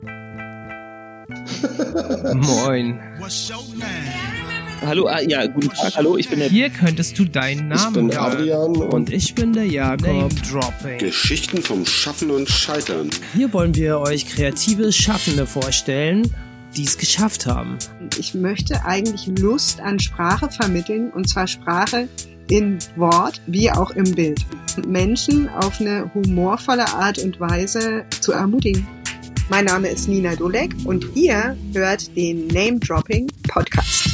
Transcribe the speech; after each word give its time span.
Moin. 2.34 3.00
Hallo, 4.80 5.08
ah, 5.08 5.20
ja, 5.20 5.44
guten 5.46 5.70
Tag, 5.70 5.96
hallo, 5.96 6.16
ich 6.16 6.28
bin 6.28 6.38
der... 6.38 6.48
Hier 6.48 6.70
könntest 6.70 7.18
du 7.18 7.24
deinen 7.24 7.66
Namen 7.66 7.80
Ich 7.80 7.92
bin 7.92 8.12
hören. 8.12 8.32
Adrian 8.32 8.76
und 8.76 8.94
Und 8.94 9.12
ich 9.12 9.34
bin 9.34 9.52
der 9.52 9.66
Jakob. 9.66 10.06
Name 10.06 10.28
Dropping. 10.48 10.98
Geschichten 10.98 11.60
vom 11.60 11.84
Schaffen 11.84 12.30
und 12.30 12.48
Scheitern. 12.48 13.10
Hier 13.34 13.52
wollen 13.52 13.74
wir 13.74 13.98
euch 13.98 14.28
kreative 14.28 14.92
Schaffende 14.92 15.46
vorstellen, 15.46 16.32
die 16.76 16.84
es 16.84 16.96
geschafft 16.96 17.46
haben. 17.46 17.76
Ich 18.20 18.34
möchte 18.34 18.84
eigentlich 18.84 19.26
Lust 19.40 19.80
an 19.80 19.98
Sprache 19.98 20.48
vermitteln 20.48 21.10
und 21.10 21.28
zwar 21.28 21.48
Sprache 21.48 22.06
in 22.48 22.78
Wort 22.94 23.42
wie 23.48 23.72
auch 23.72 23.90
im 23.90 24.12
Bild. 24.12 24.46
Menschen 24.86 25.48
auf 25.48 25.80
eine 25.80 26.08
humorvolle 26.14 26.86
Art 26.88 27.18
und 27.18 27.40
Weise 27.40 28.04
zu 28.20 28.30
ermutigen. 28.30 28.86
Mein 29.50 29.64
Name 29.64 29.88
ist 29.88 30.08
Nina 30.08 30.36
Dolek 30.36 30.74
und 30.84 31.16
ihr 31.16 31.56
hört 31.72 32.14
den 32.14 32.48
Name 32.48 32.78
Dropping 32.80 33.32
Podcast. 33.48 34.10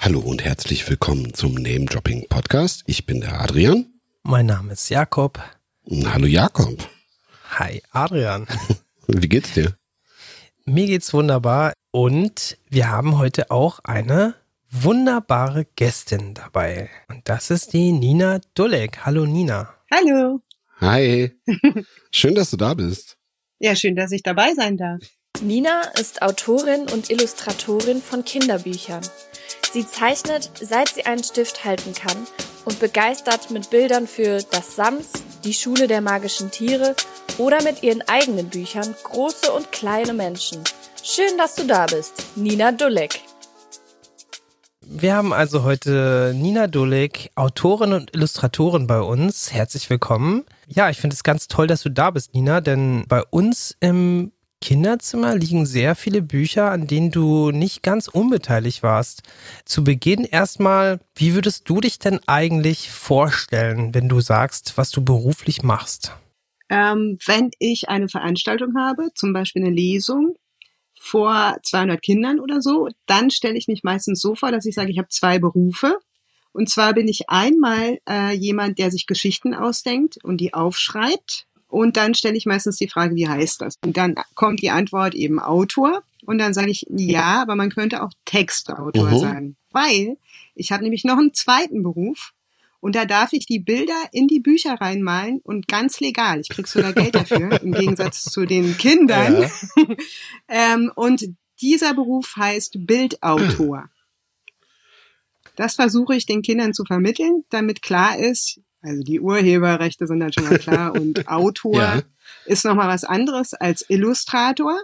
Hallo 0.00 0.18
und 0.18 0.44
herzlich 0.44 0.88
willkommen 0.90 1.32
zum 1.32 1.54
Name 1.54 1.84
Dropping 1.84 2.26
Podcast. 2.28 2.82
Ich 2.86 3.06
bin 3.06 3.20
der 3.20 3.40
Adrian. 3.40 3.86
Mein 4.24 4.46
Name 4.46 4.72
ist 4.72 4.88
Jakob. 4.88 5.40
Hallo 6.06 6.26
Jakob. 6.26 6.76
Hi, 7.50 7.82
Adrian. 7.92 8.48
Wie 9.06 9.28
geht's 9.28 9.52
dir? 9.52 9.76
Mir 10.64 10.86
geht's 10.86 11.14
wunderbar 11.14 11.72
und 11.92 12.58
wir 12.68 12.90
haben 12.90 13.18
heute 13.18 13.52
auch 13.52 13.78
eine 13.84 14.34
wunderbare 14.72 15.66
Gästin 15.76 16.34
dabei. 16.34 16.90
Und 17.08 17.28
das 17.28 17.50
ist 17.52 17.74
die 17.74 17.92
Nina 17.92 18.40
Dulek. 18.54 19.06
Hallo 19.06 19.24
Nina. 19.24 19.72
Hallo. 19.88 20.40
Hi. 20.80 21.30
Schön, 22.10 22.34
dass 22.34 22.50
du 22.50 22.56
da 22.56 22.74
bist. 22.74 23.18
Ja, 23.64 23.76
schön, 23.76 23.94
dass 23.94 24.10
ich 24.10 24.24
dabei 24.24 24.54
sein 24.54 24.76
darf. 24.76 25.00
Nina 25.40 25.82
ist 26.00 26.20
Autorin 26.20 26.88
und 26.92 27.10
Illustratorin 27.10 28.02
von 28.02 28.24
Kinderbüchern. 28.24 29.02
Sie 29.72 29.86
zeichnet, 29.86 30.50
seit 30.60 30.88
sie 30.88 31.06
einen 31.06 31.22
Stift 31.22 31.64
halten 31.64 31.92
kann 31.94 32.16
und 32.64 32.80
begeistert 32.80 33.52
mit 33.52 33.70
Bildern 33.70 34.08
für 34.08 34.40
das 34.50 34.74
Sams, 34.74 35.12
die 35.44 35.54
Schule 35.54 35.86
der 35.86 36.00
magischen 36.00 36.50
Tiere 36.50 36.96
oder 37.38 37.62
mit 37.62 37.84
ihren 37.84 38.02
eigenen 38.08 38.48
Büchern 38.48 38.96
große 39.04 39.52
und 39.52 39.70
kleine 39.70 40.12
Menschen. 40.12 40.64
Schön, 41.04 41.38
dass 41.38 41.54
du 41.54 41.64
da 41.64 41.86
bist, 41.86 42.14
Nina 42.34 42.72
Dulek. 42.72 43.20
Wir 44.84 45.14
haben 45.14 45.32
also 45.32 45.62
heute 45.62 46.34
Nina 46.34 46.66
Dulek, 46.66 47.30
Autorin 47.36 47.92
und 47.92 48.12
Illustratorin 48.12 48.88
bei 48.88 49.00
uns. 49.00 49.52
Herzlich 49.52 49.88
willkommen. 49.88 50.44
Ja, 50.74 50.88
ich 50.88 50.98
finde 50.98 51.14
es 51.14 51.22
ganz 51.22 51.48
toll, 51.48 51.66
dass 51.66 51.82
du 51.82 51.90
da 51.90 52.10
bist, 52.10 52.34
Nina, 52.34 52.62
denn 52.62 53.04
bei 53.06 53.22
uns 53.24 53.76
im 53.80 54.32
Kinderzimmer 54.62 55.34
liegen 55.36 55.66
sehr 55.66 55.94
viele 55.94 56.22
Bücher, 56.22 56.70
an 56.70 56.86
denen 56.86 57.10
du 57.10 57.50
nicht 57.50 57.82
ganz 57.82 58.08
unbeteiligt 58.08 58.82
warst. 58.82 59.22
Zu 59.66 59.84
Beginn 59.84 60.24
erstmal, 60.24 61.00
wie 61.14 61.34
würdest 61.34 61.68
du 61.68 61.80
dich 61.80 61.98
denn 61.98 62.20
eigentlich 62.26 62.90
vorstellen, 62.90 63.92
wenn 63.92 64.08
du 64.08 64.20
sagst, 64.20 64.78
was 64.78 64.90
du 64.90 65.04
beruflich 65.04 65.62
machst? 65.62 66.12
Ähm, 66.70 67.18
wenn 67.26 67.50
ich 67.58 67.90
eine 67.90 68.08
Veranstaltung 68.08 68.74
habe, 68.78 69.10
zum 69.14 69.34
Beispiel 69.34 69.62
eine 69.64 69.74
Lesung 69.74 70.36
vor 70.98 71.58
200 71.64 72.00
Kindern 72.00 72.40
oder 72.40 72.62
so, 72.62 72.88
dann 73.04 73.30
stelle 73.30 73.58
ich 73.58 73.68
mich 73.68 73.82
meistens 73.82 74.22
so 74.22 74.34
vor, 74.34 74.52
dass 74.52 74.64
ich 74.64 74.74
sage, 74.74 74.90
ich 74.90 74.98
habe 74.98 75.08
zwei 75.08 75.38
Berufe. 75.38 75.98
Und 76.52 76.68
zwar 76.68 76.92
bin 76.92 77.08
ich 77.08 77.28
einmal 77.30 77.98
äh, 78.08 78.34
jemand, 78.34 78.78
der 78.78 78.90
sich 78.90 79.06
Geschichten 79.06 79.54
ausdenkt 79.54 80.18
und 80.22 80.38
die 80.38 80.54
aufschreibt. 80.54 81.46
Und 81.68 81.96
dann 81.96 82.14
stelle 82.14 82.36
ich 82.36 82.44
meistens 82.44 82.76
die 82.76 82.88
Frage, 82.88 83.14
wie 83.14 83.28
heißt 83.28 83.62
das? 83.62 83.76
Und 83.82 83.96
dann 83.96 84.14
kommt 84.34 84.60
die 84.60 84.70
Antwort 84.70 85.14
eben 85.14 85.38
Autor. 85.40 86.02
Und 86.26 86.38
dann 86.38 86.52
sage 86.54 86.70
ich, 86.70 86.86
ja, 86.90 87.40
aber 87.40 87.56
man 87.56 87.70
könnte 87.70 88.02
auch 88.02 88.10
Textautor 88.26 89.10
Mhm. 89.10 89.18
sagen. 89.18 89.56
Weil 89.70 90.16
ich 90.54 90.70
habe 90.70 90.82
nämlich 90.82 91.04
noch 91.04 91.16
einen 91.18 91.32
zweiten 91.34 91.82
Beruf. 91.82 92.32
Und 92.80 92.96
da 92.96 93.04
darf 93.06 93.32
ich 93.32 93.46
die 93.46 93.60
Bilder 93.60 93.94
in 94.10 94.26
die 94.26 94.40
Bücher 94.40 94.74
reinmalen 94.74 95.40
und 95.44 95.68
ganz 95.68 96.00
legal. 96.00 96.40
Ich 96.40 96.48
krieg 96.48 96.66
sogar 96.66 96.92
Geld 96.92 97.14
dafür, 97.14 97.62
im 97.62 97.72
Gegensatz 97.72 98.24
zu 98.24 98.44
den 98.44 98.76
Kindern. 98.76 99.48
ähm, 100.48 100.90
und 100.96 101.24
dieser 101.60 101.94
Beruf 101.94 102.34
heißt 102.36 102.84
Bildautor. 102.86 103.88
Das 105.56 105.74
versuche 105.74 106.14
ich 106.14 106.26
den 106.26 106.42
Kindern 106.42 106.72
zu 106.74 106.84
vermitteln, 106.84 107.44
damit 107.50 107.82
klar 107.82 108.18
ist, 108.18 108.60
also 108.80 109.02
die 109.02 109.20
Urheberrechte 109.20 110.06
sind 110.06 110.20
dann 110.20 110.32
schon 110.32 110.44
mal 110.44 110.58
klar 110.58 110.94
und 111.00 111.28
Autor 111.28 111.80
Ja. 111.80 112.02
ist 112.46 112.64
nochmal 112.64 112.88
was 112.88 113.04
anderes 113.04 113.54
als 113.54 113.84
Illustrator. 113.88 114.78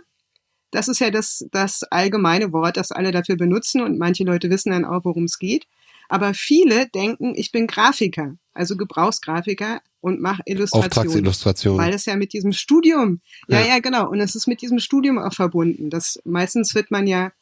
Das 0.70 0.86
ist 0.88 1.00
ja 1.00 1.10
das, 1.10 1.46
das 1.50 1.82
allgemeine 1.84 2.52
Wort, 2.52 2.76
das 2.76 2.92
alle 2.92 3.10
dafür 3.10 3.36
benutzen 3.36 3.80
und 3.80 3.98
manche 3.98 4.24
Leute 4.24 4.50
wissen 4.50 4.70
dann 4.70 4.84
auch, 4.84 5.04
worum 5.04 5.24
es 5.24 5.38
geht. 5.38 5.66
Aber 6.10 6.32
viele 6.34 6.88
denken, 6.88 7.34
ich 7.36 7.52
bin 7.52 7.66
Grafiker, 7.66 8.34
also 8.52 8.76
Gebrauchsgrafiker 8.76 9.80
und 10.00 10.20
mache 10.20 10.42
Illustrationen. 10.46 10.86
Auftragsillustration. 10.90 11.78
Weil 11.78 11.92
es 11.94 12.04
ja 12.04 12.16
mit 12.16 12.32
diesem 12.32 12.52
Studium, 12.52 13.20
ja, 13.48 13.60
Ja. 13.60 13.66
ja, 13.66 13.78
genau, 13.80 14.08
und 14.10 14.20
es 14.20 14.34
ist 14.34 14.46
mit 14.46 14.62
diesem 14.62 14.78
Studium 14.78 15.18
auch 15.18 15.32
verbunden. 15.34 15.90
Das 15.90 16.18
meistens 16.24 16.74
wird 16.74 16.90
man 16.90 17.06
ja 17.06 17.32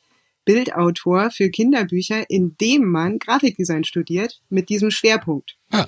Bildautor 0.47 1.31
für 1.31 1.51
Kinderbücher, 1.51 2.31
indem 2.31 2.87
man 2.87 3.19
Grafikdesign 3.19 3.85
studiert, 3.85 4.41
mit 4.49 4.71
diesem 4.71 4.91
Schwerpunkt. 4.91 5.57
Ah. 5.71 5.87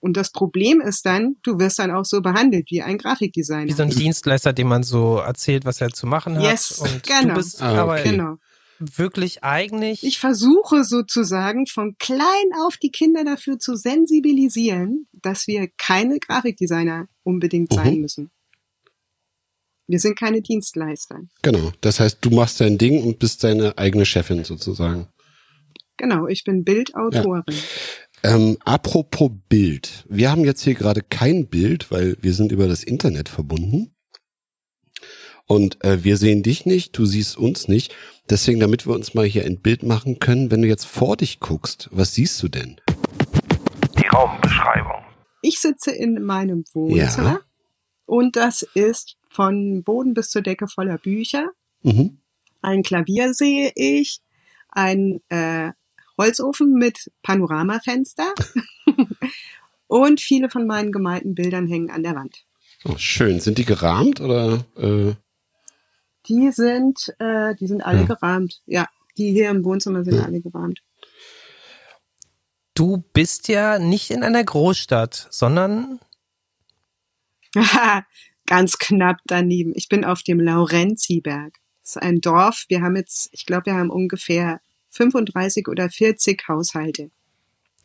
Und 0.00 0.16
das 0.16 0.30
Problem 0.32 0.80
ist 0.80 1.06
dann, 1.06 1.36
du 1.42 1.58
wirst 1.58 1.78
dann 1.78 1.90
auch 1.90 2.04
so 2.04 2.20
behandelt 2.20 2.70
wie 2.70 2.82
ein 2.82 2.98
Grafikdesigner. 2.98 3.66
Wie 3.66 3.72
so 3.72 3.82
ein 3.82 3.90
Dienstleister, 3.90 4.52
dem 4.52 4.68
man 4.68 4.82
so 4.82 5.18
erzählt, 5.18 5.64
was 5.64 5.80
er 5.80 5.90
zu 5.90 6.06
machen 6.06 6.36
hat. 6.36 6.42
Yes, 6.44 6.78
und 6.78 7.02
genau. 7.04 7.28
du 7.28 7.34
bist 7.34 7.62
Ah, 7.62 7.82
aber 7.82 7.94
okay. 7.94 8.10
Genau. 8.10 8.36
wirklich 8.78 9.42
eigentlich 9.42 10.04
Ich 10.04 10.18
versuche 10.20 10.84
sozusagen 10.84 11.66
von 11.66 11.96
klein 11.98 12.48
auf 12.64 12.76
die 12.76 12.90
Kinder 12.92 13.24
dafür 13.24 13.58
zu 13.58 13.74
sensibilisieren, 13.74 15.08
dass 15.12 15.46
wir 15.48 15.68
keine 15.76 16.20
Grafikdesigner 16.20 17.08
unbedingt 17.24 17.72
sein 17.72 17.94
Mhm. 17.94 18.00
müssen. 18.00 18.30
Wir 19.88 19.98
sind 19.98 20.18
keine 20.18 20.42
Dienstleister. 20.42 21.20
Genau. 21.42 21.72
Das 21.80 21.98
heißt, 21.98 22.18
du 22.20 22.30
machst 22.30 22.60
dein 22.60 22.76
Ding 22.76 23.02
und 23.02 23.18
bist 23.18 23.42
deine 23.42 23.76
eigene 23.78 24.04
Chefin 24.04 24.44
sozusagen. 24.44 25.08
Genau, 25.96 26.26
ich 26.28 26.44
bin 26.44 26.62
Bildautorin. 26.62 27.42
Ähm, 28.22 28.58
apropos 28.64 29.30
Bild. 29.48 30.04
Wir 30.08 30.30
haben 30.30 30.44
jetzt 30.44 30.62
hier 30.62 30.74
gerade 30.74 31.00
kein 31.02 31.48
Bild, 31.48 31.90
weil 31.90 32.16
wir 32.20 32.34
sind 32.34 32.52
über 32.52 32.68
das 32.68 32.84
Internet 32.84 33.28
verbunden. 33.30 33.94
Und 35.46 35.82
äh, 35.82 36.04
wir 36.04 36.18
sehen 36.18 36.42
dich 36.42 36.66
nicht, 36.66 36.96
du 36.98 37.06
siehst 37.06 37.38
uns 37.38 37.68
nicht. 37.68 37.94
Deswegen, 38.28 38.60
damit 38.60 38.86
wir 38.86 38.94
uns 38.94 39.14
mal 39.14 39.24
hier 39.24 39.46
ein 39.46 39.60
Bild 39.60 39.82
machen 39.82 40.18
können, 40.18 40.50
wenn 40.50 40.60
du 40.60 40.68
jetzt 40.68 40.84
vor 40.84 41.16
dich 41.16 41.40
guckst, 41.40 41.88
was 41.90 42.12
siehst 42.12 42.42
du 42.42 42.48
denn? 42.48 42.78
Die 43.98 44.06
Raumbeschreibung. 44.14 45.02
Ich 45.40 45.60
sitze 45.60 45.92
in 45.92 46.22
meinem 46.22 46.64
Wohnzimmer 46.74 47.30
Ja. 47.32 47.40
und 48.04 48.36
das 48.36 48.62
ist 48.74 49.16
von 49.28 49.82
Boden 49.82 50.14
bis 50.14 50.30
zur 50.30 50.42
Decke 50.42 50.68
voller 50.68 50.98
Bücher. 50.98 51.50
Mhm. 51.82 52.18
Ein 52.62 52.82
Klavier 52.82 53.34
sehe 53.34 53.72
ich, 53.74 54.20
ein 54.70 55.20
äh, 55.28 55.70
Holzofen 56.16 56.72
mit 56.74 57.10
Panoramafenster 57.22 58.32
und 59.86 60.20
viele 60.20 60.50
von 60.50 60.66
meinen 60.66 60.90
gemalten 60.92 61.34
Bildern 61.34 61.66
hängen 61.68 61.90
an 61.90 62.02
der 62.02 62.14
Wand. 62.16 62.44
Oh, 62.84 62.96
schön. 62.96 63.40
Sind 63.40 63.58
die 63.58 63.64
gerahmt 63.64 64.20
oder? 64.20 64.64
Äh, 64.76 65.14
Die 66.26 66.50
sind, 66.52 67.14
äh, 67.18 67.54
die 67.54 67.66
sind 67.68 67.82
alle 67.82 68.00
Ja. 68.00 68.06
gerahmt. 68.06 68.60
Ja, 68.66 68.88
die 69.16 69.30
hier 69.32 69.50
im 69.50 69.64
Wohnzimmer 69.64 70.04
sind 70.04 70.14
Ja. 70.16 70.24
alle 70.24 70.40
gerahmt. 70.40 70.80
Du 72.74 72.98
bist 73.12 73.48
ja 73.48 73.78
nicht 73.78 74.10
in 74.10 74.22
einer 74.22 74.44
Großstadt, 74.44 75.26
sondern 75.30 75.98
Ganz 78.48 78.78
knapp 78.78 79.18
daneben. 79.26 79.72
Ich 79.76 79.90
bin 79.90 80.06
auf 80.06 80.22
dem 80.22 80.40
Laurenziberg. 80.40 81.58
Das 81.82 81.96
ist 81.96 82.02
ein 82.02 82.22
Dorf. 82.22 82.64
Wir 82.68 82.80
haben 82.80 82.96
jetzt, 82.96 83.28
ich 83.32 83.44
glaube, 83.44 83.66
wir 83.66 83.74
haben 83.74 83.90
ungefähr 83.90 84.62
35 84.88 85.68
oder 85.68 85.90
40 85.90 86.48
Haushalte. 86.48 87.10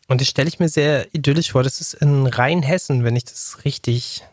und 0.07 0.21
das 0.21 0.29
stelle 0.29 0.47
ich 0.47 0.59
mir 0.59 0.69
sehr 0.69 1.13
idyllisch 1.13 1.51
vor. 1.51 1.63
Das 1.63 1.81
ist 1.81 1.95
in 1.95 2.27
Rheinhessen, 2.27 3.03
wenn 3.03 3.17
ich 3.17 3.25
das 3.25 3.65
richtig. 3.65 4.23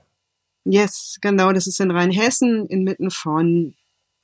Yes, 0.65 1.19
genau. 1.21 1.53
Das 1.53 1.67
ist 1.67 1.81
in 1.81 1.91
Rheinhessen 1.91 2.65
inmitten 2.67 3.11
von 3.11 3.75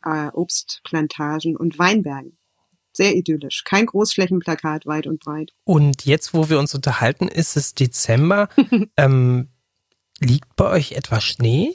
äh, 0.05 0.29
Obstplantagen 0.29 1.57
und 1.57 1.77
Weinbergen. 1.77 2.39
Sehr 2.93 3.17
idyllisch. 3.17 3.65
Kein 3.65 3.87
Großflächenplakat 3.87 4.87
weit 4.87 5.09
und 5.09 5.19
breit. 5.19 5.55
Und 5.65 6.05
jetzt, 6.05 6.35
wo 6.35 6.49
wir 6.49 6.61
uns 6.61 6.73
unterhalten, 6.73 7.27
ist 7.27 7.57
es 7.57 7.75
Dezember. 7.75 8.49
ähm, 8.97 9.49
liegt 10.21 10.55
bei 10.55 10.71
euch 10.71 10.93
etwa 10.93 11.21
Schnee? 11.21 11.75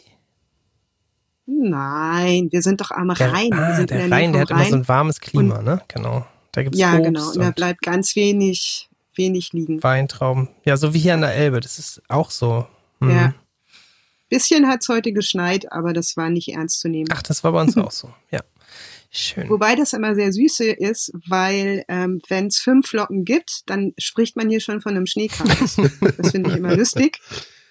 Nein, 1.60 2.48
wir 2.52 2.62
sind 2.62 2.82
doch 2.82 2.92
am 2.92 3.14
Der, 3.14 3.34
Rhein. 3.34 3.50
wir 3.50 3.58
ah, 3.58 3.76
sind 3.76 3.90
der 3.90 4.06
in 4.06 4.10
der 4.10 4.18
Rhein, 4.18 4.32
der 4.34 4.42
hat 4.42 4.52
immer 4.52 4.64
so 4.64 4.72
Rhein. 4.72 4.82
ein 4.82 4.88
warmes 4.88 5.20
Klima, 5.20 5.62
ne? 5.62 5.82
Genau. 5.88 6.26
Da 6.52 6.64
gibt's 6.64 6.80
Ja, 6.80 6.94
Obst 6.94 7.04
genau. 7.04 7.28
Und 7.30 7.38
da 7.38 7.48
und 7.48 7.56
bleibt 7.56 7.82
ganz 7.82 8.16
wenig, 8.16 8.90
wenig 9.16 9.54
liegen. 9.54 9.82
Weintrauben. 9.84 10.50
Ja, 10.66 10.78
so 10.78 10.94
wie 10.94 11.00
hier 11.00 11.14
an 11.14 11.22
der 11.22 11.36
Elbe. 11.36 11.60
Das 11.60 11.80
ist 11.80 12.02
auch 12.08 12.32
so. 12.32 12.68
Hm. 13.00 13.10
Ja. 13.10 13.34
Bisschen 14.30 14.68
hat's 14.68 14.88
heute 14.88 15.12
geschneit, 15.12 15.72
aber 15.72 15.92
das 15.94 16.16
war 16.16 16.30
nicht 16.30 16.50
ernst 16.50 16.80
zu 16.80 16.88
nehmen. 16.88 17.10
Ach, 17.12 17.22
das 17.22 17.44
war 17.44 17.52
bei 17.52 17.62
uns 17.62 17.76
auch 17.78 17.92
so. 17.92 18.14
Ja. 18.32 18.40
Schön. 19.14 19.50
Wobei 19.50 19.76
das 19.76 19.92
immer 19.92 20.16
sehr 20.16 20.32
süß 20.32 20.62
ist, 20.62 21.12
weil 21.28 21.84
ähm, 21.90 22.22
wenn 22.30 22.48
es 22.48 22.60
fünf 22.60 22.88
Flocken 22.88 23.26
gibt, 23.26 23.64
dann 23.66 23.92
spricht 23.98 24.38
man 24.38 24.50
hier 24.50 24.62
schon 24.62 24.80
von 24.80 24.96
einem 24.96 25.06
Schneechaos. 25.06 25.76
das 26.18 26.32
finde 26.32 26.52
ich 26.52 26.56
immer 26.56 26.78
lustig. 26.78 27.20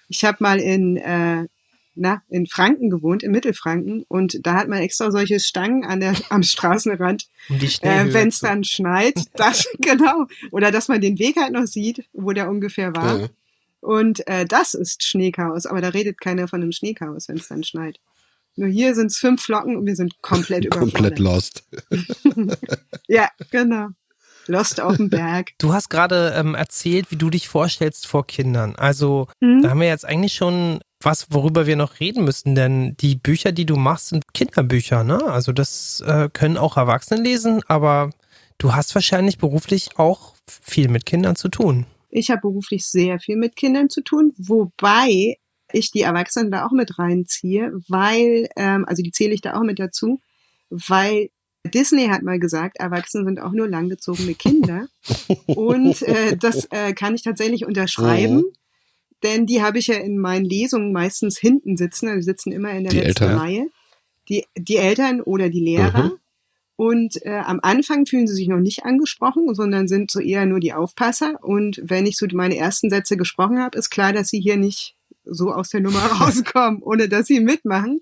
Ich 0.07 0.23
habe 0.23 0.37
mal 0.39 0.59
in, 0.59 0.97
äh, 0.97 1.47
na, 1.95 2.21
in 2.29 2.47
Franken 2.47 2.89
gewohnt, 2.89 3.21
in 3.23 3.31
Mittelfranken, 3.31 4.03
und 4.07 4.45
da 4.45 4.53
hat 4.53 4.67
man 4.69 4.79
extra 4.79 5.11
solche 5.11 5.39
Stangen 5.39 5.83
an 5.83 5.99
der, 5.99 6.13
am 6.29 6.43
Straßenrand, 6.43 7.27
äh, 7.49 8.13
wenn 8.13 8.29
es 8.29 8.39
dann 8.39 8.63
schneit, 8.63 9.15
das 9.35 9.67
genau, 9.79 10.25
oder 10.51 10.71
dass 10.71 10.87
man 10.87 11.01
den 11.01 11.19
Weg 11.19 11.35
halt 11.37 11.51
noch 11.53 11.65
sieht, 11.67 12.05
wo 12.13 12.31
der 12.31 12.49
ungefähr 12.49 12.95
war. 12.95 13.19
Ja. 13.21 13.27
Und 13.81 14.27
äh, 14.27 14.45
das 14.45 14.73
ist 14.75 15.03
Schneechaos, 15.05 15.65
aber 15.65 15.81
da 15.81 15.89
redet 15.89 16.21
keiner 16.21 16.47
von 16.47 16.61
einem 16.61 16.71
Schneechaos, 16.71 17.27
wenn 17.27 17.37
es 17.37 17.47
dann 17.47 17.63
schneit. 17.63 17.99
Nur 18.55 18.67
hier 18.69 18.93
sind 18.95 19.07
es 19.07 19.17
fünf 19.17 19.41
Flocken 19.41 19.75
und 19.77 19.85
wir 19.85 19.95
sind 19.95 20.21
komplett 20.21 20.69
Komplett 20.69 21.17
überfordert. 21.17 21.19
lost. 21.19 21.63
Ja, 23.07 23.29
genau. 23.49 23.87
Lost 24.47 24.81
auf 24.81 24.97
dem 24.97 25.09
Berg. 25.09 25.51
Du 25.59 25.73
hast 25.73 25.89
gerade 25.89 26.33
ähm, 26.35 26.55
erzählt, 26.55 27.11
wie 27.11 27.15
du 27.15 27.29
dich 27.29 27.47
vorstellst 27.47 28.07
vor 28.07 28.25
Kindern. 28.25 28.75
Also 28.75 29.27
Mhm. 29.39 29.61
da 29.61 29.69
haben 29.69 29.79
wir 29.81 29.87
jetzt 29.87 30.05
eigentlich 30.05 30.33
schon 30.33 30.79
was, 31.05 31.27
worüber 31.29 31.67
wir 31.67 31.75
noch 31.75 31.99
reden 31.99 32.23
müssen, 32.23 32.55
denn 32.55 32.95
die 32.97 33.15
Bücher, 33.15 33.51
die 33.51 33.65
du 33.65 33.75
machst, 33.75 34.07
sind 34.09 34.33
Kinderbücher, 34.33 35.03
ne? 35.03 35.23
Also 35.23 35.51
das 35.51 36.01
äh, 36.05 36.29
können 36.31 36.57
auch 36.57 36.77
Erwachsene 36.77 37.21
lesen, 37.21 37.61
aber 37.67 38.11
du 38.57 38.73
hast 38.73 38.93
wahrscheinlich 38.95 39.37
beruflich 39.37 39.97
auch 39.97 40.35
viel 40.47 40.87
mit 40.87 41.05
Kindern 41.05 41.35
zu 41.35 41.49
tun. 41.49 41.85
Ich 42.09 42.29
habe 42.29 42.41
beruflich 42.41 42.85
sehr 42.85 43.19
viel 43.19 43.37
mit 43.37 43.55
Kindern 43.55 43.89
zu 43.89 44.01
tun, 44.01 44.33
wobei 44.37 45.37
ich 45.71 45.91
die 45.91 46.01
Erwachsenen 46.01 46.51
da 46.51 46.65
auch 46.65 46.71
mit 46.71 46.99
reinziehe, 46.99 47.71
weil, 47.87 48.49
ähm, 48.57 48.85
also 48.85 49.01
die 49.01 49.11
zähle 49.11 49.33
ich 49.33 49.41
da 49.41 49.55
auch 49.55 49.63
mit 49.63 49.79
dazu, 49.79 50.19
weil 50.69 51.29
Disney 51.63 52.07
hat 52.07 52.23
mal 52.23 52.39
gesagt, 52.39 52.77
Erwachsene 52.79 53.25
sind 53.25 53.39
auch 53.39 53.51
nur 53.51 53.67
langgezogene 53.67 54.33
Kinder. 54.33 54.87
Und 55.45 56.01
äh, 56.01 56.35
das 56.37 56.65
äh, 56.71 56.93
kann 56.93 57.15
ich 57.15 57.23
tatsächlich 57.23 57.65
unterschreiben. 57.65 58.43
Denn 59.23 59.45
die 59.45 59.61
habe 59.61 59.77
ich 59.79 59.87
ja 59.87 59.95
in 59.95 60.17
meinen 60.17 60.45
Lesungen 60.45 60.91
meistens 60.91 61.37
hinten 61.37 61.77
sitzen, 61.77 62.07
also 62.07 62.17
die 62.19 62.23
sitzen 62.25 62.51
immer 62.51 62.71
in 62.71 62.83
der 62.83 62.91
Die 62.91 62.97
letzten 62.99 63.23
Eltern. 63.23 63.37
Reihe. 63.37 63.67
Die, 64.29 64.45
die 64.57 64.77
Eltern 64.77 65.21
oder 65.21 65.49
die 65.49 65.59
Lehrer. 65.59 66.03
Mhm. 66.05 66.11
Und 66.75 67.25
äh, 67.25 67.41
am 67.45 67.59
Anfang 67.61 68.07
fühlen 68.07 68.25
sie 68.27 68.33
sich 68.33 68.47
noch 68.47 68.59
nicht 68.59 68.85
angesprochen, 68.85 69.53
sondern 69.53 69.87
sind 69.87 70.09
so 70.09 70.19
eher 70.19 70.47
nur 70.47 70.59
die 70.59 70.73
Aufpasser. 70.73 71.35
Und 71.43 71.79
wenn 71.83 72.07
ich 72.07 72.17
so 72.17 72.25
meine 72.33 72.57
ersten 72.57 72.89
Sätze 72.89 73.17
gesprochen 73.17 73.59
habe, 73.59 73.77
ist 73.77 73.91
klar, 73.91 74.13
dass 74.13 74.29
sie 74.29 74.39
hier 74.39 74.57
nicht 74.57 74.95
so 75.23 75.51
aus 75.53 75.69
der 75.69 75.81
Nummer 75.81 75.99
rauskommen, 76.19 76.81
ohne 76.81 77.07
dass 77.07 77.27
sie 77.27 77.39
mitmachen. 77.39 78.01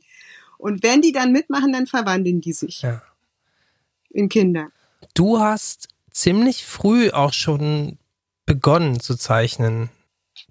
Und 0.57 0.83
wenn 0.83 1.01
die 1.01 1.11
dann 1.11 1.33
mitmachen, 1.33 1.73
dann 1.73 1.87
verwandeln 1.87 2.39
die 2.39 2.53
sich 2.53 2.81
Ja. 2.81 3.01
in 4.11 4.29
Kinder. 4.29 4.69
Du 5.13 5.39
hast 5.39 5.89
ziemlich 6.11 6.65
früh 6.65 7.09
auch 7.09 7.33
schon 7.33 7.97
begonnen 8.45 8.99
zu 9.01 9.15
zeichnen. 9.15 9.89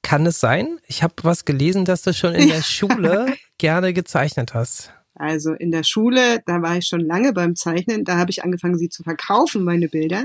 Kann 0.02 0.26
es 0.26 0.40
sein? 0.40 0.78
Ich 0.86 1.02
habe 1.02 1.14
was 1.22 1.44
gelesen, 1.44 1.84
dass 1.84 2.02
du 2.02 2.12
schon 2.14 2.34
in 2.34 2.48
der 2.48 2.62
Schule 2.62 3.34
gerne 3.58 3.92
gezeichnet 3.92 4.54
hast. 4.54 4.92
Also 5.14 5.52
in 5.52 5.70
der 5.72 5.82
Schule, 5.82 6.40
da 6.46 6.62
war 6.62 6.76
ich 6.76 6.86
schon 6.86 7.00
lange 7.00 7.32
beim 7.32 7.56
Zeichnen, 7.56 8.04
da 8.04 8.16
habe 8.18 8.30
ich 8.30 8.44
angefangen, 8.44 8.78
sie 8.78 8.88
zu 8.88 9.02
verkaufen, 9.02 9.64
meine 9.64 9.88
Bilder. 9.88 10.24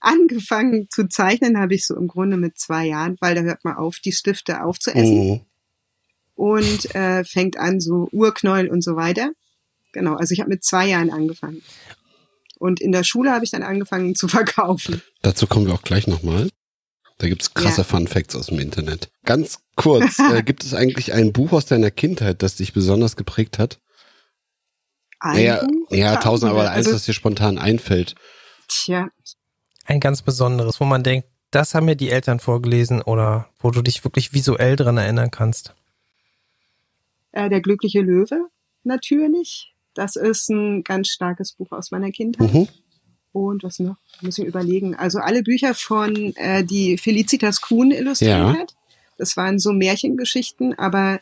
Angefangen 0.00 0.88
zu 0.90 1.06
zeichnen 1.08 1.58
habe 1.58 1.74
ich 1.74 1.86
so 1.86 1.94
im 1.96 2.08
Grunde 2.08 2.36
mit 2.36 2.58
zwei 2.58 2.86
Jahren, 2.86 3.16
weil 3.20 3.34
da 3.34 3.42
hört 3.42 3.64
man 3.64 3.76
auf, 3.76 3.98
die 4.04 4.12
Stifte 4.12 4.64
aufzuessen 4.64 5.28
Mhm. 5.28 5.40
und 6.34 6.94
äh, 6.94 7.24
fängt 7.24 7.56
an, 7.58 7.80
so 7.80 8.08
Urknäuel 8.10 8.68
und 8.68 8.82
so 8.82 8.96
weiter. 8.96 9.30
Genau, 9.92 10.14
also 10.14 10.32
ich 10.32 10.40
habe 10.40 10.50
mit 10.50 10.64
zwei 10.64 10.88
Jahren 10.88 11.10
angefangen. 11.10 11.62
Und 12.58 12.80
in 12.80 12.90
der 12.92 13.04
Schule 13.04 13.32
habe 13.32 13.44
ich 13.44 13.50
dann 13.50 13.62
angefangen 13.62 14.14
zu 14.14 14.28
verkaufen. 14.28 15.02
Dazu 15.20 15.46
kommen 15.46 15.66
wir 15.66 15.74
auch 15.74 15.82
gleich 15.82 16.06
nochmal. 16.06 16.48
Da 17.22 17.28
gibt's 17.28 17.54
krasse 17.54 17.82
Ja. 17.82 17.84
Fun 17.84 18.08
Facts 18.08 18.34
aus 18.34 18.46
dem 18.46 18.58
Internet. 18.58 19.08
Ganz 19.24 19.60
kurz, 19.76 20.18
äh, 20.32 20.42
gibt 20.42 20.64
es 20.64 20.74
eigentlich 20.74 21.12
ein 21.12 21.32
Buch 21.32 21.52
aus 21.52 21.66
deiner 21.66 21.92
Kindheit, 21.92 22.42
das 22.42 22.56
dich 22.56 22.72
besonders 22.72 23.14
geprägt 23.14 23.60
hat? 23.60 23.78
Ein 25.20 25.36
Naja, 25.36 25.64
Buch? 25.64 25.86
ja, 25.92 26.16
tausend, 26.16 26.50
aber 26.50 26.62
eins, 26.70 26.78
also, 26.88 26.92
das 26.92 27.04
dir 27.04 27.12
spontan 27.12 27.58
einfällt. 27.58 28.16
Tja, 28.66 29.08
Ein 29.84 30.00
ganz 30.00 30.22
besonderes, 30.22 30.80
wo 30.80 30.84
man 30.84 31.04
denkt, 31.04 31.28
das 31.52 31.74
haben 31.76 31.86
mir 31.86 31.94
die 31.94 32.10
Eltern 32.10 32.40
vorgelesen 32.40 33.02
oder 33.02 33.48
wo 33.60 33.70
du 33.70 33.82
dich 33.82 34.02
wirklich 34.02 34.32
visuell 34.32 34.74
dran 34.74 34.96
erinnern 34.96 35.30
kannst. 35.30 35.74
äh, 37.30 37.48
der 37.48 37.60
glückliche 37.60 38.00
Löwe 38.00 38.48
natürlich. 38.82 39.74
Das 39.94 40.16
ist 40.16 40.48
ein 40.50 40.82
ganz 40.82 41.08
starkes 41.08 41.52
Buch 41.52 41.70
aus 41.70 41.92
meiner 41.92 42.10
Kindheit. 42.10 42.52
Mhm. 42.52 42.66
Und 43.32 43.62
was 43.62 43.78
noch? 43.78 43.96
Muss 44.20 44.38
ich 44.38 44.44
überlegen. 44.44 44.94
Also 44.94 45.18
alle 45.18 45.42
Bücher 45.42 45.74
von, 45.74 46.34
äh, 46.36 46.64
die 46.64 46.98
Felicitas 46.98 47.60
Kuhn 47.60 47.90
illustriert 47.90 48.30
Ja. 48.30 48.52
hat. 48.58 48.74
Das 49.18 49.36
waren 49.36 49.58
so 49.58 49.72
Märchengeschichten, 49.72 50.78
aber 50.78 51.20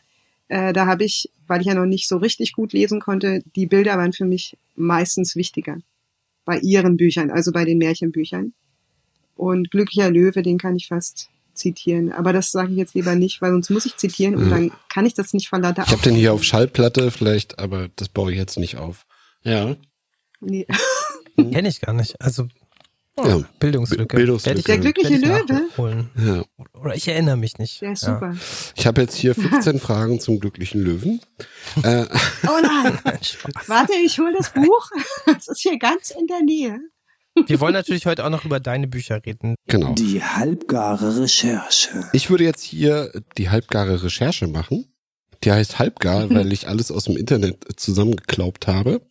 äh, 0.49 0.73
da 0.73 0.85
habe 0.85 1.05
ich, 1.05 1.29
weil 1.47 1.61
ich 1.61 1.67
ja 1.67 1.73
noch 1.73 1.85
nicht 1.85 2.07
so 2.07 2.17
richtig 2.17 2.51
gut 2.53 2.73
lesen 2.73 2.99
konnte, 2.99 3.43
die 3.55 3.65
Bilder 3.67 3.97
waren 3.97 4.11
für 4.13 4.25
mich 4.25 4.57
meistens 4.75 5.35
wichtiger. 5.35 5.77
Bei 6.43 6.57
ihren 6.59 6.97
Büchern, 6.97 7.31
also 7.31 7.51
bei 7.51 7.63
den 7.63 7.77
Märchenbüchern. 7.77 8.53
Und 9.35 9.71
Glücklicher 9.71 10.09
Löwe, 10.11 10.41
den 10.41 10.57
kann 10.57 10.75
ich 10.75 10.87
fast 10.87 11.29
zitieren. 11.53 12.11
Aber 12.11 12.33
das 12.33 12.51
sage 12.51 12.71
ich 12.71 12.77
jetzt 12.77 12.95
lieber 12.95 13.15
nicht, 13.15 13.41
weil 13.41 13.51
sonst 13.51 13.69
muss 13.69 13.85
ich 13.85 13.95
zitieren 13.95 14.35
und 14.35 14.45
Mhm. 14.47 14.49
dann 14.49 14.71
kann 14.89 15.05
ich 15.05 15.13
das 15.13 15.33
nicht 15.33 15.47
vor 15.49 15.59
lauter 15.59 15.83
Ich 15.85 15.91
habe 15.91 16.01
den 16.01 16.15
hier 16.15 16.33
auf 16.33 16.43
Schallplatte 16.43 17.11
vielleicht, 17.11 17.59
aber 17.59 17.89
das 17.95 18.09
baue 18.09 18.31
ich 18.31 18.37
jetzt 18.37 18.57
nicht 18.57 18.77
auf. 18.77 19.05
Ja. 19.43 19.75
Nee. 20.41 20.65
Kenne 21.35 21.69
ich 21.69 21.81
gar 21.81 21.93
nicht. 21.93 22.19
Also 22.21 22.47
oh, 23.17 23.25
Ja. 23.27 23.43
Bildungslücke. 23.59 24.15
Bildungslücke. 24.17 24.61
Der 24.63 24.77
glückliche 24.79 25.17
Löwe? 25.17 26.07
ja. 26.17 26.43
Oder 26.79 26.95
ich 26.95 27.07
erinnere 27.07 27.37
mich 27.37 27.57
nicht. 27.57 27.81
Der 27.81 27.93
ist 27.93 28.01
super. 28.01 28.35
Ich 28.75 28.85
habe 28.87 29.01
jetzt 29.01 29.15
hier 29.15 29.33
15 29.35 29.79
Fragen 29.79 30.19
zum 30.19 30.39
glücklichen 30.39 30.81
Löwen. 30.81 31.21
Äh, 31.83 32.05
Oh 32.47 32.59
nein, 32.61 32.99
Ja. 33.05 33.23
Spaß. 33.23 33.67
warte, 33.69 33.93
ich 34.03 34.17
hole 34.19 34.33
das 34.37 34.51
Buch. 34.53 34.89
Das 35.25 35.47
ist 35.47 35.61
hier 35.61 35.77
ganz 35.77 36.11
in 36.11 36.27
der 36.27 36.41
Nähe. 36.41 36.79
Wir 37.47 37.61
wollen 37.61 37.73
natürlich 37.73 38.05
heute 38.05 38.25
auch 38.25 38.29
noch 38.29 38.43
über 38.43 38.59
deine 38.59 38.87
Bücher 38.87 39.21
reden. 39.25 39.55
genau. 39.67 39.93
Die 39.93 40.21
halbgare 40.21 41.17
Recherche. 41.21 42.09
Ich 42.11 42.29
würde 42.29 42.43
jetzt 42.43 42.61
hier 42.61 43.09
die 43.37 43.49
halbgare 43.49 44.03
Recherche 44.03 44.47
machen. 44.47 44.93
Die 45.45 45.51
heißt 45.51 45.79
halbgar, 45.79 46.29
weil 46.29 46.51
ich 46.51 46.67
alles 46.67 46.91
aus 46.91 47.05
dem 47.05 47.15
Internet 47.17 47.79
zusammengeklaubt 47.79 48.67
habe 48.67 49.01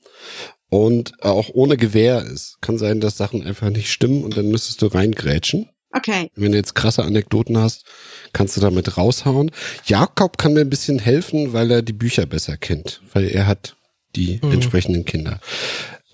und 0.71 1.23
auch 1.23 1.51
ohne 1.53 1.77
Gewähr 1.77 2.23
ist. 2.23 2.59
Kann 2.61 2.79
sein, 2.79 3.01
dass 3.01 3.17
Sachen 3.17 3.47
einfach 3.47 3.71
nicht 3.71 3.93
stimmen 3.93 4.25
und 4.25 4.37
dann 4.37 4.49
müsstest 4.49 4.81
du 4.83 4.87
reingrätschen. 4.87 5.69
Okay. 5.93 6.31
Wenn 6.37 6.53
du 6.53 6.59
jetzt 6.59 6.77
krasse 6.77 7.03
Anekdoten 7.03 7.59
hast, 7.59 7.85
kannst 8.33 8.57
du 8.57 8.61
damit 8.61 8.97
raushauen. 8.97 9.51
Jakob 9.85 10.39
kann 10.39 10.53
mir 10.55 10.61
ein 10.61 10.71
bisschen 10.71 11.01
helfen, 11.01 11.53
weil 11.53 11.71
er 11.71 11.83
die 11.83 11.93
Bücher 11.93 12.27
besser 12.27 12.57
kennt, 12.57 13.03
weil 13.13 13.25
er 13.29 13.47
hat 13.49 13.77
die 14.15 14.39
Mhm. 14.43 14.53
entsprechenden 14.53 15.05
Kinder. 15.05 15.41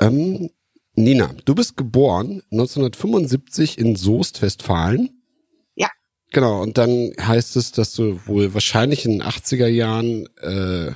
Ähm, 0.01 0.51
Nina, 0.95 1.35
du 1.45 1.55
bist 1.55 1.77
geboren 1.77 2.43
1975 2.51 3.77
in 3.79 3.97
Soest, 3.97 4.41
Westfalen. 4.41 5.23
Ja. 5.75 5.89
Genau, 6.33 6.63
und 6.63 6.79
dann 6.79 7.13
heißt 7.21 7.57
es, 7.57 7.73
dass 7.73 7.93
du 7.93 8.19
wohl 8.27 8.55
wahrscheinlich 8.55 9.05
in 9.05 9.13
den 9.13 9.23
80er 9.23 9.67
Jahren 9.67 10.27
äh, 10.41 10.93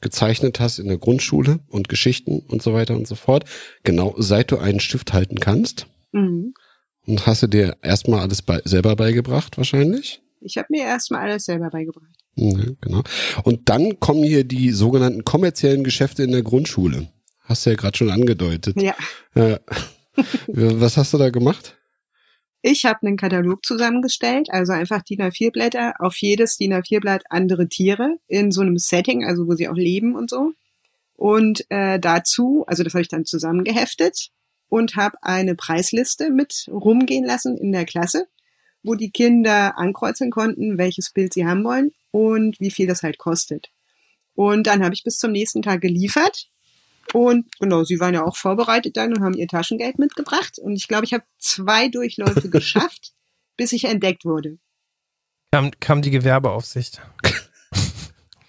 gezeichnet 0.00 0.60
hast 0.60 0.78
in 0.78 0.88
der 0.88 0.98
Grundschule 0.98 1.60
und 1.68 1.88
Geschichten 1.88 2.40
und 2.40 2.62
so 2.62 2.72
weiter 2.72 2.94
und 2.94 3.06
so 3.06 3.14
fort. 3.14 3.44
Genau, 3.84 4.14
seit 4.18 4.50
du 4.50 4.58
einen 4.58 4.80
Stift 4.80 5.12
halten 5.12 5.40
kannst. 5.40 5.86
Mhm. 6.12 6.54
Und 7.06 7.26
hast 7.26 7.42
du 7.42 7.46
dir 7.46 7.76
erstmal 7.82 8.20
alles 8.20 8.42
bei, 8.42 8.60
selber 8.64 8.94
beigebracht, 8.94 9.56
wahrscheinlich? 9.56 10.20
Ich 10.40 10.56
habe 10.56 10.68
mir 10.70 10.84
erstmal 10.84 11.22
alles 11.22 11.44
selber 11.44 11.70
beigebracht. 11.70 12.12
Mhm, 12.36 12.76
genau. 12.80 13.02
Und 13.42 13.68
dann 13.68 13.98
kommen 13.98 14.22
hier 14.22 14.44
die 14.44 14.70
sogenannten 14.70 15.24
kommerziellen 15.24 15.84
Geschäfte 15.84 16.22
in 16.22 16.32
der 16.32 16.42
Grundschule. 16.42 17.08
Hast 17.40 17.64
du 17.64 17.70
ja 17.70 17.76
gerade 17.76 17.96
schon 17.96 18.10
angedeutet. 18.10 18.80
Ja. 18.80 18.94
Ja. 19.34 19.58
Was 20.46 20.96
hast 20.96 21.14
du 21.14 21.18
da 21.18 21.30
gemacht? 21.30 21.77
Ich 22.60 22.84
habe 22.84 23.06
einen 23.06 23.16
Katalog 23.16 23.64
zusammengestellt, 23.64 24.48
also 24.50 24.72
einfach 24.72 25.02
DIN 25.02 25.20
A4 25.20 25.52
Blätter, 25.52 25.94
auf 26.00 26.16
jedes 26.16 26.56
DIN 26.56 26.74
A4 26.74 27.00
Blatt 27.00 27.22
andere 27.30 27.68
Tiere 27.68 28.18
in 28.26 28.50
so 28.50 28.62
einem 28.62 28.78
Setting, 28.78 29.24
also 29.24 29.46
wo 29.46 29.54
sie 29.54 29.68
auch 29.68 29.76
leben 29.76 30.16
und 30.16 30.28
so. 30.28 30.52
Und 31.14 31.64
äh, 31.70 31.98
dazu, 32.00 32.64
also 32.66 32.82
das 32.82 32.94
habe 32.94 33.02
ich 33.02 33.08
dann 33.08 33.24
zusammengeheftet 33.24 34.30
und 34.68 34.96
habe 34.96 35.18
eine 35.22 35.54
Preisliste 35.54 36.30
mit 36.30 36.66
rumgehen 36.70 37.24
lassen 37.24 37.56
in 37.56 37.72
der 37.72 37.84
Klasse, 37.84 38.26
wo 38.82 38.94
die 38.94 39.10
Kinder 39.10 39.78
ankreuzen 39.78 40.30
konnten, 40.30 40.78
welches 40.78 41.10
Bild 41.10 41.32
sie 41.34 41.46
haben 41.46 41.64
wollen 41.64 41.92
und 42.10 42.58
wie 42.60 42.70
viel 42.70 42.86
das 42.86 43.02
halt 43.02 43.18
kostet. 43.18 43.70
Und 44.34 44.66
dann 44.66 44.84
habe 44.84 44.94
ich 44.94 45.04
bis 45.04 45.18
zum 45.18 45.32
nächsten 45.32 45.62
Tag 45.62 45.80
geliefert. 45.80 46.48
Und 47.14 47.46
genau, 47.58 47.84
sie 47.84 48.00
waren 48.00 48.14
ja 48.14 48.24
auch 48.24 48.36
vorbereitet 48.36 48.96
dann 48.96 49.12
und 49.14 49.22
haben 49.22 49.34
ihr 49.34 49.48
Taschengeld 49.48 49.98
mitgebracht. 49.98 50.58
Und 50.58 50.74
ich 50.76 50.88
glaube, 50.88 51.04
ich 51.04 51.12
habe 51.14 51.24
zwei 51.38 51.88
Durchläufe 51.88 52.48
geschafft, 52.50 53.12
bis 53.56 53.72
ich 53.72 53.84
entdeckt 53.84 54.24
wurde. 54.24 54.58
Kam, 55.52 55.70
kam 55.80 56.02
die 56.02 56.10
Gewerbeaufsicht. 56.10 57.00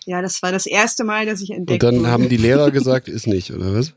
Ja, 0.05 0.21
das 0.21 0.41
war 0.41 0.51
das 0.51 0.65
erste 0.65 1.03
Mal, 1.03 1.25
dass 1.25 1.41
ich 1.41 1.51
entdeckt 1.51 1.83
Und 1.83 1.93
dann 1.93 2.01
wurde. 2.01 2.11
haben 2.11 2.29
die 2.29 2.37
Lehrer 2.37 2.71
gesagt, 2.71 3.07
ist 3.07 3.27
nicht, 3.27 3.51
oder 3.51 3.73
was? 3.73 3.93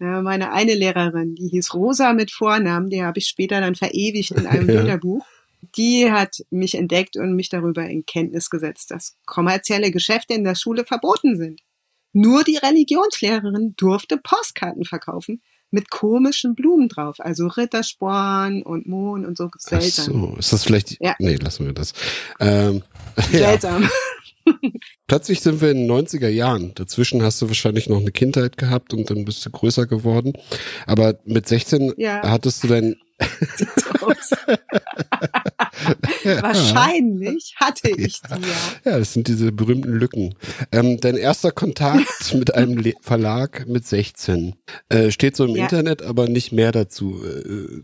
Ja, 0.00 0.20
meine 0.22 0.52
eine 0.52 0.74
Lehrerin, 0.74 1.34
die 1.36 1.48
hieß 1.48 1.72
Rosa 1.74 2.12
mit 2.12 2.32
Vornamen, 2.32 2.90
die 2.90 3.02
habe 3.02 3.18
ich 3.20 3.28
später 3.28 3.60
dann 3.60 3.74
verewigt 3.76 4.32
in 4.32 4.46
einem 4.46 4.68
Ja. 4.68 4.80
Bilderbuch. 4.80 5.24
Die 5.76 6.10
hat 6.12 6.44
mich 6.50 6.74
entdeckt 6.74 7.16
und 7.16 7.34
mich 7.36 7.48
darüber 7.48 7.86
in 7.88 8.04
Kenntnis 8.04 8.50
gesetzt, 8.50 8.90
dass 8.90 9.16
kommerzielle 9.24 9.90
Geschäfte 9.92 10.34
in 10.34 10.44
der 10.44 10.56
Schule 10.56 10.84
verboten 10.84 11.38
sind. 11.38 11.62
Nur 12.14 12.42
die 12.44 12.56
Religionslehrerin 12.56 13.74
durfte 13.76 14.16
Postkarten 14.16 14.84
verkaufen 14.86 15.42
mit 15.70 15.90
komischen 15.90 16.54
Blumen 16.54 16.88
drauf, 16.88 17.16
also 17.18 17.48
Rittersporn 17.48 18.62
und 18.62 18.86
Mohn 18.86 19.26
und 19.26 19.36
so 19.36 19.50
Ach 19.52 19.58
seltsam. 19.60 20.04
so, 20.32 20.36
ist 20.38 20.52
das 20.52 20.64
vielleicht, 20.64 20.96
Ja. 21.02 21.16
nee, 21.18 21.34
lassen 21.34 21.66
wir 21.66 21.72
das. 21.72 21.92
Ähm, 22.40 22.82
ja. 23.32 23.38
Seltsam. 23.50 23.88
Plötzlich 25.08 25.40
sind 25.40 25.60
wir 25.60 25.70
in 25.72 25.88
den 25.88 25.90
90er 25.90 26.28
Jahren. 26.28 26.72
Dazwischen 26.76 27.22
hast 27.22 27.42
du 27.42 27.48
wahrscheinlich 27.48 27.88
noch 27.88 27.98
eine 28.00 28.12
Kindheit 28.12 28.56
gehabt 28.56 28.94
und 28.94 29.10
dann 29.10 29.24
bist 29.24 29.44
du 29.44 29.50
größer 29.50 29.86
geworden. 29.86 30.34
Aber 30.86 31.18
mit 31.24 31.48
16 31.48 31.94
Ja. 31.96 32.22
hattest 32.22 32.62
du 32.62 32.68
dein, 32.68 32.94
Wahrscheinlich 36.24 37.54
hatte 37.56 37.90
ich 37.90 38.20
die 38.22 38.40
ja. 38.40 38.92
ja, 38.92 38.98
das 38.98 39.12
sind 39.12 39.28
diese 39.28 39.52
berühmten 39.52 39.92
Lücken. 39.92 40.34
Ähm, 40.72 41.00
dein 41.00 41.16
erster 41.16 41.52
Kontakt 41.52 42.34
mit 42.34 42.54
einem 42.54 42.78
Le 42.78 42.94
Verlag 43.00 43.66
mit 43.66 43.86
16 43.86 44.54
äh, 44.88 45.10
steht 45.10 45.36
so 45.36 45.44
im 45.44 45.56
Ja. 45.56 45.64
Internet, 45.64 46.02
aber 46.02 46.28
nicht 46.28 46.52
mehr 46.52 46.72
dazu. 46.72 47.22
Äh, 47.24 47.82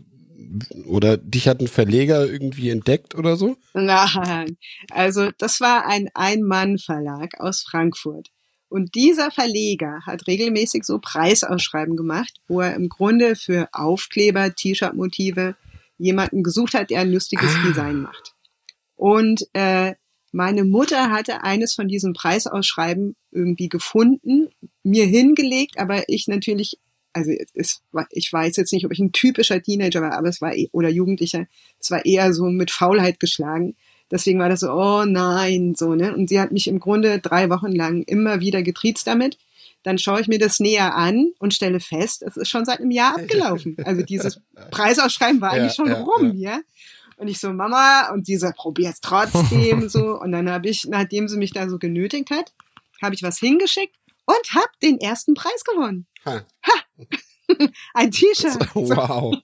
oder 0.85 1.17
dich 1.17 1.47
hat 1.47 1.61
ein 1.61 1.67
Verleger 1.67 2.27
irgendwie 2.27 2.69
entdeckt 2.69 3.15
oder 3.15 3.37
so? 3.37 3.55
Nein, 3.73 4.57
also 4.89 5.29
das 5.37 5.61
war 5.61 5.85
ein 5.85 6.09
Ein-Mann-Verlag 6.13 7.39
aus 7.39 7.61
Frankfurt. 7.61 8.29
Und 8.71 8.95
dieser 8.95 9.31
Verleger 9.31 9.99
hat 10.05 10.27
regelmäßig 10.27 10.85
so 10.85 10.99
Preisausschreiben 10.99 11.97
gemacht, 11.97 12.31
wo 12.47 12.61
er 12.61 12.73
im 12.75 12.87
Grunde 12.87 13.35
für 13.35 13.67
Aufkleber, 13.73 14.55
T-Shirt-Motive 14.55 15.55
jemanden 16.01 16.43
gesucht 16.43 16.73
hat, 16.73 16.89
der 16.89 17.01
ein 17.01 17.11
lustiges 17.11 17.53
Ah. 17.55 17.67
Design 17.67 18.01
macht. 18.01 18.33
Und 18.95 19.47
äh, 19.53 19.93
meine 20.31 20.63
Mutter 20.63 21.11
hatte 21.11 21.43
eines 21.43 21.73
von 21.73 21.87
diesen 21.87 22.13
Preisausschreiben 22.13 23.15
irgendwie 23.31 23.69
gefunden, 23.69 24.49
mir 24.83 25.05
hingelegt, 25.05 25.77
aber 25.77 26.03
ich 26.07 26.27
natürlich, 26.27 26.77
also 27.13 27.31
es, 27.53 27.81
war- 27.91 28.07
ich 28.11 28.31
weiß 28.31 28.55
jetzt 28.55 28.71
nicht, 28.71 28.85
ob 28.85 28.91
ich 28.93 28.99
ein 28.99 29.11
typischer 29.11 29.61
Teenager 29.61 30.01
war, 30.01 30.13
aber 30.13 30.29
es 30.29 30.39
war 30.41 30.55
eh- 30.55 30.69
oder 30.71 30.89
Jugendlicher, 30.89 31.47
es 31.79 31.91
war 31.91 32.05
eher 32.05 32.33
so 32.33 32.45
mit 32.45 32.71
Faulheit 32.71 33.19
geschlagen. 33.19 33.75
Deswegen 34.09 34.39
war 34.39 34.49
das 34.49 34.59
so, 34.61 34.71
oh 34.71 35.05
nein, 35.05 35.73
so, 35.75 35.95
ne? 35.95 36.13
Und 36.13 36.27
sie 36.29 36.39
hat 36.39 36.51
mich 36.51 36.67
im 36.67 36.79
Grunde 36.79 37.19
drei 37.19 37.49
Wochen 37.49 37.71
lang 37.71 38.03
immer 38.03 38.41
wieder 38.41 38.61
getriezt 38.61 39.07
damit. 39.07 39.37
Dann 39.83 39.97
schaue 39.97 40.21
ich 40.21 40.27
mir 40.27 40.39
das 40.39 40.59
näher 40.59 40.95
an 40.95 41.31
und 41.39 41.53
stelle 41.53 41.79
fest, 41.79 42.21
es 42.23 42.37
ist 42.37 42.49
schon 42.49 42.65
seit 42.65 42.79
einem 42.79 42.91
Jahr 42.91 43.15
abgelaufen. 43.15 43.77
Also 43.83 44.03
dieses 44.03 44.39
Preisausschreiben 44.71 45.41
war 45.41 45.55
Ja, 45.55 45.61
eigentlich 45.61 45.75
schon 45.75 45.87
ja, 45.87 46.01
rum, 46.01 46.33
ja. 46.35 46.59
Und 47.17 47.27
ich 47.27 47.39
so, 47.39 47.53
Mama, 47.53 48.11
und 48.11 48.25
sie 48.25 48.37
so, 48.37 48.49
probier's 48.55 48.99
trotzdem, 49.01 49.89
so. 49.89 50.19
Und 50.19 50.31
dann 50.31 50.49
habe 50.49 50.69
ich, 50.69 50.85
nachdem 50.87 51.27
sie 51.27 51.37
mich 51.37 51.51
da 51.51 51.69
so 51.69 51.77
genötigt 51.77 52.31
hat, 52.31 52.53
habe 53.01 53.15
ich 53.15 53.23
was 53.23 53.39
hingeschickt 53.39 53.95
und 54.25 54.53
habe 54.53 54.69
den 54.81 54.99
ersten 54.99 55.33
Preis 55.33 55.63
gewonnen. 55.63 56.07
Ha. 56.25 56.41
Ein 57.93 58.11
T-Shirt. 58.11 58.69
Wow. 58.73 59.35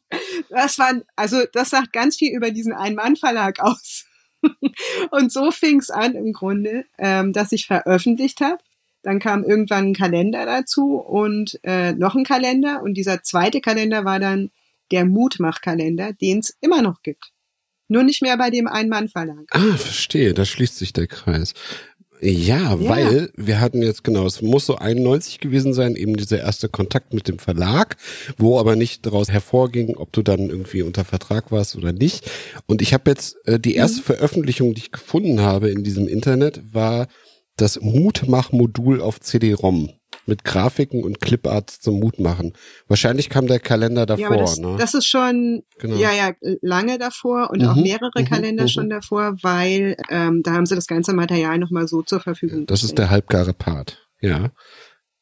Das 0.50 0.80
war, 0.80 0.94
also 1.16 1.44
das 1.52 1.72
sagt 1.72 1.94
ganz 1.94 2.16
viel 2.18 2.36
über 2.36 2.52
diesen 2.52 2.74
Ein-Mann-Verlag 2.74 3.60
aus. 3.60 4.06
Und 5.12 5.32
so 5.32 5.52
fing 5.52 5.80
es 5.80 5.90
an 5.90 6.16
im 6.16 6.32
Grunde, 6.32 6.86
ähm, 6.98 7.34
dass 7.34 7.52
ich 7.52 7.68
veröffentlicht 7.68 8.42
habe. 8.42 8.60
Dann 9.04 9.20
kam 9.20 9.44
irgendwann 9.44 9.88
ein 9.90 9.94
Kalender 9.94 10.46
dazu 10.46 10.96
und 10.98 11.60
äh, 11.64 11.94
noch 11.94 12.16
ein 12.16 12.24
Kalender. 12.26 12.82
Und 12.84 12.96
dieser 12.96 13.24
zweite 13.24 13.62
Kalender 13.62 14.06
war 14.06 14.20
dann 14.20 14.52
der 14.92 15.06
Mutmach-Kalender, 15.06 16.14
den 16.14 16.40
es 16.40 16.56
immer 16.62 16.82
noch 16.82 17.02
gibt. 17.04 17.32
Nur 17.90 18.04
nicht 18.04 18.22
mehr 18.22 18.38
bei 18.38 18.50
dem 18.50 18.68
Ein-Mann-Verlag. 18.68 19.46
Ah, 19.52 19.78
verstehe, 19.78 20.34
da 20.34 20.44
schließt 20.46 20.78
sich 20.78 20.92
der 20.94 21.08
Kreis. 21.08 21.54
Ja, 22.20 22.74
Ja. 22.74 22.90
weil 22.90 23.32
wir 23.36 23.62
hatten 23.62 23.84
jetzt 23.84 24.04
genau, 24.04 24.26
es 24.26 24.42
muss 24.42 24.66
so 24.66 24.76
91 24.78 25.40
gewesen 25.40 25.74
sein, 25.74 25.96
eben 25.96 26.18
dieser 26.18 26.40
erste 26.40 26.68
Kontakt 26.68 27.14
mit 27.14 27.28
dem 27.28 27.38
Verlag, 27.38 27.96
wo 28.38 28.60
aber 28.60 28.76
nicht 28.76 29.06
daraus 29.06 29.30
hervorging, 29.30 29.96
ob 29.96 30.12
du 30.14 30.24
dann 30.24 30.50
irgendwie 30.50 30.82
unter 30.82 31.06
Vertrag 31.06 31.52
warst 31.52 31.76
oder 31.76 31.94
nicht. 31.94 32.30
Und 32.66 32.82
ich 32.82 32.94
habe 32.94 33.12
jetzt 33.12 33.38
äh, 33.48 33.60
die 33.60 33.76
erste 33.76 34.02
Veröffentlichung, 34.02 34.74
die 34.74 34.82
ich 34.82 34.92
gefunden 34.92 35.42
habe 35.42 35.70
in 35.70 35.84
diesem 35.84 36.08
Internet, 36.08 36.62
war 36.74 37.08
das 37.58 37.80
Mutmach-Modul 37.82 39.02
auf 39.02 39.20
CD-ROM 39.20 39.90
mit 40.26 40.44
Grafiken 40.44 41.04
und 41.04 41.22
Cliparts 41.22 41.80
zum 41.80 42.00
Mutmachen. 42.00 42.54
Wahrscheinlich 42.88 43.30
kam 43.30 43.48
der 43.48 43.60
Kalender 43.60 44.06
davor, 44.06 44.22
ja, 44.22 44.28
aber 44.28 44.38
das, 44.38 44.58
ne? 44.60 44.76
das 44.78 44.94
ist 44.94 45.08
schon 45.08 45.64
Genau. 45.80 45.96
ja 45.96 46.12
ja 46.12 46.34
lange 46.62 46.98
davor 46.98 47.50
und 47.50 47.64
auch 47.66 47.76
Mhm, 47.76 47.84
mehrere 47.84 48.12
mhm, 48.22 48.26
Kalender 48.26 48.64
mhm. 48.64 48.68
schon 48.68 48.90
davor, 48.90 49.36
weil 49.42 49.96
ähm, 50.10 50.42
da 50.44 50.52
haben 50.52 50.66
sie 50.66 50.76
das 50.76 50.88
ganze 50.88 51.14
Material 51.14 51.58
nochmal 51.60 51.88
so 51.88 52.02
zur 52.04 52.20
Verfügung 52.20 52.66
Das 52.66 52.80
ist 52.80 52.90
gestellt. 52.90 53.00
der 53.00 53.10
halbgare 53.10 53.54
Part. 53.54 54.08
Ja. 54.22 54.52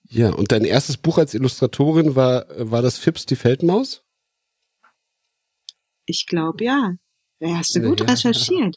Ja, 0.08 0.30
und 0.32 0.51
dein 0.51 0.65
erstes 0.65 0.98
Buch 0.98 1.18
als 1.18 1.34
Illustratorin 1.34 2.15
war, 2.15 2.46
war 2.58 2.82
das 2.82 2.98
Fips 2.98 3.25
die 3.25 3.36
Feldmaus? 3.36 4.04
Ich 6.06 6.25
glaube 6.27 6.63
ja. 6.63 6.94
Hast 7.44 7.75
du 7.75 7.82
gut 7.82 8.00
ja. 8.01 8.08
recherchiert. 8.08 8.75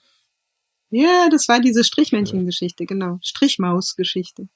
Ja, 0.90 1.28
das 1.30 1.48
war 1.48 1.60
diese 1.60 1.84
Strichmännchen-Geschichte, 1.84 2.86
genau. 2.86 3.18
Strichmaus-Geschichte. 3.22 4.48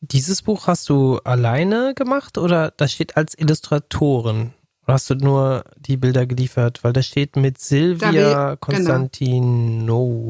Dieses 0.00 0.42
Buch 0.42 0.66
hast 0.66 0.88
du 0.88 1.18
alleine 1.18 1.94
gemacht 1.94 2.38
oder 2.38 2.72
da 2.76 2.88
steht 2.88 3.16
als 3.16 3.38
Illustratorin? 3.38 4.52
Oder 4.84 4.94
hast 4.94 5.10
du 5.10 5.14
nur 5.14 5.64
die 5.76 5.96
Bilder 5.96 6.26
geliefert? 6.26 6.82
Weil 6.82 6.92
da 6.92 7.02
steht 7.02 7.36
mit 7.36 7.58
Silvia 7.58 8.10
genau. 8.10 8.56
Konstantino. 8.56 10.28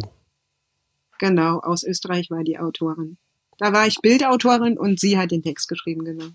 Genau, 1.19 1.61
aus 1.61 1.85
Österreich 1.85 2.31
war 2.31 2.43
die 2.43 2.59
Autorin. 2.59 3.17
Da 3.59 3.73
war 3.73 3.87
ich 3.87 4.01
Bildautorin 4.01 4.77
und 4.77 4.99
sie 4.99 5.17
hat 5.17 5.31
den 5.31 5.43
Text 5.43 5.69
geschrieben, 5.69 6.05
genau. 6.05 6.27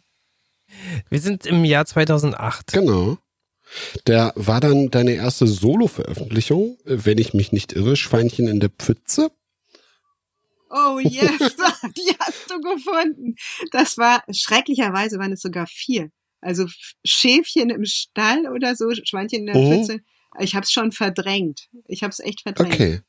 Wir 1.09 1.19
sind 1.19 1.45
im 1.45 1.63
Jahr 1.65 1.85
2008. 1.85 2.73
Genau. 2.73 3.17
Der 4.07 4.33
war 4.35 4.59
dann 4.61 4.89
deine 4.89 5.13
erste 5.13 5.47
Solo-Veröffentlichung, 5.47 6.77
wenn 6.85 7.17
ich 7.17 7.33
mich 7.33 7.51
nicht 7.51 7.73
irre, 7.73 7.95
Schweinchen 7.95 8.47
in 8.47 8.59
der 8.59 8.69
Pfütze. 8.69 9.31
Oh 10.69 10.99
yes, 10.99 11.37
die 11.97 12.15
hast 12.19 12.49
du 12.49 12.59
gefunden. 12.61 13.35
Das 13.71 13.97
war, 13.97 14.23
schrecklicherweise 14.31 15.17
waren 15.17 15.31
es 15.31 15.41
sogar 15.41 15.65
vier. 15.67 16.09
Also 16.41 16.65
Schäfchen 17.05 17.69
im 17.69 17.85
Stall 17.85 18.47
oder 18.53 18.75
so, 18.75 18.91
Schweinchen 19.03 19.39
in 19.39 19.45
der 19.47 19.55
Mhm. 19.57 19.71
Pfütze. 19.85 19.99
Ich 20.39 20.53
habe 20.55 20.65
es 20.65 20.71
schon 20.71 20.91
verdrängt. 20.91 21.67
Ich 21.87 22.03
habe 22.03 22.11
es 22.11 22.19
echt 22.19 22.41
verdrängt. 22.41 22.73
Okay. 22.73 23.01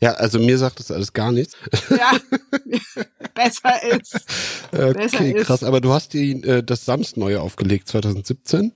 Ja, 0.00 0.12
also 0.12 0.38
mir 0.38 0.58
sagt 0.58 0.78
das 0.78 0.90
alles 0.92 1.12
gar 1.12 1.32
nichts. 1.32 1.56
Ja, 1.90 2.12
besser 3.34 3.82
ist. 3.82 4.26
Besser 4.70 5.16
Okay, 5.16 5.32
ist. 5.32 5.46
krass. 5.46 5.64
Aber 5.64 5.80
du 5.80 5.92
hast 5.92 6.12
die, 6.12 6.32
äh, 6.42 6.62
das 6.62 6.84
Samst 6.84 7.16
neue 7.16 7.40
aufgelegt, 7.40 7.88
2017. 7.88 8.72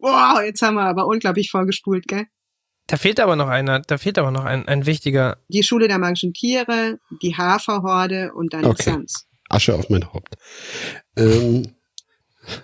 Wow, 0.00 0.40
jetzt 0.42 0.62
haben 0.62 0.74
wir 0.74 0.82
aber 0.84 1.06
unglaublich 1.06 1.50
vorgespult, 1.50 2.06
gell? 2.06 2.26
Da 2.86 2.96
fehlt 2.96 3.18
aber 3.18 3.34
noch 3.34 3.48
einer, 3.48 3.80
da 3.80 3.98
fehlt 3.98 4.18
aber 4.18 4.30
noch 4.30 4.44
ein, 4.44 4.68
ein 4.68 4.86
wichtiger. 4.86 5.38
Die 5.48 5.62
Schule 5.64 5.88
der 5.88 5.98
magischen 5.98 6.32
Tiere, 6.32 6.98
die 7.22 7.36
Haferhorde 7.36 8.32
und 8.32 8.52
dann 8.54 8.64
Okay. 8.64 8.90
Sams. 8.90 9.26
Asche 9.48 9.74
auf 9.74 9.88
mein 9.90 10.12
Haupt. 10.12 10.36
Ähm, 11.16 11.74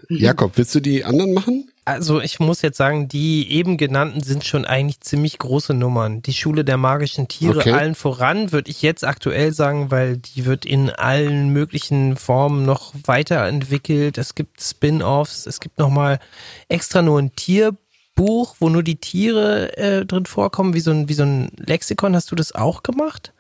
Jakob, 0.09 0.57
willst 0.57 0.75
du 0.75 0.81
die 0.81 1.05
anderen 1.05 1.33
machen? 1.33 1.72
Also 1.85 2.21
ich 2.21 2.39
muss 2.39 2.63
jetzt 2.63 2.77
sagen, 2.77 3.09
die 3.09 3.51
eben 3.51 3.77
genannten 3.77 4.23
sind 4.23 4.45
schon 4.45 4.65
eigentlich 4.65 5.01
ziemlich 5.01 5.39
große 5.39 5.75
Nummern. 5.75 6.23
Die 6.23 6.33
Schule 6.33 6.65
der 6.65 6.77
magischen 6.77 7.27
Tiere 7.27 7.59
Okay. 7.59 7.73
allen 7.73 7.97
voran, 7.97 8.53
würde 8.53 8.71
ich 8.71 8.83
jetzt 8.83 9.05
aktuell 9.05 9.53
sagen, 9.53 9.91
weil 9.91 10.17
die 10.17 10.47
wird 10.47 10.65
in 10.65 10.91
allen 10.91 11.49
möglichen 11.49 12.17
Formen 12.17 12.65
noch 12.65 12.95
weiterentwickelt. 13.05 14.17
Es 14.17 14.37
gibt 14.37 14.61
Spin-offs, 14.63 15.47
es 15.47 15.59
gibt 15.59 15.79
nochmal 15.79 16.21
extra 16.69 17.03
nur 17.03 17.19
ein 17.19 17.35
Tierbuch, 17.35 18.55
wo 18.61 18.69
nur 18.69 18.85
die 18.85 18.97
Tiere 19.01 19.77
äh, 19.77 20.07
drin 20.07 20.27
vorkommen, 20.27 20.75
wie 20.75 20.81
so, 20.81 20.93
ein, 20.93 21.09
wie 21.09 21.15
so 21.15 21.25
ein 21.25 21.51
Lexikon. 21.57 22.15
Hast 22.15 22.31
du 22.31 22.37
das 22.37 22.55
auch 22.55 22.85
gemacht? 22.85 23.33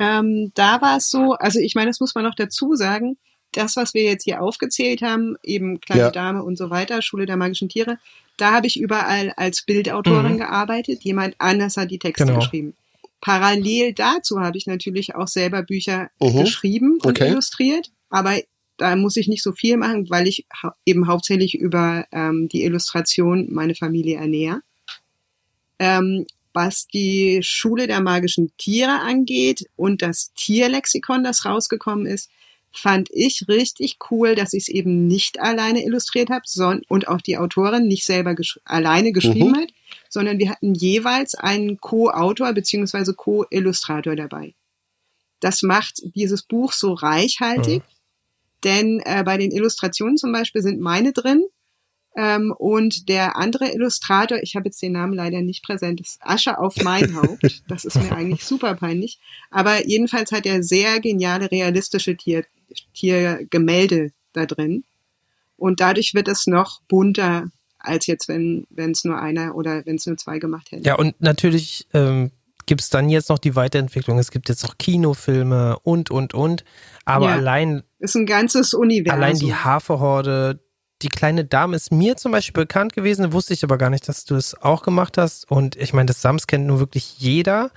Ähm, 0.00 0.50
da 0.56 0.80
war 0.80 0.96
es 0.96 1.08
so, 1.08 1.34
also 1.34 1.60
ich 1.60 1.76
meine, 1.76 1.90
das 1.90 2.00
muss 2.00 2.16
man 2.16 2.24
noch 2.24 2.34
dazu 2.34 2.74
sagen, 2.74 3.16
das, 3.52 3.76
was 3.76 3.94
wir 3.94 4.02
jetzt 4.04 4.24
hier 4.24 4.42
aufgezählt 4.42 5.02
haben, 5.02 5.36
eben 5.42 5.80
Kleine 5.80 6.02
Ja. 6.02 6.10
Dame 6.10 6.42
und 6.42 6.56
so 6.56 6.70
weiter, 6.70 7.02
Schule 7.02 7.26
der 7.26 7.36
magischen 7.36 7.68
Tiere, 7.68 7.98
da 8.36 8.52
habe 8.52 8.66
ich 8.66 8.80
überall 8.80 9.32
als 9.36 9.62
Bildautorin 9.62 10.34
Mhm. 10.34 10.38
gearbeitet. 10.38 11.02
Jemand 11.02 11.34
anders 11.38 11.76
hat 11.76 11.90
die 11.90 11.98
Texte 11.98 12.24
Genau. 12.24 12.38
geschrieben. 12.38 12.74
Parallel 13.20 13.92
dazu 13.92 14.40
habe 14.40 14.56
ich 14.56 14.66
natürlich 14.66 15.14
auch 15.14 15.28
selber 15.28 15.62
Bücher 15.62 16.10
Mhm. 16.20 16.38
geschrieben 16.38 16.92
und 17.02 17.20
Okay. 17.20 17.28
illustriert, 17.28 17.90
aber 18.08 18.38
da 18.78 18.96
muss 18.96 19.16
ich 19.16 19.28
nicht 19.28 19.42
so 19.42 19.52
viel 19.52 19.76
machen, 19.76 20.08
weil 20.08 20.26
ich 20.26 20.46
hau 20.62 20.70
eben 20.86 21.06
hauptsächlich 21.06 21.54
über 21.54 22.06
ähm, 22.12 22.48
die 22.48 22.62
Illustration 22.64 23.48
meine 23.50 23.74
Familie 23.74 24.16
ernähre. 24.16 24.62
Ähm, 25.78 26.26
was 26.52 26.86
die 26.86 27.40
Schule 27.42 27.86
der 27.86 28.00
magischen 28.00 28.52
Tiere 28.56 29.00
angeht 29.00 29.66
und 29.76 30.02
das 30.02 30.32
Tierlexikon, 30.34 31.22
das 31.22 31.44
rausgekommen 31.44 32.06
ist, 32.06 32.28
fand 32.72 33.08
ich 33.12 33.46
richtig 33.48 33.98
cool, 34.10 34.34
dass 34.34 34.52
ich 34.52 34.64
es 34.64 34.68
eben 34.68 35.06
nicht 35.06 35.40
alleine 35.40 35.84
illustriert 35.84 36.30
habe 36.30 36.44
und 36.88 37.08
auch 37.08 37.20
die 37.20 37.36
Autorin 37.36 37.86
nicht 37.86 38.04
selber 38.04 38.34
gesch 38.34 38.60
alleine 38.64 39.12
geschrieben 39.12 39.52
Mhm. 39.52 39.56
hat, 39.56 39.68
sondern 40.08 40.38
wir 40.38 40.50
hatten 40.50 40.74
jeweils 40.74 41.34
einen 41.34 41.80
Co-Autor 41.80 42.52
beziehungsweise 42.52 43.14
Co-Illustrator 43.14 44.14
dabei. 44.16 44.54
Das 45.40 45.62
macht 45.62 46.02
dieses 46.14 46.42
Buch 46.42 46.72
so 46.72 46.92
reichhaltig, 46.92 47.82
denn 48.62 49.00
äh, 49.04 49.22
bei 49.24 49.38
den 49.38 49.50
Illustrationen 49.50 50.16
zum 50.16 50.32
Beispiel 50.32 50.62
sind 50.62 50.80
meine 50.80 51.12
drin 51.12 51.44
ähm, 52.14 52.52
und 52.56 53.08
der 53.08 53.36
andere 53.36 53.72
Illustrator, 53.72 54.38
ich 54.42 54.54
habe 54.54 54.66
jetzt 54.66 54.82
den 54.82 54.92
Namen 54.92 55.14
leider 55.14 55.40
nicht 55.40 55.64
präsent, 55.64 56.00
ist 56.00 56.18
Asche 56.20 56.58
auf 56.58 56.76
mein 56.82 57.14
Haupt. 57.20 57.62
Das 57.68 57.84
ist 57.84 57.96
mir 57.96 58.12
eigentlich 58.12 58.44
super 58.44 58.74
peinlich. 58.74 59.18
Aber 59.50 59.86
jedenfalls 59.86 60.30
hat 60.32 60.44
er 60.44 60.62
sehr 60.62 61.00
geniale, 61.00 61.50
realistische 61.50 62.16
Tier, 62.16 62.44
Tiergemälde 62.94 64.12
da 64.32 64.46
drin. 64.46 64.84
Und 65.56 65.80
dadurch 65.80 66.14
wird 66.14 66.28
es 66.28 66.46
noch 66.46 66.80
bunter, 66.88 67.48
als 67.78 68.06
jetzt, 68.06 68.28
wenn 68.28 68.66
es 68.76 69.04
nur 69.04 69.18
einer 69.20 69.54
oder 69.54 69.84
wenn 69.86 69.96
es 69.96 70.06
nur 70.06 70.16
zwei 70.16 70.38
gemacht 70.38 70.70
hätten. 70.72 70.84
Ja, 70.84 70.94
und 70.96 71.20
natürlich 71.20 71.86
ähm, 71.94 72.30
gibt 72.66 72.80
es 72.82 72.90
dann 72.90 73.08
jetzt 73.08 73.28
noch 73.28 73.38
die 73.38 73.56
Weiterentwicklung. 73.56 74.18
Es 74.18 74.30
gibt 74.30 74.48
jetzt 74.48 74.62
noch 74.62 74.78
Kinofilme 74.78 75.78
und, 75.82 76.10
und, 76.10 76.34
und. 76.34 76.64
Aber 77.04 77.26
Ja. 77.26 77.32
allein, 77.36 77.82
Ist 77.98 78.14
ein 78.16 78.26
ganzes 78.26 78.74
Universum. 78.74 79.18
allein 79.20 79.38
die 79.38 79.54
Haferhorde, 79.54 80.60
die 81.02 81.08
kleine 81.08 81.44
Dame 81.46 81.76
ist 81.76 81.90
mir 81.92 82.16
zum 82.16 82.32
Beispiel 82.32 82.62
bekannt 82.62 82.92
gewesen, 82.94 83.32
wusste 83.32 83.54
ich 83.54 83.64
aber 83.64 83.78
gar 83.78 83.88
nicht, 83.90 84.06
dass 84.08 84.24
du 84.26 84.34
es 84.36 84.54
auch 84.62 84.82
gemacht 84.82 85.16
hast. 85.18 85.50
Und 85.50 85.76
ich 85.76 85.92
meine, 85.94 86.06
das 86.06 86.20
Sams 86.22 86.46
kennt 86.46 86.66
nur 86.66 86.78
wirklich 86.78 87.18
jeder. 87.18 87.70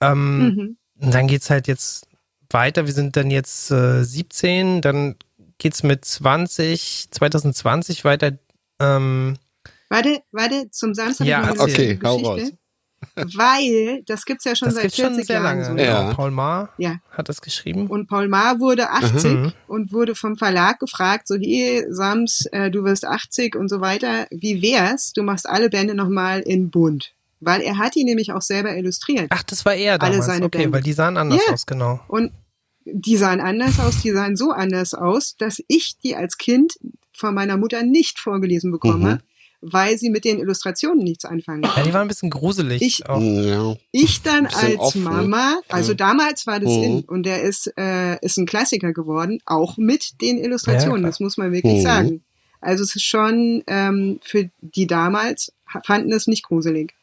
Ähm, 0.00 0.38
Mhm. 0.38 0.76
Und 1.00 1.14
dann 1.14 1.26
geht's 1.26 1.50
halt 1.50 1.66
jetzt 1.66 2.06
weiter. 2.52 2.86
Wir 2.86 2.92
sind 2.94 3.16
dann 3.16 3.30
jetzt 3.30 3.70
äh, 3.70 4.02
17, 4.04 4.80
dann 4.82 5.16
geht's 5.58 5.82
mit 5.82 6.04
20, 6.04 7.08
2020 7.10 8.04
weiter. 8.04 8.32
Ähm, 8.80 9.36
Warte, 9.88 10.22
warte, 10.32 10.70
zum 10.70 10.94
Samstag 10.94 11.26
Ja, 11.26 11.52
okay, 11.58 11.98
hau 12.02 12.18
Geschichte. 12.34 12.56
Weil, 13.16 14.02
das 14.06 14.24
gibt's 14.24 14.44
ja 14.44 14.54
schon 14.56 14.66
das 14.68 14.74
seit 14.76 14.82
gibt's 14.84 14.96
40 14.96 15.16
schon 15.18 15.24
sehr 15.26 15.36
Jahren 15.36 15.44
lange. 15.60 15.64
so. 15.64 15.76
Ja. 15.84 16.02
Genau. 16.04 16.14
Paul 16.14 16.30
Maar 16.30 16.70
Ja. 16.78 16.96
hat 17.10 17.28
das 17.28 17.40
geschrieben. 17.42 17.88
Und 17.88 18.06
Paul 18.08 18.28
Maar 18.28 18.60
wurde 18.60 18.90
80 18.90 19.30
Mhm. 19.32 19.52
und 19.66 19.92
wurde 19.92 20.14
vom 20.14 20.36
Verlag 20.36 20.78
gefragt, 20.78 21.26
so, 21.28 21.34
hey, 21.36 21.84
Sams, 21.90 22.46
äh, 22.52 22.70
du 22.70 22.84
wirst 22.84 23.04
80 23.04 23.56
und 23.56 23.68
so 23.68 23.80
weiter. 23.80 24.26
Wie 24.30 24.62
wär's? 24.62 25.12
Du 25.12 25.22
machst 25.22 25.48
alle 25.48 25.68
Bände 25.68 25.94
nochmal 25.94 26.40
in 26.40 26.70
bunt. 26.70 27.12
Weil 27.40 27.60
er 27.62 27.76
hat 27.78 27.96
die 27.96 28.04
nämlich 28.04 28.32
auch 28.32 28.40
selber 28.42 28.74
illustriert. 28.76 29.26
Ach, 29.30 29.42
das 29.42 29.64
war 29.64 29.74
er 29.74 29.94
Alle 30.00 30.12
damals. 30.12 30.26
seine 30.26 30.46
okay, 30.46 30.58
Bände. 30.58 30.72
weil 30.74 30.82
die 30.82 30.92
sahen 30.92 31.16
anders 31.16 31.40
Ja. 31.46 31.52
aus, 31.52 31.66
genau. 31.66 32.00
Und 32.06 32.30
die 32.84 33.16
sahen 33.16 33.40
anders 33.40 33.78
aus, 33.80 34.00
die 34.02 34.10
sahen 34.12 34.36
so 34.36 34.50
anders 34.50 34.94
aus, 34.94 35.36
dass 35.36 35.62
ich 35.68 35.96
die 36.02 36.16
als 36.16 36.38
Kind 36.38 36.74
von 37.12 37.34
meiner 37.34 37.56
Mutter 37.56 37.82
nicht 37.82 38.18
vorgelesen 38.18 38.70
bekomme, 38.72 39.20
weil 39.60 39.96
sie 39.96 40.10
mit 40.10 40.24
den 40.24 40.40
Illustrationen 40.40 41.04
nichts 41.04 41.24
anfangen. 41.24 41.62
Ja, 41.62 41.82
die 41.84 41.92
waren 41.92 42.02
ein 42.02 42.08
bisschen 42.08 42.30
gruselig. 42.30 42.82
Ich- 42.82 43.08
auch. 43.08 43.20
Ja. 43.20 43.76
Ich 43.92 44.22
dann 44.22 44.46
als 44.46 44.78
offen, 44.78 45.04
Mama, 45.04 45.60
also 45.68 45.92
Ja. 45.92 45.96
damals 45.98 46.46
war 46.48 46.58
das 46.58 46.70
Mhm. 46.70 46.82
in 46.82 47.00
und 47.02 47.22
der 47.24 47.42
ist 47.42 47.72
äh, 47.76 48.18
ist 48.24 48.38
ein 48.38 48.46
Klassiker 48.46 48.92
geworden, 48.92 49.38
auch 49.46 49.76
mit 49.76 50.20
den 50.20 50.38
Illustrationen, 50.38 51.02
Ja, 51.02 51.08
das 51.08 51.20
muss 51.20 51.36
man 51.36 51.52
wirklich 51.52 51.78
Mhm. 51.78 51.82
sagen. 51.82 52.24
Also 52.60 52.82
es 52.82 52.96
ist 52.96 53.04
schon 53.04 53.62
ähm, 53.68 54.18
für 54.22 54.50
die 54.60 54.86
damals 54.88 55.52
fanden 55.84 56.12
es 56.12 56.26
nicht 56.26 56.42
gruselig. 56.44 56.94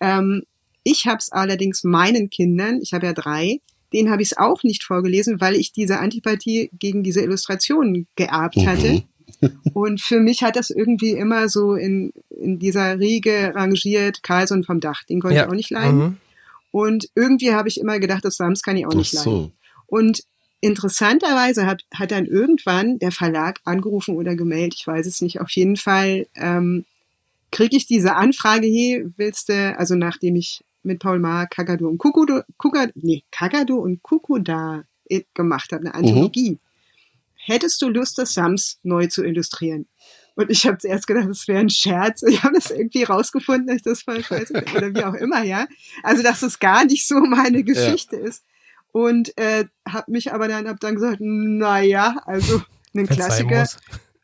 Ähm, 0.00 0.44
ich 0.84 1.06
habe 1.06 1.18
es 1.18 1.30
allerdings 1.30 1.84
meinen 1.84 2.30
Kindern, 2.30 2.80
ich 2.80 2.94
habe 2.94 3.04
ja 3.06 3.12
drei, 3.12 3.60
denen 3.92 4.10
habe 4.10 4.22
ich 4.22 4.32
es 4.32 4.38
auch 4.38 4.62
nicht 4.62 4.84
vorgelesen, 4.84 5.40
weil 5.40 5.54
ich 5.54 5.72
diese 5.72 5.98
Antipathie 5.98 6.70
gegen 6.78 7.02
diese 7.02 7.22
Illustrationen 7.22 8.06
geerbt 8.16 8.56
Mhm. 8.56 8.66
hatte. 8.66 9.02
Und 9.72 10.00
für 10.00 10.20
mich 10.20 10.42
hat 10.42 10.56
das 10.56 10.70
irgendwie 10.70 11.12
immer 11.12 11.48
so 11.48 11.74
in, 11.74 12.12
in 12.30 12.58
dieser 12.58 12.98
Riege 12.98 13.52
rangiert, 13.54 14.22
Carlson 14.22 14.64
vom 14.64 14.80
Dach, 14.80 15.04
den 15.04 15.20
konnte 15.20 15.36
ich 15.36 15.42
auch 15.42 15.54
nicht 15.54 15.70
leiden. 15.70 15.98
Mhm. 15.98 16.16
Und 16.70 17.08
irgendwie 17.14 17.52
habe 17.52 17.68
ich 17.68 17.78
immer 17.80 17.98
gedacht, 17.98 18.24
das 18.24 18.36
Sams 18.36 18.62
kann 18.62 18.76
ich 18.76 18.86
auch 18.86 18.94
nicht 18.94 19.12
leiden. 19.12 19.24
so. 19.24 19.52
Und 19.86 20.22
interessanterweise 20.60 21.66
hat, 21.66 21.82
hat 21.94 22.10
dann 22.10 22.26
irgendwann 22.26 22.98
der 22.98 23.12
Verlag 23.12 23.60
angerufen 23.64 24.16
oder 24.16 24.34
gemeldet, 24.34 24.74
ich 24.76 24.86
weiß 24.86 25.06
es 25.06 25.20
nicht, 25.20 25.40
auf 25.40 25.50
jeden 25.50 25.76
Fall 25.76 26.26
ähm, 26.34 26.84
kriege 27.50 27.76
ich 27.76 27.86
diese 27.86 28.16
Anfrage 28.16 28.66
hier, 28.66 29.10
willst 29.16 29.48
du, 29.48 29.76
also 29.78 29.94
nachdem 29.94 30.36
ich 30.36 30.62
mit 30.82 31.00
Paul 31.00 31.18
Maar 31.18 31.46
Kakadu 31.46 31.88
und 31.88 31.98
Kukudu, 31.98 32.42
Kukad, 32.56 32.92
nee, 32.94 33.24
Kakadu 33.30 33.78
und 33.78 34.02
Kukuda 34.02 34.84
äh, 35.08 35.22
gemacht 35.34 35.72
habe, 35.72 35.82
eine 35.82 35.94
Anthologie. 35.94 36.58
Hättest 37.34 37.80
du 37.82 37.88
Lust, 37.88 38.18
das 38.18 38.34
Sams 38.34 38.78
neu 38.82 39.06
zu 39.06 39.24
illustrieren? 39.24 39.86
Und 40.34 40.50
ich 40.50 40.66
habe 40.66 40.78
zuerst 40.78 41.06
gedacht, 41.06 41.28
das 41.28 41.48
wäre 41.48 41.60
ein 41.60 41.70
Scherz. 41.70 42.22
Ich 42.22 42.44
habe 42.44 42.54
das 42.54 42.70
irgendwie 42.70 43.02
rausgefunden, 43.02 43.66
dass 43.66 43.76
ich 43.78 43.82
das 43.82 44.02
voll 44.02 44.22
scheiße 44.22 44.54
finde, 44.54 44.72
oder 44.76 44.94
wie 44.94 45.04
auch 45.04 45.14
immer, 45.14 45.42
ja. 45.42 45.66
Also, 46.04 46.22
dass 46.22 46.42
es 46.42 46.60
gar 46.60 46.84
nicht 46.84 47.08
so 47.08 47.18
meine 47.20 47.64
Geschichte 47.64 48.16
ist. 48.16 48.44
Und 48.92 49.36
äh, 49.36 49.64
habe 49.88 50.12
mich 50.12 50.32
aber 50.32 50.46
dann, 50.46 50.68
hab 50.68 50.78
dann 50.80 50.94
gesagt, 50.94 51.18
na 51.20 51.80
ja, 51.80 52.22
also 52.24 52.62
ein 52.94 53.06
Klassiker. 53.06 53.66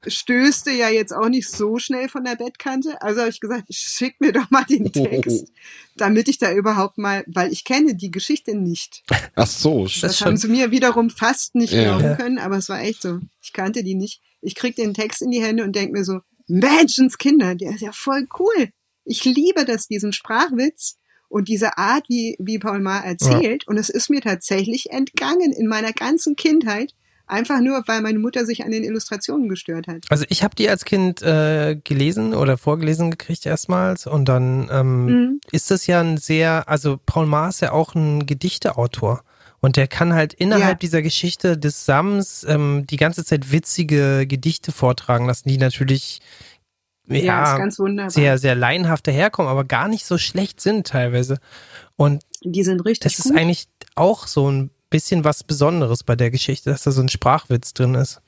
Stößte 0.07 0.71
ja 0.71 0.89
jetzt 0.89 1.13
auch 1.13 1.29
nicht 1.29 1.49
so 1.51 1.79
schnell 1.79 2.09
von 2.09 2.25
der 2.25 2.37
Bettkante. 2.37 3.01
Also 3.03 3.21
habe 3.21 3.31
ich 3.31 3.41
gesagt, 3.41 3.73
schick 3.73 4.21
mir 4.21 4.33
doch 4.33 4.51
mal 4.51 4.65
den 4.65 4.93
Text, 4.93 5.53
damit 5.97 6.29
ich 6.29 6.39
da 6.39 6.53
überhaupt 6.53 6.99
mal, 6.99 7.25
weil 7.27 7.53
ich 7.53 7.65
kenne 7.65 7.95
die 7.95 8.11
Geschichte 8.11 8.57
nicht. 8.57 9.03
Ach 9.35 9.47
so. 9.47 9.85
Das 9.85 10.01
Das 10.01 10.21
haben 10.21 10.37
sie 10.37 10.49
mir 10.49 10.71
wiederum 10.71 11.11
fast 11.11 11.55
nicht 11.55 11.73
Ja. 11.73 11.85
glauben 11.85 12.05
Ja. 12.05 12.15
können, 12.17 12.39
aber 12.39 12.57
es 12.59 12.69
war 12.69 12.81
echt 12.81 13.03
so. 13.03 13.21
Ich 13.43 13.53
kannte 13.53 13.83
die 13.85 13.95
nicht. 13.95 14.21
Ich 14.41 14.55
krieg 14.55 14.77
den 14.77 14.95
Text 14.95 15.23
in 15.23 15.31
die 15.31 15.43
Hände 15.43 15.65
und 15.65 15.75
denk 15.75 15.93
mir 15.93 16.05
so, 16.05 16.21
Menschenskinder, 16.47 17.55
der 17.55 17.71
ist 17.75 17.81
ja 17.81 17.93
voll 17.93 18.27
cool. 18.39 18.69
Ich 19.05 19.25
liebe 19.25 19.65
das, 19.65 19.87
diesen 19.87 20.13
Sprachwitz 20.13 20.97
und 21.29 21.49
diese 21.49 21.79
Art, 21.79 22.09
wie, 22.09 22.37
wie 22.39 22.59
Paul 22.59 22.81
Maar 22.81 23.05
erzählt. 23.05 23.67
Und 23.67 23.77
es 23.79 23.89
ist 23.89 24.11
mir 24.11 24.21
tatsächlich 24.21 24.91
entgangen 24.91 25.53
in 25.53 25.67
meiner 25.67 25.93
ganzen 25.93 26.37
Kindheit. 26.37 26.95
Einfach 27.27 27.61
nur, 27.61 27.83
weil 27.87 28.03
meine 28.03 28.19
Mutter 28.19 28.45
sich 28.45 28.65
an 28.65 28.71
den 28.71 28.85
Illustrationen 28.85 29.49
gestört 29.49 29.87
hat. 29.87 30.05
also 30.11 30.27
ich 30.29 30.43
habe 30.45 30.55
die 30.55 30.69
als 30.69 30.85
Kind 30.85 31.23
äh, 31.23 31.75
gelesen 31.83 32.35
oder 32.35 32.59
vorgelesen 32.59 33.11
gekriegt 33.11 33.47
erstmals 33.47 34.07
und 34.07 34.27
dann 34.27 34.69
ähm, 34.71 35.07
Mhm. 35.07 35.41
ist 35.51 35.71
das 35.71 35.87
ja 35.87 36.01
ein 36.01 36.19
sehr, 36.19 36.69
also 36.69 36.99
Paul 37.07 37.27
Maar 37.27 37.49
ist 37.49 37.61
ja 37.63 37.73
auch 37.73 37.95
ein 37.95 38.27
Gedichteautor. 38.27 39.23
Und 39.61 39.77
der 39.79 39.89
kann 39.89 40.13
halt 40.13 40.35
innerhalb 40.35 40.75
Ja. 40.75 40.75
dieser 40.87 41.01
Geschichte 41.01 41.57
des 41.57 41.87
Sams 41.87 42.45
ähm, 42.47 42.87
die 42.87 42.99
ganze 42.99 43.25
Zeit 43.25 43.51
witzige 43.51 44.27
Gedichte 44.27 44.73
vortragen 44.73 45.25
lassen, 45.27 45.49
die 45.49 45.57
natürlich 45.57 46.21
Ja, 47.07 47.57
ist 47.65 47.79
ja, 47.79 48.11
sehr, 48.11 48.39
sehr 48.39 48.55
laienhaft 48.55 49.07
daherkommen, 49.07 49.51
aber 49.51 49.65
gar 49.65 49.89
nicht 49.89 50.05
so 50.05 50.19
schlecht 50.19 50.61
sind 50.61 50.87
teilweise. 50.87 51.39
Und 51.97 52.23
die 52.43 52.63
sind 52.63 52.81
richtig 52.85 53.15
das 53.17 53.25
ist 53.25 53.31
gut. 53.33 53.41
eigentlich 53.41 53.67
auch 53.95 54.27
so 54.27 54.51
ein 54.51 54.71
bisschen 54.95 55.25
was 55.25 55.43
Besonderes 55.43 56.05
bei 56.05 56.15
der 56.15 56.31
Geschichte, 56.31 56.71
dass 56.71 56.85
da 56.85 56.93
so 56.93 57.01
ein 57.01 57.09
Sprachwitz 57.09 57.75
drin 57.75 57.97
ist. 57.97 58.21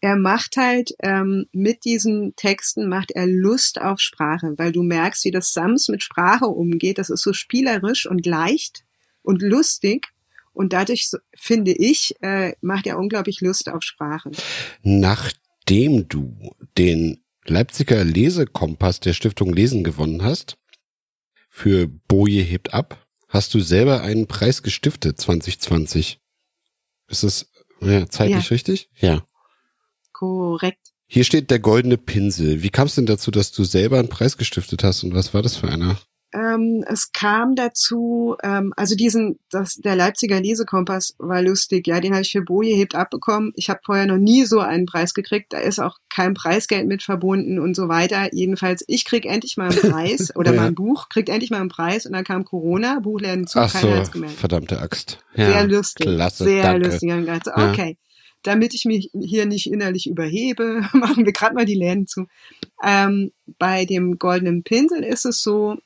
er 0.00 0.14
macht 0.14 0.56
halt 0.56 0.94
ähm, 1.00 1.46
mit 1.52 1.84
diesen 1.84 2.36
Texten 2.36 2.88
macht 2.88 3.10
er 3.10 3.26
Lust 3.26 3.80
auf 3.80 3.98
Sprache, 3.98 4.54
weil 4.58 4.70
du 4.70 4.84
merkst, 4.84 5.24
wie 5.24 5.32
das 5.32 5.52
Sams 5.52 5.88
mit 5.88 6.04
Sprache 6.04 6.46
umgeht. 6.46 6.98
Das 6.98 7.10
ist 7.10 7.22
so 7.22 7.32
spielerisch 7.32 8.06
und 8.06 8.24
leicht 8.26 8.84
und 9.22 9.42
lustig. 9.42 10.12
Und 10.52 10.72
dadurch, 10.72 11.10
finde 11.34 11.72
ich, 11.72 12.14
äh, 12.20 12.52
macht 12.60 12.86
er 12.86 12.98
unglaublich 12.98 13.40
Lust 13.40 13.68
auf 13.68 13.82
Sprache. 13.82 14.30
Nachdem 14.82 16.08
du 16.08 16.54
den 16.78 17.24
Leipziger 17.44 18.04
Lesekompass 18.04 19.00
der 19.00 19.14
Stiftung 19.14 19.52
Lesen 19.52 19.82
gewonnen 19.82 20.22
hast, 20.22 20.58
für 21.48 21.88
Boje 21.88 22.42
hebt 22.42 22.72
ab, 22.72 23.01
hast 23.32 23.54
du 23.54 23.60
selber 23.60 24.02
einen 24.02 24.26
Preis 24.26 24.62
gestiftet 24.62 25.18
2020. 25.20 26.20
Ist 27.08 27.22
das 27.24 27.46
ja, 27.80 28.06
zeitlich 28.08 28.44
Ja. 28.44 28.48
richtig? 28.50 28.88
Ja. 28.98 29.26
Korrekt. 30.12 30.92
Hier 31.06 31.24
steht 31.24 31.50
der 31.50 31.58
goldene 31.58 31.98
Pinsel. 31.98 32.62
Wie 32.62 32.70
kam 32.70 32.86
es 32.86 32.94
denn 32.94 33.06
dazu, 33.06 33.30
dass 33.30 33.52
du 33.52 33.64
selber 33.64 33.98
einen 33.98 34.08
Preis 34.08 34.36
gestiftet 34.36 34.84
hast 34.84 35.02
und 35.02 35.14
was 35.14 35.34
war 35.34 35.42
das 35.42 35.56
für 35.56 35.68
einer? 35.68 35.98
Ähm, 36.34 36.82
es 36.88 37.12
kam 37.12 37.54
dazu, 37.56 38.36
ähm, 38.42 38.72
also 38.76 38.94
diesen, 38.94 39.38
das, 39.50 39.74
der 39.76 39.96
Leipziger 39.96 40.40
Lesekompass 40.40 41.14
war 41.18 41.42
lustig, 41.42 41.86
ja, 41.86 42.00
den 42.00 42.12
habe 42.12 42.22
ich 42.22 42.32
für 42.32 42.40
Boje 42.42 42.74
hebt 42.74 42.94
abbekommen. 42.94 43.52
Ich 43.54 43.68
habe 43.68 43.80
vorher 43.84 44.06
noch 44.06 44.16
nie 44.16 44.44
so 44.44 44.60
einen 44.60 44.86
Preis 44.86 45.12
gekriegt, 45.14 45.52
da 45.52 45.58
ist 45.58 45.78
auch 45.78 45.98
kein 46.08 46.34
Preisgeld 46.34 46.86
mit 46.88 47.02
verbunden 47.02 47.58
und 47.58 47.74
so 47.76 47.88
weiter. 47.88 48.32
Jedenfalls, 48.34 48.82
ich 48.86 49.04
krieg 49.04 49.26
endlich 49.26 49.56
mal 49.56 49.70
einen 49.70 49.92
Preis 49.92 50.32
oder 50.36 50.54
Ja. 50.54 50.62
mein 50.62 50.74
Buch 50.74 51.08
kriegt 51.10 51.28
endlich 51.28 51.50
mal 51.50 51.60
einen 51.60 51.68
Preis 51.68 52.06
und 52.06 52.12
dann 52.12 52.24
kam 52.24 52.44
Corona, 52.44 52.98
Buchläden 53.00 53.46
zu, 53.46 53.58
Ach 53.58 53.72
keiner 53.72 53.96
hat's 53.98 54.08
so, 54.08 54.12
gemerkt. 54.14 54.36
verdammte 54.36 54.80
Axt. 54.80 55.18
Ja, 55.34 55.50
Sehr 55.52 55.66
lustig. 55.66 56.06
Klasse, 56.06 56.44
sehr 56.44 56.62
danke. 56.62 56.88
lustig. 56.88 57.10
So, 57.44 57.50
Ja. 57.50 57.70
okay, 57.70 57.96
damit 58.42 58.74
ich 58.74 58.84
mich 58.86 59.10
hier 59.12 59.46
nicht 59.46 59.70
innerlich 59.70 60.08
überhebe, 60.08 60.80
machen 60.94 61.24
wir 61.26 61.32
gerade 61.32 61.54
mal 61.54 61.64
die 61.66 61.74
Läden 61.74 62.06
zu. 62.06 62.26
Ähm, 62.82 63.32
bei 63.58 63.84
dem 63.84 64.18
goldenen 64.18 64.62
Pinsel 64.62 65.04
ist 65.04 65.26
es 65.26 65.42
so, 65.42 65.76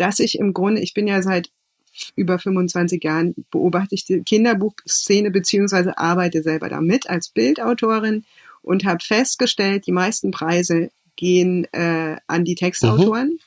dass 0.00 0.18
ich 0.18 0.38
im 0.38 0.54
Grunde, 0.54 0.80
ich 0.80 0.94
bin 0.94 1.06
ja 1.06 1.22
seit 1.22 1.50
über 2.16 2.38
25 2.38 3.02
Jahren 3.02 3.34
beobachte 3.50 3.94
ich 3.94 4.04
die 4.04 4.22
Kinderbuchszene 4.22 5.30
beziehungsweise 5.30 5.98
arbeite 5.98 6.42
selber 6.42 6.68
damit 6.68 7.10
als 7.10 7.28
Bildautorin 7.28 8.24
und 8.62 8.84
habe 8.84 9.04
festgestellt, 9.04 9.86
die 9.86 9.92
meisten 9.92 10.30
Preise 10.30 10.90
gehen 11.16 11.66
äh, 11.72 12.16
an 12.26 12.44
die 12.44 12.54
Textautoren. 12.54 13.28
Mhm. 13.30 13.38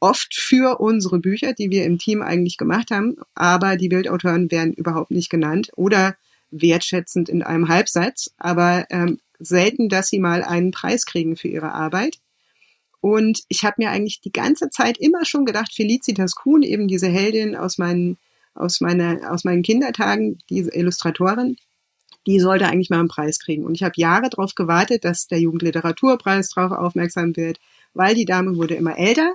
Oft 0.00 0.34
für 0.34 0.80
unsere 0.80 1.18
Bücher, 1.18 1.54
die 1.54 1.70
wir 1.70 1.84
im 1.86 1.98
Team 1.98 2.20
eigentlich 2.20 2.58
gemacht 2.58 2.90
haben, 2.90 3.16
aber 3.34 3.76
die 3.76 3.88
Bildautoren 3.88 4.50
werden 4.50 4.74
überhaupt 4.74 5.10
nicht 5.10 5.30
genannt 5.30 5.70
oder 5.76 6.16
wertschätzend 6.50 7.30
in 7.30 7.42
einem 7.42 7.68
Halbsatz, 7.68 8.30
aber 8.36 8.86
ähm, 8.90 9.18
selten, 9.38 9.88
dass 9.88 10.08
sie 10.08 10.20
mal 10.20 10.42
einen 10.42 10.72
Preis 10.72 11.06
kriegen 11.06 11.36
für 11.36 11.48
ihre 11.48 11.72
Arbeit. 11.72 12.18
Und 13.04 13.42
ich 13.48 13.64
habe 13.64 13.74
mir 13.76 13.90
eigentlich 13.90 14.22
die 14.22 14.32
ganze 14.32 14.70
Zeit 14.70 14.96
immer 14.96 15.26
schon 15.26 15.44
gedacht, 15.44 15.74
Felicitas 15.74 16.34
Kuhn, 16.34 16.62
eben 16.62 16.88
diese 16.88 17.06
Heldin 17.06 17.54
aus 17.54 17.76
meinen, 17.76 18.16
aus, 18.54 18.80
meiner, 18.80 19.30
aus 19.30 19.44
meinen 19.44 19.62
Kindertagen, 19.62 20.38
diese 20.48 20.74
Illustratorin, 20.74 21.58
die 22.26 22.40
sollte 22.40 22.66
eigentlich 22.66 22.88
mal 22.88 23.00
einen 23.00 23.08
Preis 23.08 23.40
kriegen. 23.40 23.66
Und 23.66 23.74
ich 23.74 23.82
habe 23.82 23.92
Jahre 23.98 24.30
darauf 24.30 24.54
gewartet, 24.54 25.04
dass 25.04 25.26
der 25.26 25.38
Jugendliteraturpreis 25.38 26.48
darauf 26.48 26.72
aufmerksam 26.72 27.36
wird, 27.36 27.60
weil 27.92 28.14
die 28.14 28.24
Dame 28.24 28.56
wurde 28.56 28.72
immer 28.72 28.96
älter, 28.96 29.34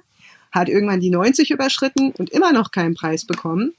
hat 0.52 0.68
irgendwann 0.68 1.00
die 1.00 1.12
90 1.12 1.52
überschritten 1.52 2.10
und 2.18 2.32
immer 2.32 2.52
noch 2.52 2.72
keinen 2.72 2.96
Preis 2.96 3.26
bekommen, 3.26 3.76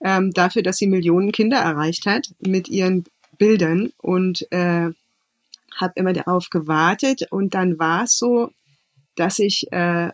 ähm, 0.00 0.32
dafür, 0.32 0.62
dass 0.62 0.78
sie 0.78 0.86
Millionen 0.86 1.32
Kinder 1.32 1.58
erreicht 1.58 2.06
hat 2.06 2.30
mit 2.40 2.70
ihren 2.70 3.04
Bildern. 3.36 3.92
Und 3.98 4.50
äh, 4.52 4.88
habe 5.78 5.92
immer 5.96 6.12
darauf 6.12 6.50
gewartet. 6.50 7.26
Und 7.30 7.54
dann 7.54 7.78
war 7.78 8.04
es 8.04 8.18
so, 8.18 8.50
dass 9.18 9.38
ich 9.38 9.66
äh, 9.72 10.10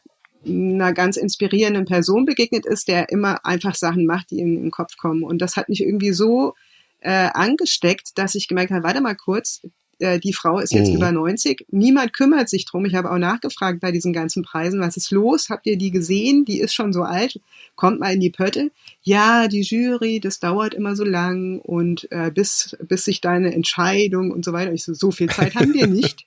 einer 0.46 0.92
ganz 0.92 1.16
inspirierenden 1.16 1.84
Person 1.84 2.24
begegnet 2.24 2.66
ist, 2.66 2.88
der 2.88 3.10
immer 3.10 3.44
einfach 3.44 3.74
Sachen 3.74 4.06
macht, 4.06 4.30
die 4.30 4.36
ihm 4.36 4.56
in 4.56 4.62
den 4.64 4.70
Kopf 4.70 4.96
kommen. 4.96 5.22
Und 5.22 5.38
das 5.38 5.56
hat 5.56 5.68
mich 5.68 5.82
irgendwie 5.82 6.12
so 6.12 6.54
äh, 7.00 7.28
angesteckt, 7.32 8.18
dass 8.18 8.34
ich 8.34 8.48
gemerkt 8.48 8.72
habe, 8.72 8.84
warte 8.84 9.00
mal 9.00 9.14
kurz, 9.14 9.62
äh, 9.98 10.18
die 10.18 10.32
Frau 10.32 10.58
ist 10.58 10.72
jetzt 10.72 10.88
mhm. 10.88 10.96
über 10.96 11.12
90, 11.12 11.66
niemand 11.70 12.12
kümmert 12.12 12.48
sich 12.48 12.64
drum. 12.64 12.84
Ich 12.84 12.94
habe 12.94 13.10
auch 13.10 13.18
nachgefragt 13.18 13.80
bei 13.80 13.92
diesen 13.92 14.12
ganzen 14.12 14.42
Preisen, 14.42 14.80
was 14.80 14.96
ist 14.96 15.10
los? 15.10 15.48
Habt 15.50 15.66
ihr 15.66 15.76
die 15.76 15.90
gesehen? 15.90 16.44
Die 16.44 16.60
ist 16.60 16.74
schon 16.74 16.92
so 16.92 17.02
alt, 17.02 17.40
kommt 17.76 18.00
mal 18.00 18.12
in 18.12 18.20
die 18.20 18.30
Pötte. 18.30 18.70
Ja, 19.02 19.48
die 19.48 19.62
Jury, 19.62 20.20
das 20.20 20.40
dauert 20.40 20.74
immer 20.74 20.96
so 20.96 21.04
lang 21.04 21.60
und 21.60 22.10
äh, 22.10 22.30
bis, 22.30 22.76
bis 22.82 23.04
sich 23.04 23.20
deine 23.20 23.54
Entscheidung 23.54 24.30
und 24.30 24.44
so 24.44 24.52
weiter. 24.52 24.72
Ich 24.72 24.84
so, 24.84 24.94
so 24.94 25.10
viel 25.10 25.28
Zeit 25.28 25.54
haben 25.54 25.74
wir 25.74 25.86
nicht, 25.86 26.26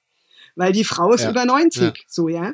weil 0.56 0.72
die 0.72 0.84
Frau 0.84 1.13
ist 1.13 1.24
ja. 1.24 1.32
über 1.32 1.46
90, 1.46 1.82
ja. 1.82 1.94
so 2.08 2.30
ja 2.30 2.54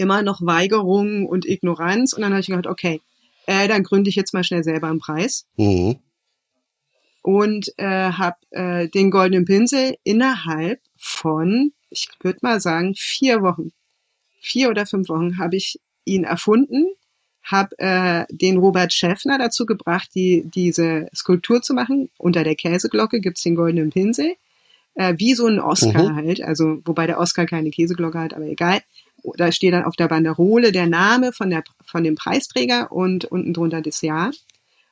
immer 0.00 0.22
noch 0.22 0.40
Weigerung 0.40 1.26
und 1.26 1.46
Ignoranz. 1.46 2.14
Und 2.14 2.22
dann 2.22 2.32
habe 2.32 2.40
ich 2.40 2.46
gedacht, 2.46 2.66
okay, 2.66 3.02
äh, 3.46 3.68
dann 3.68 3.82
gründe 3.82 4.08
ich 4.08 4.16
jetzt 4.16 4.32
mal 4.32 4.42
schnell 4.42 4.64
selber 4.64 4.88
einen 4.88 4.98
Preis. 4.98 5.46
Mhm. 5.56 5.98
Und 7.22 7.70
äh, 7.76 8.12
habe 8.12 8.38
äh, 8.50 8.88
den 8.88 9.10
Goldenen 9.10 9.44
Pinsel 9.44 9.96
innerhalb 10.02 10.80
von, 10.96 11.72
ich 11.90 12.08
würde 12.22 12.38
mal 12.40 12.60
sagen, 12.60 12.94
vier 12.96 13.42
Wochen, 13.42 13.72
vier 14.40 14.70
oder 14.70 14.86
fünf 14.86 15.10
Wochen 15.10 15.38
habe 15.38 15.56
ich 15.56 15.78
ihn 16.06 16.24
erfunden, 16.24 16.86
habe 17.42 17.78
äh, 17.78 18.24
den 18.30 18.56
Robert 18.56 18.94
Schäffner 18.94 19.36
dazu 19.36 19.66
gebracht, 19.66 20.08
die, 20.14 20.44
diese 20.54 21.08
Skulptur 21.14 21.60
zu 21.60 21.74
machen. 21.74 22.08
Unter 22.16 22.42
der 22.42 22.54
Käseglocke 22.54 23.20
gibt's 23.20 23.42
den 23.42 23.54
Goldenen 23.54 23.90
Pinsel. 23.90 24.34
Äh, 24.94 25.14
wie 25.18 25.34
so 25.34 25.46
ein 25.46 25.60
Oscar 25.60 26.10
mhm. 26.10 26.16
halt, 26.16 26.42
also 26.42 26.80
wobei 26.86 27.06
der 27.06 27.18
Oscar 27.18 27.44
keine 27.44 27.70
Käseglocke 27.70 28.18
hat, 28.18 28.34
aber 28.34 28.46
egal 28.46 28.80
da 29.36 29.52
steht 29.52 29.72
dann 29.72 29.84
auf 29.84 29.96
der 29.96 30.08
Banderole 30.08 30.72
der 30.72 30.86
Name 30.86 31.32
von, 31.32 31.50
der, 31.50 31.64
von 31.84 32.04
dem 32.04 32.14
Preisträger 32.14 32.92
und 32.92 33.24
unten 33.26 33.52
drunter 33.52 33.82
das 33.82 34.00
Jahr. 34.02 34.30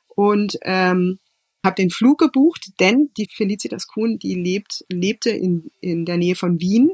Und 0.07 0.57
ähm, 0.63 1.19
habe 1.63 1.75
den 1.75 1.89
Flug 1.89 2.19
gebucht, 2.19 2.71
denn 2.79 3.09
die 3.17 3.27
Felicitas 3.29 3.87
Kuhn, 3.87 4.17
die 4.17 4.35
lebt, 4.35 4.85
lebte 4.89 5.29
in, 5.29 5.71
in 5.81 6.05
der 6.05 6.17
Nähe 6.17 6.35
von 6.35 6.59
Wien 6.59 6.91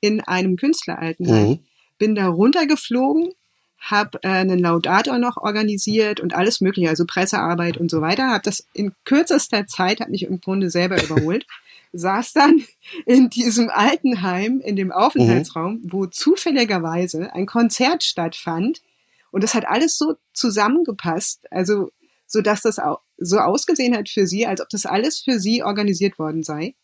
in 0.00 0.20
einem 0.20 0.56
Künstleraltenheim. 0.56 1.48
Mhm. 1.48 1.58
Bin 1.98 2.14
da 2.14 2.28
runtergeflogen, 2.28 3.32
habe 3.78 4.18
äh, 4.22 4.28
einen 4.28 4.58
Laudator 4.58 5.18
noch 5.18 5.36
organisiert 5.36 6.20
und 6.20 6.34
alles 6.34 6.60
mögliche, 6.60 6.88
also 6.88 7.04
Pressearbeit 7.06 7.76
und 7.76 7.90
so 7.90 8.00
weiter. 8.00 8.30
Habe 8.30 8.42
das 8.44 8.66
in 8.72 8.92
kürzester 9.04 9.66
Zeit, 9.66 10.00
habe 10.00 10.10
mich 10.10 10.22
im 10.22 10.40
Grunde 10.40 10.70
selber 10.70 11.02
überholt. 11.02 11.46
Saß 11.92 12.32
dann 12.32 12.64
in 13.06 13.30
diesem 13.30 13.70
Altenheim, 13.70 14.60
in 14.60 14.76
dem 14.76 14.92
Aufenthaltsraum, 14.92 15.74
mhm. 15.74 15.92
wo 15.92 16.06
zufälligerweise 16.06 17.32
ein 17.34 17.46
Konzert 17.46 18.04
stattfand. 18.04 18.82
Und 19.30 19.44
das 19.44 19.54
hat 19.54 19.66
alles 19.66 19.98
so 19.98 20.14
zusammengepasst, 20.32 21.46
also 21.50 21.90
so 22.26 22.42
dass 22.42 22.62
das 22.62 22.78
auch 22.78 23.00
so 23.16 23.38
ausgesehen 23.38 23.96
hat 23.96 24.08
für 24.08 24.26
sie, 24.26 24.46
als 24.46 24.60
ob 24.60 24.68
das 24.68 24.86
alles 24.86 25.20
für 25.20 25.40
sie 25.40 25.62
organisiert 25.62 26.18
worden 26.18 26.42
sei. 26.42 26.74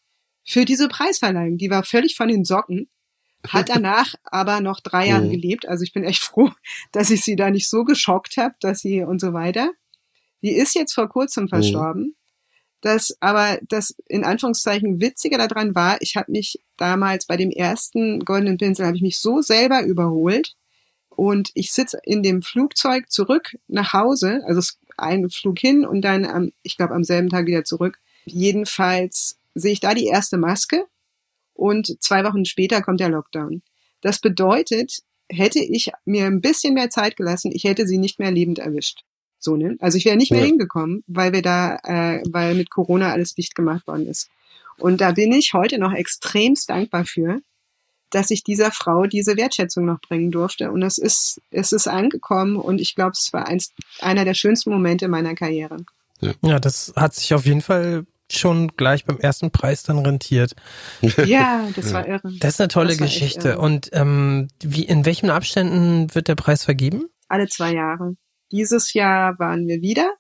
Für 0.44 0.64
diese 0.64 0.88
Preisverleihung, 0.88 1.58
die 1.58 1.70
war 1.70 1.84
völlig 1.84 2.16
von 2.16 2.28
den 2.28 2.44
Socken, 2.44 2.88
hat 3.46 3.68
danach 3.68 4.14
aber 4.24 4.60
noch 4.60 4.80
drei 4.80 5.08
Jahre 5.08 5.26
mhm. 5.26 5.30
gelebt. 5.30 5.68
Also 5.68 5.84
ich 5.84 5.92
bin 5.92 6.04
echt 6.04 6.22
froh, 6.22 6.50
dass 6.92 7.10
ich 7.10 7.22
sie 7.22 7.36
da 7.36 7.50
nicht 7.50 7.68
so 7.68 7.84
geschockt 7.84 8.36
habe, 8.36 8.54
dass 8.60 8.80
sie 8.80 9.02
und 9.02 9.20
so 9.20 9.32
weiter. 9.32 9.70
Die 10.42 10.52
ist 10.52 10.74
jetzt 10.74 10.94
vor 10.94 11.08
kurzem 11.08 11.44
mhm. 11.44 12.14
Das 12.84 13.16
aber 13.20 13.58
das 13.66 13.96
in 14.08 14.24
Anführungszeichen 14.24 15.00
Witzige 15.00 15.38
daran 15.38 15.74
war, 15.74 15.96
ich 16.02 16.16
habe 16.16 16.30
mich 16.30 16.60
damals 16.76 17.24
bei 17.24 17.38
dem 17.38 17.50
ersten 17.50 18.20
Goldenen 18.20 18.58
Pinsel, 18.58 18.84
habe 18.84 18.96
ich 18.96 19.02
mich 19.02 19.16
so 19.16 19.40
selber 19.40 19.84
überholt 19.84 20.54
und 21.08 21.50
ich 21.54 21.72
sitze 21.72 21.98
in 22.02 22.22
dem 22.22 22.42
Flugzeug 22.42 23.10
zurück 23.10 23.56
nach 23.68 23.94
Hause, 23.94 24.42
also 24.46 24.60
ein 24.98 25.30
Flug 25.30 25.58
hin 25.60 25.86
und 25.86 26.02
dann, 26.02 26.26
am, 26.26 26.52
ich 26.62 26.76
glaube, 26.76 26.92
am 26.92 27.04
selben 27.04 27.30
Tag 27.30 27.46
wieder 27.46 27.64
zurück. 27.64 28.00
Jedenfalls 28.26 29.38
sehe 29.54 29.72
ich 29.72 29.80
da 29.80 29.94
die 29.94 30.04
erste 30.04 30.36
Maske 30.36 30.84
und 31.54 31.96
zwei 32.02 32.22
Wochen 32.22 32.44
später 32.44 32.82
kommt 32.82 33.00
der 33.00 33.08
Lockdown. 33.08 33.62
Das 34.02 34.18
bedeutet, 34.18 34.98
hätte 35.30 35.58
ich 35.58 35.90
mir 36.04 36.26
ein 36.26 36.42
bisschen 36.42 36.74
mehr 36.74 36.90
Zeit 36.90 37.16
gelassen, 37.16 37.50
ich 37.50 37.64
hätte 37.64 37.86
sie 37.86 37.96
nicht 37.96 38.18
mehr 38.18 38.30
lebend 38.30 38.58
erwischt. 38.58 39.04
So, 39.44 39.57
ne? 39.57 39.76
Also 39.80 39.98
ich 39.98 40.04
wäre 40.04 40.16
nicht 40.16 40.33
mehr 40.33 40.40
ja. 40.40 40.46
hingekommen, 40.46 41.04
weil 41.07 41.33
wir 41.33 41.42
da, 41.42 41.76
äh, 41.85 42.22
weil 42.28 42.54
mit 42.54 42.70
Corona 42.70 43.12
alles 43.12 43.35
dicht 43.35 43.54
gemacht 43.54 43.87
worden 43.87 44.07
ist. 44.07 44.28
Und 44.78 45.00
da 45.00 45.12
bin 45.12 45.33
ich 45.33 45.52
heute 45.52 45.78
noch 45.78 45.92
extremst 45.92 46.70
dankbar 46.70 47.04
für, 47.04 47.40
dass 48.11 48.30
ich 48.30 48.42
dieser 48.42 48.72
Frau 48.72 49.07
diese 49.07 49.37
Wertschätzung 49.37 49.85
noch 49.85 50.00
bringen 50.00 50.30
durfte. 50.30 50.70
Und 50.70 50.83
es 50.83 50.98
ist, 50.98 51.40
es 51.50 51.72
ist 51.72 51.87
angekommen 51.87 52.57
und 52.57 52.80
ich 52.80 52.94
glaube, 52.94 53.12
es 53.12 53.33
war 53.33 53.46
eins, 53.46 53.70
einer 54.00 54.24
der 54.24 54.35
schönsten 54.35 54.70
Momente 54.70 55.09
meiner 55.09 55.35
Karriere. 55.35 55.76
Ja. 56.20 56.33
ja, 56.42 56.59
das 56.59 56.92
hat 56.96 57.14
sich 57.14 57.35
auf 57.35 57.44
jeden 57.44 57.61
Fall 57.61 58.07
schon 58.30 58.68
gleich 58.76 59.04
beim 59.04 59.18
ersten 59.18 59.50
Preis 59.50 59.83
dann 59.83 59.98
rentiert. 59.98 60.54
Ja, 61.26 61.68
das 61.76 61.92
war 61.92 62.07
irre. 62.07 62.33
Das 62.40 62.54
ist 62.54 62.61
eine 62.61 62.68
tolle 62.68 62.96
Geschichte. 62.96 63.59
Und 63.59 63.90
ähm, 63.92 64.48
wie 64.62 64.85
in 64.85 65.04
welchen 65.04 65.30
Abständen 65.30 66.14
wird 66.14 66.28
der 66.28 66.35
Preis 66.35 66.64
vergeben? 66.64 67.07
Alle 67.28 67.48
zwei 67.48 67.74
Jahre. 67.74 68.16
Dieses 68.52 68.92
Jahr 68.92 69.38
waren 69.38 69.66
wir 69.66 69.83
wieder, 69.83 70.11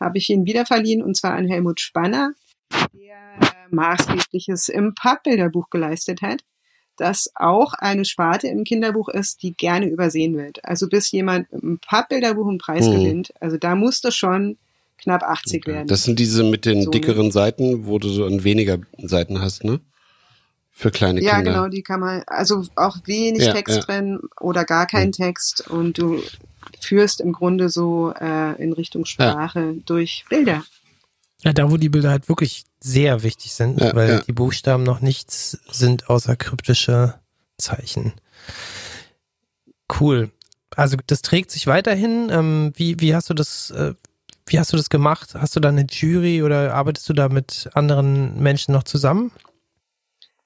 habe 0.00 0.18
ich 0.18 0.30
ihn 0.30 0.46
wieder 0.46 0.66
verliehen, 0.66 1.02
und 1.02 1.16
zwar 1.16 1.34
an 1.34 1.48
Helmut 1.48 1.80
Spanner, 1.80 2.32
der 2.92 3.16
äh, 3.40 3.74
maßgebliches 3.74 4.68
im 4.68 4.94
Pappbilderbuch 4.94 5.70
geleistet 5.70 6.22
hat, 6.22 6.42
das 6.96 7.30
auch 7.34 7.74
eine 7.74 8.04
Sparte 8.04 8.48
im 8.48 8.64
Kinderbuch 8.64 9.08
ist, 9.08 9.42
die 9.42 9.54
gerne 9.54 9.86
übersehen 9.86 10.36
wird. 10.36 10.64
Also 10.64 10.88
bis 10.88 11.10
jemand 11.10 11.50
im 11.52 11.78
Pappbilderbuch 11.78 12.48
einen 12.48 12.58
Preis 12.58 12.86
hm. 12.86 12.92
gewinnt, 12.92 13.34
also 13.40 13.56
da 13.56 13.74
musste 13.74 14.12
schon 14.12 14.56
knapp 14.98 15.22
80 15.22 15.62
okay. 15.62 15.72
werden. 15.72 15.88
Das 15.88 16.04
sind 16.04 16.18
diese 16.18 16.42
mit 16.44 16.64
den 16.64 16.82
so 16.82 16.90
dickeren 16.90 17.30
Seiten, 17.30 17.86
wo 17.86 17.98
du 17.98 18.08
so 18.08 18.24
an 18.24 18.44
weniger 18.44 18.78
Seiten 18.98 19.40
hast, 19.40 19.64
ne? 19.64 19.80
Für 20.78 20.90
kleine 20.90 21.22
ja, 21.22 21.36
Kinder. 21.36 21.52
Ja, 21.52 21.56
genau, 21.56 21.68
die 21.68 21.80
kann 21.80 22.00
man, 22.00 22.22
also 22.26 22.62
auch 22.74 22.98
wenig 23.06 23.44
ja, 23.44 23.54
Text 23.54 23.76
ja. 23.76 23.82
drin 23.82 24.20
oder 24.38 24.66
gar 24.66 24.86
kein 24.86 25.06
hm. 25.06 25.12
Text 25.12 25.66
und 25.70 25.96
du 25.96 26.22
führst 26.78 27.22
im 27.22 27.32
Grunde 27.32 27.70
so 27.70 28.12
äh, 28.12 28.62
in 28.62 28.74
Richtung 28.74 29.06
Sprache 29.06 29.60
ja. 29.60 29.82
durch 29.86 30.26
Bilder. 30.28 30.64
Ja, 31.42 31.54
da 31.54 31.70
wo 31.70 31.78
die 31.78 31.88
Bilder 31.88 32.10
halt 32.10 32.28
wirklich 32.28 32.64
sehr 32.78 33.22
wichtig 33.22 33.54
sind, 33.54 33.80
ja, 33.80 33.94
weil 33.94 34.08
ja. 34.10 34.20
die 34.20 34.32
Buchstaben 34.32 34.82
noch 34.82 35.00
nichts 35.00 35.58
sind 35.70 36.10
außer 36.10 36.36
kryptische 36.36 37.14
Zeichen. 37.56 38.12
Cool. 39.98 40.30
Also 40.74 40.98
das 41.06 41.22
trägt 41.22 41.52
sich 41.52 41.66
weiterhin. 41.66 42.28
Ähm, 42.30 42.72
wie, 42.76 43.00
wie 43.00 43.14
hast 43.14 43.30
du 43.30 43.34
das, 43.34 43.70
äh, 43.70 43.94
wie 44.44 44.58
hast 44.58 44.74
du 44.74 44.76
das 44.76 44.90
gemacht? 44.90 45.30
Hast 45.32 45.56
du 45.56 45.60
da 45.60 45.70
eine 45.70 45.86
Jury 45.88 46.42
oder 46.42 46.74
arbeitest 46.74 47.08
du 47.08 47.14
da 47.14 47.30
mit 47.30 47.70
anderen 47.72 48.38
Menschen 48.42 48.72
noch 48.72 48.82
zusammen? 48.82 49.32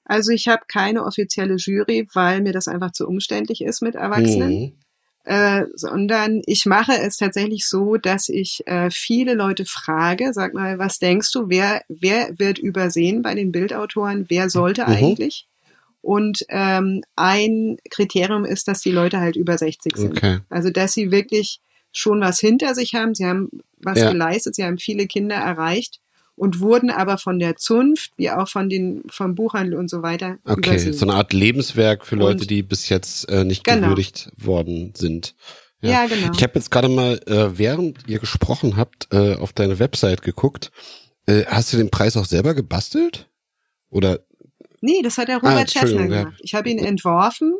Also 0.05 0.31
ich 0.31 0.47
habe 0.47 0.63
keine 0.67 1.03
offizielle 1.03 1.55
Jury, 1.55 2.07
weil 2.13 2.41
mir 2.41 2.53
das 2.53 2.67
einfach 2.67 2.91
zu 2.91 3.07
umständlich 3.07 3.61
ist 3.61 3.81
mit 3.81 3.95
Erwachsenen. 3.95 4.49
Mhm 4.49 4.73
äh, 5.23 5.65
sondern 5.75 6.41
ich 6.45 6.65
mache 6.65 6.93
es 6.93 7.17
tatsächlich 7.17 7.67
so, 7.67 7.97
dass 7.97 8.29
ich 8.29 8.63
äh, 8.65 8.89
viele 8.91 9.33
Leute 9.33 9.65
frage, 9.65 10.33
sag 10.33 10.53
mal, 10.53 10.79
was 10.79 10.99
denkst 10.99 11.31
du, 11.31 11.47
wer, 11.47 11.83
wer 11.89 12.39
wird 12.39 12.57
übersehen 12.57 13.21
bei 13.21 13.35
den 13.35 13.51
Bildautoren, 13.51 14.25
wer 14.29 14.49
sollte 14.49 14.83
mhm. 14.83 14.93
eigentlich? 14.93 15.47
Und 16.01 16.43
ähm, 16.49 17.03
ein 17.15 17.77
Kriterium 17.91 18.45
ist, 18.45 18.67
dass 18.67 18.81
die 18.81 18.91
Leute 18.91 19.19
halt 19.19 19.35
über 19.35 19.57
60 19.57 19.95
sind. 19.95 20.17
Okay. 20.17 20.39
Also 20.49 20.71
dass 20.71 20.93
sie 20.93 21.11
wirklich 21.11 21.61
schon 21.91 22.21
was 22.21 22.39
hinter 22.39 22.73
sich 22.73 22.95
haben. 22.95 23.13
Sie 23.13 23.25
haben 23.25 23.49
was 23.77 23.99
Ja. 23.99 24.11
geleistet, 24.11 24.55
sie 24.55 24.63
haben 24.63 24.79
viele 24.79 25.05
Kinder 25.05 25.35
erreicht 25.35 26.00
und 26.35 26.59
wurden 26.59 26.89
aber 26.89 27.17
von 27.17 27.39
der 27.39 27.55
Zunft, 27.55 28.11
wie 28.17 28.29
auch 28.31 28.47
von 28.47 28.69
den, 28.69 29.03
vom 29.09 29.35
Buchhandel 29.35 29.75
und 29.75 29.89
so 29.89 30.01
weiter 30.01 30.37
Okay, 30.45 30.71
übersehen. 30.71 30.93
so 30.93 31.05
eine 31.05 31.13
Art 31.15 31.33
Lebenswerk 31.33 32.05
für 32.05 32.15
Leute, 32.15 32.41
Und- 32.41 32.49
die 32.49 32.63
bis 32.63 32.89
jetzt 32.89 33.29
äh, 33.29 33.43
nicht 33.43 33.63
Genau. 33.63 33.81
gewürdigt 33.81 34.31
worden 34.37 34.93
sind. 34.95 35.35
Ja, 35.83 36.05
genau. 36.05 36.31
Ich 36.33 36.43
habe 36.43 36.53
jetzt 36.55 36.69
gerade 36.69 36.89
mal, 36.89 37.19
äh, 37.25 37.57
während 37.57 38.07
ihr 38.07 38.19
gesprochen 38.19 38.77
habt, 38.77 39.07
äh, 39.11 39.35
auf 39.35 39.51
deine 39.51 39.79
Website 39.79 40.21
geguckt. 40.21 40.71
Äh, 41.25 41.45
hast 41.47 41.73
du 41.73 41.77
den 41.77 41.89
Preis 41.89 42.15
auch 42.17 42.25
selber 42.25 42.53
gebastelt? 42.53 43.29
Oder 43.89 44.19
Nee, 44.83 45.01
das 45.03 45.17
hat 45.19 45.27
der 45.27 45.35
Ah, 45.37 45.39
Robert 45.49 45.61
Entschuldigung, 45.75 45.99
Schäffner 46.01 46.15
ja. 46.15 46.23
gemacht. 46.23 46.39
Ich 46.43 46.53
habe 46.55 46.69
ihn 46.69 46.79
entworfen 46.79 47.53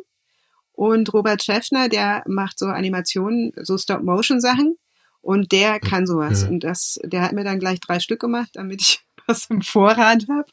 und 0.72 1.12
Robert 1.12 1.42
Schäffner, 1.44 1.88
der 1.88 2.24
macht 2.26 2.58
so 2.58 2.66
Animationen, 2.66 3.52
so 3.60 3.76
Stop-Motion-Sachen 3.78 4.76
und 5.22 5.52
der 5.52 5.80
kann 5.80 6.06
sowas. 6.06 6.42
Und 6.44 6.64
das, 6.64 6.98
der 7.04 7.22
hat 7.22 7.32
mir 7.32 7.44
dann 7.44 7.60
gleich 7.60 7.80
drei 7.80 8.00
Stück 8.00 8.20
gemacht, 8.20 8.50
damit 8.54 8.82
ich 8.82 9.00
was 9.26 9.46
im 9.46 9.62
Vorrat 9.62 10.26
habe. 10.28 10.50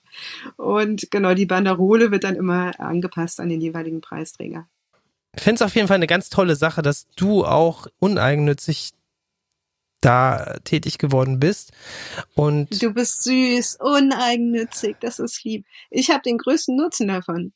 Und 0.55 1.12
genau, 1.12 1.34
die 1.34 1.47
Banderole 1.47 2.12
wird 2.12 2.23
dann 2.23 2.36
immer 2.36 2.79
angepasst 2.79 3.39
an 3.39 3.49
den 3.49 3.62
jeweiligen 3.62 3.99
Preisträger. 3.99 4.67
Ich 5.36 5.43
finde 5.43 5.55
es 5.55 5.62
auf 5.62 5.75
jeden 5.75 5.88
Fall 5.88 5.95
eine 5.95 6.08
ganz 6.08 6.29
tolle 6.29 6.55
Sache, 6.55 6.82
dass 6.82 7.08
du 7.15 7.45
auch 7.45 7.88
uneigennützig 7.99 8.91
da 10.01 10.58
tätig 10.63 10.97
geworden 10.97 11.39
bist. 11.39 11.71
Und 12.36 12.82
Du 12.82 12.93
bist 12.93 13.23
süß, 13.23 13.77
uneigennützig, 13.79 14.97
das 15.01 15.19
ist 15.19 15.43
lieb. 15.43 15.65
Ich 15.89 16.10
habe 16.10 16.21
den 16.21 16.38
größten 16.38 16.75
Nutzen 16.75 17.08
davon. 17.08 17.53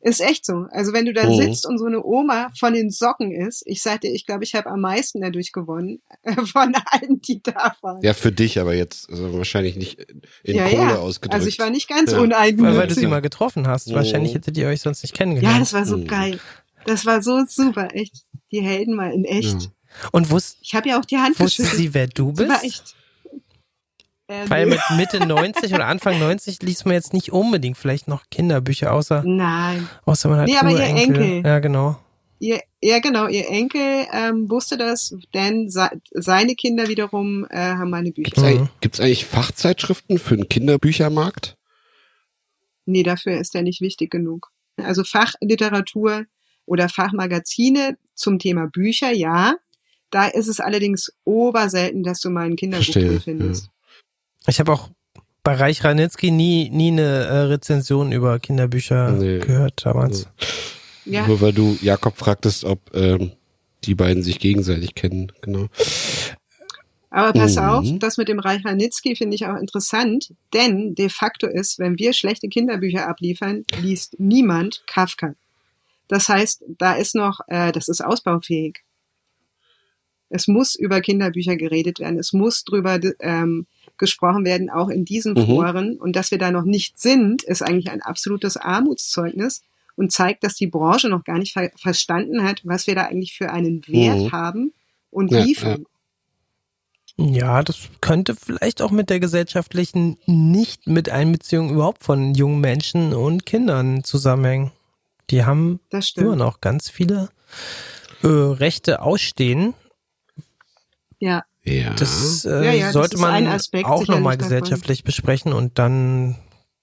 Ist 0.00 0.20
echt 0.20 0.44
so. 0.46 0.66
Also 0.70 0.92
wenn 0.92 1.04
du 1.06 1.12
da 1.12 1.28
Mhm. 1.28 1.36
sitzt 1.36 1.66
und 1.66 1.78
so 1.78 1.86
eine 1.86 2.04
Oma 2.04 2.50
von 2.58 2.74
den 2.74 2.90
Socken 2.90 3.32
ist, 3.32 3.62
ich 3.66 3.82
sagte, 3.82 4.06
ich 4.06 4.24
glaube, 4.26 4.44
ich 4.44 4.54
habe 4.54 4.70
am 4.70 4.80
meisten 4.80 5.20
dadurch 5.20 5.50
gewonnen 5.52 6.00
von 6.52 6.74
allen, 6.92 7.20
die 7.22 7.42
da 7.42 7.74
waren. 7.80 8.02
ja 8.02 8.12
für 8.14 8.30
dich, 8.30 8.60
aber 8.60 8.74
jetzt 8.74 9.10
also 9.10 9.32
wahrscheinlich 9.36 9.76
nicht 9.76 9.98
in 10.44 10.56
Ja, 10.56 10.68
Kohle 10.68 10.82
ja. 10.82 10.96
ausgedrückt. 10.98 11.34
Also 11.34 11.48
ich 11.48 11.58
war 11.58 11.70
nicht 11.70 11.88
ganz 11.88 12.12
Ja. 12.12 12.18
weil, 12.18 12.30
weil 12.30 12.52
du 12.52 12.62
uneigennützig. 12.62 12.98
sie 12.98 13.06
mal 13.08 13.20
getroffen 13.22 13.66
hast. 13.66 13.88
Mhm. 13.88 13.94
Wahrscheinlich 13.94 14.34
hättet 14.34 14.56
ihr 14.56 14.68
euch 14.68 14.80
sonst 14.82 15.02
nicht 15.02 15.14
kennengelernt. 15.14 15.54
ja, 15.54 15.60
das 15.60 15.72
war 15.72 15.84
so 15.86 15.96
Mhm. 15.96 16.06
geil. 16.06 16.38
Das 16.84 17.04
war 17.04 17.20
so 17.22 17.42
super, 17.48 17.88
echt. 17.94 18.24
Die 18.52 18.60
Helden 18.60 18.94
mal 18.94 19.12
in 19.12 19.24
echt. 19.24 19.62
Ja. 19.62 19.68
Und 20.12 20.30
wusst, 20.30 20.58
Ich 20.60 20.74
habe 20.74 20.88
ja 20.90 21.00
auch 21.00 21.04
die 21.04 21.16
Hand 21.16 21.40
wusste 21.40 21.64
sie, 21.64 21.94
wer 21.94 22.06
du 22.06 22.28
Sie 22.28 22.44
bist? 22.44 22.48
war 22.50 22.62
echt. 22.62 22.94
Äh, 24.28 24.48
Weil 24.50 24.66
mit 24.66 24.80
Mitte 24.96 25.24
90 25.24 25.72
oder 25.74 25.86
Anfang 25.86 26.18
90 26.20 26.62
liest 26.62 26.84
man 26.84 26.94
jetzt 26.94 27.12
nicht 27.12 27.32
unbedingt 27.32 27.76
vielleicht 27.78 28.08
noch 28.08 28.24
Kinderbücher, 28.30 28.92
außer, 28.92 29.22
Nein. 29.24 29.88
außer 30.04 30.28
man 30.28 30.40
hat 30.40 30.46
Nee, 30.48 30.56
aber 30.56 30.70
ihr. 30.70 30.80
Enkel. 30.80 31.42
Ja, 31.44 31.58
genau. 31.60 31.98
Ihr, 32.38 32.60
ja, 32.82 32.98
genau, 32.98 33.28
ihr 33.28 33.48
Enkel 33.48 34.06
ähm, 34.12 34.50
wusste 34.50 34.76
das, 34.76 35.14
denn 35.32 35.70
se 35.70 35.88
seine 36.12 36.54
Kinder 36.54 36.88
wiederum 36.88 37.46
äh, 37.48 37.56
haben 37.56 37.88
meine 37.88 38.10
Bücher. 38.12 38.24
Gibt's, 38.24 38.40
Mhm. 38.42 38.46
eigentlich, 38.46 38.68
gibt's 38.80 39.00
eigentlich 39.00 39.24
Fachzeitschriften 39.24 40.18
für 40.18 40.36
den 40.36 40.48
Kinderbüchermarkt? 40.48 41.56
Nee, 42.84 43.02
dafür 43.04 43.38
ist 43.38 43.54
er 43.54 43.62
nicht 43.62 43.80
wichtig 43.80 44.10
genug. 44.10 44.50
Also 44.76 45.02
Fachliteratur 45.02 46.26
oder 46.66 46.88
Fachmagazine 46.88 47.96
zum 48.14 48.38
Thema 48.38 48.66
Bücher, 48.66 49.12
ja. 49.12 49.54
Da 50.10 50.26
ist 50.26 50.48
es 50.48 50.60
allerdings 50.60 51.12
oberselten, 51.24 52.02
dass 52.02 52.20
du 52.20 52.28
mal 52.30 52.44
ein 52.46 52.56
Kinderbuch 52.56 52.84
Verstehe, 52.84 53.08
drin 53.08 53.20
findest. 53.20 53.70
Ich 54.46 54.60
habe 54.60 54.72
auch 54.72 54.88
bei 55.42 55.54
Reich 55.54 55.84
Ranitzky 55.84 56.30
nie, 56.30 56.70
nie 56.70 56.90
eine 56.92 57.02
äh, 57.02 57.36
Rezension 57.42 58.12
über 58.12 58.38
Kinderbücher 58.38 59.12
Nee. 59.12 59.38
gehört 59.38 59.84
damals. 59.84 60.28
Ja, 61.04 61.26
Nur 61.26 61.40
weil 61.40 61.52
du 61.52 61.78
Jakob 61.82 62.16
fragtest, 62.16 62.64
ob 62.64 62.80
ähm, 62.94 63.32
die 63.84 63.94
beiden 63.94 64.22
sich 64.24 64.40
gegenseitig 64.40 64.94
kennen. 64.96 65.30
Genau. 65.42 65.66
aber 67.10 67.32
pass 67.32 67.54
Mhm. 67.56 67.62
auf, 67.62 67.86
das 68.00 68.16
mit 68.16 68.28
dem 68.28 68.40
Reich 68.40 68.64
Ranitzky 68.64 69.14
finde 69.14 69.36
ich 69.36 69.46
auch 69.46 69.56
interessant, 69.56 70.34
denn 70.52 70.94
de 70.96 71.08
facto 71.08 71.46
ist, 71.46 71.78
wenn 71.78 71.96
wir 71.98 72.12
schlechte 72.12 72.48
Kinderbücher 72.48 73.08
abliefern, 73.08 73.64
liest 73.80 74.16
niemand 74.18 74.82
Kafka. 74.86 75.34
Das 76.08 76.28
heißt, 76.28 76.64
da 76.78 76.94
ist 76.94 77.14
noch, 77.14 77.40
äh, 77.48 77.70
das 77.72 77.88
ist 77.88 78.00
ausbaufähig. 78.04 78.82
Es 80.28 80.48
muss 80.48 80.74
über 80.74 81.00
Kinderbücher 81.00 81.56
geredet 81.56 82.00
werden. 82.00 82.18
Es 82.18 82.32
muss 82.32 82.64
drüber 82.64 82.98
ähm, 83.20 83.66
gesprochen 83.96 84.44
werden, 84.44 84.70
auch 84.70 84.88
in 84.88 85.04
diesen 85.04 85.34
Mhm. 85.34 85.46
Foren. 85.46 85.96
Und 85.98 86.16
dass 86.16 86.30
wir 86.30 86.38
da 86.38 86.50
noch 86.50 86.64
nicht 86.64 86.98
sind, 86.98 87.42
ist 87.44 87.62
eigentlich 87.62 87.90
ein 87.90 88.02
absolutes 88.02 88.56
Armutszeugnis 88.56 89.62
und 89.94 90.12
zeigt, 90.12 90.44
dass 90.44 90.54
die 90.56 90.66
Branche 90.66 91.08
noch 91.08 91.24
gar 91.24 91.38
nicht 91.38 91.52
ver 91.52 91.70
verstanden 91.76 92.42
hat, 92.42 92.60
was 92.64 92.86
wir 92.86 92.94
da 92.94 93.04
eigentlich 93.04 93.34
für 93.36 93.50
einen 93.50 93.86
Wert 93.86 94.20
Mhm. 94.24 94.32
haben 94.32 94.72
und 95.10 95.30
Ja, 95.32 95.40
liefern. 95.40 95.84
Ja, 97.18 97.62
das 97.62 97.88
könnte 98.02 98.34
vielleicht 98.36 98.82
auch 98.82 98.90
mit 98.90 99.08
der 99.08 99.20
gesellschaftlichen 99.20 100.18
Nicht-Miteinbeziehung 100.26 101.70
überhaupt 101.70 102.04
von 102.04 102.34
jungen 102.34 102.60
Menschen 102.60 103.14
und 103.14 103.46
Kindern 103.46 104.04
zusammenhängen. 104.04 104.72
Die 105.30 105.44
haben 105.44 105.80
Das 105.88 106.08
stimmt. 106.08 106.26
immer 106.26 106.36
noch 106.36 106.60
ganz 106.60 106.90
viele 106.90 107.30
äh, 108.22 108.26
Rechte 108.26 109.00
ausstehen. 109.00 109.72
Ja, 111.18 111.44
Ja. 111.64 111.94
Das 111.94 112.44
äh, 112.44 112.64
Ja, 112.64 112.72
ja, 112.72 112.84
das 112.86 112.92
sollte 112.94 113.16
ein 113.16 113.20
man 113.44 113.46
Aspekt 113.48 113.86
auch 113.86 114.00
nochmal 114.06 114.34
sicherlich 114.34 114.38
davon. 114.38 114.38
gesellschaftlich 114.60 115.04
besprechen 115.04 115.52
und 115.52 115.78
dann 115.78 116.36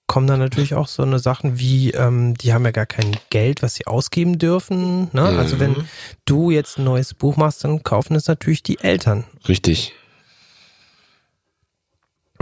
kommen 0.08 0.28
dann 0.28 0.40
natürlich 0.40 0.76
auch 0.76 0.88
so 0.88 1.02
eine 1.04 1.18
Sachen 1.20 1.58
wie, 1.58 1.92
ähm, 1.92 2.36
die 2.36 2.54
haben 2.54 2.66
ja 2.66 2.72
gar 2.72 2.86
kein 2.86 3.16
Geld, 3.30 3.62
was 3.64 3.76
sie 3.76 3.88
ausgeben 3.88 4.38
dürfen. 4.38 5.04
Ne? 5.14 5.22
Ja. 5.32 5.38
Also 5.38 5.60
wenn 5.60 5.88
du 6.26 6.52
jetzt 6.52 6.78
ein 6.78 6.84
neues 6.84 7.14
Buch 7.14 7.38
machst, 7.38 7.64
dann 7.64 7.84
kaufen 7.84 8.16
es 8.16 8.28
natürlich 8.28 8.62
die 8.64 8.80
Eltern. 8.80 9.24
Richtig. 9.48 9.94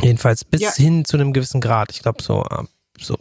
Jedenfalls 0.01 0.43
bis 0.43 0.61
Ja. 0.61 0.73
hin 0.73 1.05
zu 1.05 1.17
einem 1.17 1.33
gewissen 1.33 1.61
Grad. 1.61 1.91
Ich 1.91 2.01
glaube 2.01 2.23
so, 2.23 2.41
ab 2.43 2.67
so 2.99 3.17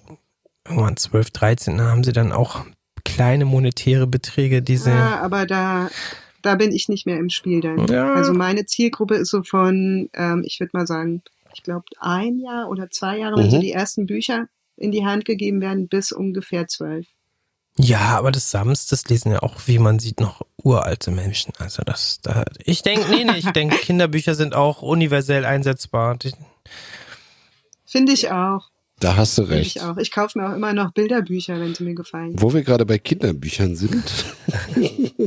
irgendwann 0.66 0.96
12, 0.96 1.30
13 1.30 1.78
da 1.78 1.84
haben 1.84 2.04
sie 2.04 2.12
dann 2.12 2.32
auch 2.32 2.64
kleine 3.04 3.44
monetäre 3.44 4.06
Beträge, 4.06 4.62
die 4.62 4.76
sie. 4.76 4.90
ja, 4.90 5.20
aber 5.20 5.46
da, 5.46 5.90
da 6.42 6.54
bin 6.56 6.72
ich 6.72 6.88
nicht 6.88 7.06
mehr 7.06 7.18
im 7.18 7.30
Spiel 7.30 7.60
dann. 7.60 7.86
Ja. 7.88 8.12
Also 8.14 8.32
meine 8.32 8.66
Zielgruppe 8.66 9.16
ist 9.16 9.30
so 9.30 9.42
von, 9.42 10.08
ähm, 10.14 10.42
ich 10.46 10.60
würde 10.60 10.70
mal 10.76 10.86
sagen, 10.86 11.22
ich 11.54 11.62
glaube 11.62 11.84
ein 11.98 12.38
Jahr 12.38 12.68
oder 12.68 12.90
zwei 12.90 13.18
Jahre, 13.18 13.36
wenn 13.36 13.46
Mhm. 13.46 13.50
so 13.50 13.58
die 13.58 13.72
ersten 13.72 14.06
Bücher 14.06 14.46
in 14.76 14.92
die 14.92 15.04
Hand 15.04 15.24
gegeben 15.24 15.60
werden, 15.60 15.88
bis 15.88 16.12
ungefähr 16.12 16.66
zwölf. 16.68 17.06
Ja, 17.76 18.18
aber 18.18 18.30
das 18.32 18.50
Sams, 18.50 18.86
das 18.86 19.08
lesen 19.08 19.32
ja 19.32 19.42
auch, 19.42 19.54
wie 19.66 19.78
man 19.78 19.98
sieht, 19.98 20.20
noch 20.20 20.42
uralte 20.62 21.10
Menschen. 21.10 21.52
Also 21.58 21.82
das, 21.84 22.20
da, 22.20 22.44
ich 22.64 22.82
denke, 22.82 23.10
nee, 23.10 23.24
nee, 23.24 23.38
ich 23.38 23.50
denke, 23.52 23.76
Kinderbücher 23.76 24.34
sind 24.34 24.54
auch 24.54 24.82
universell 24.82 25.44
einsetzbar. 25.44 26.18
Finde 27.86 28.12
ich 28.12 28.30
auch. 28.30 28.70
Da 29.00 29.16
hast 29.16 29.38
du 29.38 29.42
recht. 29.42 29.76
ich 29.76 29.82
auch. 29.82 29.96
Ich 29.96 30.10
kaufe 30.10 30.38
mir 30.38 30.50
auch 30.50 30.54
immer 30.54 30.74
noch 30.74 30.92
Bilderbücher, 30.92 31.58
wenn 31.58 31.74
sie 31.74 31.84
mir 31.84 31.94
gefallen. 31.94 32.34
Wo 32.36 32.52
wir 32.52 32.62
gerade 32.62 32.84
bei 32.84 32.98
Kinderbüchern 32.98 33.74
sind. 33.74 34.04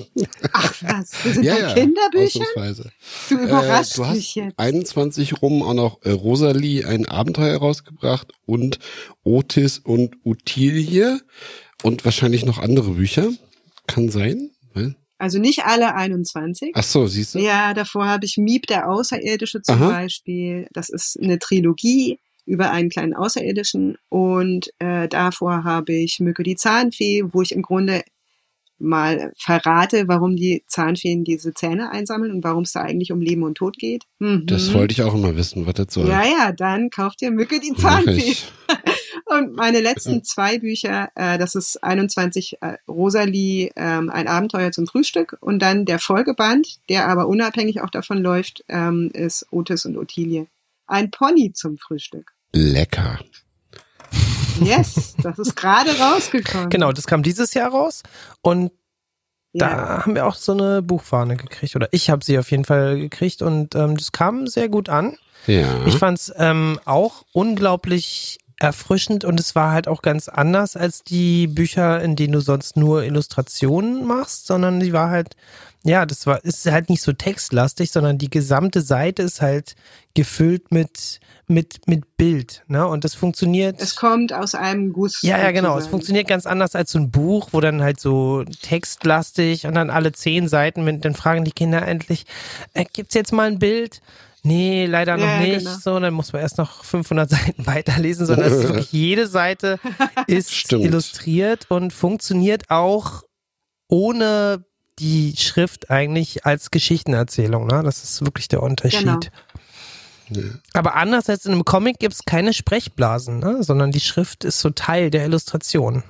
Ach 0.54 0.74
was, 0.82 1.26
wir 1.26 1.34
sind 1.34 1.44
ja, 1.44 1.56
bei 1.56 1.62
ja, 1.62 1.74
Kinderbüchern? 1.74 2.92
Du 3.30 3.38
überraschst 3.40 3.94
äh, 3.94 3.98
du 3.98 4.06
hast 4.06 4.16
mich 4.16 4.36
jetzt. 4.36 4.60
21 4.60 5.42
rum 5.42 5.64
auch 5.64 5.74
noch 5.74 6.04
äh, 6.04 6.12
Rosalie 6.12 6.88
ein 6.88 7.08
Abenteuer 7.08 7.58
rausgebracht 7.58 8.32
und 8.46 8.78
Otis 9.24 9.80
und 9.80 10.18
Utilie 10.24 11.20
und 11.82 12.06
wahrscheinlich 12.06 12.46
noch 12.46 12.60
andere 12.60 12.92
Bücher. 12.92 13.28
Kann 13.88 14.10
sein. 14.10 14.52
Weil- 14.76 14.96
Also 15.18 15.40
nicht 15.40 15.66
alle 15.66 15.96
21. 15.96 16.74
Ach 16.76 16.84
so, 16.84 17.08
siehst 17.08 17.34
du? 17.34 17.40
Ja, 17.40 17.74
davor 17.74 18.08
habe 18.08 18.26
ich 18.28 18.38
Miep 18.38 18.68
der 18.68 18.88
Außerirdische 18.88 19.64
zum 19.64 19.76
Aha. 19.82 19.90
Beispiel. 19.90 20.68
Das 20.74 20.90
ist 20.90 21.18
eine 21.20 21.40
Trilogie 21.40 22.20
über 22.46 22.72
einen 22.72 22.90
kleinen 22.90 23.14
Außerirdischen. 23.14 23.98
Und 24.10 24.72
äh, 24.80 25.08
davor 25.08 25.64
habe 25.64 25.94
ich 25.94 26.20
Mücke 26.20 26.44
die 26.44 26.56
Zahnfee, 26.56 27.24
wo 27.32 27.42
ich 27.42 27.52
im 27.52 27.62
Grunde 27.62 28.04
mal 28.80 29.32
verrate, 29.38 30.08
warum 30.08 30.36
die 30.36 30.64
Zahnfeen 30.68 31.24
diese 31.24 31.54
Zähne 31.54 31.92
einsammeln 31.92 32.32
und 32.32 32.44
warum 32.44 32.64
es 32.64 32.74
da 32.74 32.82
eigentlich 32.82 33.12
um 33.12 33.22
Leben 33.22 33.44
und 33.44 33.56
Tod 33.56 33.78
geht. 33.78 34.04
Mhm. 34.20 34.46
Das 34.46 34.74
wollte 34.74 34.92
ich 34.94 35.02
auch 35.04 35.14
immer 35.14 35.36
wissen, 35.36 35.66
was 35.66 35.76
das 35.76 35.94
soll. 35.94 36.08
Ja, 36.08 36.24
ja, 36.24 36.52
dann 36.52 36.90
kauft 36.90 37.22
ihr 37.22 37.32
Mücke 37.32 37.60
die 37.60 37.74
Zahnfee. 37.74 38.36
Und 39.26 39.56
meine 39.56 39.80
letzten 39.80 40.24
zwei 40.24 40.60
Bücher, 40.60 41.10
äh, 41.16 41.38
das 41.38 41.56
ist 41.56 41.84
21 41.84 42.58
äh, 42.62 42.78
Rosalie, 42.88 43.72
ähm, 43.76 44.10
ein 44.10 44.28
Abenteuer 44.28 44.72
zum 44.72 44.86
Frühstück 44.88 45.38
und 45.40 45.60
dann 45.60 45.86
der 45.86 46.00
Folgeband, 46.00 46.80
der 46.90 47.08
aber 47.08 47.28
unabhängig 47.28 47.82
auch 47.82 47.90
davon 47.90 48.22
läuft, 48.22 48.64
ähm, 48.68 49.10
ist 49.14 49.48
Otis 49.52 49.86
und 49.86 49.98
Ottilie. 49.98 50.48
Ein 50.88 51.10
Pony 51.12 51.54
zum 51.54 51.78
Frühstück. 51.78 52.33
Lecker. 52.54 53.20
Yes, 54.62 55.16
das 55.22 55.40
ist 55.40 55.56
gerade 55.56 55.90
rausgekommen. 55.98 56.70
genau, 56.70 56.92
das 56.92 57.08
kam 57.08 57.24
dieses 57.24 57.54
Jahr 57.54 57.72
raus 57.72 58.04
und 58.42 58.72
Ja. 59.54 59.70
da 59.70 60.04
haben 60.04 60.16
wir 60.16 60.26
auch 60.28 60.36
so 60.36 60.52
eine 60.52 60.82
Buchfahne 60.82 61.36
gekriegt. 61.38 61.76
Oder 61.76 61.88
ich 61.92 62.10
habe 62.10 62.24
sie 62.24 62.38
auf 62.40 62.52
jeden 62.52 62.66
Fall 62.66 62.98
gekriegt 63.00 63.42
und 63.42 63.76
ähm, 63.76 63.98
das 63.98 64.12
kam 64.12 64.48
sehr 64.48 64.70
gut 64.70 64.90
an. 64.90 65.18
Ja. 65.48 65.86
Ich 65.86 65.98
fand 65.98 66.20
es 66.20 66.34
ähm, 66.38 66.80
auch 66.86 67.24
unglaublich 67.34 68.40
erfrischend 68.60 69.26
und 69.26 69.40
es 69.40 69.56
war 69.56 69.72
halt 69.72 69.88
auch 69.88 70.02
ganz 70.02 70.30
anders 70.30 70.78
als 70.78 71.04
die 71.04 71.48
Bücher, 71.48 72.02
in 72.02 72.16
denen 72.16 72.34
du 72.34 72.40
sonst 72.40 72.78
nur 72.78 73.04
Illustrationen 73.04 74.06
machst, 74.06 74.46
sondern 74.48 74.80
die 74.80 74.94
war 74.94 75.10
halt, 75.10 75.36
ja, 75.86 76.06
das 76.06 76.26
war, 76.26 76.44
ist 76.46 76.66
halt 76.66 76.90
nicht 76.90 77.02
so 77.02 77.12
textlastig, 77.14 77.92
sondern 77.92 78.18
die 78.18 78.30
gesamte 78.30 78.82
Seite 78.82 79.22
ist 79.24 79.42
halt 79.42 79.76
gefüllt 80.16 80.72
mit, 80.72 81.20
mit, 81.48 81.88
mit 81.88 82.16
Bild, 82.18 82.64
ne? 82.68 82.88
Und 82.88 83.04
das 83.04 83.16
funktioniert. 83.16 83.82
Es 83.82 83.96
kommt 83.96 84.32
aus 84.32 84.56
einem 84.56 84.94
Guss. 84.94 85.22
Ja, 85.24 85.38
ja, 85.40 85.52
genau. 85.52 85.78
Es 85.78 85.88
funktioniert 85.88 86.28
ganz 86.28 86.46
anders 86.46 86.76
als 86.76 86.92
so 86.92 87.00
ein 87.00 87.12
Buch, 87.12 87.50
wo 87.52 87.60
dann 87.62 87.82
halt 87.82 88.00
so 88.00 88.44
textlastig 88.62 89.66
und 89.68 89.74
dann 89.76 89.90
alle 89.90 90.12
zehn 90.14 90.48
Seiten, 90.48 90.84
mit, 90.84 91.04
dann 91.04 91.16
fragen 91.16 91.44
die 91.44 91.52
Kinder 91.52 91.86
endlich, 91.88 92.26
äh, 92.74 92.86
gibt's 92.94 93.16
jetzt 93.16 93.34
mal 93.34 93.48
ein 93.48 93.60
Bild? 93.60 94.02
Nee, 94.46 94.86
leider 94.88 95.16
noch 95.18 95.26
Ja, 95.26 95.40
nicht. 95.40 95.60
genau. 95.60 95.78
So, 95.82 96.00
dann 96.00 96.14
muss 96.14 96.34
man 96.34 96.42
erst 96.42 96.58
noch 96.58 96.84
500 96.84 97.30
Seiten 97.30 97.66
weiterlesen, 97.66 98.26
sondern 98.26 98.52
es 98.52 98.58
ist 98.60 98.68
wirklich 98.70 98.92
jede 98.92 99.28
Seite 99.28 99.80
ist 100.28 100.54
Stimmt. 100.54 100.84
illustriert 100.86 101.66
und 101.70 101.92
funktioniert 101.94 102.70
auch 102.70 103.24
ohne 103.90 104.66
die 105.00 105.36
Schrift 105.38 105.90
eigentlich 105.90 106.46
als 106.46 106.72
Geschichtenerzählung. 106.72 107.68
Ne? 107.68 107.82
Das 107.84 108.04
ist 108.04 108.24
wirklich 108.24 108.48
der 108.48 108.64
Unterschied. 108.64 109.32
Genau. 110.30 110.50
Aber 110.74 110.96
anders 110.96 111.30
als 111.30 111.46
in 111.46 111.52
einem 111.52 111.66
Comic 111.66 112.00
gibt 112.00 112.14
es 112.14 112.26
keine 112.26 112.54
Sprechblasen, 112.54 113.40
ne? 113.40 113.64
sondern 113.64 113.92
die 113.92 114.00
Schrift 114.00 114.44
ist 114.44 114.60
so 114.60 114.70
Teil 114.70 115.12
der 115.12 115.26
Illustration. 115.26 116.04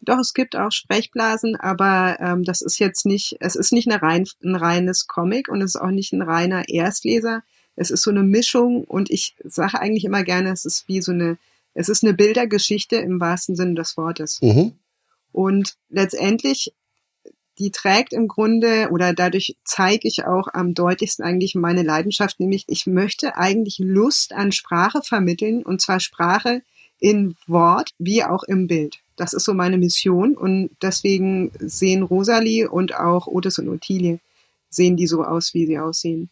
Doch, 0.00 0.18
es 0.18 0.34
gibt 0.34 0.54
auch 0.56 0.70
Sprechblasen, 0.70 1.56
aber 1.56 2.18
ähm, 2.20 2.44
das 2.44 2.60
ist 2.60 2.78
jetzt 2.78 3.06
nicht, 3.06 3.36
es 3.40 3.56
ist 3.56 3.72
nicht 3.72 3.90
eine 3.90 4.00
rein, 4.00 4.26
ein 4.44 4.54
reines 4.54 5.08
Comic 5.08 5.48
und 5.48 5.62
es 5.62 5.74
ist 5.74 5.80
auch 5.80 5.90
nicht 5.90 6.12
ein 6.12 6.22
reiner 6.22 6.68
Erstleser. 6.68 7.42
Es 7.74 7.90
ist 7.90 8.02
so 8.02 8.10
eine 8.10 8.22
Mischung 8.22 8.84
und 8.84 9.10
ich 9.10 9.34
sage 9.44 9.80
eigentlich 9.80 10.04
immer 10.04 10.22
gerne, 10.22 10.50
es 10.50 10.64
ist 10.64 10.86
wie 10.86 11.02
so 11.02 11.12
eine, 11.12 11.38
es 11.74 11.88
ist 11.88 12.04
eine 12.04 12.14
Bildergeschichte 12.14 12.96
im 12.96 13.20
wahrsten 13.20 13.56
Sinne 13.56 13.74
des 13.74 13.96
Wortes. 13.96 14.40
Mhm. 14.42 14.72
Und 15.32 15.76
letztendlich, 15.90 16.72
die 17.58 17.70
trägt 17.70 18.12
im 18.12 18.28
Grunde 18.28 18.88
oder 18.90 19.12
dadurch 19.12 19.56
zeige 19.64 20.06
ich 20.06 20.24
auch 20.24 20.48
am 20.52 20.74
deutlichsten 20.74 21.24
eigentlich 21.24 21.54
meine 21.54 21.82
Leidenschaft, 21.82 22.38
nämlich 22.40 22.64
ich 22.68 22.86
möchte 22.86 23.36
eigentlich 23.36 23.78
Lust 23.78 24.32
an 24.32 24.52
Sprache 24.52 25.00
vermitteln 25.02 25.62
und 25.62 25.80
zwar 25.80 26.00
Sprache 26.00 26.62
in 26.98 27.34
Wort 27.46 27.90
wie 27.98 28.24
auch 28.24 28.42
im 28.42 28.66
Bild. 28.66 28.98
Das 29.16 29.32
ist 29.32 29.44
so 29.44 29.54
meine 29.54 29.78
Mission 29.78 30.34
und 30.36 30.70
deswegen 30.82 31.50
sehen 31.58 32.02
Rosalie 32.02 32.70
und 32.70 32.94
auch 32.94 33.26
Otis 33.26 33.58
und 33.58 33.68
Ottilie 33.68 34.20
sehen 34.68 34.96
die 34.96 35.06
so 35.06 35.24
aus, 35.24 35.54
wie 35.54 35.66
sie 35.66 35.78
aussehen. 35.78 36.28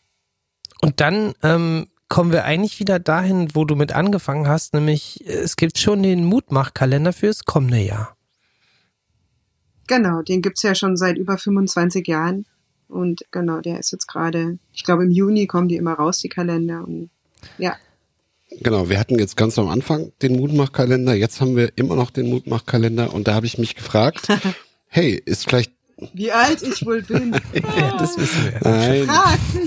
Und 0.82 1.00
dann 1.00 1.34
ähm, 1.42 1.86
kommen 2.08 2.32
wir 2.32 2.44
eigentlich 2.44 2.78
wieder 2.78 2.98
dahin, 2.98 3.54
wo 3.54 3.64
du 3.64 3.74
mit 3.74 3.92
angefangen 3.92 4.48
hast, 4.48 4.74
nämlich 4.74 5.26
äh, 5.26 5.32
es 5.32 5.56
gibt 5.56 5.78
schon 5.78 6.02
den 6.02 6.24
Mutmachkalender 6.24 7.12
fürs 7.12 7.44
kommende 7.44 7.80
Jahr. 7.80 8.13
Genau, 9.86 10.22
den 10.22 10.42
gibt's 10.42 10.62
ja 10.62 10.74
schon 10.74 10.96
seit 10.96 11.18
über 11.18 11.38
25 11.38 12.06
Jahren. 12.06 12.46
Und 12.88 13.24
genau, 13.30 13.60
der 13.60 13.80
ist 13.80 13.92
jetzt 13.92 14.06
gerade, 14.06 14.58
ich 14.72 14.84
glaube 14.84 15.04
im 15.04 15.10
Juni 15.10 15.46
kommen 15.46 15.68
die 15.68 15.76
immer 15.76 15.94
raus, 15.94 16.18
die 16.18 16.28
Kalender. 16.28 16.84
Und 16.86 17.10
ja, 17.58 17.76
Genau, 18.60 18.88
wir 18.88 18.98
hatten 18.98 19.18
jetzt 19.18 19.36
ganz 19.36 19.58
am 19.58 19.68
Anfang 19.68 20.12
den 20.22 20.36
Mutmachkalender, 20.36 21.14
jetzt 21.14 21.40
haben 21.40 21.56
wir 21.56 21.72
immer 21.76 21.96
noch 21.96 22.10
den 22.10 22.28
Mutmachkalender 22.28 23.12
und 23.12 23.26
da 23.26 23.34
habe 23.34 23.46
ich 23.46 23.58
mich 23.58 23.74
gefragt, 23.74 24.28
hey, 24.88 25.20
ist 25.24 25.48
vielleicht 25.48 25.72
wie 26.12 26.32
alt 26.32 26.60
ich 26.62 26.84
wohl 26.84 27.02
bin. 27.02 27.32
Ja, 27.54 27.96
das 27.96 28.18
wissen 28.18 28.44
wir. 28.44 28.60
nein, 29.06 29.08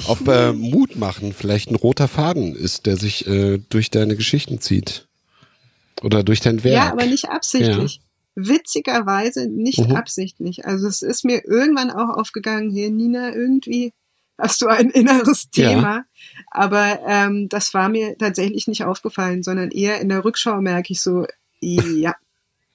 ob 0.08 0.28
äh, 0.28 0.52
Mut 0.52 0.98
machen 0.98 1.34
vielleicht 1.34 1.72
ein 1.72 1.76
roter 1.76 2.08
Faden 2.08 2.54
ist, 2.54 2.86
der 2.86 2.98
sich 2.98 3.26
äh, 3.28 3.60
durch 3.70 3.92
deine 3.92 4.16
Geschichten 4.18 4.60
zieht 4.60 5.08
oder 6.04 6.24
durch 6.24 6.42
dein 6.42 6.64
Werk. 6.64 6.76
Ja, 6.76 6.92
aber 6.92 7.06
nicht 7.06 7.30
absichtlich. 7.30 8.02
Witzigerweise 8.40 9.48
nicht 9.48 9.80
Mhm. 9.90 9.96
absichtlich. 9.96 10.66
Also 10.66 10.88
es 10.88 11.02
ist 11.02 11.26
mir 11.26 11.44
irgendwann 11.46 11.90
auch 11.90 12.16
aufgegangen, 12.18 12.70
hier 12.70 12.92
Nina, 12.92 13.34
irgendwie 13.34 13.94
hast 14.38 14.62
du 14.62 14.68
ein 14.68 14.92
inneres 14.92 15.48
Ja. 15.56 15.70
Thema. 15.70 16.06
Aber 16.52 17.00
ähm, 17.08 17.50
das 17.50 17.74
war 17.74 17.90
mir 17.90 18.16
tatsächlich 18.18 18.68
nicht 18.68 18.84
aufgefallen, 18.84 19.42
sondern 19.42 19.72
eher 19.72 20.00
in 20.02 20.10
der 20.10 20.24
Rückschau 20.24 20.62
merke 20.62 20.94
ich 20.94 21.02
so, 21.02 21.26
ja, 21.62 22.14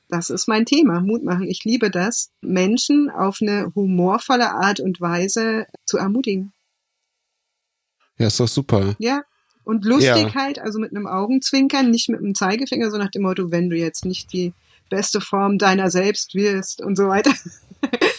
das 0.08 0.30
ist 0.30 0.48
mein 0.48 0.66
Thema, 0.66 1.00
Mut 1.00 1.22
machen. 1.22 1.46
Ich 1.46 1.62
liebe 1.64 1.90
das, 1.92 2.30
Menschen 2.40 3.08
auf 3.08 3.38
eine 3.40 3.72
humorvolle 3.76 4.50
Art 4.50 4.80
und 4.80 5.00
Weise 5.00 5.66
zu 5.86 5.96
ermutigen. 5.96 6.52
Ja, 8.18 8.26
ist 8.26 8.40
doch 8.40 8.48
super. 8.48 8.96
Ja. 8.98 9.22
Und 9.64 9.84
lustig 9.84 10.08
Ja. 10.16 10.34
halt, 10.34 10.58
also 10.58 10.80
mit 10.80 10.90
einem 10.90 11.06
Augenzwinkern, 11.06 11.88
nicht 11.90 12.08
mit 12.08 12.18
einem 12.18 12.34
Zeigefinger, 12.34 12.90
so 12.90 12.98
nach 12.98 13.12
dem 13.12 13.22
Motto, 13.22 13.52
wenn 13.52 13.70
du 13.70 13.76
jetzt 13.76 14.04
nicht 14.04 14.32
die 14.32 14.52
beste 14.92 15.20
Form 15.20 15.58
deiner 15.58 15.90
selbst 15.90 16.34
wirst 16.34 16.80
und 16.82 16.96
so 16.96 17.08
weiter. 17.08 17.32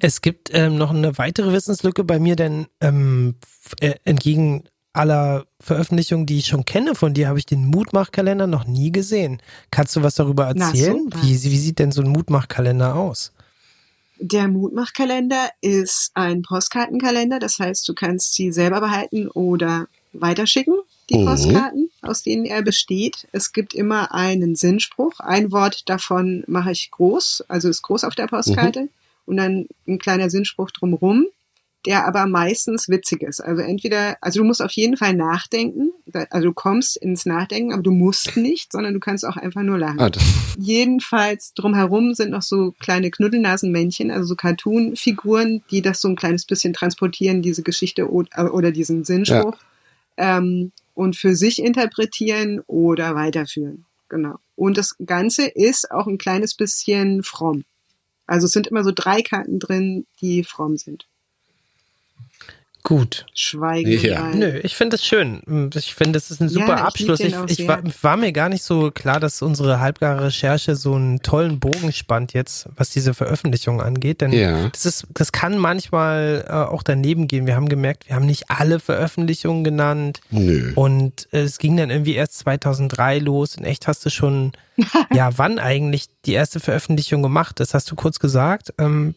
Es 0.00 0.20
gibt 0.20 0.50
ähm, 0.52 0.76
noch 0.76 0.90
eine 0.90 1.18
weitere 1.18 1.52
Wissenslücke 1.52 2.04
bei 2.04 2.20
mir, 2.20 2.36
denn 2.36 2.66
ähm, 2.80 3.34
äh, 3.80 3.94
entgegen 4.04 4.62
aller 4.92 5.46
Veröffentlichungen, 5.60 6.24
die 6.24 6.38
ich 6.38 6.46
schon 6.46 6.64
kenne 6.64 6.94
von 6.94 7.14
dir, 7.14 7.28
habe 7.28 7.38
ich 7.38 7.46
den 7.46 7.66
Mutmachkalender 7.66 8.46
noch 8.46 8.64
nie 8.64 8.92
gesehen. 8.92 9.42
Kannst 9.72 9.96
du 9.96 10.02
was 10.04 10.14
darüber 10.14 10.52
Na, 10.54 10.68
erzählen? 10.68 10.98
super. 10.98 11.18
wie, 11.22 11.30
wie 11.30 11.58
sieht 11.58 11.80
denn 11.80 11.92
so 11.92 12.02
ein 12.02 12.08
Mutmachkalender 12.08 12.94
aus? 12.94 13.32
Der 14.20 14.48
Mutmachkalender 14.48 15.50
ist 15.60 16.10
ein 16.14 16.42
Postkartenkalender, 16.42 17.38
das 17.38 17.58
heißt, 17.58 17.88
du 17.88 17.94
kannst 17.94 18.34
sie 18.34 18.52
selber 18.52 18.80
behalten 18.80 19.28
oder 19.28 19.86
weiterschicken, 20.12 20.74
die 21.10 21.18
Mhm. 21.18 21.24
Postkarten, 21.26 21.90
aus 22.02 22.22
denen 22.22 22.44
er 22.44 22.62
besteht. 22.62 23.26
Es 23.32 23.52
gibt 23.52 23.74
immer 23.74 24.12
einen 24.14 24.54
Sinnspruch. 24.56 25.20
Ein 25.20 25.52
Wort 25.52 25.88
davon 25.88 26.44
mache 26.46 26.72
ich 26.72 26.90
groß, 26.90 27.44
also 27.48 27.68
ist 27.68 27.82
groß 27.82 28.04
auf 28.04 28.14
der 28.14 28.26
Postkarte. 28.26 28.88
Und 29.26 29.36
dann 29.36 29.66
ein 29.86 29.98
kleiner 29.98 30.30
Sinnspruch 30.30 30.70
drumrum, 30.70 31.26
der 31.86 32.06
aber 32.06 32.26
meistens 32.26 32.88
witzig 32.88 33.22
ist. 33.22 33.40
Also 33.40 33.62
entweder, 33.62 34.16
also 34.22 34.40
du 34.40 34.44
musst 34.46 34.62
auf 34.62 34.72
jeden 34.72 34.96
Fall 34.96 35.14
nachdenken, 35.14 35.90
also 36.30 36.48
du 36.48 36.54
kommst 36.54 36.96
ins 36.96 37.26
Nachdenken, 37.26 37.72
aber 37.72 37.82
du 37.82 37.90
musst 37.92 38.36
nicht, 38.36 38.72
sondern 38.72 38.94
du 38.94 39.00
kannst 39.00 39.26
auch 39.26 39.36
einfach 39.36 39.62
nur 39.62 39.78
lachen. 39.78 40.00
Ah, 40.00 40.10
Jedenfalls 40.58 41.54
drumherum 41.54 42.14
sind 42.14 42.30
noch 42.30 42.42
so 42.42 42.74
kleine 42.80 43.10
Knuddelnasenmännchen, 43.10 44.10
also 44.10 44.26
so 44.28 44.34
Cartoon-Figuren, 44.34 45.62
die 45.70 45.82
das 45.82 46.00
so 46.00 46.08
ein 46.08 46.16
kleines 46.16 46.44
bisschen 46.46 46.72
transportieren, 46.72 47.42
diese 47.42 47.62
Geschichte 47.62 48.10
oder, 48.10 48.52
oder 48.54 48.72
diesen 48.72 49.04
Sinnspruch 49.04 49.56
ähm, 50.16 50.72
und 50.98 51.14
für 51.14 51.36
sich 51.36 51.62
interpretieren 51.62 52.60
oder 52.66 53.14
weiterführen. 53.14 53.84
Genau. 54.08 54.40
Und 54.56 54.76
das 54.76 54.96
Ganze 55.06 55.46
ist 55.46 55.92
auch 55.92 56.08
ein 56.08 56.18
kleines 56.18 56.54
bisschen 56.54 57.22
fromm. 57.22 57.64
Also 58.26 58.46
es 58.46 58.50
sind 58.50 58.66
immer 58.66 58.82
so 58.82 58.90
drei 58.92 59.22
Karten 59.22 59.60
drin, 59.60 60.06
die 60.20 60.42
fromm 60.42 60.76
sind. 60.76 61.06
Gut. 62.88 63.26
Schweigen. 63.34 64.00
Ja. 64.00 64.30
Nö, 64.34 64.60
ich 64.62 64.74
finde 64.74 64.96
es 64.96 65.04
schön. 65.04 65.42
Ich 65.74 65.94
finde, 65.94 66.12
das 66.12 66.30
ist 66.30 66.40
ein 66.40 66.48
Ja, 66.48 66.54
super 66.54 66.74
ich 66.76 66.80
Abschluss. 66.80 67.20
Ich, 67.20 67.34
ich 67.58 67.68
war, 67.68 67.82
war 68.00 68.16
mir 68.16 68.32
gar 68.32 68.48
nicht 68.48 68.62
so 68.62 68.90
klar, 68.90 69.20
dass 69.20 69.42
unsere 69.42 69.78
halbgare 69.78 70.24
Recherche 70.24 70.74
so 70.74 70.94
einen 70.94 71.20
tollen 71.20 71.60
Bogen 71.60 71.92
spannt 71.92 72.32
jetzt, 72.32 72.66
was 72.76 72.88
diese 72.88 73.12
Veröffentlichung 73.12 73.82
angeht. 73.82 74.22
Denn 74.22 74.32
Ja. 74.32 74.68
das 74.70 74.86
ist, 74.86 75.06
das 75.10 75.32
kann 75.32 75.58
manchmal 75.58 76.46
äh, 76.48 76.50
auch 76.52 76.82
daneben 76.82 77.28
gehen. 77.28 77.46
Wir 77.46 77.56
haben 77.56 77.68
gemerkt, 77.68 78.08
wir 78.08 78.16
haben 78.16 78.24
nicht 78.24 78.44
alle 78.50 78.80
Veröffentlichungen 78.80 79.64
genannt. 79.64 80.20
nö. 80.30 80.72
Und 80.74 81.28
äh, 81.32 81.40
es 81.42 81.58
ging 81.58 81.76
dann 81.76 81.90
irgendwie 81.90 82.14
erst 82.14 82.38
2003 82.38 83.18
los. 83.18 83.56
In 83.56 83.64
echt 83.64 83.86
hast 83.86 84.06
du 84.06 84.08
schon, 84.10 84.52
ja, 85.12 85.36
wann 85.36 85.58
eigentlich 85.58 86.06
die 86.24 86.32
erste 86.32 86.58
Veröffentlichung 86.58 87.22
gemacht? 87.22 87.60
Das 87.60 87.74
hast 87.74 87.90
du 87.90 87.96
kurz 87.96 88.18
gesagt. 88.18 88.72
Ähm, 88.78 89.14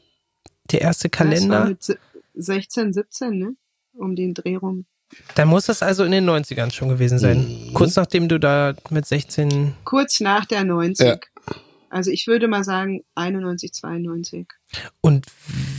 der 0.71 0.81
erste 0.81 1.07
Das 1.07 1.19
war 1.21 1.25
Kalender. 1.27 1.65
mit 1.69 1.81
si- 1.81 1.95
16, 2.33 2.91
17, 2.93 3.37
ne? 3.39 3.55
Um 3.93 4.15
den 4.15 4.33
Dreh 4.33 4.55
rum. 4.55 4.85
Dann 5.35 5.49
muss 5.49 5.65
das 5.65 5.83
also 5.83 6.03
in 6.03 6.11
den 6.11 6.29
90ern 6.29 6.71
schon 6.71 6.89
gewesen 6.89 7.19
sein. 7.19 7.39
Mhm. 7.39 7.73
Kurz 7.73 7.95
nachdem 7.95 8.29
du 8.29 8.39
da 8.39 8.73
mit 8.89 9.05
16. 9.05 9.73
Kurz 9.83 10.19
nach 10.21 10.45
der 10.45 10.63
90. 10.63 11.05
Ja. 11.05 11.19
Also 11.89 12.09
ich 12.09 12.25
würde 12.27 12.47
mal 12.47 12.63
sagen 12.63 13.03
91, 13.15 13.73
92. 13.73 14.47
Und 15.01 15.25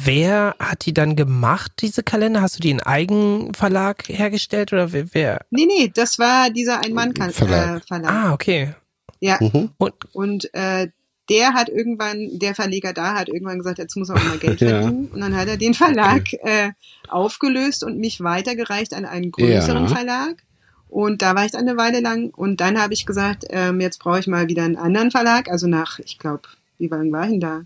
wer 0.04 0.54
hat 0.58 0.84
die 0.84 0.92
dann 0.92 1.16
gemacht, 1.16 1.72
diese 1.80 2.02
Kalender? 2.02 2.42
Hast 2.42 2.58
du 2.58 2.60
die 2.60 2.70
in 2.70 2.82
Eigenverlag 2.82 4.06
hergestellt 4.08 4.74
oder 4.74 4.92
wer? 4.92 5.14
wer? 5.14 5.46
Nee, 5.50 5.66
nee, 5.66 5.90
das 5.94 6.18
war 6.18 6.50
dieser 6.50 6.84
Ein-Mann-Verlag. 6.84 7.34
Verlag. 7.34 7.82
Äh, 7.82 7.86
Verlag. 7.86 8.10
Ah, 8.12 8.32
okay. 8.34 8.74
Ja, 9.20 9.38
Mhm. 9.40 9.70
Und 9.78 9.94
und 10.12 10.54
äh, 10.54 10.88
der 11.28 11.54
hat 11.54 11.68
irgendwann, 11.68 12.38
der 12.38 12.54
Verleger 12.54 12.92
da 12.92 13.14
hat 13.14 13.28
irgendwann 13.28 13.58
gesagt, 13.58 13.78
jetzt 13.78 13.96
muss 13.96 14.08
er 14.10 14.16
auch 14.16 14.24
mal 14.24 14.38
Geld 14.38 14.60
Ja. 14.60 14.82
verdienen. 14.82 15.08
Und 15.12 15.20
dann 15.20 15.36
hat 15.36 15.48
er 15.48 15.56
den 15.56 15.74
Verlag 15.74 16.32
äh, 16.32 16.72
aufgelöst 17.08 17.84
und 17.84 17.98
mich 17.98 18.20
weitergereicht 18.22 18.94
an 18.94 19.04
einen 19.04 19.30
größeren 19.30 19.84
Ja. 19.84 19.88
Verlag. 19.88 20.42
Und 20.88 21.22
da 21.22 21.34
war 21.34 21.44
ich 21.46 21.52
dann 21.52 21.62
eine 21.66 21.76
Weile 21.78 22.00
lang. 22.00 22.30
Und 22.30 22.60
dann 22.60 22.80
habe 22.80 22.92
ich 22.92 23.06
gesagt, 23.06 23.44
ähm, 23.50 23.80
jetzt 23.80 23.98
brauche 23.98 24.18
ich 24.18 24.26
mal 24.26 24.48
wieder 24.48 24.64
einen 24.64 24.76
anderen 24.76 25.10
Verlag. 25.10 25.48
Also 25.50 25.66
nach, 25.66 25.98
ich 26.00 26.18
glaube, 26.18 26.42
wie 26.78 26.88
lange 26.88 27.10
war 27.12 27.24
ich 27.24 27.30
denn 27.30 27.40
da? 27.40 27.62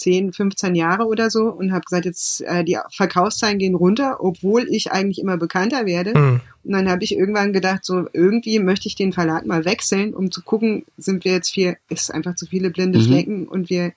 10, 0.00 0.32
15 0.32 0.74
Jahre 0.74 1.04
oder 1.04 1.28
so 1.30 1.50
und 1.50 1.72
habe 1.72 1.84
gesagt, 1.84 2.06
jetzt 2.06 2.40
äh, 2.40 2.64
die 2.64 2.78
Verkaufszahlen 2.90 3.58
gehen 3.58 3.74
runter, 3.74 4.16
obwohl 4.20 4.66
ich 4.70 4.92
eigentlich 4.92 5.18
immer 5.18 5.36
bekannter 5.36 5.84
werde. 5.84 6.14
Hm. 6.14 6.40
Und 6.64 6.72
dann 6.72 6.88
habe 6.88 7.04
ich 7.04 7.12
irgendwann 7.12 7.52
gedacht, 7.52 7.84
so 7.84 8.06
irgendwie 8.14 8.58
möchte 8.60 8.88
ich 8.88 8.94
den 8.94 9.12
Verlag 9.12 9.44
mal 9.44 9.66
wechseln, 9.66 10.14
um 10.14 10.30
zu 10.30 10.42
gucken, 10.42 10.84
sind 10.96 11.24
wir 11.24 11.32
jetzt 11.32 11.50
viel, 11.50 11.76
ist 11.90 12.12
einfach 12.12 12.34
zu 12.34 12.46
viele 12.46 12.70
blinde 12.70 12.98
Mhm. 12.98 13.04
Flecken 13.04 13.48
und 13.48 13.68
wir 13.68 13.92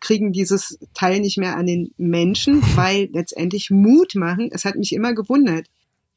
kriegen 0.00 0.32
dieses 0.32 0.78
Teil 0.94 1.20
nicht 1.20 1.38
mehr 1.38 1.56
an 1.56 1.66
den 1.66 1.92
Menschen, 1.96 2.60
weil 2.76 3.08
letztendlich 3.12 3.70
Mut 3.70 4.16
machen, 4.16 4.50
es 4.52 4.64
hat 4.64 4.74
mich 4.74 4.92
immer 4.92 5.14
gewundert. 5.14 5.66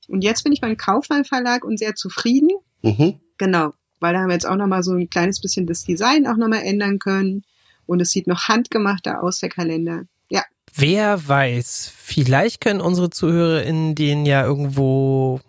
Und 0.07 0.23
jetzt 0.23 0.43
bin 0.43 0.53
ich 0.53 0.61
beim 0.61 0.75
Kaufmann 0.75 1.23
Verlag 1.23 1.63
und 1.63 1.77
sehr 1.77 1.95
zufrieden. 1.95 2.49
Mhm. 2.81 3.19
Genau, 3.37 3.73
weil 3.99 4.13
da 4.13 4.21
haben 4.21 4.29
wir 4.29 4.33
jetzt 4.33 4.47
auch 4.47 4.55
noch 4.55 4.67
mal 4.67 4.83
so 4.83 4.93
ein 4.93 5.09
kleines 5.09 5.39
bisschen 5.39 5.67
das 5.67 5.83
Design 5.83 6.25
auch 6.25 6.37
noch 6.37 6.47
mal 6.47 6.63
ändern 6.63 6.97
können 6.97 7.43
und 7.85 8.01
es 8.01 8.11
sieht 8.11 8.27
noch 8.27 8.47
handgemachter 8.47 9.23
aus 9.23 9.39
der 9.39 9.49
Kalender. 9.49 10.03
Ja, 10.29 10.43
Wer 10.75 11.27
weiß, 11.27 11.91
vielleicht 11.95 12.61
können 12.61 12.81
unsere 12.81 13.09
ZuhörerInnen 13.09 13.95
den 13.95 14.25
ja 14.25 14.43
irgendwo 14.45 15.39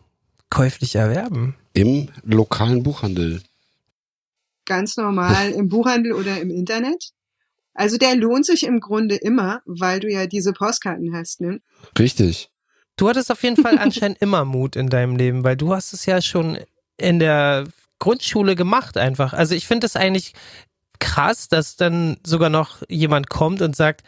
käuflich 0.51 0.97
erwerben. 0.97 1.55
Im 1.73 2.09
lokalen 2.23 2.83
Buchhandel. 2.83 3.43
ganz 4.67 4.97
normal 4.97 5.51
im 5.51 5.69
Buchhandel 5.69 6.13
oder 6.13 6.41
im 6.41 6.51
Internet. 6.51 7.11
Also 7.75 7.97
der 7.99 8.15
lohnt 8.15 8.47
sich 8.47 8.65
im 8.65 8.81
Grunde 8.81 9.17
immer, 9.17 9.61
weil 9.67 10.01
du 10.01 10.09
ja 10.11 10.27
diese 10.27 10.53
Postkarten 10.53 11.15
hast, 11.15 11.41
ne? 11.41 11.61
Richtig. 11.99 12.51
Du 12.97 13.09
hattest 13.09 13.33
auf 13.33 13.43
jeden 13.43 13.61
Fall 13.61 13.79
anscheinend 13.79 14.23
immer 14.23 14.45
Mut 14.45 14.77
in 14.77 14.89
deinem 14.89 15.17
Leben, 15.17 15.43
weil 15.43 15.57
du 15.57 15.75
hast 15.75 15.93
es 15.93 16.07
ja 16.07 16.23
schon 16.23 16.59
in 16.97 17.19
der 17.19 17.65
Grundschule 17.99 18.55
gemacht 18.55 18.97
einfach. 18.97 19.33
Also 19.33 19.55
ich 19.55 19.67
finde 19.67 19.87
es 19.87 19.97
eigentlich 19.97 20.35
krass, 21.05 21.49
dass 21.49 21.77
dann 21.77 22.17
sogar 22.25 22.49
noch 22.49 22.83
jemand 22.89 23.29
kommt 23.29 23.61
und 23.61 23.77
sagt, 23.77 24.03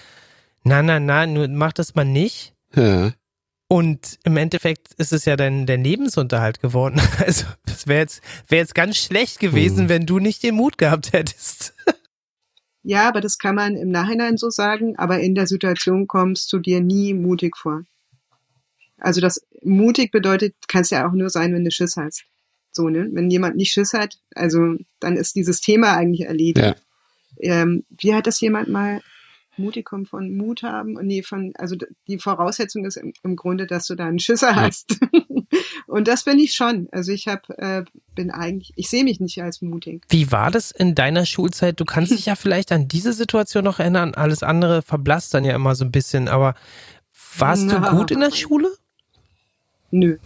na, 0.64 0.82
na, 0.82 0.98
na, 0.98 1.26
nur 1.26 1.46
mach 1.48 1.72
das 1.72 1.94
mal 1.94 2.04
nicht. 2.04 2.54
Ja. 2.74 3.12
Und 3.68 4.18
im 4.24 4.36
Endeffekt 4.36 4.94
ist 4.94 5.12
es 5.12 5.24
ja 5.24 5.36
dein, 5.36 5.66
dein 5.66 5.84
Lebensunterhalt 5.84 6.60
geworden. 6.60 7.00
Also 7.18 7.44
das 7.66 7.86
wäre 7.86 8.00
jetzt, 8.00 8.22
wäre 8.48 8.62
jetzt 8.62 8.74
ganz 8.74 8.96
schlecht 8.96 9.38
gewesen, 9.40 9.82
Hm. 9.84 9.88
wenn 9.88 10.06
du 10.06 10.18
nicht 10.18 10.42
den 10.42 10.54
Mut 10.54 10.78
gehabt 10.78 11.12
hättest. 11.12 11.74
Ja, 12.88 13.08
aber 13.08 13.20
das 13.20 13.38
kann 13.38 13.56
man 13.56 13.74
im 13.74 13.88
Nachhinein 13.88 14.36
so 14.36 14.48
sagen, 14.48 14.96
aber 14.96 15.18
in 15.18 15.34
der 15.34 15.48
Situation 15.48 16.06
kommst 16.06 16.52
du 16.52 16.60
dir 16.60 16.80
nie 16.80 17.14
mutig 17.14 17.56
vor. 17.56 17.82
Also 18.98 19.20
das 19.20 19.44
mutig 19.64 20.12
bedeutet, 20.12 20.54
kannst 20.68 20.92
ja 20.92 21.08
auch 21.08 21.12
nur 21.12 21.28
sein, 21.28 21.52
wenn 21.52 21.64
du 21.64 21.72
Schiss 21.72 21.96
hast. 21.96 22.22
So, 22.70 22.88
ne? 22.88 23.08
Wenn 23.10 23.28
jemand 23.28 23.56
nicht 23.56 23.72
Schiss 23.72 23.92
hat, 23.92 24.20
also 24.36 24.76
dann 25.00 25.16
ist 25.16 25.34
dieses 25.34 25.60
Thema 25.60 25.96
eigentlich 25.96 26.28
erledigt. 26.28 26.64
Ja. 26.64 26.76
Ähm, 27.40 27.84
wie 27.90 28.14
hat 28.14 28.26
das 28.26 28.40
jemand 28.40 28.68
mal 28.68 29.00
mutig 29.58 29.86
kommt 29.86 30.08
von 30.08 30.36
Mut 30.36 30.62
haben 30.62 30.96
und 30.96 31.06
nee, 31.06 31.22
von, 31.22 31.52
also 31.56 31.76
die 32.06 32.18
Voraussetzung 32.18 32.84
ist 32.84 32.96
im, 32.96 33.12
im 33.22 33.36
Grunde, 33.36 33.66
dass 33.66 33.86
du 33.86 33.94
da 33.94 34.06
einen 34.06 34.18
Schisser 34.18 34.54
hast. 34.54 34.98
und 35.86 36.08
das 36.08 36.24
bin 36.24 36.38
ich 36.38 36.52
schon. 36.52 36.88
Also 36.92 37.12
ich 37.12 37.26
habe, 37.26 37.56
äh, 37.58 37.84
bin 38.14 38.30
eigentlich, 38.30 38.72
ich 38.76 38.88
sehe 38.88 39.04
mich 39.04 39.20
nicht 39.20 39.42
als 39.42 39.62
mutig. 39.62 40.04
Wie 40.08 40.30
war 40.32 40.50
das 40.50 40.70
in 40.70 40.94
deiner 40.94 41.26
Schulzeit? 41.26 41.80
Du 41.80 41.84
kannst 41.84 42.12
dich 42.12 42.26
ja 42.26 42.34
vielleicht 42.36 42.72
an 42.72 42.88
diese 42.88 43.12
Situation 43.12 43.64
noch 43.64 43.78
erinnern. 43.78 44.14
Alles 44.14 44.42
andere 44.42 44.82
verblasst 44.82 45.34
dann 45.34 45.44
ja 45.44 45.54
immer 45.54 45.74
so 45.74 45.84
ein 45.84 45.92
bisschen. 45.92 46.28
Aber 46.28 46.54
warst 47.38 47.62
du 47.62 47.78
Na. 47.78 47.92
gut 47.92 48.10
in 48.10 48.20
der 48.20 48.32
Schule? 48.32 48.68
Nö. 49.90 50.18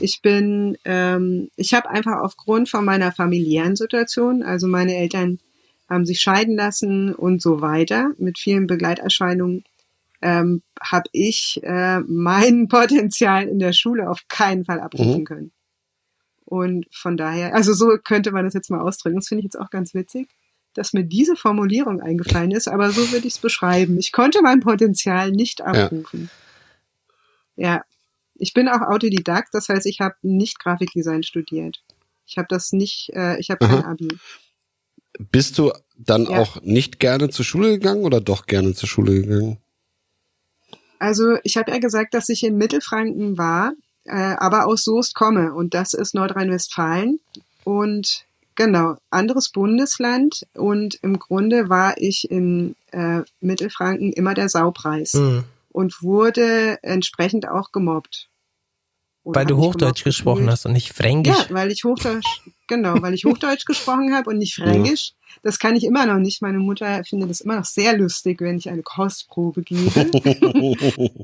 Ich 0.00 0.20
bin, 0.22 0.76
ähm, 0.84 1.48
ich 1.56 1.74
habe 1.74 1.88
einfach 1.90 2.18
aufgrund 2.20 2.68
von 2.68 2.84
meiner 2.84 3.12
familiären 3.12 3.76
Situation, 3.76 4.42
also 4.42 4.66
meine 4.66 4.96
Eltern 4.96 5.38
haben 5.88 6.06
sich 6.06 6.20
scheiden 6.20 6.56
lassen 6.56 7.14
und 7.14 7.42
so 7.42 7.60
weiter, 7.60 8.12
mit 8.18 8.38
vielen 8.38 8.66
Begleiterscheinungen, 8.66 9.64
ähm, 10.22 10.62
habe 10.80 11.08
ich 11.12 11.60
äh, 11.62 12.00
mein 12.00 12.68
Potenzial 12.68 13.46
in 13.48 13.58
der 13.58 13.72
Schule 13.72 14.08
auf 14.08 14.20
keinen 14.28 14.64
Fall 14.64 14.80
abrufen 14.80 15.20
Mhm. 15.20 15.24
können. 15.24 15.52
Und 16.44 16.86
von 16.92 17.16
daher, 17.16 17.54
also 17.54 17.72
so 17.72 17.96
könnte 18.02 18.30
man 18.30 18.44
das 18.44 18.54
jetzt 18.54 18.70
mal 18.70 18.80
ausdrücken. 18.80 19.16
Das 19.16 19.28
finde 19.28 19.40
ich 19.40 19.44
jetzt 19.44 19.58
auch 19.58 19.70
ganz 19.70 19.94
witzig, 19.94 20.28
dass 20.74 20.92
mir 20.92 21.04
diese 21.04 21.36
Formulierung 21.36 22.00
eingefallen 22.00 22.50
ist, 22.50 22.68
aber 22.68 22.90
so 22.92 23.10
würde 23.10 23.26
ich 23.26 23.34
es 23.34 23.38
beschreiben. 23.38 23.98
Ich 23.98 24.12
konnte 24.12 24.42
mein 24.42 24.60
Potenzial 24.60 25.30
nicht 25.30 25.60
abrufen. 25.62 26.30
Ja, 27.56 27.84
ich 28.42 28.54
bin 28.54 28.68
auch 28.68 28.80
Autodidakt, 28.80 29.54
das 29.54 29.68
heißt, 29.68 29.86
ich 29.86 30.00
habe 30.00 30.16
nicht 30.22 30.58
Grafikdesign 30.58 31.22
studiert. 31.22 31.80
Ich 32.26 32.38
habe 32.38 32.48
das 32.50 32.72
nicht, 32.72 33.10
äh, 33.14 33.38
ich 33.38 33.50
habe 33.50 33.64
kein 33.64 33.84
Aha. 33.84 33.92
Abi. 33.92 34.08
Bist 35.30 35.58
du 35.58 35.72
dann 35.96 36.24
Ja. 36.24 36.40
auch 36.40 36.60
nicht 36.62 36.98
gerne 36.98 37.30
zur 37.30 37.44
Schule 37.44 37.70
gegangen 37.78 38.02
oder 38.04 38.20
doch 38.20 38.46
gerne 38.46 38.74
zur 38.74 38.88
Schule 38.88 39.22
gegangen? 39.22 39.58
Also 40.98 41.36
ich 41.44 41.56
habe 41.56 41.70
ja 41.70 41.78
gesagt, 41.78 42.14
dass 42.14 42.28
ich 42.28 42.42
in 42.42 42.56
Mittelfranken 42.56 43.38
war, 43.38 43.74
äh, 44.06 44.10
aber 44.38 44.66
aus 44.66 44.82
Soest 44.82 45.14
komme 45.14 45.54
und 45.54 45.72
das 45.74 45.94
ist 45.94 46.12
Nordrhein-Westfalen 46.14 47.20
und 47.62 48.24
genau 48.56 48.96
anderes 49.10 49.50
Bundesland 49.50 50.46
und 50.54 50.98
im 51.02 51.20
Grunde 51.20 51.68
war 51.68 51.94
ich 51.98 52.28
in 52.28 52.74
äh, 52.90 53.20
Mittelfranken 53.40 54.12
immer 54.12 54.34
der 54.34 54.48
Saupreis 54.48 55.12
Hm. 55.12 55.44
und 55.70 56.02
wurde 56.02 56.78
entsprechend 56.82 57.46
auch 57.48 57.70
gemobbt. 57.70 58.28
Weil 59.24 59.46
du 59.46 59.56
Hochdeutsch 59.56 60.02
gesprochen 60.02 60.50
hast 60.50 60.66
und 60.66 60.72
nicht 60.72 60.92
Fränkisch. 60.92 61.36
Ja, 61.36 61.46
weil 61.50 61.70
ich 61.70 61.84
Hochdeutsch, 61.84 62.26
genau, 62.66 63.00
weil 63.02 63.14
ich 63.14 63.24
Hochdeutsch 63.24 63.64
gesprochen 63.64 64.14
habe 64.14 64.30
und 64.30 64.38
nicht 64.38 64.56
Fränkisch. 64.56 65.12
Das 65.42 65.58
kann 65.58 65.76
ich 65.76 65.84
immer 65.84 66.06
noch 66.06 66.18
nicht. 66.18 66.42
Meine 66.42 66.58
Mutter 66.58 67.04
findet 67.04 67.30
es 67.30 67.40
immer 67.40 67.56
noch 67.56 67.64
sehr 67.64 67.96
lustig, 67.96 68.40
wenn 68.40 68.58
ich 68.58 68.68
eine 68.68 68.82
Kostprobe 68.82 69.62
gebe. 69.62 70.10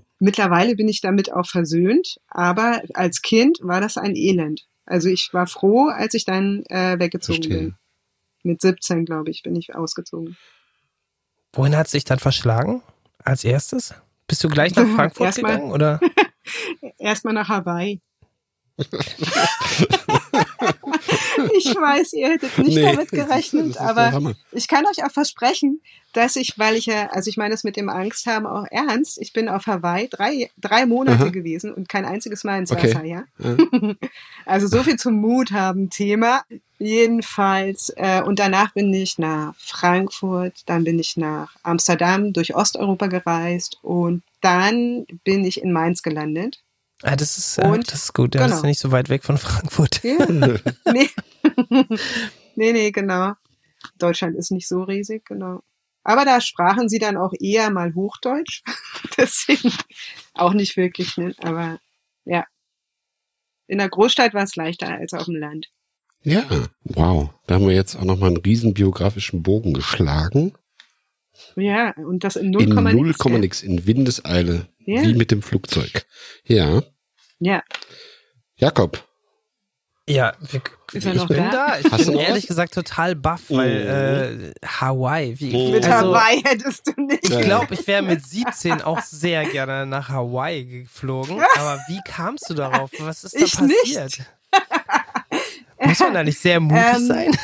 Mittlerweile 0.21 0.77
bin 0.77 0.89
ich 0.89 1.01
damit 1.01 1.33
auch 1.33 1.47
versöhnt, 1.47 2.19
aber 2.29 2.83
als 2.95 3.21
Kind 3.21 3.59
war 3.63 3.81
das 3.81 3.97
ein 3.97 4.15
Elend. 4.15 4.67
Also 4.87 5.09
ich 5.09 5.31
war 5.33 5.47
froh, 5.47 5.89
als 5.89 6.15
ich 6.15 6.25
dann 6.25 6.65
äh, 6.69 6.99
weggezogen 6.99 7.43
Verstehe. 7.43 7.59
bin. 7.59 7.75
Mit 8.45 8.63
17, 8.63 9.05
glaube 9.05 9.31
ich, 9.31 9.43
bin 9.43 9.57
ich 9.57 9.75
ausgezogen. 9.75 10.37
Wohin 11.53 11.77
hat 11.77 11.89
sich 11.89 12.05
dann 12.05 12.19
verschlagen? 12.19 12.83
Als 13.23 13.45
erstes? 13.45 13.95
Bist 14.27 14.45
du 14.45 14.49
gleich 14.49 14.75
nach 14.77 14.87
Frankfurt 14.95 15.35
gegangen? 15.35 15.73
Oder? 15.73 16.01
Erstmal 16.99 17.35
nach 17.35 17.49
Hawaii. 17.49 18.01
ich 21.57 21.67
weiß, 21.75 22.13
ihr 22.13 22.29
hättet 22.29 22.57
nicht 22.59 22.77
Nee, 22.77 22.83
damit 22.83 23.11
gerechnet, 23.11 23.77
aber 23.77 24.35
ich 24.53 24.69
kann 24.69 24.85
euch 24.87 25.05
auch 25.05 25.11
versprechen, 25.11 25.81
dass 26.13 26.37
ich, 26.37 26.59
weil 26.59 26.77
ich 26.77 26.87
ja, 26.87 27.09
also 27.09 27.29
ich 27.29 27.37
meine 27.37 27.51
das 27.51 27.65
mit 27.65 27.77
dem 27.77 27.89
Angst 27.89 28.27
haben 28.27 28.47
auch 28.47 28.65
ernst, 28.71 29.19
ich 29.21 29.33
bin 29.33 29.49
auf 29.49 29.67
Hawaii 29.67 30.09
drei, 30.09 30.51
drei 30.57 30.87
Monate 30.87 31.25
Aha. 31.25 31.31
gewesen 31.31 31.75
und 31.75 31.89
kein 31.89 32.05
einziges 32.05 32.45
Mal 32.45 32.59
ins 32.61 32.71
Okay. 32.73 32.95
Wasser, 32.95 33.05
ja. 33.05 33.25
Ja. 33.39 33.57
Also 34.47 34.67
so 34.67 34.83
viel 34.83 34.97
zum 34.97 35.15
Mut 35.15 35.53
haben 35.53 35.91
Thema. 35.91 36.43
Jedenfalls, 36.79 37.93
äh, 37.97 38.23
und 38.23 38.39
danach 38.39 38.73
bin 38.73 38.95
ich 38.95 39.19
nach 39.19 39.55
Frankfurt, 39.59 40.63
dann 40.67 40.85
bin 40.85 40.99
ich 40.99 41.19
nach 41.19 41.55
Amsterdam 41.63 42.33
durch 42.33 42.55
Osteuropa 42.55 43.09
gereist 43.09 43.79
und 43.83 44.23
dann 44.41 45.07
bin 45.24 45.45
ich 45.45 45.62
in 45.62 45.72
Mainz 45.72 46.03
gelandet. 46.03 46.62
Ah, 47.03 47.16
das 47.16 47.39
ist, 47.39 47.59
Und- 47.59 47.93
das 47.93 48.05
ist 48.05 48.14
gut. 48.14 48.34
Das 48.34 48.43
genau. 48.43 48.57
ist 48.57 48.62
ja 48.62 48.68
nicht 48.68 48.80
so 48.80 48.91
weit 48.93 49.09
weg 49.09 49.24
von 49.24 49.39
Frankfurt. 49.39 50.03
Ja. 50.03 50.26
nee. 50.93 51.09
nee, 52.57 52.72
nee, 52.72 52.91
genau. 52.91 53.34
Deutschland 53.99 54.36
ist 54.36 54.51
nicht 54.51 54.66
so 54.66 54.82
riesig, 54.82 55.24
genau. 55.24 55.62
Aber 56.03 56.24
da 56.24 56.41
sprachen 56.41 56.89
sie 56.89 56.99
dann 56.99 57.16
auch 57.16 57.32
eher 57.39 57.70
mal 57.70 57.95
Hochdeutsch. 57.95 58.62
Deswegen 59.16 59.72
auch 60.34 60.55
nicht 60.55 60.76
wirklich, 60.76 61.16
ne? 61.16 61.34
aber 61.39 61.78
ja. 62.24 62.45
In 63.66 63.78
der 63.78 63.89
Großstadt 63.91 64.32
war 64.34 64.45
es 64.45 64.57
leichter 64.57 64.89
als 64.89 65.12
auf 65.12 65.26
dem 65.26 65.36
Land. 65.36 65.68
Ja, 66.22 66.45
wow. 66.82 67.30
Da 67.47 67.57
haben 67.57 67.68
wir 67.68 67.74
jetzt 67.74 67.95
auch 67.97 68.05
nochmal 68.05 68.30
einen 68.30 68.39
riesen 68.39 68.74
biografischen 68.74 69.43
Bogen 69.43 69.74
geschlagen. 69.74 70.55
Ja, 71.61 71.93
und 71.97 72.25
das 72.25 72.37
in 72.37 72.51
0, 72.51 72.63
In 72.63 72.69
nix, 73.05 73.19
0, 73.25 73.31
gell? 73.33 73.41
nix, 73.41 73.63
in 73.63 73.87
Windeseile. 73.87 74.69
Ja. 74.85 75.03
Wie 75.03 75.15
mit 75.15 75.31
dem 75.31 75.43
Flugzeug. 75.43 76.07
Ja. 76.45 76.83
Ja, 77.41 77.63
Jakob. 78.57 79.05
Ja, 80.09 80.33
wir, 80.41 80.63
Ist 80.95 81.07
ich 81.07 81.15
noch 81.15 81.29
bin 81.29 81.37
da? 81.37 81.51
da. 81.51 81.79
Ich 81.81 81.91
Hast 81.93 82.07
bin 82.07 82.17
ehrlich 82.19 82.45
was? 82.45 82.49
gesagt 82.49 82.73
total 82.73 83.15
baff, 83.15 83.43
weil 83.51 84.53
äh, 84.63 84.67
Hawaii. 84.67 85.39
Wie, 85.39 85.55
Mhm. 85.55 85.71
mit 85.73 85.85
also, 85.85 86.15
Hawaii 86.15 86.41
hättest 86.45 86.87
du 86.87 87.03
nicht. 87.03 87.29
Ich 87.29 87.41
glaube, 87.43 87.75
ich 87.75 87.87
wäre 87.87 88.01
mit 88.03 88.25
17 88.27 88.81
auch 88.81 89.03
sehr 89.03 89.45
gerne 89.45 89.85
nach 89.85 90.09
Hawaii 90.09 90.65
geflogen. 90.65 91.39
Aber 91.59 91.79
wie 91.89 92.01
kamst 92.07 92.49
du 92.49 92.55
darauf? 92.55 92.91
Was 93.01 93.25
ist 93.25 93.35
da 93.35 93.45
Ich 93.45 93.61
nicht. 93.61 93.79
passiert? 93.83 94.19
Muss 95.81 96.01
man 96.01 96.15
da 96.15 96.25
nicht 96.25 96.39
sehr 96.39 96.59
mutig 96.59 96.85
Ähm, 96.97 97.07
sein? 97.07 97.39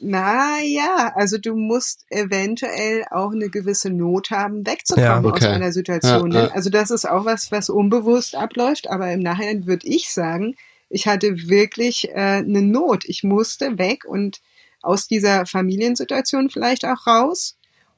Na 0.00 0.58
ja, 0.62 1.12
also 1.14 1.38
du 1.38 1.54
musst 1.54 2.04
eventuell 2.10 3.04
auch 3.10 3.32
eine 3.32 3.48
gewisse 3.48 3.90
Not 3.90 4.30
haben, 4.30 4.66
wegzukommen 4.66 5.06
Ja, 5.06 5.18
okay. 5.24 5.46
aus 5.46 5.52
einer 5.52 5.72
Situation. 5.72 6.32
Ja, 6.32 6.44
ja. 6.46 6.50
Also 6.52 6.70
das 6.70 6.90
ist 6.90 7.08
auch 7.08 7.24
was, 7.24 7.50
was 7.52 7.70
unbewusst 7.70 8.34
abläuft, 8.34 8.88
aber 8.90 9.12
im 9.12 9.20
Nachhinein 9.20 9.66
würde 9.66 9.86
ich 9.86 10.10
sagen, 10.12 10.56
ich 10.90 11.06
hatte 11.06 11.48
wirklich 11.48 12.08
äh, 12.10 12.14
eine 12.14 12.62
Not. 12.62 13.04
Ich 13.06 13.24
musste 13.24 13.78
weg 13.78 14.04
und 14.04 14.40
aus 14.82 15.08
dieser 15.08 15.46
Familiensituation 15.46 16.50
vielleicht 16.50 16.84
auch 16.84 17.06
raus 17.06 17.56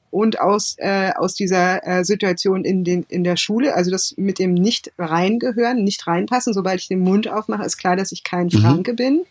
und 0.09 0.39
aus, 0.39 0.75
äh, 0.77 1.11
aus 1.15 1.35
dieser 1.35 1.85
äh, 1.85 2.05
Situation 2.05 2.63
in, 2.63 2.83
den, 2.85 3.05
in 3.09 3.23
der 3.25 3.35
Schule, 3.35 3.75
also 3.75 3.91
das 3.91 4.13
mit 4.17 4.39
dem 4.39 4.53
nicht 4.53 4.93
reingehören, 4.97 5.83
nicht 5.83 6.07
reinpassen, 6.07 6.53
sobald 6.53 6.79
ich 6.79 6.87
den 6.87 7.01
Mund 7.01 7.27
aufmache, 7.27 7.65
ist 7.65 7.77
klar, 7.77 7.95
dass 7.97 8.11
ich 8.13 8.23
kein 8.23 8.47
Mhm. 8.47 8.61
Franke 8.61 8.93
bin. 8.93 9.23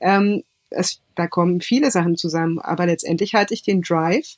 Ähm, 0.00 0.42
es, 0.74 1.00
da 1.14 1.26
kommen 1.26 1.60
viele 1.60 1.90
Sachen 1.90 2.16
zusammen, 2.16 2.58
aber 2.58 2.86
letztendlich 2.86 3.34
hatte 3.34 3.54
ich 3.54 3.62
den 3.62 3.82
Drive 3.82 4.36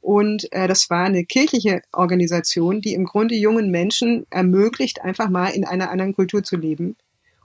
und 0.00 0.52
äh, 0.52 0.68
das 0.68 0.90
war 0.90 1.04
eine 1.04 1.24
kirchliche 1.24 1.82
Organisation, 1.92 2.80
die 2.80 2.94
im 2.94 3.04
Grunde 3.04 3.34
jungen 3.34 3.70
Menschen 3.70 4.26
ermöglicht, 4.30 5.02
einfach 5.02 5.30
mal 5.30 5.48
in 5.48 5.64
einer 5.64 5.90
anderen 5.90 6.14
Kultur 6.14 6.42
zu 6.42 6.56
leben 6.56 6.96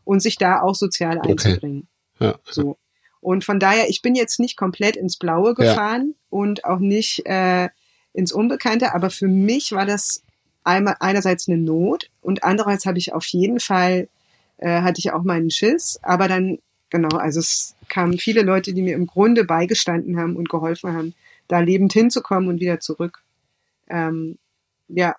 und 0.03 0.21
sich 0.21 0.37
da 0.37 0.61
auch 0.61 0.75
sozial 0.75 1.19
Okay. 1.19 1.29
einzubringen. 1.29 1.87
Ja. 2.19 2.37
So. 2.49 2.77
Und 3.21 3.45
von 3.45 3.59
daher, 3.59 3.89
ich 3.89 4.01
bin 4.01 4.15
jetzt 4.15 4.39
nicht 4.39 4.57
komplett 4.57 4.95
ins 4.95 5.17
Blaue 5.17 5.49
Ja. 5.49 5.55
gefahren 5.55 6.15
und 6.29 6.65
auch 6.65 6.79
nicht 6.79 7.25
äh, 7.25 7.69
ins 8.13 8.31
Unbekannte, 8.31 8.93
aber 8.93 9.09
für 9.09 9.27
mich 9.27 9.71
war 9.71 9.85
das 9.85 10.23
einmal 10.63 10.97
einerseits 10.99 11.47
eine 11.47 11.57
Not 11.57 12.09
und 12.21 12.43
andererseits 12.43 12.85
habe 12.85 12.97
ich 12.97 13.13
auf 13.13 13.25
jeden 13.27 13.59
Fall 13.59 14.09
äh, 14.57 14.81
hatte 14.81 14.99
ich 14.99 15.11
auch 15.13 15.23
meinen 15.23 15.49
Schiss, 15.49 15.99
aber 16.01 16.27
dann 16.27 16.59
genau, 16.89 17.17
also 17.17 17.39
es 17.39 17.75
kamen 17.89 18.17
viele 18.17 18.43
Leute, 18.43 18.73
die 18.73 18.81
mir 18.81 18.95
im 18.95 19.07
Grunde 19.07 19.43
beigestanden 19.43 20.17
haben 20.19 20.35
und 20.35 20.49
geholfen 20.49 20.93
haben, 20.93 21.13
da 21.47 21.59
lebend 21.59 21.93
hinzukommen 21.93 22.49
und 22.49 22.59
wieder 22.59 22.79
zurück. 22.79 23.23
Ähm, 23.89 24.37
ja, 24.87 25.15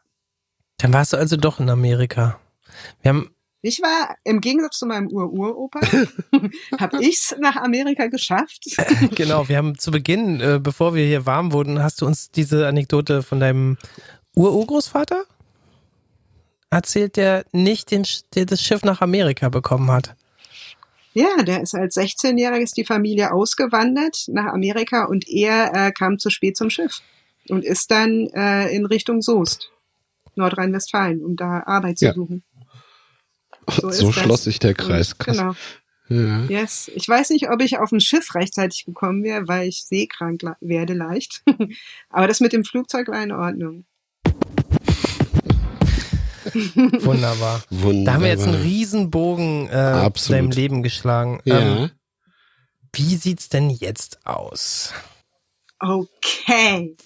Dann 0.79 0.93
warst 0.93 1.13
du 1.13 1.17
also 1.17 1.37
doch 1.37 1.61
in 1.61 1.69
Amerika. 1.71 2.39
Wir 3.03 3.11
haben, 3.11 3.35
ich 3.63 3.83
war 3.83 4.17
im 4.25 4.41
Gegensatz 4.41 4.79
zu 4.79 4.87
meinem 4.87 5.09
Ur-Uropa, 5.09 5.81
habe 6.79 7.05
ich's 7.05 7.35
nach 7.39 7.57
Amerika 7.57 8.07
geschafft. 8.07 8.65
genau, 9.15 9.49
wir 9.49 9.57
haben 9.57 9.79
zu 9.79 9.91
Beginn, 9.91 10.41
äh, 10.41 10.61
bevor 10.63 10.95
wir 10.95 11.05
hier 11.05 11.27
warm 11.27 11.53
wurden, 11.53 11.83
hast 11.83 12.01
du 12.01 12.07
uns 12.07 12.31
diese 12.31 12.67
Anekdote 12.67 13.23
von 13.23 13.41
deinem 13.41 13.77
Ururgroßvater 14.35 15.25
erzählt, 16.71 17.17
der 17.17 17.45
nicht 17.53 17.91
den, 17.91 18.07
der 18.35 18.47
das 18.47 18.63
Schiff 18.63 18.83
nach 18.83 19.01
Amerika 19.01 19.49
bekommen 19.49 19.91
hat. 19.91 20.15
Ja, 21.13 21.43
der 21.43 21.63
ist 21.63 21.75
als 21.75 21.97
16-Jähriges 21.97 22.73
die 22.75 22.85
Familie 22.85 23.33
ausgewandert 23.33 24.25
nach 24.29 24.53
Amerika 24.53 25.05
und 25.07 25.29
er 25.29 25.73
äh, 25.75 25.93
kam 25.93 26.19
zu 26.19 26.31
spät 26.31 26.57
zum 26.57 26.71
Schiff 26.71 27.01
und 27.49 27.65
ist 27.65 27.91
dann 27.91 28.29
äh, 28.29 28.69
in 28.75 28.87
Richtung 28.87 29.21
Soest, 29.21 29.71
Nordrhein-Westfalen, 30.37 31.25
um 31.25 31.37
da 31.37 31.65
Arbeit 31.67 31.99
zu 31.99 32.07
Ja. 32.07 32.15
suchen. 32.15 32.45
So, 33.69 33.89
ist 33.89 34.03
das. 34.03 34.15
schloss 34.15 34.45
sich 34.45 34.59
der 34.59 34.75
Kreis. 34.75 35.13
Und, 35.13 35.25
genau. 35.27 35.55
Ja. 36.09 36.45
Yes. 36.49 36.91
Ich 36.95 37.09
weiß 37.09 37.31
nicht, 37.31 37.51
ob 37.51 37.61
ich 37.63 37.79
auf 37.79 37.93
ein 37.93 38.01
Schiff 38.01 38.35
rechtzeitig 38.35 38.85
gekommen 38.85 39.23
wäre, 39.23 39.47
weil 39.47 39.69
ich 39.69 39.85
seekrank 39.85 40.43
werde 40.61 40.95
leicht. 40.95 41.43
Aber 42.11 42.27
das 42.27 42.41
mit 42.41 42.53
dem 42.53 42.65
Flugzeug 42.65 43.09
war 43.09 43.23
in 43.23 43.31
Ordnung. 43.33 43.85
Wunderbar. 46.55 47.63
Wunderbar. 47.71 48.05
Da 48.05 48.13
haben 48.15 48.23
wir 48.23 48.31
jetzt 48.31 48.47
einen 48.47 48.63
Riesenbogen 48.63 49.69
äh, 49.69 49.75
Absolut. 49.75 50.39
deinem 50.39 50.51
Leben 50.51 50.83
geschlagen. 50.83 51.41
Ja. 51.45 51.61
Ähm, 51.61 51.91
wie 52.93 53.17
sieht's 53.17 53.49
denn 53.49 53.71
jetzt 53.71 54.27
aus? 54.27 54.93
Okay. 55.79 56.97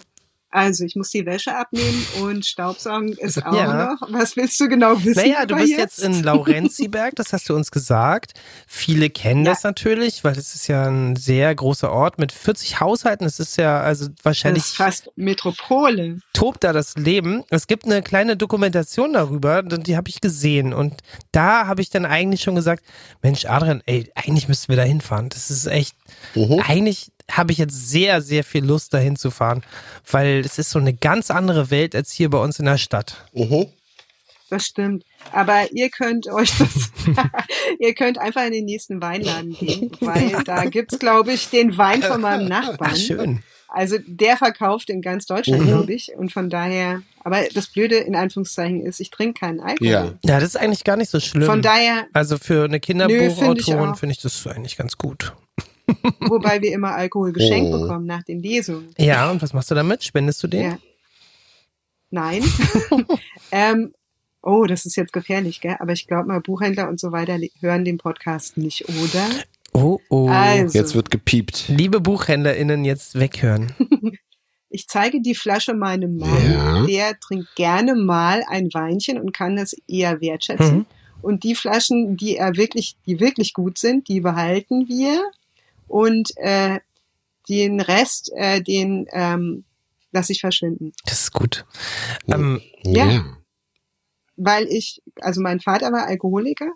Also, 0.55 0.84
ich 0.84 0.94
muss 0.94 1.11
die 1.11 1.26
Wäsche 1.26 1.57
abnehmen 1.57 2.07
und 2.22 2.46
Staubsaugen 2.46 3.12
ist 3.18 3.44
auch 3.44 3.52
Ja. 3.52 3.96
noch. 4.00 4.09
Was 4.12 4.36
willst 4.36 4.61
du 4.61 4.68
genau 4.68 5.02
wissen? 5.02 5.20
Naja, 5.20 5.46
du 5.46 5.57
bist 5.57 5.72
jetzt 5.76 5.98
in 6.00 6.22
Laurenziberg, 6.22 7.16
das 7.16 7.32
hast 7.32 7.48
du 7.48 7.57
uns 7.57 7.72
gesagt. 7.72 8.34
Viele 8.68 9.11
kennen 9.11 9.44
Ja. 9.44 9.50
das 9.52 9.64
natürlich, 9.64 10.22
weil 10.22 10.38
es 10.38 10.55
ist 10.55 10.68
ja 10.68 10.86
ein 10.86 11.16
sehr 11.16 11.52
großer 11.55 11.90
Ort 11.90 12.18
mit 12.20 12.30
40 12.30 12.78
Haushalten. 12.78 13.24
Es 13.24 13.40
ist 13.40 13.57
ja 13.57 13.80
also 13.80 14.07
Das 14.07 14.24
wahrscheinlich 14.24 14.62
ist 14.64 14.76
fast 14.76 15.11
Metropole. 15.16 16.18
tobt 16.32 16.62
da 16.62 16.72
das 16.72 16.94
Leben. 16.96 17.42
Es 17.50 17.66
gibt 17.66 17.84
eine 17.86 18.00
kleine 18.02 18.36
Dokumentation 18.36 19.12
darüber, 19.12 19.62
die 19.64 19.96
habe 19.96 20.09
ich 20.09 20.20
gesehen. 20.20 20.72
Und 20.72 21.02
da 21.32 21.66
habe 21.66 21.82
ich 21.82 21.90
dann 21.90 22.05
eigentlich 22.07 22.42
schon 22.42 22.55
gesagt, 22.55 22.84
Mensch, 23.22 23.44
Adrian, 23.46 23.82
ey, 23.86 24.09
eigentlich 24.14 24.46
müssten 24.48 24.68
wir 24.68 24.76
da 24.76 24.84
hinfahren. 24.84 25.30
Das 25.30 25.50
ist 25.50 25.66
echt, 25.66 25.96
Mhm. 26.36 26.62
eigentlich 26.64 27.11
habe 27.31 27.53
ich 27.53 27.59
jetzt 27.59 27.89
sehr, 27.91 28.20
sehr 28.20 28.45
viel 28.45 28.64
Lust, 28.64 28.93
da 28.95 28.99
hinzufahren. 28.99 29.62
Weil 30.11 30.41
es 30.41 30.59
ist 30.59 30.70
so 30.70 30.79
eine 30.79 30.93
ganz 30.95 31.31
andere 31.31 31.70
Welt 31.70 31.95
als 31.95 32.12
hier 32.12 32.31
bei 32.31 32.39
uns 32.39 32.59
in 32.59 32.66
der 32.66 32.79
Stadt. 32.79 33.25
Mhm. 33.33 33.66
Das 34.51 34.66
stimmt. 34.66 35.05
Aber 35.33 35.64
ihr 35.72 35.89
könnt 35.89 36.29
euch 36.29 36.53
das, 36.59 36.91
ihr 37.81 37.95
könnt 37.95 38.18
einfach 38.18 38.45
in 38.45 38.53
den 38.53 38.66
nächsten 38.66 39.01
Weinladen 39.01 39.55
gehen, 39.55 39.91
weil 40.01 40.43
da 40.45 40.64
gibt's, 40.66 40.99
glaube 40.99 41.33
ich, 41.33 41.49
den 41.49 41.77
Wein 41.79 42.03
von 42.03 42.20
meinem 42.20 42.47
Nachbarn. 42.47 42.91
Ach, 42.93 42.97
schön. 42.97 43.43
Also 43.68 43.97
der 44.07 44.37
verkauft 44.37 44.89
in 44.91 45.03
ganz 45.03 45.27
Deutschland, 45.27 45.62
Mhm. 45.62 45.66
glaube 45.66 45.93
ich. 45.95 46.12
Und 46.16 46.31
von 46.33 46.49
daher, 46.51 47.03
aber 47.25 47.41
das 47.55 47.66
Blöde 47.68 47.97
in 47.97 48.14
Anführungszeichen 48.14 48.83
ist, 48.83 49.01
ich 49.01 49.11
trinke 49.11 49.41
keinen 49.41 49.59
Alkohol. 49.59 49.89
Ja. 49.89 50.05
Ja, 50.25 50.39
das 50.39 50.51
ist 50.51 50.57
eigentlich 50.57 50.85
gar 50.85 50.97
nicht 50.97 51.11
so 51.11 51.18
schlimm. 51.18 51.47
Von 51.47 51.61
daher, 51.62 52.07
also 52.12 52.39
für 52.39 52.64
eine 52.64 52.75
find 52.75 52.83
Kinderbuchautorin 52.85 53.57
ich 53.59 53.75
auch. 53.75 53.99
finde 53.99 54.12
ich 54.12 54.20
das 54.20 54.47
eigentlich 54.47 54.77
ganz 54.77 54.97
gut. 54.99 55.33
wobei 56.20 56.61
wir 56.62 56.72
immer 56.72 56.95
Alkohol 56.95 57.32
geschenkt 57.32 57.72
Oh. 57.74 57.80
bekommen 57.80 58.07
nach 58.07 58.22
den 58.22 58.43
Lesungen. 58.43 58.95
Ja, 58.99 59.30
und 59.30 59.43
was 59.43 59.53
machst 59.53 59.70
du 59.70 59.74
damit? 59.74 60.03
Spendest 60.05 60.43
du 60.43 60.47
den? 60.49 60.62
Ja. 60.62 60.78
Nein. 62.11 62.43
ähm, 63.53 63.93
oh, 64.43 64.64
das 64.66 64.87
ist 64.87 64.97
jetzt 64.97 65.12
gefährlich, 65.12 65.61
gell? 65.61 65.76
Aber 65.78 65.93
ich 65.93 66.07
glaube 66.07 66.28
mal, 66.28 66.41
Buchhändler 66.41 66.89
und 66.89 67.01
so 67.01 67.12
weiter 67.12 67.39
hören 67.61 67.85
den 67.85 67.99
Podcast 67.99 68.57
nicht, 68.57 68.89
oder? 68.89 69.26
Oh, 69.72 69.99
oh. 70.09 70.28
Also, 70.28 70.78
Jetzt 70.78 70.95
wird 70.95 71.11
gepiept. 71.11 71.64
Liebe 71.68 72.01
BuchhändlerInnen, 72.01 72.85
jetzt 72.85 73.18
weghören. 73.18 73.72
ich 74.70 74.87
zeige 74.87 75.20
die 75.20 75.35
Flasche 75.35 75.74
meinem 75.74 76.16
Mann. 76.16 76.53
Ja. 76.53 76.87
Der 76.87 77.18
trinkt 77.18 77.55
gerne 77.57 77.97
mal 77.97 78.45
ein 78.49 78.68
Weinchen 78.72 79.18
und 79.20 79.32
kann 79.32 79.57
das 79.57 79.74
eher 79.89 80.20
wertschätzen. 80.20 80.78
Mhm. 80.78 80.87
Und 81.22 81.43
die 81.43 81.55
Flaschen, 81.57 82.16
die 82.16 82.37
er 82.37 82.57
wirklich, 82.57 82.97
die 83.07 83.18
wirklich 83.18 83.53
gut 83.55 83.78
sind, 83.78 84.09
die 84.09 84.20
behalten 84.20 84.87
wir. 84.89 85.20
Und 85.89 86.30
äh, 86.37 86.80
den 87.49 87.80
Rest, 87.80 88.30
äh, 88.35 88.62
den 88.62 89.07
ähm, 89.12 89.64
lasse 90.12 90.32
ich 90.32 90.41
verschwinden. 90.41 90.93
Das 91.05 91.22
ist 91.22 91.32
gut. 91.32 91.64
Ähm, 92.28 92.61
Ja. 92.85 93.07
Ja. 93.07 93.37
weil 94.37 94.66
ich, 94.68 95.03
also 95.20 95.41
mein 95.41 95.61
Vater 95.61 95.93
war 95.93 96.07
Alkoholiker 96.07 96.72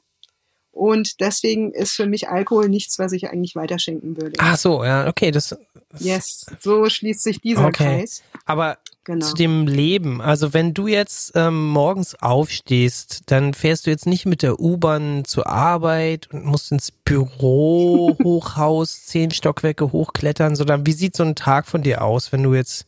und 0.78 1.20
deswegen 1.20 1.72
ist 1.72 1.92
für 1.92 2.06
mich 2.06 2.28
Alkohol 2.28 2.68
nichts, 2.68 2.98
was 2.98 3.12
ich 3.12 3.28
eigentlich 3.30 3.54
weiterschenken 3.56 4.16
würde. 4.16 4.36
ach 4.38 4.56
so, 4.56 4.84
ja, 4.84 5.06
okay, 5.08 5.30
das. 5.30 5.56
Yes, 5.98 6.46
so 6.60 6.88
schließt 6.88 7.22
sich 7.22 7.40
dieser 7.40 7.66
Okay. 7.66 7.98
Kreis. 7.98 8.22
Aber 8.44 8.78
Genau. 9.04 9.24
zu 9.24 9.34
dem 9.34 9.66
Leben, 9.66 10.20
also 10.20 10.52
wenn 10.52 10.74
du 10.74 10.86
jetzt 10.86 11.32
ähm, 11.34 11.68
morgens 11.68 12.14
aufstehst, 12.14 13.22
dann 13.30 13.54
fährst 13.54 13.86
du 13.86 13.90
jetzt 13.90 14.04
nicht 14.04 14.26
mit 14.26 14.42
der 14.42 14.60
U-Bahn 14.60 15.24
zur 15.24 15.46
Arbeit 15.46 16.28
und 16.30 16.44
musst 16.44 16.72
ins 16.72 16.90
Büro, 16.90 18.14
Hochhaus, 18.22 19.06
zehn 19.06 19.30
Stockwerke 19.30 19.92
hochklettern, 19.92 20.56
sondern 20.56 20.84
wie 20.84 20.92
sieht 20.92 21.16
so 21.16 21.22
ein 21.22 21.36
Tag 21.36 21.66
von 21.66 21.82
dir 21.82 22.04
aus, 22.04 22.32
wenn 22.32 22.42
du 22.42 22.52
jetzt 22.52 22.84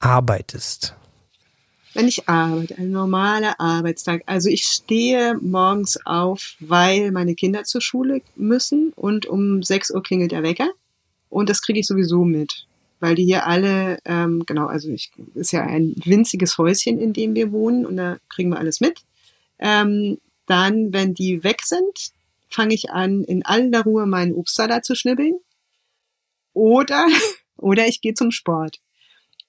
arbeitest? 0.00 0.94
Wenn 1.96 2.08
ich 2.08 2.28
arbeite, 2.28 2.76
ein 2.76 2.90
normaler 2.90 3.58
Arbeitstag. 3.58 4.22
Also 4.26 4.50
ich 4.50 4.64
stehe 4.64 5.38
morgens 5.40 5.98
auf, 6.04 6.56
weil 6.60 7.10
meine 7.10 7.34
Kinder 7.34 7.64
zur 7.64 7.80
Schule 7.80 8.20
müssen 8.34 8.92
und 8.94 9.24
um 9.24 9.62
6 9.62 9.92
Uhr 9.92 10.02
klingelt 10.02 10.30
der 10.30 10.42
Wecker. 10.42 10.68
Und 11.30 11.48
das 11.48 11.62
kriege 11.62 11.80
ich 11.80 11.86
sowieso 11.86 12.24
mit, 12.24 12.66
weil 13.00 13.14
die 13.14 13.24
hier 13.24 13.46
alle, 13.46 13.98
ähm, 14.04 14.44
genau, 14.44 14.66
also 14.66 14.90
ich 14.90 15.10
ist 15.34 15.52
ja 15.52 15.62
ein 15.62 15.94
winziges 16.04 16.58
Häuschen, 16.58 16.98
in 16.98 17.14
dem 17.14 17.34
wir 17.34 17.50
wohnen 17.50 17.86
und 17.86 17.96
da 17.96 18.18
kriegen 18.28 18.50
wir 18.50 18.58
alles 18.58 18.80
mit. 18.80 19.00
Ähm, 19.58 20.18
dann, 20.44 20.92
wenn 20.92 21.14
die 21.14 21.44
weg 21.44 21.62
sind, 21.62 22.12
fange 22.50 22.74
ich 22.74 22.90
an, 22.90 23.24
in 23.24 23.42
aller 23.42 23.84
Ruhe 23.84 24.04
meinen 24.04 24.34
Obstsalat 24.34 24.84
zu 24.84 24.94
schnibbeln. 24.94 25.36
Oder, 26.52 27.06
oder 27.56 27.86
ich 27.86 28.02
gehe 28.02 28.12
zum 28.12 28.32
Sport. 28.32 28.80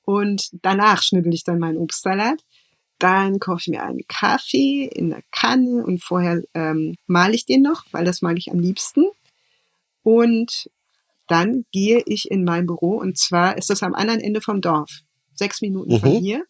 Und 0.08 0.52
danach 0.62 1.04
schnibbel 1.04 1.34
ich 1.34 1.44
dann 1.44 1.60
meinen 1.60 1.78
Obstsalat. 1.78 2.40
Dann 2.98 3.40
koche 3.40 3.58
ich 3.60 3.68
mir 3.68 3.84
einen 3.84 4.08
Kaffee 4.08 4.86
in 4.86 5.10
der 5.10 5.22
Kanne 5.32 5.84
und 5.86 6.02
vorher 6.02 6.42
ähm, 6.54 6.96
male 7.08 7.36
ich 7.36 7.46
den 7.46 7.62
noch, 7.62 7.84
weil 7.92 8.06
das 8.06 8.22
mag 8.22 8.38
ich 8.38 8.50
am 8.50 8.58
liebsten. 8.58 9.04
Und 10.04 10.70
dann 11.28 11.66
gehe 11.74 12.02
ich 12.06 12.32
in 12.32 12.46
mein 12.46 12.66
Büro 12.66 12.98
und 12.98 13.18
zwar 13.18 13.58
ist 13.58 13.70
das 13.70 13.84
am 13.84 13.94
anderen 13.94 14.22
Ende 14.22 14.40
vom 14.40 14.62
Dorf. 14.62 15.02
Sechs 15.34 15.62
Minuten 15.62 16.00
von 16.00 16.14
Mhm. 16.14 16.20
hier. 16.20 16.46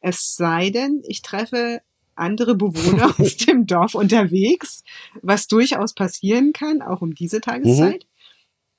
Es 0.00 0.34
sei 0.34 0.70
denn, 0.70 1.00
ich 1.06 1.22
treffe 1.22 1.82
andere 2.16 2.56
Bewohner 2.56 3.14
aus 3.20 3.36
dem 3.36 3.66
Dorf 3.66 3.94
unterwegs, 3.94 4.82
was 5.22 5.46
durchaus 5.46 5.94
passieren 5.94 6.52
kann, 6.52 6.82
auch 6.82 7.02
um 7.02 7.14
diese 7.14 7.40
Tageszeit. 7.40 8.04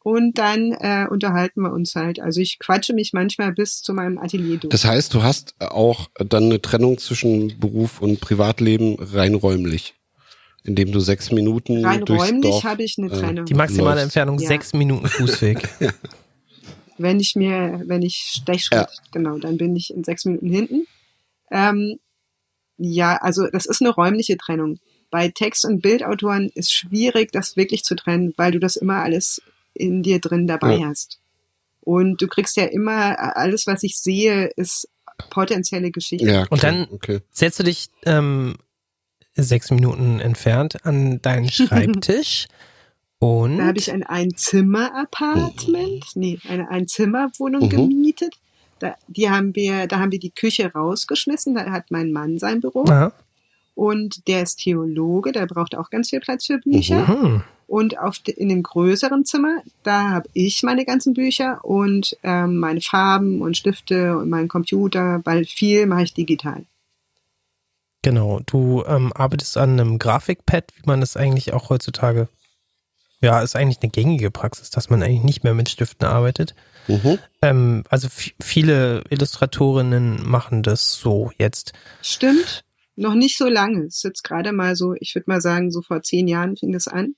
Und 0.10 0.38
dann 0.38 0.72
äh, 0.72 1.06
unterhalten 1.10 1.64
wir 1.64 1.74
uns 1.74 1.94
halt. 1.96 2.22
Also 2.22 2.40
ich 2.40 2.60
quatsche 2.60 2.94
mich 2.94 3.12
manchmal 3.12 3.52
bis 3.52 3.82
zu 3.82 3.94
meinem 3.94 4.18
Atelier 4.18 4.56
durch. 4.56 4.72
Das 4.72 4.86
heißt, 4.86 5.14
du 5.14 5.22
hast 5.22 5.54
auch 5.60 6.10
dann 6.16 6.46
eine 6.46 6.62
Trennung 6.62 6.98
zwischen 6.98 7.60
Beruf 7.60 8.02
und 8.02 8.22
Privatleben 8.22 8.96
rein 9.02 9.36
räumlich. 9.36 9.96
indem 10.64 10.94
du 10.94 11.02
sechs 11.02 11.30
Minuten 11.34 11.84
Rein 11.84 12.06
durchs 12.06 12.24
räumlich 12.30 12.64
habe 12.64 12.84
ich 12.84 12.96
eine 12.98 13.08
äh, 13.08 13.20
Trennung. 13.20 13.46
Die 13.48 13.54
maximale 13.54 13.96
Läufst. 13.96 14.04
Entfernung 14.06 14.40
Ja. 14.40 14.48
sechs 14.48 14.72
Minuten 14.74 15.08
Fußweg. 15.08 15.68
wenn 16.98 17.20
ich 17.20 17.36
mir, 17.36 17.82
wenn 17.86 18.02
ich 18.02 18.16
Stechschritt, 18.32 18.80
Ja. 18.80 18.88
genau, 19.12 19.38
dann 19.40 19.58
bin 19.58 19.76
ich 19.76 19.94
in 19.94 20.06
sechs 20.06 20.24
Minuten 20.24 20.50
hinten. 20.50 20.88
Ähm, 21.52 22.00
ja, 22.78 23.18
also 23.18 23.48
das 23.52 23.66
ist 23.66 23.82
eine 23.82 23.90
räumliche 23.90 24.38
Trennung. 24.38 24.80
Bei 25.12 25.28
Text- 25.28 25.66
und 25.66 25.82
Bildautoren 25.82 26.50
ist 26.56 26.72
schwierig, 26.72 27.34
das 27.34 27.58
wirklich 27.58 27.84
zu 27.84 27.96
trennen, 27.96 28.34
weil 28.38 28.54
du 28.54 28.60
das 28.60 28.78
immer 28.78 29.04
alles 29.04 29.42
in 29.80 30.04
dir 30.04 30.20
drin 30.20 30.48
dabei 30.48 30.78
Ja. 30.78 30.88
hast. 30.88 31.20
Und 31.82 32.22
du 32.22 32.28
kriegst 32.28 32.58
ja 32.58 32.66
immer, 32.66 33.38
alles, 33.38 33.66
was 33.68 33.84
ich 33.84 33.98
sehe, 33.98 34.48
ist 34.58 34.90
potenzielle 35.30 35.92
Geschichte. 35.92 36.28
Ja, 36.30 36.42
Und 36.50 36.60
klar, 36.60 36.72
dann- 36.74 36.88
okay. 36.92 37.22
Setzt 37.32 37.60
du 37.60 37.64
dich 37.64 37.88
ähm, 38.06 38.56
sechs 39.36 39.72
Minuten 39.72 40.20
entfernt 40.20 40.86
an 40.86 41.22
deinen 41.22 41.50
Schreibtisch 41.50 42.48
und 43.20 43.58
Da 43.60 43.66
habe 43.68 43.78
ich 43.80 43.92
ein 43.92 44.04
Einzimmer-Apartment, 44.04 46.06
nee, 46.16 46.38
eine 46.48 46.70
Einzimmerwohnung 46.70 47.64
Mhm. 47.64 47.70
gemietet. 47.70 48.36
Da, 48.80 48.96
die 49.08 49.30
haben 49.30 49.56
wir, 49.56 49.88
da 49.88 50.00
haben 50.00 50.12
wir 50.12 50.20
die 50.20 50.30
Küche 50.32 50.72
rausgeschmissen, 50.72 51.56
da 51.56 51.72
hat 51.72 51.90
mein 51.90 52.12
Mann 52.12 52.38
sein 52.38 52.60
Büro. 52.62 52.84
Aha. 52.88 53.12
Und 53.74 54.28
der 54.28 54.44
ist 54.44 54.58
Theologe, 54.58 55.32
der 55.32 55.48
braucht 55.48 55.76
auch 55.76 55.90
ganz 55.90 56.10
viel 56.10 56.20
Platz 56.20 56.46
für 56.46 56.60
Bücher. 56.60 57.08
Hm. 57.08 57.44
Und 57.68 58.00
auf 58.00 58.20
de, 58.20 58.34
in 58.34 58.50
dem 58.50 58.64
größeren 58.64 59.26
Zimmer, 59.26 59.62
da 59.84 60.10
habe 60.10 60.30
ich 60.34 60.64
meine 60.64 60.86
ganzen 60.86 61.14
Bücher 61.14 61.64
und 61.64 62.18
ähm, 62.24 62.58
meine 62.58 62.82
Farben 62.82 63.42
und 63.42 63.58
Stifte 63.58 64.18
und 64.18 64.30
meinen 64.30 64.48
Computer, 64.48 65.22
weil 65.26 65.46
viel 65.46 65.86
mache 65.86 66.04
ich 66.04 66.14
digital. 66.14 66.66
Genau, 68.04 68.40
du 68.46 68.84
ähm, 68.88 69.12
arbeitest 69.14 69.58
an 69.58 69.80
einem 69.80 70.00
Grafikpad, 70.00 70.72
wie 70.78 70.84
man 70.86 71.02
das 71.02 71.18
eigentlich 71.18 71.52
auch 71.52 71.70
heutzutage, 71.70 72.30
ja, 73.20 73.42
ist 73.42 73.56
eigentlich 73.56 73.80
eine 73.82 73.92
gängige 73.92 74.32
Praxis, 74.32 74.70
dass 74.70 74.90
man 74.90 75.04
eigentlich 75.04 75.24
nicht 75.24 75.44
mehr 75.44 75.54
mit 75.54 75.68
Stiften 75.68 76.08
arbeitet. 76.08 76.56
Mhm. 76.88 77.20
Ähm, 77.42 77.84
also 77.90 78.08
viele 78.40 79.04
Illustratorinnen 79.10 80.26
machen 80.26 80.64
das 80.64 80.94
so 80.94 81.32
jetzt. 81.38 81.74
Stimmt, 82.02 82.64
noch 82.96 83.14
nicht 83.14 83.38
so 83.38 83.50
lange. 83.50 83.86
Es 83.86 83.98
ist 83.98 84.04
jetzt 84.04 84.24
gerade 84.24 84.54
mal 84.54 84.76
so, 84.76 84.94
ich 85.00 85.14
würde 85.14 85.30
mal 85.30 85.42
sagen, 85.42 85.72
so 85.72 85.82
vor 85.82 86.02
zehn 86.02 86.28
Jahren 86.28 86.56
fing 86.56 86.72
das 86.72 86.88
an. 86.88 87.16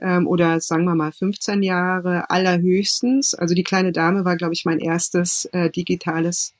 Ähm, 0.00 0.26
oder 0.26 0.60
sagen 0.60 0.84
wir 0.84 0.94
mal 0.94 1.12
15 1.12 1.62
Jahre 1.62 2.28
allerhöchstens. 2.30 3.34
Also 3.34 3.54
die 3.54 3.64
kleine 3.64 3.92
Dame 3.92 4.24
war, 4.24 4.36
glaube 4.36 4.54
ich, 4.54 4.64
mein 4.64 4.78
erstes 4.78 5.46
äh, 5.52 5.70
digitales, 5.70 6.52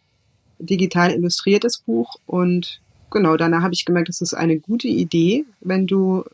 digital 0.58 1.12
illustriertes 1.12 1.78
Buch. 1.78 2.16
Und 2.26 2.80
genau, 3.10 3.36
danach 3.36 3.62
habe 3.62 3.74
ich 3.74 3.84
gemerkt, 3.84 4.08
das 4.08 4.20
ist 4.20 4.34
eine 4.34 4.58
gute 4.58 4.88
Idee, 4.88 5.44
wenn 5.60 5.86
du, 5.86 6.24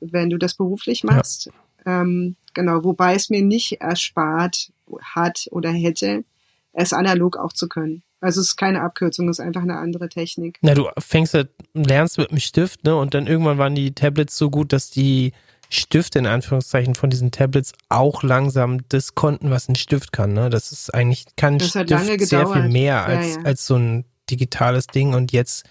wenn 0.00 0.30
du 0.30 0.38
das 0.38 0.54
beruflich 0.54 1.04
machst. 1.04 1.50
Ähm, 1.86 2.36
genau, 2.52 2.82
wobei 2.82 3.14
es 3.14 3.30
mir 3.30 3.42
nicht 3.42 3.80
erspart 3.80 4.72
hat 5.02 5.46
oder 5.50 5.70
hätte, 5.70 6.24
es 6.72 6.92
analog 6.92 7.36
auch 7.36 7.52
zu 7.52 7.68
können. 7.68 8.02
Also 8.20 8.40
es 8.40 8.48
ist 8.48 8.56
keine 8.56 8.80
Abkürzung, 8.80 9.28
es 9.28 9.38
ist 9.38 9.44
einfach 9.44 9.62
eine 9.62 9.76
andere 9.76 10.08
Technik. 10.08 10.58
Na, 10.62 10.74
du 10.74 10.88
fängst 10.98 11.34
halt, 11.34 11.50
lernst 11.74 12.16
mit 12.16 12.30
dem 12.30 12.40
Stift, 12.40 12.82
ne? 12.84 12.96
Und 12.96 13.12
dann 13.12 13.26
irgendwann 13.26 13.58
waren 13.58 13.74
die 13.74 13.92
Tablets 13.92 14.36
so 14.36 14.48
gut, 14.50 14.72
dass 14.72 14.90
die 14.90 15.32
Stifte 15.74 16.18
in 16.18 16.26
Anführungszeichen 16.26 16.94
von 16.94 17.10
diesen 17.10 17.30
Tablets 17.30 17.72
auch 17.88 18.22
langsam 18.22 18.86
das 18.88 19.14
konnten, 19.14 19.50
was 19.50 19.68
ein 19.68 19.74
Stift 19.74 20.12
kann. 20.12 20.32
Ne? 20.32 20.50
Das 20.50 20.72
ist 20.72 20.92
eigentlich 20.94 21.24
kann 21.36 21.58
Das 21.58 21.70
Stift 21.70 21.90
lange 21.90 22.18
sehr 22.24 22.46
viel 22.48 22.68
mehr 22.68 22.94
Ja, 22.94 23.04
als, 23.04 23.34
ja. 23.36 23.42
als 23.42 23.66
so 23.66 23.76
ein 23.76 24.04
digitales 24.30 24.86
Ding. 24.86 25.14
Und 25.14 25.32
jetzt, 25.32 25.64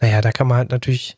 naja, 0.00 0.20
da 0.20 0.30
kann 0.32 0.46
man 0.46 0.58
halt 0.58 0.70
natürlich 0.70 1.16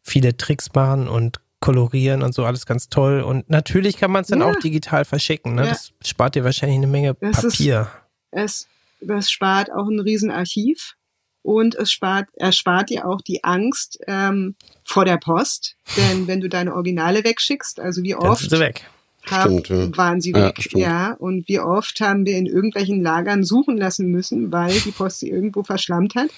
viele 0.00 0.36
Tricks 0.36 0.68
machen 0.74 1.08
und 1.08 1.40
kolorieren 1.60 2.22
und 2.22 2.34
so, 2.34 2.44
alles 2.44 2.66
ganz 2.66 2.88
toll. 2.88 3.20
Und 3.20 3.48
natürlich 3.48 3.96
kann 3.96 4.10
man 4.10 4.22
es 4.22 4.28
dann 4.28 4.40
Ja. 4.40 4.46
auch 4.50 4.56
digital 4.56 5.04
verschicken. 5.04 5.54
Ne? 5.54 5.62
Ja. 5.64 5.68
Das 5.68 5.92
spart 6.04 6.34
dir 6.34 6.42
wahrscheinlich 6.44 6.78
eine 6.78 6.86
Menge 6.88 7.14
Das 7.20 7.44
ist- 7.44 7.58
Papier. 7.58 7.88
Es, 8.32 8.66
das 9.00 9.30
spart 9.30 9.70
auch 9.72 9.88
ein 9.88 10.00
Riesenarchiv 10.00 10.94
und 11.42 11.74
es 11.74 11.90
spart, 11.90 12.28
erspart 12.34 12.90
dir 12.90 13.06
auch 13.06 13.20
die 13.20 13.42
Angst 13.44 13.98
ähm, 14.06 14.54
vor 14.84 15.04
der 15.04 15.16
Post. 15.18 15.76
Denn 15.96 16.26
wenn 16.26 16.40
du 16.40 16.48
deine 16.48 16.74
Originale 16.74 17.24
wegschickst, 17.24 17.80
also 17.80 18.02
wie 18.02 18.14
oft 18.14 18.40
sind 18.40 18.50
sie 18.50 18.60
weg. 18.60 18.88
hab, 19.30 19.48
Stimmt, 19.48 19.68
ja. 19.68 19.96
waren 19.96 20.20
sie 20.20 20.30
Ja, 20.32 20.46
weg. 20.48 20.56
stimmt. 20.60 20.82
Ja, 20.82 21.12
und 21.14 21.48
wie 21.48 21.60
oft 21.60 22.00
haben 22.00 22.24
wir 22.26 22.36
in 22.36 22.46
irgendwelchen 22.46 23.02
Lagern 23.02 23.44
suchen 23.44 23.76
lassen 23.76 24.06
müssen, 24.08 24.52
weil 24.52 24.78
die 24.80 24.90
Post 24.92 25.20
sie 25.20 25.30
irgendwo 25.30 25.62
verschlammt 25.62 26.14
hat. 26.14 26.30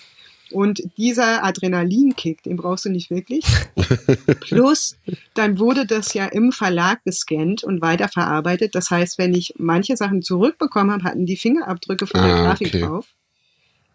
Und 0.50 0.82
dieser 0.98 1.42
Adrenalinkick, 1.42 2.42
den 2.42 2.57
brauchst 2.57 2.84
du 2.84 2.90
nicht 2.90 3.11
wirklich. 3.11 3.44
Plus, 4.40 4.96
dann 5.32 5.59
wurde 5.59 5.86
das 5.86 6.14
ja 6.14 6.26
im 6.26 6.52
Verlag 6.52 7.02
gescannt 7.05 7.64
und 7.64 7.80
weiterverarbeitet. 7.80 8.74
Das 8.74 8.90
heißt, 8.90 9.18
wenn 9.18 9.34
ich 9.34 9.55
manche 9.59 9.96
Sachen 9.96 10.22
zurückbekommen 10.22 10.92
habe, 10.92 11.05
hatten 11.05 11.26
die 11.26 11.36
Fingerabdrücke 11.38 12.07
von 12.07 12.20
der 12.22 12.34
Ah, 12.34 12.42
Grafik 12.44 12.68
okay. 12.68 12.80
drauf. 12.82 13.07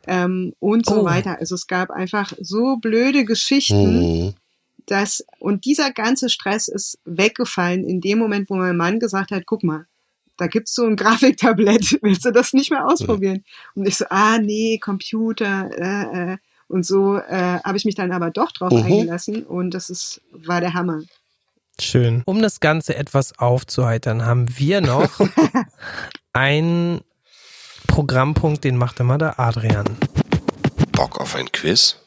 Ähm, 0.07 0.53
und 0.59 0.85
so 0.85 1.01
Oh. 1.01 1.05
weiter. 1.05 1.37
Also 1.39 1.55
es 1.55 1.67
gab 1.67 1.91
einfach 1.91 2.33
so 2.41 2.77
blöde 2.77 3.25
Geschichten, 3.25 4.25
Mhm. 4.27 4.33
das, 4.85 5.23
und 5.39 5.65
dieser 5.65 5.91
ganze 5.91 6.29
Stress 6.29 6.67
ist 6.67 6.97
weggefallen 7.05 7.83
in 7.87 8.01
dem 8.01 8.17
Moment, 8.19 8.49
wo 8.49 8.55
mein 8.55 8.77
Mann 8.77 8.99
gesagt 8.99 9.31
hat, 9.31 9.45
guck 9.45 9.63
mal, 9.63 9.85
da 10.37 10.47
gibt's 10.47 10.73
so 10.73 10.85
ein 10.85 10.95
Grafiktablett, 11.75 11.99
willst 12.01 12.23
du 12.25 12.31
das 12.31 12.53
nicht 12.53 12.71
mehr 12.71 12.85
ausprobieren? 12.87 13.43
Und 13.75 13.87
ich 13.87 13.97
so, 13.97 14.05
ah 14.09 14.37
nee, 14.39 14.77
Computer, 14.79 15.69
äh, 15.77 16.33
äh. 16.33 16.37
Und 16.69 16.85
so 16.85 17.17
äh, 17.17 17.59
habe 17.63 17.77
ich 17.77 17.85
mich 17.85 17.95
dann 17.95 18.11
aber 18.11 18.29
doch 18.29 18.51
drauf 18.51 18.71
Mhm. 18.71 18.83
eingelassen 18.83 19.43
und 19.43 19.71
das 19.73 19.89
ist, 19.89 20.21
war 20.31 20.61
der 20.61 20.73
Hammer. 20.75 21.01
Schön. 21.81 22.21
Um 22.25 22.41
das 22.41 22.59
Ganze 22.59 22.95
etwas 22.95 23.37
aufzuheitern, 23.39 24.25
haben 24.25 24.45
wir 24.57 24.79
noch 24.81 25.09
einen 26.33 27.01
Programmpunkt, 27.89 28.63
den 28.63 28.77
macht 28.77 28.99
immer 28.99 29.17
der 29.17 29.39
Adrian. 29.39 29.97
Bock 30.93 31.19
auf 31.19 31.35
ein 31.35 31.51
Quiz? 31.51 31.97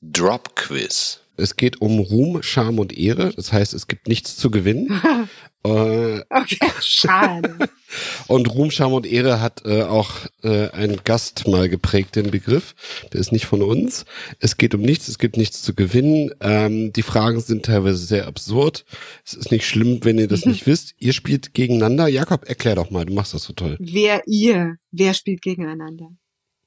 Drop 0.00 0.56
Quiz. 0.56 1.20
Es 1.36 1.56
geht 1.56 1.80
um 1.80 1.98
Ruhm, 1.98 2.42
Scham 2.42 2.78
und 2.78 2.96
Ehre. 2.96 3.32
Das 3.34 3.52
heißt, 3.52 3.74
es 3.74 3.86
gibt 3.86 4.08
nichts 4.08 4.36
zu 4.36 4.50
gewinnen. 4.50 5.00
äh, 5.64 6.20
Okay, 6.30 6.58
schade. 6.80 7.56
und 8.28 8.52
Ruhm, 8.54 8.70
Scham 8.70 8.92
und 8.92 9.06
Ehre 9.06 9.40
hat 9.40 9.62
äh, 9.64 9.82
auch 9.82 10.10
äh, 10.42 10.70
ein 10.70 11.00
Gast 11.04 11.46
mal 11.48 11.68
geprägt, 11.68 12.16
den 12.16 12.30
Begriff. 12.30 12.74
Der 13.12 13.20
ist 13.20 13.32
nicht 13.32 13.46
von 13.46 13.62
uns. 13.62 14.04
Es 14.38 14.56
geht 14.56 14.74
um 14.74 14.82
nichts, 14.82 15.08
es 15.08 15.18
gibt 15.18 15.36
nichts 15.36 15.62
zu 15.62 15.74
gewinnen. 15.74 16.30
Ähm, 16.40 16.92
die 16.92 17.02
Fragen 17.02 17.40
sind 17.40 17.64
teilweise 17.64 17.98
sehr 17.98 18.26
absurd. 18.26 18.84
Es 19.24 19.34
ist 19.34 19.50
nicht 19.50 19.66
schlimm, 19.66 20.00
wenn 20.02 20.18
ihr 20.18 20.28
das 20.28 20.44
nicht 20.46 20.66
wisst. 20.66 20.94
Ihr 20.98 21.12
spielt 21.12 21.54
gegeneinander. 21.54 22.08
Jakob, 22.08 22.48
erklär 22.48 22.74
doch 22.76 22.90
mal, 22.90 23.04
du 23.04 23.14
machst 23.14 23.34
das 23.34 23.44
so 23.44 23.52
toll. 23.52 23.76
wer 23.78 24.22
ihr, 24.26 24.76
wer 24.90 25.14
spielt 25.14 25.42
gegeneinander? 25.42 26.10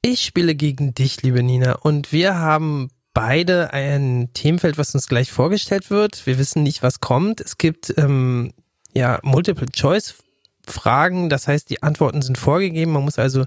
Ich 0.02 0.22
spiele 0.22 0.56
gegen 0.56 0.94
dich, 0.94 1.22
liebe 1.24 1.44
Nina, 1.44 1.74
und 1.74 2.14
wir 2.14 2.36
haben 2.36 2.90
beide 3.14 3.74
ein 3.74 4.30
Themenfeld, 4.34 4.78
was 4.78 4.94
uns 4.94 5.08
gleich 5.08 5.32
vorgestellt 5.32 5.90
wird. 5.90 6.26
Wir 6.26 6.38
wissen 6.38 6.64
nicht, 6.64 6.84
was 6.84 7.00
kommt. 7.00 7.42
Es 7.42 7.58
gibt 7.58 7.94
ähm, 7.98 8.54
ja 8.94 9.20
Multiple-Choice-Fragen, 9.24 11.30
das 11.30 11.48
heißt, 11.48 11.70
die 11.70 11.84
Antworten 11.84 12.22
sind 12.22 12.38
vorgegeben. 12.38 12.92
Man 12.92 13.04
muss 13.04 13.20
also 13.20 13.46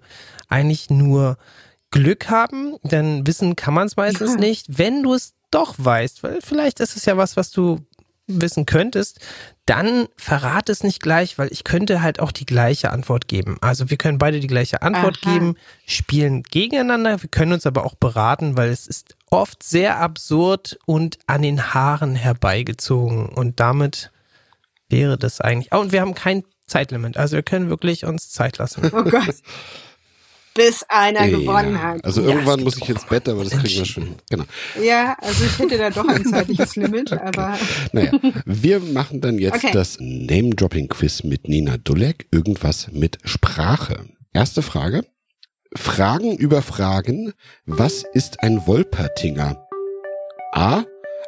eigentlich 0.48 0.90
nur 0.90 1.36
Glück 1.90 2.30
haben, 2.30 2.76
denn 2.82 3.26
wissen 3.26 3.56
kann 3.56 3.74
man 3.74 3.86
es 3.86 3.96
meistens 3.96 4.32
Ja. 4.32 4.36
nicht. 4.38 4.78
Wenn 4.78 5.02
du 5.02 5.14
es 5.14 5.34
doch 5.50 5.74
weißt, 5.78 6.22
weil 6.22 6.40
vielleicht 6.42 6.80
ist 6.80 6.96
es 6.96 7.04
ja 7.04 7.16
was, 7.16 7.36
was 7.36 7.50
du 7.50 7.80
wissen 8.26 8.66
könntest, 8.66 9.20
dann 9.66 10.06
verrate 10.16 10.72
es 10.72 10.82
nicht 10.82 11.02
gleich, 11.02 11.38
weil 11.38 11.48
ich 11.52 11.64
könnte 11.64 12.02
halt 12.02 12.20
auch 12.20 12.32
die 12.32 12.46
gleiche 12.46 12.90
Antwort 12.90 13.28
geben. 13.28 13.58
Also 13.60 13.90
wir 13.90 13.96
können 13.96 14.18
beide 14.18 14.40
die 14.40 14.46
gleiche 14.46 14.82
Antwort 14.82 15.18
Aha. 15.22 15.32
geben, 15.32 15.56
spielen 15.86 16.42
gegeneinander, 16.42 17.22
wir 17.22 17.28
können 17.28 17.52
uns 17.52 17.66
aber 17.66 17.84
auch 17.84 17.94
beraten, 17.94 18.56
weil 18.56 18.70
es 18.70 18.86
ist 18.86 19.16
oft 19.32 19.62
sehr 19.62 19.98
absurd 19.98 20.78
und 20.86 21.18
an 21.26 21.42
den 21.42 21.72
Haaren 21.74 22.14
herbeigezogen 22.14 23.26
und 23.30 23.58
damit 23.60 24.10
wäre 24.90 25.16
das 25.16 25.40
eigentlich. 25.40 25.72
Oh, 25.72 25.78
und 25.78 25.90
wir 25.90 26.02
haben 26.02 26.14
kein 26.14 26.44
Zeitlimit, 26.66 27.16
also 27.16 27.36
wir 27.36 27.42
können 27.42 27.70
wirklich 27.70 28.04
uns 28.04 28.30
Zeit 28.30 28.58
lassen. 28.58 28.82
Oh 28.92 29.02
Gott. 29.02 29.34
Bis 30.54 30.82
einer 30.90 31.28
gewonnen 31.30 31.76
Ja. 31.76 31.82
hat. 31.82 32.04
Also 32.04 32.20
Ja. 32.20 32.28
irgendwann 32.28 32.62
muss 32.62 32.76
ich 32.76 32.86
ins 32.86 33.06
Bett, 33.06 33.26
aber 33.26 33.42
das 33.42 33.54
kriegen 33.54 33.74
wir 33.78 33.84
schon. 33.86 34.16
Genau. 34.28 34.44
Ja, 34.82 35.16
also 35.22 35.44
ich 35.46 35.58
hätte 35.58 35.78
da 35.78 35.88
doch 35.88 36.06
ein 36.06 36.26
zeitliches 36.26 36.76
Limit, 36.76 37.10
aber 37.18 37.58
Naja, 37.92 38.12
wir 38.44 38.80
machen 38.80 39.22
dann 39.22 39.38
jetzt 39.38 39.54
Okay. 39.64 39.70
das 39.72 39.96
Name-Dropping-Quiz 39.98 41.22
mit 41.24 41.48
Nina 41.48 41.78
Dulek. 41.78 42.28
Irgendwas 42.30 42.88
mit 42.92 43.16
Sprache. 43.24 44.04
Erste 44.34 44.60
Frage. 44.60 45.06
Fragen 45.74 46.36
über 46.36 46.62
Fragen. 46.62 47.32
Was 47.66 48.04
ist 48.12 48.40
ein 48.42 48.66
Wolpertinger? 48.66 49.66
A. 50.52 50.84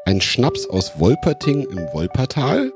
Ein 0.07 0.21
Schnaps 0.21 0.67
aus 0.67 0.99
Wolperting 1.01 1.63
im 1.63 1.79
Wolpertal. 1.93 2.73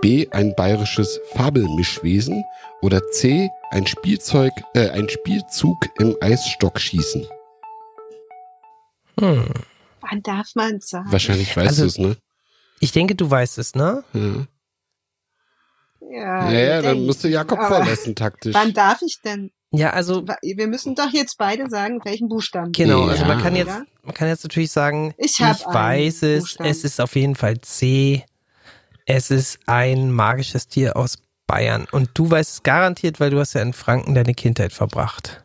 B. 0.00 0.28
Ein 0.30 0.54
bayerisches 0.56 1.20
Fabelmischwesen. 1.34 2.44
Oder 2.82 3.00
C. 3.10 3.48
Ein 3.70 3.86
Spielzeug, 3.86 4.52
äh, 4.74 4.90
ein 4.90 5.08
Spielzug 5.08 5.76
im 5.98 6.16
Eisstockschießen. 6.20 7.26
Hm. 9.20 9.44
wann 10.00 10.22
darf 10.22 10.54
man 10.54 10.80
sagen? 10.80 11.10
Wahrscheinlich 11.10 11.56
weißt 11.56 11.68
Also- 11.68 11.82
du 11.82 11.86
es, 11.88 11.98
ne? 11.98 12.16
Ich 12.80 12.92
denke, 12.92 13.16
du 13.16 13.28
weißt 13.28 13.58
es, 13.58 13.74
ne? 13.74 14.04
Ja. 14.12 14.46
Ja, 16.10 16.44
Naja, 16.44 16.82
dann 16.82 16.94
denk- 16.94 17.06
musst 17.06 17.24
du 17.24 17.28
Jakob 17.28 17.60
vorlassen, 17.60 18.14
taktisch. 18.14 18.54
Wann 18.54 18.72
darf 18.72 19.02
ich 19.02 19.20
denn? 19.24 19.50
Ja, 19.70 19.90
also 19.90 20.24
Wir 20.42 20.66
müssen 20.66 20.94
doch 20.94 21.10
jetzt 21.12 21.36
beide 21.36 21.68
sagen, 21.68 22.00
welchen 22.04 22.28
Buchstaben. 22.28 22.72
genau, 22.72 23.06
also 23.06 23.24
man 23.26 23.40
kann 23.42 23.54
jetzt 23.54 23.68
Ja? 23.68 23.82
man 24.02 24.14
kann 24.14 24.28
jetzt 24.28 24.42
natürlich 24.44 24.70
sagen, 24.70 25.14
Ich 25.18 25.38
einen 25.40 25.56
weiß 25.58 26.22
es, 26.22 26.40
Buchstaben. 26.40 26.70
es 26.70 26.84
ist 26.84 27.00
auf 27.00 27.14
jeden 27.16 27.34
Fall 27.34 27.60
C. 27.60 28.24
Es 29.04 29.30
ist 29.30 29.58
ein 29.66 30.10
magisches 30.10 30.68
Tier 30.68 30.96
aus 30.96 31.18
Bayern 31.46 31.86
und 31.92 32.10
du 32.14 32.30
weißt 32.30 32.50
es 32.54 32.62
garantiert, 32.62 33.20
weil 33.20 33.30
du 33.30 33.38
hast 33.40 33.54
ja 33.54 33.62
in 33.62 33.72
Franken 33.72 34.14
deine 34.14 34.34
Kindheit 34.34 34.72
verbracht. 34.72 35.44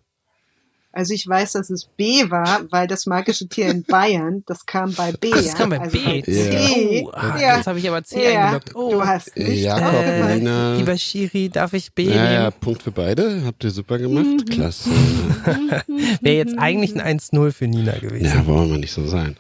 Also 0.95 1.15
ich 1.15 1.27
weiß, 1.27 1.53
dass 1.53 1.71
es 1.71 1.85
B 1.97 2.29
war, 2.29 2.65
weil 2.69 2.85
das 2.85 3.07
magische 3.07 3.47
Tier 3.47 3.67
in 3.69 3.81
Bayern, 3.83 4.43
das 4.45 4.63
kam 4.67 4.93
bei 4.93 5.11
B. 5.11 5.31
Das 5.31 5.47
ja? 5.47 5.53
kam 5.55 5.71
bei 5.71 5.79
also 5.79 5.97
B. 5.97 6.03
Bei 6.05 6.21
C. 6.21 7.03
Oh, 7.03 7.09
ah, 7.13 7.35
Ja. 7.39 7.57
Jetzt 7.57 7.65
habe 7.65 7.79
ich 7.79 7.89
aber 7.89 8.03
C 8.03 8.31
Ja, 8.31 8.43
eingeloggt. 8.45 8.75
Oh, 8.75 8.91
Du 8.91 9.03
hast 9.03 9.35
nicht 9.35 9.63
Jakob, 9.63 9.85
aufgepasst. 9.85 10.35
Nina. 10.37 10.75
lieber 10.75 10.97
Schiri, 10.97 11.49
darf 11.49 11.73
ich 11.73 11.91
B 11.93 12.03
Ja, 12.03 12.31
ja, 12.31 12.39
nehmen? 12.43 12.53
Punkt 12.61 12.83
für 12.83 12.91
beide. 12.91 13.41
Habt 13.43 13.63
ihr 13.63 13.71
super 13.71 13.97
gemacht. 13.97 14.23
Mhm. 14.25 14.45
Klasse. 14.45 14.91
Wäre 16.21 16.35
jetzt 16.37 16.59
eigentlich 16.59 16.95
ein 16.95 17.19
1-0 17.19 17.51
für 17.51 17.67
Nina 17.67 17.97
gewesen. 17.97 18.25
Ja, 18.25 18.45
wollen 18.45 18.69
wir 18.69 18.77
nicht 18.77 18.93
so 18.93 19.07
sein. 19.07 19.35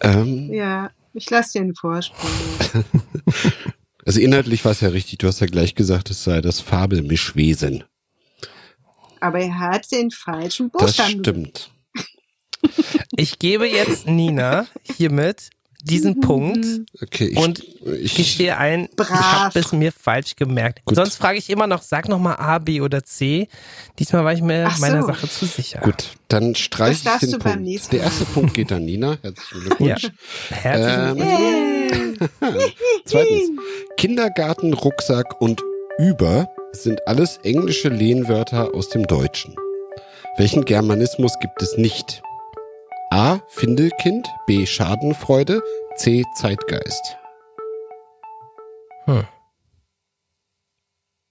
Ähm, 0.00 0.52
Ja, 0.52 0.90
ich 1.12 1.28
lasse 1.28 1.54
dir 1.54 1.62
einen 1.62 1.74
Vorsprung. 1.74 2.30
also 4.06 4.20
inhaltlich 4.20 4.64
war 4.64 4.70
es 4.70 4.80
ja 4.80 4.90
richtig. 4.90 5.18
Du 5.18 5.26
hast 5.26 5.40
ja 5.40 5.48
gleich 5.48 5.74
gesagt, 5.74 6.10
es 6.10 6.22
sei 6.22 6.40
das 6.40 6.60
Fabelmischwesen. 6.60 7.82
Aber 9.24 9.38
er 9.40 9.58
hat 9.58 9.90
den 9.90 10.10
falschen 10.10 10.70
Das 10.72 10.82
Buchstaben. 10.96 11.20
stimmt. 11.20 11.70
Ich 13.16 13.38
gebe 13.38 13.66
jetzt 13.68 14.06
Nina 14.06 14.66
hiermit 14.96 15.50
diesen 15.82 16.20
Punkt 16.20 16.66
Okay, 17.02 17.26
ich, 17.26 17.36
und 17.36 17.62
ich, 17.84 18.14
gestehe 18.14 18.56
ein, 18.56 18.84
ich 18.86 18.96
Brav. 18.96 19.10
habe 19.10 19.58
es 19.58 19.72
mir 19.72 19.92
falsch 19.92 20.34
gemerkt. 20.34 20.82
Gut. 20.86 20.96
Sonst 20.96 21.16
frage 21.16 21.36
ich 21.38 21.50
immer 21.50 21.66
noch, 21.66 21.82
sag 21.82 22.08
noch 22.08 22.18
mal 22.18 22.34
A, 22.36 22.58
B 22.58 22.80
oder 22.80 23.04
C. 23.04 23.48
Diesmal 23.98 24.24
war 24.24 24.32
ich 24.32 24.40
mir 24.40 24.70
so. 24.70 24.80
meiner 24.80 25.02
Sache 25.04 25.28
zu 25.28 25.44
sicher. 25.44 25.80
Gut, 25.80 26.16
dann 26.28 26.54
streiche 26.54 26.90
Das 26.92 26.98
ich 26.98 27.04
darfst 27.04 27.22
den 27.24 27.30
du 27.32 27.38
beim 27.38 27.52
Punkt. 27.52 27.68
nächsten 27.68 27.90
Der 27.96 28.04
erste 28.04 28.24
Punkt 28.24 28.54
geht 28.54 28.72
an 28.72 28.84
Nina. 28.86 29.18
Herzlichen 29.22 29.60
Glückwunsch. 29.60 30.08
Herzlichen 30.50 31.20
Ähm, 31.20 31.28
Yay. 31.28 32.18
Zweitens, 33.04 33.50
Kindergarten, 33.98 34.72
Rucksack 34.72 35.38
und 35.40 35.62
über 35.98 36.48
sind 36.74 37.06
alles 37.06 37.38
englische 37.38 37.88
Lehnwörter 37.88 38.74
aus 38.74 38.88
dem 38.88 39.06
Deutschen. 39.06 39.56
Welchen 40.36 40.64
Germanismus 40.64 41.38
gibt 41.40 41.62
es 41.62 41.76
nicht? 41.76 42.22
A. 43.10 43.40
Findelkind, 43.48 44.28
B. 44.46 44.66
Schadenfreude, 44.66 45.62
C. 45.96 46.24
Zeitgeist. 46.36 47.16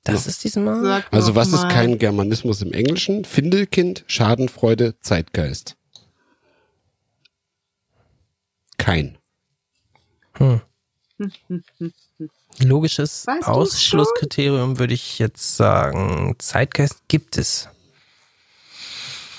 Das 0.03 0.27
ist 0.27 0.43
diesmal. 0.43 1.03
Also 1.11 1.35
was 1.35 1.47
ist 1.49 1.63
mal. 1.63 1.69
kein 1.69 1.97
Germanismus 1.97 2.61
im 2.61 2.73
Englischen? 2.73 3.23
Findelkind, 3.25 4.03
Schadenfreude, 4.07 4.99
Zeitgeist. 4.99 5.77
Kein. 8.77 9.17
Logisches 12.59 13.25
Weißt 13.27 13.47
Ausschlusskriterium 13.47 14.79
würde 14.79 14.93
ich 14.93 15.19
jetzt 15.19 15.55
sagen. 15.57 16.35
Zeitgeist 16.39 17.07
gibt 17.07 17.37
es. 17.37 17.69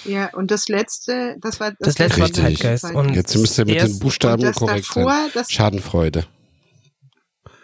Ja, 0.04 0.28
und 0.34 0.50
das 0.50 0.68
letzte, 0.68 1.36
das 1.40 1.60
war 1.60 1.72
Das 1.78 1.98
letzte 1.98 2.20
war. 2.20 2.32
Zeitgeist. 2.32 2.84
Und 2.84 3.14
Jetzt 3.14 3.36
müsst 3.36 3.58
ihr 3.58 3.64
mit 3.64 3.80
den 3.80 3.98
Buchstaben 3.98 4.42
das 4.42 4.56
korrekt 4.56 4.88
davor, 4.88 5.12
sein. 5.12 5.30
das 5.34 5.50
Schadenfreude. 5.50 6.26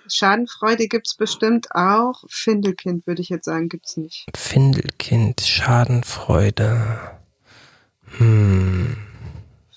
Schadenfreude 0.09 0.89
gibt's 0.89 1.15
bestimmt 1.15 1.69
auch. 1.73 2.25
Findelkind 2.29 3.07
würde 3.07 3.23
ich 3.23 3.29
jetzt 3.29 3.45
sagen, 3.45 3.69
gibt's 3.69 3.97
nicht. 3.97 4.27
Findelkind, 4.35 5.41
Schadenfreude. 5.43 7.20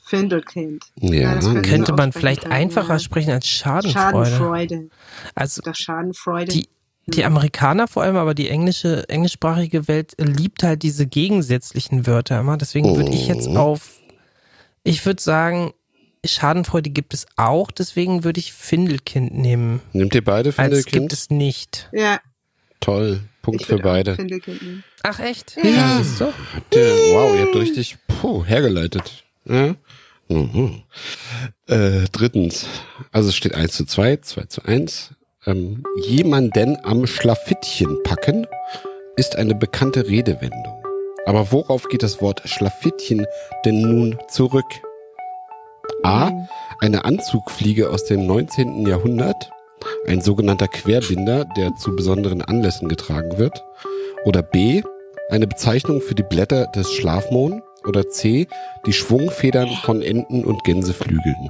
Findelkind. 0.05 0.83
Ja, 0.99 1.35
das 1.35 1.45
könnte 1.63 1.93
man 1.93 2.11
vielleicht 2.11 2.41
können, 2.41 2.53
einfacher 2.53 2.93
ja. 2.93 2.99
sprechen 2.99 3.31
als 3.31 3.47
Schadenfreude. 3.47 4.29
Schadenfreude. 4.29 4.89
Also 5.33 5.61
Doch 5.63 5.75
Schadenfreude. 5.75 6.51
die, 6.51 6.67
die 7.07 7.23
Amerikaner 7.23 7.87
vor 7.87 8.03
allem, 8.03 8.17
aber 8.17 8.33
die 8.33 8.49
englische, 8.49 9.07
englischsprachige 9.09 9.87
Welt 9.87 10.13
liebt 10.17 10.63
halt 10.63 10.83
diese 10.83 11.07
gegensätzlichen 11.07 12.05
Wörter 12.05 12.39
immer. 12.39 12.57
Deswegen 12.57 12.95
würde 12.95 13.11
ich 13.11 13.27
jetzt 13.27 13.47
Oh. 13.47 13.55
auf, 13.57 13.99
ich 14.83 15.05
würde 15.05 15.21
sagen, 15.21 15.73
Schadenfreude 16.25 16.89
gibt 16.89 17.13
es 17.13 17.25
auch, 17.35 17.71
deswegen 17.71 18.23
würde 18.23 18.39
ich 18.39 18.53
Findelkind 18.53 19.33
nehmen. 19.33 19.81
Nehmt 19.93 20.15
ihr 20.15 20.23
beide 20.23 20.49
Als 20.49 20.57
gibt 20.57 20.89
Findelkind? 20.89 21.13
es 21.13 21.29
nicht. 21.29 21.89
ja, 21.93 22.19
Toll. 22.79 23.21
Punkt 23.41 23.61
ich 23.61 23.67
für 23.67 23.77
beide. 23.77 24.15
Findelkind 24.15 24.61
nehmen. 24.61 24.83
Ach 25.03 25.19
echt? 25.19 25.55
Ja. 25.61 26.01
Ihr, 26.73 26.95
wow, 27.13 27.33
ihr 27.35 27.45
habt 27.45 27.55
richtig 27.55 27.97
puh, 28.07 28.43
hergeleitet. 28.45 29.23
Ja? 29.45 29.75
Mhm. 30.29 30.83
Äh, 31.67 32.05
drittens, 32.11 32.65
also 33.11 33.29
es 33.29 33.35
steht 33.35 33.55
1 33.55 33.73
zu 33.73 33.85
2, 33.85 34.17
2 34.17 34.45
zu 34.45 34.63
1. 34.63 35.15
Ähm, 35.45 35.83
jemanden 36.05 36.77
am 36.83 37.05
Schlafittchen 37.05 38.01
packen 38.03 38.47
ist 39.15 39.35
eine 39.35 39.55
bekannte 39.55 40.07
Redewendung. 40.07 40.83
Aber 41.25 41.51
worauf 41.51 41.87
geht 41.87 42.03
das 42.03 42.21
Wort 42.21 42.41
Schlafittchen 42.45 43.25
denn 43.65 43.81
nun 43.81 44.17
zurück? 44.29 44.65
A. 46.03 46.31
Eine 46.79 47.05
Anzugfliege 47.05 47.89
aus 47.89 48.05
dem 48.05 48.25
19. 48.25 48.85
Jahrhundert. 48.85 49.51
Ein 50.07 50.21
sogenannter 50.21 50.67
Querbinder, 50.67 51.45
der 51.57 51.75
zu 51.75 51.95
besonderen 51.95 52.41
Anlässen 52.41 52.89
getragen 52.89 53.37
wird. 53.37 53.63
Oder 54.25 54.41
B. 54.41 54.81
Eine 55.29 55.47
Bezeichnung 55.47 56.01
für 56.01 56.15
die 56.15 56.23
Blätter 56.23 56.67
des 56.67 56.91
Schlafmohn. 56.91 57.61
Oder 57.85 58.09
C. 58.09 58.47
Die 58.85 58.93
Schwungfedern 58.93 59.69
von 59.83 60.01
Enten 60.01 60.45
und 60.45 60.63
Gänseflügeln. 60.63 61.49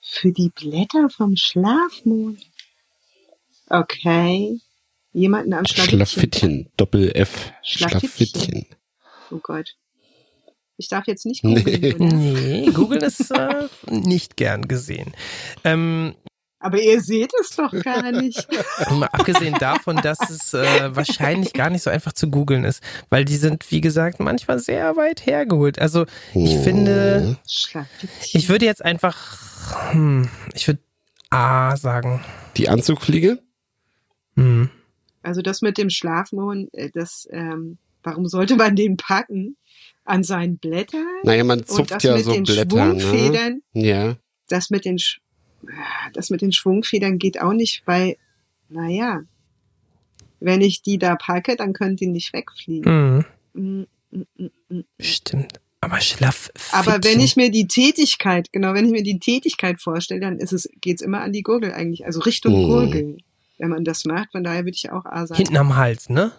Für 0.00 0.32
die 0.32 0.50
Blätter 0.50 1.08
vom 1.10 1.36
Schlafmond. 1.36 2.40
Okay. 3.68 4.60
Jemanden 5.12 5.54
am 5.54 5.64
Schlafittchen. 5.66 6.06
Schlafittchen. 6.06 6.70
Doppel 6.76 7.12
F. 7.14 7.52
Schlafittchen. 7.62 8.66
Oh 9.30 9.38
Gott. 9.42 9.76
Ich 10.76 10.88
darf 10.88 11.06
jetzt 11.06 11.24
nicht 11.24 11.42
googeln, 11.42 11.96
Nee. 11.98 12.64
Nee, 12.66 12.70
Google 12.72 13.02
ist 13.02 13.30
äh, 13.30 13.68
nicht 13.88 14.36
gern 14.36 14.66
gesehen. 14.66 15.12
Ähm, 15.62 16.14
Aber 16.64 16.80
ihr 16.80 16.98
seht 17.02 17.30
es 17.42 17.56
doch 17.56 17.72
gar 17.82 18.10
nicht. 18.10 18.48
mal 18.90 19.08
abgesehen 19.12 19.54
davon, 19.60 19.96
dass 19.96 20.18
es 20.30 20.54
äh, 20.54 20.96
wahrscheinlich 20.96 21.52
gar 21.52 21.68
nicht 21.68 21.82
so 21.82 21.90
einfach 21.90 22.14
zu 22.14 22.30
googeln 22.30 22.64
ist, 22.64 22.82
weil 23.10 23.26
die 23.26 23.36
sind, 23.36 23.70
wie 23.70 23.82
gesagt, 23.82 24.18
manchmal 24.18 24.58
sehr 24.58 24.96
weit 24.96 25.26
hergeholt. 25.26 25.78
Also 25.78 26.06
ich 26.32 26.54
Oh. 26.56 26.62
finde, 26.62 27.36
ich 28.32 28.48
würde 28.48 28.64
jetzt 28.64 28.82
einfach, 28.82 29.92
hm, 29.92 30.30
ich 30.54 30.66
würde 30.66 30.80
A 31.28 31.76
sagen. 31.76 32.24
Die 32.56 32.70
Anzugfliege? 32.70 33.40
Hm. 34.36 34.70
Also 35.22 35.42
das 35.42 35.60
mit 35.60 35.76
dem 35.76 35.90
Schlafmond, 35.90 36.72
äh, 36.72 36.88
das, 36.94 37.28
ähm, 37.30 37.76
warum 38.02 38.26
sollte 38.26 38.56
man 38.56 38.74
den 38.74 38.96
packen? 38.96 39.58
An 40.06 40.22
seinen 40.22 40.56
Blättern? 40.56 41.04
Naja, 41.24 41.44
man 41.44 41.60
Und 41.60 41.68
zupft 41.68 41.90
das 41.90 42.02
ja 42.04 42.14
mit 42.16 42.24
so 42.24 42.32
den 42.32 42.44
Blätter. 42.44 42.94
Ne? 42.94 43.60
Ja. 43.74 44.16
das 44.48 44.70
mit 44.70 44.86
den, 44.86 44.98
Sch 44.98 45.20
das 46.12 46.30
mit 46.30 46.40
den 46.42 46.52
Schwungfedern 46.52 47.18
geht 47.18 47.40
auch 47.40 47.52
nicht, 47.52 47.82
weil, 47.86 48.16
naja, 48.68 49.22
wenn 50.40 50.60
ich 50.60 50.82
die 50.82 50.98
da 50.98 51.16
packe, 51.16 51.56
dann 51.56 51.72
können 51.72 51.96
die 51.96 52.06
nicht 52.06 52.32
wegfliegen. 52.32 53.24
Hm. 53.54 53.86
Mm, 54.10 54.16
mm, 54.18 54.22
mm, 54.38 54.50
mm. 54.76 54.84
Stimmt. 55.00 55.60
Aber 55.80 56.00
schlaff. 56.00 56.50
Aber 56.72 57.02
wenn 57.04 57.20
ich 57.20 57.36
mir 57.36 57.50
die 57.50 57.66
Tätigkeit, 57.68 58.52
genau, 58.52 58.72
wenn 58.72 58.86
ich 58.86 58.90
mir 58.92 59.02
die 59.02 59.18
Tätigkeit 59.18 59.80
vorstelle, 59.82 60.20
dann 60.20 60.38
ist 60.38 60.52
es, 60.52 60.68
geht's 60.80 61.02
immer 61.02 61.20
an 61.20 61.32
die 61.32 61.42
Gurgel 61.42 61.72
eigentlich, 61.72 62.06
also 62.06 62.20
Richtung 62.20 62.52
Mhm. 62.54 62.66
Gurgel, 62.66 63.18
wenn 63.58 63.68
man 63.68 63.84
das 63.84 64.04
macht. 64.06 64.32
Von 64.32 64.44
daher 64.44 64.60
würde 64.64 64.76
ich 64.76 64.90
auch 64.90 65.04
A 65.04 65.26
sagen. 65.26 65.36
Hinten 65.36 65.56
am 65.58 65.76
Hals, 65.76 66.08
ne? 66.08 66.32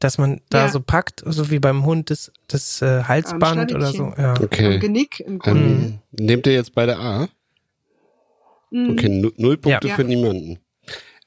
Dass 0.00 0.18
man 0.18 0.40
da 0.48 0.66
Ja. 0.66 0.68
so 0.72 0.80
packt, 0.80 1.22
so 1.24 1.50
wie 1.50 1.58
beim 1.60 1.84
Hund 1.84 2.10
das, 2.10 2.32
das 2.48 2.82
äh, 2.82 3.04
Halsband 3.04 3.72
oder 3.72 3.92
so. 3.92 4.12
Ja. 4.16 4.34
Am 4.34 4.44
Okay. 4.44 4.78
Genick 4.78 5.20
im 5.20 5.38
Grunde. 5.38 5.60
Ähm, 5.62 5.98
nehmt 6.12 6.46
ihr 6.48 6.54
jetzt 6.54 6.74
beide 6.74 6.98
A? 6.98 7.28
Okay, 8.72 9.08
nu- 9.08 9.32
null 9.36 9.56
Punkte 9.58 9.88
Ja. 9.88 9.96
für 9.96 10.04
niemanden. 10.04 10.58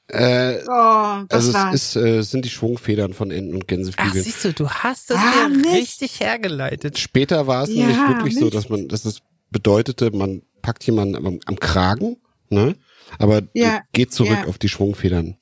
Äh, 0.08 0.58
Oh, 0.66 1.24
also 1.30 1.54
war's? 1.54 1.74
es 1.74 1.96
ist, 1.96 2.02
äh, 2.02 2.22
sind 2.22 2.44
die 2.44 2.50
Schwungfedern 2.50 3.14
von 3.14 3.30
Enten 3.30 3.54
und 3.54 3.62
Ach, 3.62 3.66
Gänseflügeln. 3.66 4.22
siehst 4.24 4.44
du, 4.44 4.52
du 4.52 4.68
hast 4.68 5.10
das 5.10 5.16
Ah, 5.18 5.48
richtig 5.72 6.20
hergeleitet. 6.20 6.98
Später 6.98 7.46
war 7.46 7.62
es 7.64 7.70
Ja, 7.70 7.86
nämlich 7.86 7.96
wirklich 8.08 8.34
so, 8.34 8.44
Mist. 8.44 8.54
dass 8.56 8.68
man, 8.68 8.88
dass 8.88 9.04
es 9.06 9.20
bedeutete, 9.50 10.10
man 10.10 10.42
packt 10.60 10.84
jemanden 10.84 11.16
am, 11.16 11.40
am 11.46 11.58
Kragen, 11.58 12.16
ne? 12.50 12.76
Aber 13.18 13.42
Ja, 13.54 13.80
geht 13.92 14.12
zurück 14.12 14.38
ja. 14.42 14.46
auf 14.46 14.58
die 14.58 14.68
Schwungfedern. 14.68 15.36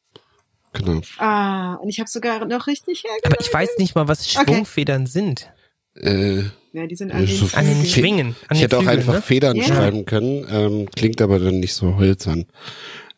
Genau. 0.72 1.00
Ah, 1.18 1.74
und 1.74 1.88
ich 1.88 1.98
habe 2.00 2.08
sogar 2.08 2.44
noch 2.46 2.66
richtig 2.66 3.02
hergeleitet. 3.04 3.26
Aber 3.26 3.40
ich 3.40 3.52
weiß 3.52 3.70
nicht 3.78 3.94
mal, 3.94 4.08
was 4.08 4.36
Okay. 4.36 4.44
Schwungfedern 4.54 5.06
sind. 5.06 5.50
Äh, 5.96 6.42
Ja, 6.72 6.86
die 6.86 6.94
sind 6.96 7.12
an 7.12 7.26
den, 7.26 7.36
so- 7.36 7.54
An 7.56 7.66
den. 7.66 7.84
Schwingen. 7.84 8.28
An 8.28 8.34
ich 8.34 8.48
den 8.48 8.58
hätte 8.60 8.76
auch 8.78 8.82
Flügeln, 8.82 8.98
einfach 9.00 9.14
ne? 9.14 9.22
Federn 9.22 9.56
Ja. 9.56 9.64
schreiben 9.64 10.04
können, 10.06 10.46
ähm, 10.50 10.88
klingt 10.94 11.20
aber 11.20 11.38
dann 11.38 11.60
nicht 11.60 11.74
so 11.74 11.98
hölzern. 11.98 12.46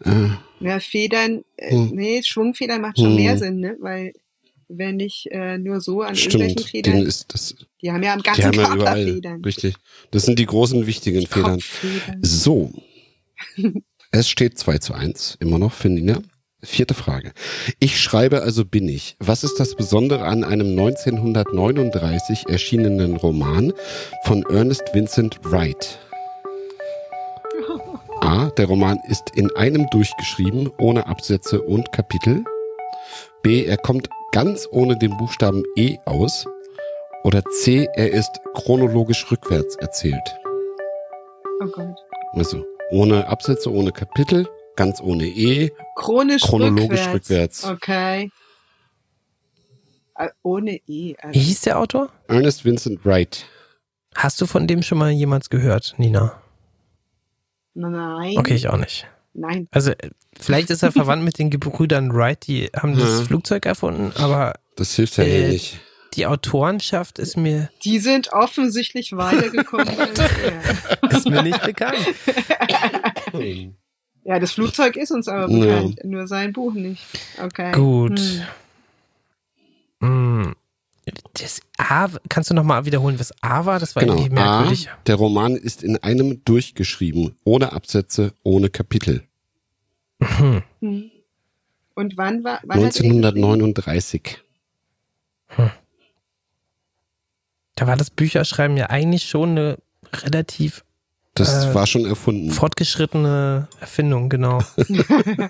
Äh, 0.05 0.11
Ja, 0.61 0.81
Federn, 0.81 1.45
äh, 1.57 1.71
Hm. 1.73 1.91
nee, 1.95 2.23
Schwungfedern 2.23 2.81
macht 2.81 2.97
schon 2.99 3.11
Hm. 3.11 3.17
mehr 3.17 3.37
Sinn, 3.39 3.61
ne? 3.61 3.77
Weil 3.81 4.13
wenn 4.69 4.99
ich 4.99 5.27
äh, 5.31 5.59
nur 5.59 5.81
so 5.81 6.01
an 6.01 6.15
irgendwelchen 6.15 6.59
stimmt, 6.59 6.71
Federn, 6.71 6.95
denen 6.95 7.07
ist 7.07 7.33
das, 7.35 7.55
die 7.83 7.93
haben 7.93 8.03
ja 8.03 8.13
am 8.15 8.21
die 8.21 8.25
ganzen 8.25 8.43
ja 8.43 8.51
Körper 8.51 8.75
überall, 8.75 9.05
Federn. 9.05 9.45
richtig. 9.45 9.75
Das 10.11 10.25
sind 10.25 10.39
die 10.39 10.47
großen 10.47 10.87
wichtigen 10.87 11.27
Federn. 11.27 11.61
So. 12.23 12.73
Es 14.11 14.29
steht 14.29 14.57
2 14.59 14.79
zu 14.79 14.95
1, 14.95 15.37
immer 15.41 15.59
noch 15.59 15.73
für 15.73 15.89
Nina. 15.89 16.23
Vierte 16.65 16.95
Frage. 16.95 17.33
Ich 17.79 18.01
schreibe, 18.01 18.43
also 18.43 18.65
bin 18.65 18.89
ich. 18.89 19.17
Was 19.21 19.45
ist 19.45 19.61
das 19.61 19.75
Besondere 19.75 20.25
an 20.25 20.45
einem 20.45 20.71
1939 20.71 22.49
erschienenen 22.49 23.17
Roman 23.17 23.73
von 24.25 24.45
Ernest 24.49 24.83
Vincent 24.93 25.41
Wright? 25.45 25.99
A. 28.21 28.51
Der 28.57 28.67
Roman 28.67 28.99
ist 29.09 29.31
in 29.35 29.55
einem 29.57 29.87
durchgeschrieben, 29.91 30.71
ohne 30.79 31.07
Absätze 31.07 31.61
und 31.61 31.93
Kapitel. 31.93 32.43
B. 33.43 33.65
Er 33.67 33.77
kommt 33.77 34.09
ganz 34.33 34.67
ohne 34.71 34.97
den 34.97 35.17
Buchstaben 35.19 35.63
E 35.77 35.99
aus. 36.07 36.47
Oder 37.25 37.43
C. 37.45 37.87
Er 37.95 38.11
ist 38.13 38.31
chronologisch 38.55 39.31
rückwärts 39.31 39.77
erzählt. 39.77 40.35
Oh 41.63 41.67
Gott. 41.67 41.97
Also 42.33 42.65
ohne 42.91 43.29
Absätze, 43.29 43.71
ohne 43.71 43.93
Kapitel, 43.93 44.47
ganz 44.77 45.01
ohne 45.01 45.25
E, 45.27 45.71
Chronisch 45.97 46.43
chronologisch 46.43 47.01
rückwärts. 47.09 47.65
rückwärts. 47.65 47.65
Okay. 47.65 48.31
Äh, 50.17 50.29
ohne 50.43 50.77
E. 50.77 50.81
Wie 50.87 51.17
Also, 51.19 51.41
hieß 51.41 51.61
der 51.63 51.79
Autor? 51.79 52.09
Ernest 52.29 52.65
Vincent 52.65 53.05
Wright. 53.05 53.47
Hast 54.15 54.41
du 54.41 54.47
von 54.47 54.67
dem 54.67 54.83
schon 54.83 54.99
mal 54.99 55.11
jemals 55.11 55.51
gehört, 55.51 55.95
Nina? 55.99 56.41
nein. 57.75 58.39
Okay, 58.39 58.55
ich 58.55 58.69
auch 58.69 58.77
nicht. 58.77 59.07
Nein. 59.33 59.67
Also 59.73 59.91
äh, 59.91 60.11
vielleicht 60.39 60.71
ist 60.71 60.85
er 60.85 60.93
verwandt 60.93 61.25
mit 61.25 61.39
den 61.41 61.51
Gebrüdern 61.51 62.13
Wright, 62.15 62.47
die 62.47 62.71
haben 62.77 62.97
das 62.97 63.19
Ja. 63.21 63.25
Flugzeug 63.25 63.67
erfunden, 63.67 64.13
aber 64.17 64.55
Das 64.77 64.95
hilft 64.95 65.17
ja 65.17 65.25
Äh, 65.25 65.47
eh 65.47 65.49
nicht. 65.51 65.81
die 66.15 66.27
Autorenschaft 66.27 67.19
ist 67.19 67.37
mir, 67.37 67.69
Die 67.85 67.99
sind 67.99 68.33
offensichtlich 68.33 69.11
weitergekommen 69.17 69.89
als 69.99 70.19
er. 71.03 71.11
ist 71.11 71.29
mir 71.29 71.43
nicht 71.43 71.61
bekannt. 71.63 71.99
Ja, 74.25 74.39
das 74.39 74.53
Flugzeug 74.53 74.97
ist 74.97 75.11
uns 75.11 75.29
aber 75.29 75.51
Ja. 75.53 75.59
bekannt, 75.81 76.05
nur 76.05 76.27
sein 76.27 76.53
Buch 76.53 76.73
nicht. 76.75 77.03
Okay. 77.43 77.73
Gut. 77.73 78.19
Hm. 78.19 78.43
Hm. 80.01 80.55
Das 81.35 81.61
A, 81.77 82.09
kannst 82.31 82.49
du 82.49 82.55
nochmal 82.55 82.87
wiederholen, 82.87 83.21
was 83.21 83.33
A 83.43 83.67
war? 83.67 83.79
Das 83.79 83.95
war 83.95 84.03
Genau. 84.03 84.15
irgendwie 84.17 84.39
A, 84.41 84.59
merkwürdig. 84.61 84.89
der 85.07 85.17
Roman 85.17 85.55
ist 85.55 85.83
in 85.83 86.03
einem 86.03 86.43
durchgeschrieben, 86.45 87.37
ohne 87.45 87.73
Absätze, 87.73 88.33
ohne 88.43 88.71
Kapitel. 88.71 89.23
Hm. 90.23 90.63
Hm. 90.81 91.11
Und 91.95 92.17
wann 92.17 92.43
war 92.43 92.61
wann 92.65 92.79
hat 92.79 92.97
er 92.97 93.03
den 93.03 93.21
geschrieben? 93.21 93.25
1939. 93.25 94.39
Da 97.77 97.87
war 97.87 97.97
das 97.97 98.11
Bücherschreiben 98.11 98.77
ja 98.77 98.89
eigentlich 98.91 99.25
schon 99.29 99.51
eine 99.51 99.79
relativ 100.13 100.85
Das 101.35 101.67
Äh, 101.67 101.75
war 101.75 101.87
schon 101.87 102.05
erfunden. 102.07 102.51
fortgeschrittene 102.51 103.69
Erfindung, 103.81 104.29
genau. 104.29 104.61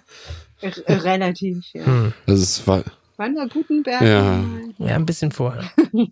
Relativ, 0.89 1.65
ja. 1.75 1.85
Hm. 1.85 2.13
Also 2.27 2.43
es 2.43 2.67
war, 2.67 2.83
Wann 3.17 3.37
war 3.37 3.47
Gutenberg? 3.49 4.01
Ja. 4.03 4.43
Ja, 4.79 4.95
ein 4.97 5.07
bisschen 5.07 5.31
vorher. 5.31 5.71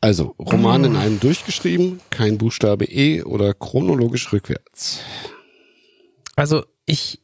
also 0.00 0.34
Roman 0.38 0.84
in 0.84 0.96
einem 0.96 1.20
durchgeschrieben, 1.20 2.00
kein 2.10 2.38
Buchstabe 2.38 2.84
E 2.86 3.22
oder 3.22 3.52
chronologisch 3.52 4.32
rückwärts. 4.32 5.00
Also 6.36 6.64
ich 6.86 7.20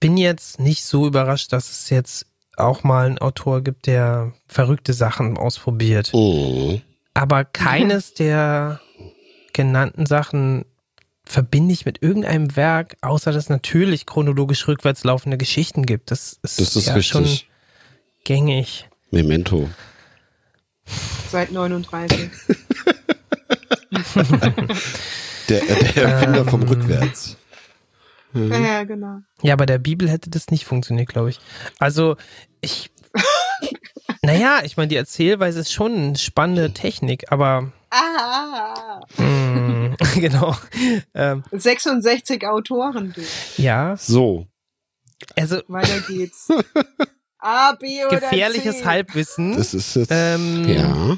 bin 0.00 0.16
jetzt 0.16 0.58
nicht 0.58 0.84
so 0.84 1.06
überrascht, 1.06 1.52
dass 1.52 1.70
es 1.70 1.90
jetzt 1.90 2.26
auch 2.56 2.82
mal 2.82 3.06
einen 3.06 3.18
Autor 3.18 3.62
gibt, 3.62 3.86
der 3.86 4.32
verrückte 4.46 4.92
Sachen 4.94 5.36
ausprobiert. 5.38 6.12
Mhm. 6.14 6.80
Aber 7.14 7.44
keines 7.44 8.14
der 8.14 8.80
genannten 9.52 10.06
Sachen 10.06 10.64
verbinde 11.30 11.72
ich 11.72 11.84
mit 11.86 12.02
irgendeinem 12.02 12.56
Werk, 12.56 12.96
außer 13.02 13.32
dass 13.32 13.44
es 13.44 13.48
natürlich 13.50 14.04
chronologisch 14.06 14.66
rückwärts 14.66 15.04
laufende 15.04 15.38
Geschichten 15.38 15.86
gibt. 15.86 16.10
Das 16.10 16.38
ist, 16.42 16.60
Das 16.60 16.76
ist 16.76 16.86
ja 16.88 17.00
schon 17.02 17.22
richtig. 17.22 17.48
gängig. 18.24 18.88
Memento. 19.10 19.68
Seit 21.30 21.52
39. 21.52 22.30
Der, 25.48 25.60
der 25.62 25.96
Erfinder 26.04 26.44
vom 26.44 26.62
Ähm. 26.62 26.68
Rückwärts. 26.68 27.36
Ja, 28.32 28.58
ja, 28.58 28.84
genau. 28.84 29.18
Ja, 29.42 29.56
bei 29.56 29.66
der 29.66 29.78
Bibel 29.78 30.08
hätte 30.08 30.30
das 30.30 30.48
nicht 30.52 30.64
funktioniert, 30.64 31.08
glaube 31.08 31.30
ich. 31.30 31.40
Also 31.80 32.16
ich, 32.60 32.92
naja, 34.22 34.60
ich 34.62 34.76
meine, 34.76 34.86
die 34.88 34.94
Erzählweise 34.96 35.58
ist 35.60 35.72
schon 35.72 35.92
eine 35.96 36.16
spannende 36.18 36.72
Technik, 36.72 37.32
aber 37.32 37.72
Ah, 37.90 39.00
mh, 39.16 39.39
genau. 40.16 40.56
Ähm, 41.14 41.42
66 41.52 42.46
Autoren, 42.46 43.12
du. 43.14 43.22
ja, 43.62 43.96
So, 43.96 44.46
also 45.36 45.60
Weiter 45.68 46.00
geht's. 46.08 46.48
A, 47.38 47.72
B 47.72 48.04
oder 48.04 48.20
gefährliches 48.20 48.78
C? 48.78 48.84
Halbwissen. 48.84 49.56
das 49.56 49.72
ist 49.72 49.96
jetzt, 49.96 50.10
Ähm, 50.10 50.68
ja. 50.68 51.16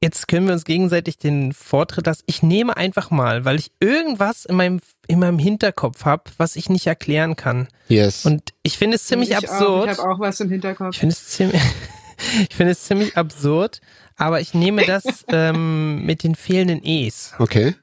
Jetzt 0.00 0.28
können 0.28 0.46
wir 0.46 0.52
uns 0.52 0.64
gegenseitig 0.64 1.18
den 1.18 1.52
Vortritt 1.52 2.06
lassen. 2.06 2.22
Ich 2.26 2.42
nehme 2.42 2.76
einfach 2.76 3.10
mal, 3.10 3.44
weil 3.44 3.58
ich 3.58 3.72
irgendwas 3.80 4.44
in 4.44 4.54
meinem, 4.54 4.80
in 5.08 5.18
meinem 5.18 5.40
Hinterkopf 5.40 6.04
habe, 6.04 6.24
was 6.36 6.54
ich 6.54 6.68
nicht 6.68 6.86
erklären 6.86 7.34
kann. 7.34 7.66
Yes. 7.88 8.24
Und 8.24 8.54
ich 8.62 8.78
finde 8.78 8.96
es 8.96 9.06
ziemlich 9.06 9.30
ich 9.30 9.36
absurd. 9.36 9.88
Auch, 9.88 9.92
ich 9.92 9.98
habe 9.98 10.10
auch 10.10 10.20
was 10.20 10.38
im 10.38 10.50
Hinterkopf. 10.50 10.90
Ich 10.92 11.00
finde 11.00 11.14
es 11.14 11.26
ziemlich, 11.28 11.60
ich 12.48 12.54
finde 12.54 12.72
es 12.72 12.84
ziemlich 12.84 13.16
absurd, 13.16 13.80
aber 14.18 14.40
ich 14.40 14.52
nehme 14.52 14.84
das 14.84 15.04
ähm, 15.28 16.04
mit 16.04 16.22
den 16.24 16.34
fehlenden 16.34 16.84
E's. 16.84 17.32
okay. 17.38 17.74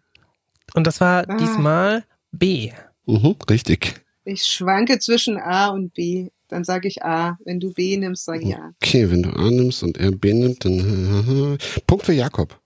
Und 0.73 0.85
das 0.85 0.99
war 1.01 1.27
Ah. 1.29 1.37
diesmal 1.37 2.03
B. 2.31 2.71
Mhm, 3.05 3.35
richtig. 3.49 3.95
Ich 4.25 4.43
schwanke 4.45 4.99
zwischen 4.99 5.37
A 5.37 5.67
und 5.69 5.93
B. 5.93 6.29
Dann 6.47 6.63
sage 6.63 6.87
ich 6.87 7.03
A. 7.03 7.37
Wenn 7.45 7.59
du 7.59 7.73
B 7.73 7.97
nimmst, 7.97 8.25
sage 8.25 8.47
ich 8.49 8.55
A. 8.55 8.71
Okay, 8.81 9.09
wenn 9.09 9.23
du 9.23 9.29
A 9.31 9.49
nimmst 9.49 9.81
und 9.83 9.97
er 9.97 10.11
B 10.11 10.33
nimmt, 10.33 10.63
dann 10.65 11.57
Punkt 11.87 12.05
für 12.05 12.13
Jakob. 12.13 12.59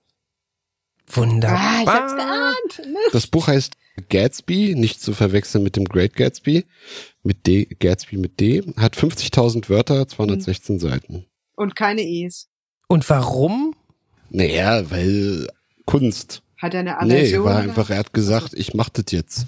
Wunderbar. 1.07 1.59
Ah, 1.59 1.82
ich 1.82 1.88
hab's 1.88 2.15
geahnt. 2.15 2.78
Mist. 2.93 3.13
Das 3.13 3.28
Buch 3.28 3.47
heißt 3.47 3.74
Gatsby, 4.09 4.76
nicht 4.76 5.01
zu 5.01 5.13
verwechseln 5.13 5.63
mit 5.63 5.76
dem 5.76 5.86
Great 5.86 6.13
Gatsby, 6.15 6.65
mit 7.24 7.47
D, 7.47 7.65
Gatsby 7.65 8.17
mit 8.17 8.39
D, 8.39 8.61
hat 8.78 8.95
50.000 8.95 9.70
Wörter, 9.70 10.07
216 10.07 10.76
Hm. 10.76 10.80
Seiten. 10.80 11.26
Und 11.55 11.76
keine 11.76 12.01
E's. 12.03 12.49
Und 12.89 13.09
warum? 13.09 13.75
Naja, 14.29 14.89
weil 14.91 15.47
Kunst. 15.85 16.41
Hat 16.57 16.73
er 16.73 16.81
eine 16.81 17.07
Nee, 17.07 17.19
Aversion? 17.19 17.45
war 17.45 17.53
oder? 17.53 17.63
einfach, 17.63 17.89
er 17.89 17.97
hat 17.99 18.13
gesagt, 18.13 18.53
ich 18.53 18.73
mach 18.73 18.89
das 18.89 19.05
jetzt. 19.11 19.45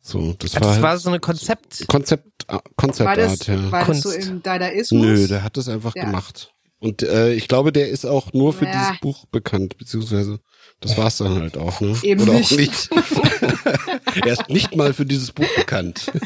So, 0.00 0.32
das 0.38 0.52
Das 0.52 0.62
war, 0.62 0.82
war 0.82 0.90
halt 0.90 1.00
so 1.00 1.08
eine 1.10 1.20
Konzept. 1.20 1.86
Konzept, 1.86 2.46
war 2.48 2.62
Konzeptart, 2.76 3.18
das, 3.18 3.46
ja. 3.46 3.70
war 3.70 3.84
das 3.86 4.00
so 4.00 4.10
im 4.10 4.42
Dadaismus? 4.42 5.00
Nö, 5.02 5.28
der 5.28 5.42
hat 5.44 5.56
das 5.56 5.68
einfach 5.68 5.94
Ja. 5.94 6.06
gemacht. 6.06 6.52
Und 6.80 7.02
äh, 7.02 7.32
ich 7.32 7.48
glaube, 7.48 7.72
der 7.72 7.88
ist 7.88 8.04
auch 8.04 8.32
nur 8.32 8.52
für 8.52 8.64
Ja. 8.66 8.72
dieses 8.72 9.00
Buch 9.00 9.24
bekannt, 9.26 9.78
beziehungsweise 9.78 10.40
das 10.80 10.98
war's 10.98 11.18
dann 11.18 11.40
halt 11.40 11.56
auch, 11.56 11.80
ne? 11.80 11.96
Eben 12.02 12.22
Oder 12.22 12.34
nicht. 12.34 12.52
auch 12.52 12.56
nicht. 12.58 12.90
er 14.26 14.32
ist 14.32 14.50
nicht 14.50 14.74
mal 14.76 14.92
für 14.92 15.06
dieses 15.06 15.32
Buch 15.32 15.48
bekannt. 15.56 16.10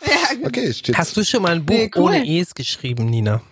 Ja, 0.00 0.34
genau. 0.34 0.46
Okay, 0.48 0.64
es 0.66 0.78
steht 0.78 0.96
Hast 0.96 1.16
du 1.16 1.24
schon 1.24 1.42
mal 1.42 1.52
ein 1.52 1.66
Buch 1.66 1.74
Nee, 1.74 1.90
cool. 1.96 2.02
ohne 2.04 2.24
E's 2.24 2.54
geschrieben, 2.54 3.06
Nina? 3.06 3.42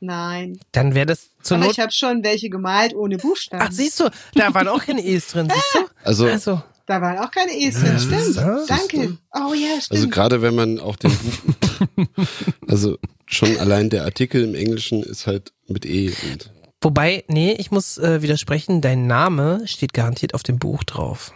Nein. 0.00 0.58
Dann 0.72 0.94
wäre 0.94 1.06
das 1.06 1.30
zur 1.42 1.56
Aber 1.56 1.66
Not. 1.66 1.74
ich 1.74 1.80
habe 1.80 1.92
schon 1.92 2.22
welche 2.22 2.50
gemalt 2.50 2.94
ohne 2.94 3.18
Buchstaben. 3.18 3.64
Ach, 3.66 3.72
siehst 3.72 3.98
du, 4.00 4.08
da 4.34 4.54
waren 4.54 4.68
auch 4.68 4.84
keine 4.84 5.04
E's 5.04 5.28
drin, 5.28 5.48
siehst 5.52 5.74
du? 5.74 5.78
also 6.04 6.26
Also, 6.26 6.62
da 6.86 7.00
waren 7.02 7.18
auch 7.18 7.30
keine 7.30 7.52
E's 7.52 7.80
drin, 7.80 7.98
stimmt. 7.98 8.36
Ja, 8.36 8.64
Danke. 8.66 9.18
Oh 9.34 9.52
ja, 9.54 9.80
stimmt. 9.80 9.90
Also 9.98 10.08
gerade 10.08 10.40
wenn 10.42 10.54
man 10.54 10.78
auch 10.78 10.96
den 10.96 11.10
Buch, 11.10 12.06
also 12.68 12.98
schon 13.26 13.56
allein 13.58 13.90
der 13.90 14.04
Artikel 14.04 14.42
im 14.44 14.54
Englischen 14.54 15.02
ist 15.02 15.26
halt 15.26 15.52
mit 15.66 15.84
E 15.84 16.12
und 16.30 16.52
wobei, 16.80 17.24
nee, 17.28 17.52
ich 17.58 17.70
muss 17.70 17.98
äh, 17.98 18.22
widersprechen, 18.22 18.80
dein 18.80 19.06
Name 19.06 19.66
steht 19.66 19.92
garantiert 19.92 20.34
auf 20.34 20.44
dem 20.44 20.58
Buch 20.58 20.84
drauf. 20.84 21.32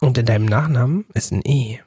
Und 0.00 0.18
in 0.18 0.26
deinem 0.26 0.46
Nachnamen 0.46 1.06
ist 1.14 1.32
ein 1.32 1.42
E. 1.44 1.78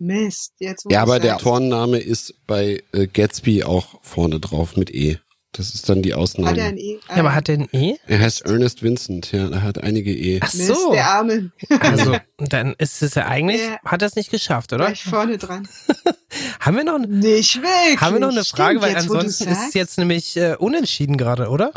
Mist. 0.00 0.52
Jetzt 0.58 0.84
wo 0.84 0.90
ja, 0.90 1.02
aber 1.02 1.20
der 1.20 1.32
sagst. 1.32 1.46
Autorenname 1.46 1.98
ist 1.98 2.34
bei 2.46 2.82
äh, 2.92 3.06
Gatsby 3.06 3.64
auch 3.64 4.00
vorne 4.02 4.40
drauf 4.40 4.76
mit 4.76 4.90
E. 4.94 5.18
Das 5.52 5.74
ist 5.74 5.88
dann 5.88 6.00
die 6.00 6.12
Hat 6.12 6.18
er 6.18 6.22
Ausnahme. 6.22 6.62
ein 6.62 6.78
E? 6.78 6.98
Ja, 7.08 7.16
aber 7.16 7.34
hat 7.34 7.48
der 7.48 7.58
ein 7.58 7.68
E? 7.72 7.96
Er 8.06 8.20
heißt 8.20 8.42
Ernest 8.42 8.84
Vincent, 8.84 9.32
ja, 9.32 9.48
er 9.50 9.62
hat 9.62 9.82
einige 9.82 10.14
E. 10.14 10.38
Ach 10.40 10.54
Mist, 10.54 10.68
so. 10.68 10.92
der 10.92 11.06
Arme. 11.10 11.50
Also, 11.80 12.16
dann 12.38 12.74
ist 12.78 13.02
es 13.02 13.16
ja 13.16 13.26
eigentlich, 13.26 13.60
Ja. 13.60 13.78
hat 13.84 14.00
er 14.02 14.06
es 14.06 14.14
nicht 14.14 14.30
geschafft, 14.30 14.72
oder? 14.72 14.86
Gleich 14.86 15.02
vorne 15.02 15.38
dran. 15.38 15.68
Haben 16.60 16.76
wir 16.76 16.84
noch, 16.84 16.98
Nicht 17.00 17.56
wirklich. 17.60 18.00
haben 18.00 18.14
wir 18.14 18.20
noch 18.20 18.30
eine 18.30 18.44
Frage, 18.44 18.78
Stimmt, 18.78 18.82
weil 18.82 18.92
jetzt, 18.92 19.10
ansonsten 19.10 19.48
ist 19.48 19.68
es 19.68 19.74
jetzt 19.74 19.98
nämlich 19.98 20.36
äh, 20.36 20.54
unentschieden 20.56 21.16
gerade, 21.16 21.48
oder? 21.48 21.72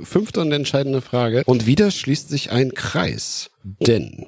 Fünfte 0.00 0.40
und 0.42 0.52
entscheidende 0.52 1.00
Frage. 1.00 1.42
Und 1.46 1.64
wieder 1.64 1.90
schließt 1.90 2.28
sich 2.28 2.50
ein 2.50 2.72
Kreis. 2.74 3.50
Denn 3.64 4.26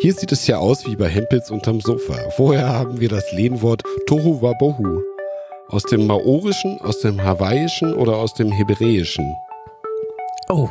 hier 0.00 0.12
sieht 0.14 0.32
es 0.32 0.46
ja 0.46 0.58
aus 0.58 0.86
wie 0.86 0.96
bei 0.96 1.08
Hempels 1.08 1.50
unterm 1.50 1.80
Sofa. 1.80 2.14
Vorher 2.36 2.68
haben 2.68 3.00
wir 3.00 3.08
das 3.08 3.30
Lehnwort 3.32 3.82
Tohu 4.06 4.42
Wabohu. 4.42 5.00
Aus 5.68 5.84
dem 5.84 6.06
Maorischen, 6.06 6.78
aus 6.82 7.00
dem 7.00 7.22
Hawaiischen 7.22 7.94
oder 7.94 8.16
aus 8.16 8.34
dem 8.34 8.50
Hebräischen? 8.52 9.34
Oh, 10.50 10.68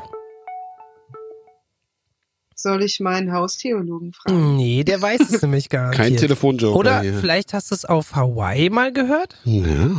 Soll 2.55 2.83
ich 2.83 2.99
meinen 2.99 3.33
Haustheologen 3.33 4.13
fragen? 4.13 4.55
nee, 4.57 4.83
der 4.83 5.01
weiß 5.01 5.21
es 5.21 5.41
nämlich 5.41 5.69
gar 5.69 5.89
nicht. 5.89 5.97
Kein 5.97 6.17
Telefonjoker 6.17 6.77
Oder 6.77 7.01
hier. 7.01 7.15
vielleicht 7.15 7.53
hast 7.53 7.71
du 7.71 7.75
es 7.75 7.85
auf 7.85 8.15
Hawaii 8.15 8.69
mal 8.69 8.93
gehört? 8.93 9.37
Ja. 9.45 9.89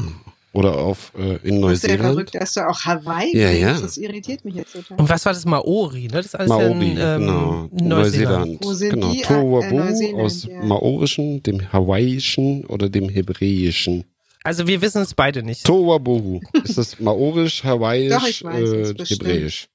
Oder 0.55 0.77
auf 0.77 1.13
äh, 1.17 1.37
in 1.49 1.63
Das 1.63 1.73
ist 1.73 1.83
ja 1.85 1.89
Neuseeland. 1.97 2.01
verrückt, 2.03 2.35
dass 2.35 2.53
du 2.55 2.69
auch 2.69 2.81
Hawaii 2.85 3.35
Ja, 3.35 3.51
ja. 3.51 3.81
Das 3.81 3.97
irritiert 3.97 4.45
mich 4.45 4.55
jetzt 4.57 4.73
total. 4.75 4.99
Und 4.99 5.09
was 5.09 5.25
war 5.25 5.33
das 5.33 5.47
Maori, 5.47 6.03
ne? 6.03 6.09
Das 6.13 6.27
ist 6.27 6.35
alles 6.35 6.49
Maori, 6.51 6.91
in 6.91 6.99
ähm, 6.99 7.21
genau. 7.21 7.69
Neuseeland. 7.73 7.81
Neuseeland. 7.83 8.59
Wo 8.65 8.73
sind 8.75 8.91
genau. 8.91 9.13
die? 9.13 9.23
Tohu 9.23 9.61
Ah, 9.61 9.65
äh, 9.65 9.73
Neuseeland, 9.73 10.21
aus 10.21 10.45
ja. 10.45 10.63
Maorischen, 10.63 11.43
dem 11.43 11.73
Hawaiischen 11.73 12.67
oder 12.67 12.91
dem 12.91 13.09
Hebräischen. 13.09 14.05
Also 14.45 14.67
wir 14.67 14.83
wissen 14.83 15.01
es 15.03 15.15
beide 15.15 15.43
nicht. 15.43 15.65
Tohuwabohu. 15.65 16.41
Ist 16.65 16.77
das 16.77 17.01
Maorisch, 17.01 17.65
Hawaiisch, 17.65 18.13
Doch, 18.13 18.27
ich 18.29 18.45
weiß 18.45 18.71
äh. 18.71 19.05
Hebräisch? 19.07 19.69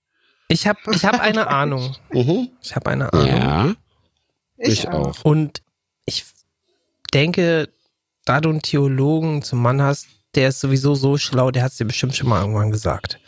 Ich 0.50 0.68
habe 0.68 0.80
ich 0.94 1.06
hab 1.06 1.20
eine 1.20 1.48
Ahnung. 1.48 1.96
Mhm. 2.12 2.50
Ich 2.62 2.76
habe 2.76 2.92
eine 2.92 3.12
Ahnung. 3.12 3.28
Ja, 3.28 3.74
ich, 4.58 4.88
auch. 4.90 5.24
Und 5.24 5.62
ich 6.06 6.24
denke, 7.14 7.70
da 8.26 8.42
du 8.42 8.50
einen 8.50 8.62
Theologen 8.62 9.42
zum 9.42 9.62
Mann 9.62 9.82
hast, 9.82 10.08
der 10.38 10.50
ist 10.50 10.60
sowieso 10.62 10.96
so 10.96 11.18
schlau, 11.18 11.52
der 11.52 11.64
hat 11.64 11.72
es 11.72 11.78
dir 11.78 11.86
bestimmt 11.86 12.16
schon 12.16 12.30
mal 12.30 12.40
irgendwann 12.42 12.72
gesagt. 12.72 13.20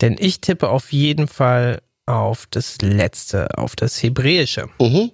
Denn 0.00 0.16
ich 0.18 0.40
tippe 0.40 0.68
auf 0.70 0.92
jeden 0.92 1.28
Fall 1.28 1.82
auf 2.06 2.46
das 2.50 2.78
Letzte, 2.80 3.58
auf 3.58 3.76
das 3.76 4.02
Hebräische. 4.02 4.68
Mhm. 4.80 5.10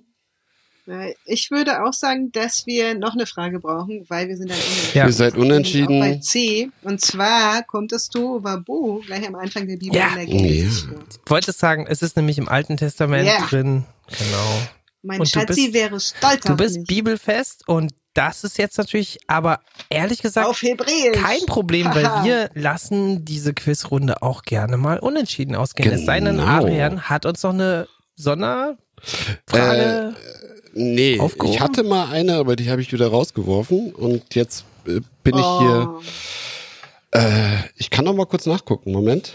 Ich 1.24 1.50
würde 1.50 1.82
auch 1.84 1.92
sagen, 1.92 2.30
dass 2.30 2.64
wir 2.66 2.94
noch 2.94 3.14
eine 3.14 3.26
Frage 3.26 3.58
brauchen, 3.58 4.04
weil 4.08 4.28
wir 4.28 4.36
sind 4.36 4.50
dann 4.52 4.56
unentschieden. 4.58 4.94
Ja. 4.94 5.06
Ihr 5.06 5.12
seid 5.12 5.32
Auch 5.32 5.36
bei 5.38 5.42
unentschieden. 5.42 6.22
C. 6.22 6.70
Und 6.82 7.00
zwar 7.00 7.64
kommt 7.64 7.90
das 7.90 8.08
To 8.08 8.44
Wabu 8.44 9.00
gleich 9.00 9.26
am 9.26 9.34
Anfang 9.34 9.66
der 9.66 9.78
Bibel 9.78 9.96
Ja. 9.96 10.10
in 10.10 10.14
der 10.14 10.26
Genesis 10.26 10.86
Ja. 10.88 10.98
Ich 11.24 11.30
wollte 11.30 11.50
sagen, 11.50 11.86
es 11.88 12.02
ist 12.02 12.16
nämlich 12.16 12.38
im 12.38 12.48
Alten 12.48 12.76
Testament 12.76 13.26
Ja. 13.26 13.44
drin. 13.46 13.84
Genau. 14.16 14.60
Mein 15.06 15.20
Und 15.20 15.34
du 15.34 15.38
Schatzi 15.40 15.62
bist- 15.70 15.74
wäre 15.74 16.00
stolz 16.00 16.44
Du 16.44 16.52
auf 16.52 16.56
bist 16.58 16.76
mich. 16.78 16.86
bibelfest 16.86 17.66
und 17.68 17.92
das 18.14 18.44
ist 18.44 18.56
jetzt 18.58 18.78
natürlich, 18.78 19.18
aber 19.26 19.60
ehrlich 19.90 20.22
gesagt, 20.22 20.48
kein 21.12 21.44
Problem, 21.46 21.86
weil 21.94 22.04
wir 22.24 22.50
lassen 22.54 23.24
diese 23.26 23.52
Quizrunde 23.52 24.22
auch 24.22 24.42
gerne 24.42 24.76
mal 24.78 24.98
unentschieden 24.98 25.54
ausgehen. 25.54 25.92
Es 25.92 26.06
sei 26.06 26.20
denn, 26.20 26.36
Genau. 26.38 26.46
Adrian 26.46 27.02
hat 27.10 27.26
uns 27.26 27.42
noch 27.42 27.52
eine 27.52 27.88
Sonderfrage. 28.16 30.14
Nee, 30.74 31.20
Aufgehoben? 31.20 31.54
ich 31.54 31.60
hatte 31.60 31.82
mal 31.82 32.10
eine, 32.10 32.36
aber 32.36 32.56
die 32.56 32.70
habe 32.70 32.80
ich 32.82 32.92
wieder 32.92 33.08
rausgeworfen. 33.08 33.94
Und 33.94 34.34
jetzt 34.34 34.64
äh, 34.86 35.00
bin 35.22 35.36
ich 35.38 35.44
hier. 35.58 35.94
Oh. 35.98 36.02
Äh, 37.12 37.56
ich 37.76 37.90
kann 37.90 38.04
noch 38.04 38.14
mal 38.14 38.26
kurz 38.26 38.46
nachgucken. 38.46 38.92
Moment. 38.92 39.32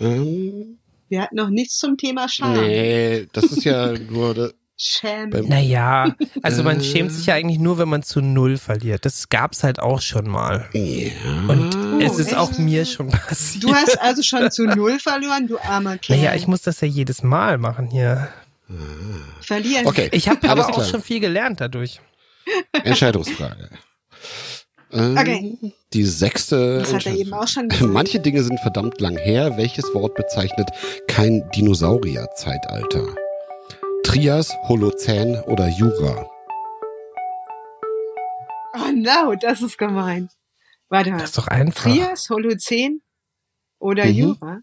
Ähm, 0.00 0.78
Wir 1.08 1.22
hatten 1.22 1.36
noch 1.36 1.48
nichts 1.50 1.78
zum 1.78 1.96
Thema 1.96 2.28
Scham. 2.28 2.54
nee, 2.54 3.26
das 3.32 3.44
ist 3.44 3.64
ja 3.64 3.92
nur. 3.92 4.52
Schämen. 4.80 5.48
Naja, 5.48 6.14
also 6.40 6.62
man 6.62 6.78
Äh. 6.78 6.84
schämt 6.84 7.10
sich 7.10 7.26
ja 7.26 7.34
eigentlich 7.34 7.58
nur, 7.58 7.78
wenn 7.78 7.88
man 7.88 8.04
zu 8.04 8.20
null 8.20 8.58
verliert. 8.58 9.04
Das 9.04 9.28
gab's 9.28 9.64
halt 9.64 9.80
auch 9.80 10.00
schon 10.00 10.28
mal. 10.30 10.68
Ja. 10.72 11.10
Und 11.48 11.74
Oh, 11.76 11.98
es 12.00 12.16
ist 12.20 12.28
echt? 12.28 12.36
auch 12.36 12.56
mir 12.58 12.84
schon 12.86 13.08
passiert. 13.10 13.64
Du 13.64 13.74
hast 13.74 14.00
also 14.00 14.22
schon 14.22 14.48
zu 14.52 14.66
null 14.66 15.00
verloren, 15.00 15.48
du 15.48 15.58
armer 15.58 15.98
Kerl. 15.98 16.18
naja, 16.18 16.34
ich 16.36 16.46
muss 16.46 16.62
das 16.62 16.80
ja 16.80 16.86
jedes 16.86 17.24
Mal 17.24 17.58
machen 17.58 17.88
hier. 17.90 18.28
verlieren. 19.40 19.84
Okay, 19.86 20.10
Ich 20.12 20.28
habe 20.28 20.48
aber 20.48 20.68
auch 20.68 20.72
klar. 20.74 20.86
schon 20.86 21.02
viel 21.02 21.18
gelernt 21.18 21.60
dadurch. 21.60 22.00
Entscheidungsfrage. 22.84 23.70
Ähm, 24.92 25.16
Okay. 25.18 25.74
Die 25.92 26.04
sechste. 26.04 26.78
Das 26.80 26.92
hat 26.94 27.06
er 27.06 27.14
eben 27.14 27.32
auch 27.32 27.48
schon 27.48 27.68
gesagt. 27.68 27.90
Manche 27.90 28.20
Dinge 28.20 28.42
sind 28.42 28.58
verdammt 28.60 29.00
lang 29.00 29.16
her. 29.16 29.56
Welches 29.56 29.84
Wort 29.94 30.14
bezeichnet 30.14 30.68
kein 31.08 31.48
Dinosaurierzeitalter? 31.54 33.06
Trias, 34.04 34.52
Holozän 34.68 35.40
oder 35.46 35.68
Jura? 35.68 36.28
Oh 38.74 38.92
no, 38.94 39.34
das 39.40 39.62
ist 39.62 39.78
gemein. 39.78 40.28
Warte 40.88 41.10
mal. 41.10 41.18
Das 41.18 41.30
ist 41.30 41.38
doch 41.38 41.48
einfach. 41.48 41.82
Trias, 41.90 42.28
Holozän 42.30 43.02
oder 43.78 44.04
Mhm. 44.06 44.12
Jura? 44.12 44.60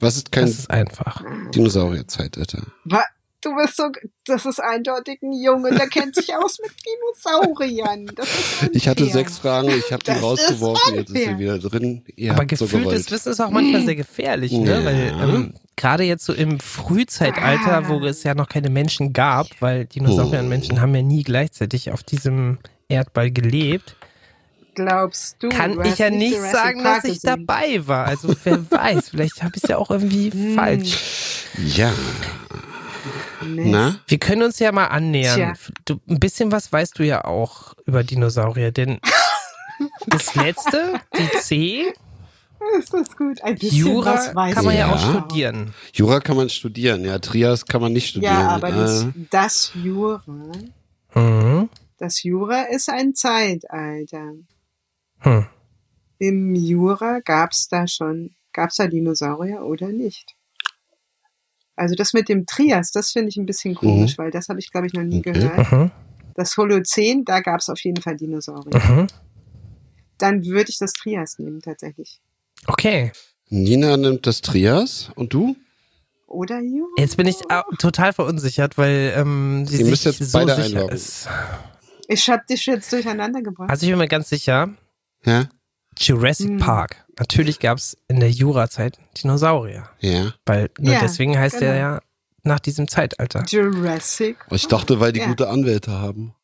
Was 0.00 0.16
ist 0.16 0.32
kein 0.32 0.46
Das 0.46 0.58
ist 0.58 0.70
einfach. 0.70 1.22
Dinosaurierzeitalter? 1.54 2.62
Wa 2.84 3.04
du 3.42 3.54
bist 3.56 3.76
so, 3.76 3.90
das 4.24 4.46
ist 4.46 4.60
eindeutig 4.60 5.20
ein 5.22 5.32
Junge, 5.32 5.70
der 5.74 5.88
kennt 5.88 6.14
sich 6.14 6.34
aus 6.34 6.58
mit 6.60 6.72
Dinosauriern. 6.84 8.06
Das 8.16 8.28
ist 8.28 8.70
Ich 8.74 8.88
hatte 8.88 9.06
sechs 9.06 9.38
Fragen, 9.38 9.68
ich 9.68 9.92
habe 9.92 10.02
die 10.02 10.06
Das 10.06 10.16
ist 10.18 10.22
rausgeworfen, 10.22 10.94
jetzt 10.94 11.10
ist 11.10 11.24
sie 11.24 11.38
wieder 11.38 11.58
drin. 11.58 12.02
Ihr 12.16 12.32
Aber 12.32 12.42
habt 12.42 12.56
so 12.56 12.64
gefühltes. 12.66 13.10
Wissen 13.10 13.32
ist 13.32 13.40
auch 13.40 13.50
manchmal 13.50 13.82
sehr 13.84 13.96
gefährlich, 13.96 14.52
ne? 14.52 14.78
Ja. 14.80 14.84
Weil 14.84 15.30
ähm, 15.34 15.54
gerade 15.76 16.04
jetzt 16.04 16.24
so 16.24 16.32
im 16.32 16.60
Frühzeitalter, 16.60 17.78
Ah. 17.78 17.88
wo 17.88 17.98
es 18.04 18.22
ja 18.22 18.34
noch 18.34 18.48
keine 18.48 18.70
Menschen 18.70 19.12
gab, 19.12 19.46
weil 19.60 19.86
Dinosaurier 19.86 20.38
Oh. 20.40 20.42
und 20.42 20.48
Menschen 20.48 20.80
haben 20.80 20.94
ja 20.94 21.02
nie 21.02 21.22
gleichzeitig 21.22 21.90
auf 21.90 22.02
diesem 22.02 22.58
Erdball 22.88 23.30
gelebt, 23.30 23.96
Glaubst 24.74 25.36
du? 25.42 25.50
kann 25.50 25.74
du 25.74 25.82
ich 25.82 25.98
ja 25.98 26.08
nicht 26.08 26.32
Jurassic 26.34 26.54
sagen, 26.56 26.82
Park 26.82 27.02
dass 27.02 27.04
ich 27.12 27.20
gesehen. 27.20 27.46
dabei 27.46 27.86
war. 27.86 28.06
Also 28.06 28.34
wer 28.44 28.70
weiß, 28.70 29.10
vielleicht 29.10 29.42
habe 29.42 29.52
ich 29.56 29.64
es 29.64 29.68
ja 29.68 29.76
auch 29.76 29.90
irgendwie 29.90 30.30
Hm. 30.32 30.54
falsch. 30.54 30.96
Ja? 31.76 31.92
Wir 33.40 34.18
können 34.18 34.42
uns 34.42 34.58
ja 34.58 34.72
mal 34.72 34.86
annähern. 34.86 35.56
Du, 35.84 36.00
ein 36.08 36.20
bisschen 36.20 36.52
was 36.52 36.72
weißt 36.72 36.98
du 36.98 37.04
ja 37.04 37.24
auch 37.24 37.74
über 37.86 38.04
Dinosaurier, 38.04 38.72
denn 38.72 39.00
das 40.06 40.34
letzte, 40.34 41.00
die 41.18 41.28
C, 41.40 41.92
Ist 42.78 42.94
das 42.94 43.16
gut? 43.16 43.42
Ein 43.42 43.56
bisschen 43.56 43.76
Jura 43.76 44.14
was 44.14 44.34
weiß 44.34 44.54
kann 44.54 44.64
man 44.64 44.74
ja, 44.74 44.86
Ja. 44.86 44.92
auch 44.94 44.98
studieren. 45.10 45.74
Jura 45.92 46.20
kann 46.20 46.36
man 46.36 46.48
studieren, 46.48 47.04
ja, 47.04 47.18
Trias 47.18 47.66
kann 47.66 47.80
man 47.80 47.92
nicht 47.92 48.10
studieren. 48.10 48.34
Ja, 48.34 48.48
aber 48.50 48.70
das, 48.70 49.02
Äh, 49.04 49.06
das 49.30 49.72
Jura, 49.74 50.22
Mhm. 51.14 51.68
das 51.98 52.22
Jura 52.22 52.62
ist 52.62 52.88
ein 52.88 53.14
Zeitalter. 53.14 54.32
Hm. 55.18 55.46
Im 56.18 56.54
Jura 56.54 57.18
gab's 57.24 57.66
da 57.68 57.86
schon, 57.88 58.30
gab's 58.52 58.76
da 58.76 58.86
Dinosaurier 58.86 59.62
oder 59.64 59.88
nicht? 59.88 60.34
Also 61.76 61.94
das 61.94 62.12
mit 62.12 62.28
dem 62.28 62.44
Trias, 62.46 62.90
das 62.92 63.12
finde 63.12 63.28
ich 63.30 63.36
ein 63.36 63.46
bisschen 63.46 63.74
komisch, 63.74 64.18
weil 64.18 64.30
das 64.30 64.48
habe 64.48 64.58
ich, 64.60 64.70
glaube 64.70 64.86
ich, 64.86 64.92
noch 64.92 65.02
nie 65.02 65.20
Okay. 65.20 65.32
gehört. 65.32 65.72
Mhm. 65.72 65.90
Das 66.34 66.56
Holozän, 66.56 67.24
da 67.24 67.40
gab's 67.40 67.68
auf 67.68 67.80
jeden 67.80 68.00
Fall 68.02 68.16
Dinosaurier. 68.16 68.78
Mhm. 68.78 69.06
Dann 70.18 70.44
würde 70.44 70.70
ich 70.70 70.78
das 70.78 70.92
Trias 70.92 71.38
nehmen, 71.38 71.60
tatsächlich. 71.60 72.20
Okay. 72.66 73.12
Nina 73.48 73.96
nimmt 73.96 74.26
das 74.26 74.40
Trias 74.40 75.10
und 75.14 75.34
du? 75.34 75.56
Oder 76.26 76.60
Jura? 76.60 76.88
Jetzt 76.98 77.16
bin 77.18 77.26
ich 77.26 77.36
au- 77.50 77.62
total 77.78 78.12
verunsichert, 78.14 78.78
weil 78.78 79.12
ähm, 79.16 79.66
sie 79.66 79.80
Ihr 79.80 79.86
müsst 79.86 80.04
sich 80.04 80.18
jetzt 80.18 80.30
so 80.30 80.38
beide 80.38 80.54
sicher 80.54 80.76
einloggen. 80.78 80.94
ist. 80.96 81.28
Ich 82.08 82.28
habe 82.30 82.42
dich 82.48 82.64
jetzt 82.66 82.90
durcheinander 82.92 83.42
gebracht. 83.42 83.68
Also 83.70 83.84
ich 83.84 83.92
bin 83.92 83.98
mir 83.98 84.08
ganz 84.08 84.28
sicher, 84.30 84.70
Ja? 85.24 85.48
Jurassic 85.98 86.48
Hm. 86.48 86.58
Park. 86.58 86.96
Natürlich 87.18 87.58
gab 87.58 87.78
es 87.78 87.96
in 88.08 88.20
der 88.20 88.30
Jurazeit 88.30 88.98
Dinosaurier, 89.22 89.88
Ja. 90.00 90.32
weil 90.46 90.70
nur 90.78 90.94
Ja, 90.94 91.00
deswegen 91.00 91.38
heißt 91.38 91.58
genau. 91.58 91.70
er 91.72 91.76
ja 91.76 92.00
nach 92.42 92.60
diesem 92.60 92.88
Zeitalter. 92.88 93.44
Jurassic. 93.46 94.36
Ich 94.50 94.66
dachte, 94.66 94.98
weil 95.00 95.12
die 95.12 95.20
Ja. 95.20 95.26
gute 95.26 95.48
Anwälte 95.48 95.92
haben. 95.92 96.34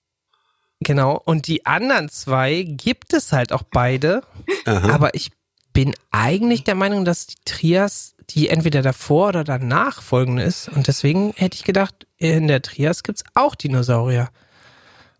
Genau. 0.80 1.20
Und 1.24 1.49
die 1.49 1.66
anderen 1.66 2.09
zwei 2.09 2.62
gibt 2.62 3.12
es 3.12 3.32
halt 3.32 3.53
auch 3.53 3.64
beide, 3.64 4.22
Aha. 4.64 4.90
aber 4.94 5.14
ich 5.14 5.32
bin 5.72 5.94
eigentlich 6.11 6.64
der 6.64 6.74
Meinung, 6.76 7.05
dass 7.05 7.26
die 7.26 7.36
Trias 7.44 8.14
die 8.30 8.49
entweder 8.51 8.82
davor 8.82 9.28
oder 9.28 9.42
danach 9.42 10.03
folgende 10.03 10.42
ist. 10.42 10.68
Und 10.68 10.86
deswegen 10.86 11.32
hätte 11.36 11.57
ich 11.57 11.64
gedacht, 11.64 12.07
in 12.18 12.46
der 12.46 12.61
Trias 12.61 13.03
gibt 13.03 13.18
es 13.18 13.24
auch 13.34 13.55
Dinosaurier. 13.55 14.28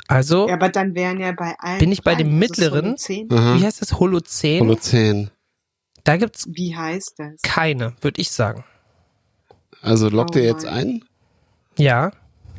Also, 0.09 0.49
Ja, 0.49 0.55
aber 0.55 0.71
dann 0.71 0.95
wären 0.95 1.21
ja 1.21 1.33
bei 1.33 1.55
allen. 1.59 1.79
Bin 1.79 1.93
ich 1.93 2.03
bei 2.03 2.15
dem 2.15 2.29
ist 2.43 2.51
mittleren? 2.51 2.97
Aha. 3.31 3.57
wie 3.57 3.65
heißt 3.65 3.83
das? 3.83 3.93
Holozän? 4.01 4.61
Holozän. 4.61 5.31
da 6.05 6.17
gibt 6.17 6.37
es 6.37 6.47
Wie 6.51 6.75
heißt 6.75 7.15
das? 7.19 7.41
keine, 7.43 7.95
würde 8.01 8.21
ich 8.21 8.31
sagen. 8.31 8.65
Also 9.83 10.09
lockt 10.09 10.35
Oh 10.35 10.39
ihr 10.39 10.45
jetzt 10.45 10.65
ein? 10.67 11.05
Ja. 11.77 12.11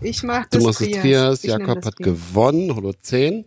Ich 0.02 0.24
mach 0.24 0.46
Du 0.46 0.60
das 0.60 0.64
machst 0.64 0.80
das 0.82 0.88
Trias. 0.88 1.02
Trias, 1.02 1.44
Jakob 1.44 1.76
das 1.76 1.86
hat 1.88 1.96
Trias. 1.96 2.06
gewonnen, 2.06 2.74
Holozän. 2.76 3.46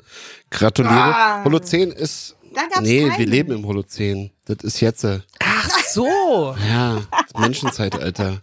Gratuliere. 0.50 0.94
Ah. 0.94 1.44
Holozän 1.44 1.90
ist. 1.92 2.36
Da 2.54 2.62
gab's 2.62 2.80
Nee, 2.82 3.06
keine. 3.08 3.18
wir 3.18 3.26
leben 3.26 3.52
im 3.52 3.64
Holozän. 3.66 4.30
Das 4.44 4.58
ist 4.62 4.80
jetzt. 4.80 5.04
äh, 5.04 5.20
Ach 5.38 5.70
so. 5.88 6.54
Ja, 6.68 7.00
das 7.10 7.40
Menschenzeitalter. 7.40 8.42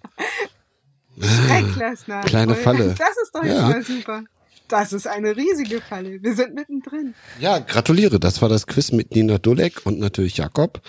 Schrecklassner. 1.20 2.22
Kleine 2.22 2.56
Falle. 2.56 2.96
Das 2.98 3.18
ist 3.22 3.36
doch 3.36 3.44
Ja. 3.44 3.80
super. 3.84 4.24
Das 4.70 4.94
ist 4.94 5.08
eine 5.08 5.36
riesige 5.36 5.82
Falle. 5.82 6.22
Wir 6.22 6.36
sind 6.36 6.54
mittendrin. 6.56 7.16
Ja, 7.40 7.60
gratuliere. 7.60 8.20
Das 8.20 8.42
war 8.42 8.50
das 8.50 8.68
Quiz 8.68 8.92
mit 8.92 9.14
Nina 9.16 9.38
Dulek 9.40 9.86
und 9.86 10.00
natürlich 10.00 10.38
Jakob. 10.38 10.82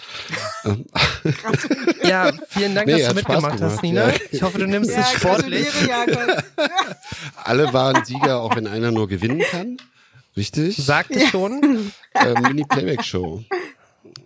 Ähm, 0.65 0.85
Ja, 2.05 2.31
vielen 2.49 2.75
Dank, 2.75 2.87
Nee, 2.87 2.99
dass 3.01 3.09
du 3.09 3.15
mitgemacht 3.15 3.57
gemacht, 3.57 3.61
hast, 3.63 3.83
Nina. 3.83 4.09
ja. 4.11 4.15
Ich 4.31 4.43
hoffe, 4.43 4.59
du 4.59 4.67
nimmst 4.67 4.91
Ja, 4.91 5.01
es 5.01 5.13
sportlich. 5.13 5.67
gratuliere, 5.73 6.07
Jakob. 6.09 6.45
Alle 7.45 7.73
waren 7.73 8.05
Sieger, 8.05 8.41
auch 8.41 8.55
wenn 8.55 8.67
einer 8.67 8.91
nur 8.91 9.09
gewinnen 9.09 9.41
kann. 9.51 9.77
Richtig? 10.37 10.77
Sagte 10.77 11.19
schon. 11.27 11.91
Äh, 12.15 12.41
Mini-Playback-Show. 12.41 13.43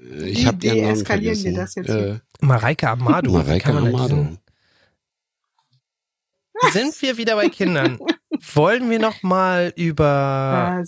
Äh, 0.03 0.29
Ich 0.31 0.43
Wie 0.43 0.47
habe 0.47 0.67
ihren 0.67 0.77
Namen 0.83 0.95
deeskalieren 0.95 1.37
wir 1.45 1.53
vergessen. 1.55 1.55
das 1.57 1.75
jetzt 1.77 1.89
äh, 1.91 2.19
Mareike 2.41 2.89
Amado. 2.91 3.31
Mareike 3.33 3.71
Amado. 3.73 4.37
Sind 6.73 7.01
wir 7.03 7.17
wieder 7.17 7.37
bei 7.37 7.49
Kindern? 7.49 7.99
Wollen 8.53 8.91
wir 8.91 8.99
noch 8.99 9.23
mal 9.23 9.73
über 9.77 10.83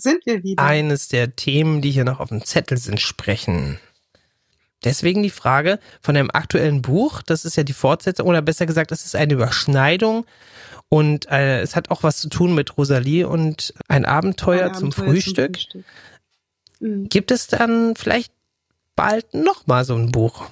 eines 0.57 1.07
der 1.07 1.35
Themen, 1.35 1.81
die 1.81 1.91
hier 1.91 2.03
noch 2.03 2.19
auf 2.19 2.29
dem 2.29 2.43
Zettel 2.43 2.77
sind, 2.77 2.99
sprechen? 3.01 3.79
Deswegen 4.83 5.23
die 5.23 5.31
Frage 5.31 5.79
von 6.01 6.15
dem 6.15 6.29
aktuellen 6.31 6.81
Buch, 6.81 7.21
das 7.23 7.45
ist 7.45 7.57
ja 7.57 7.63
die 7.63 7.73
Fortsetzung, 7.73 8.27
oder 8.27 8.41
besser 8.41 8.65
gesagt, 8.65 8.91
das 8.91 9.05
ist 9.05 9.15
eine 9.15 9.33
Überschneidung 9.33 10.25
und 10.89 11.29
äh, 11.29 11.61
es 11.61 11.75
hat 11.75 11.89
auch 11.89 12.03
was 12.03 12.17
zu 12.17 12.29
tun 12.29 12.53
mit 12.53 12.77
Rosalie 12.77 13.27
und 13.27 13.73
ein 13.87 14.05
Abenteuer, 14.05 14.67
Ein 14.67 14.75
zum 14.75 14.87
Abenteuer 14.89 15.05
Frühstück. 15.07 15.55
Frühstück. 15.57 15.85
Mhm. 16.79 17.09
Gibt 17.09 17.31
es 17.31 17.47
dann 17.47 17.95
vielleicht 17.95 18.31
bald 18.95 19.33
noch 19.33 19.65
mal 19.67 19.83
so 19.83 19.95
ein 19.95 20.11
Buch? 20.11 20.49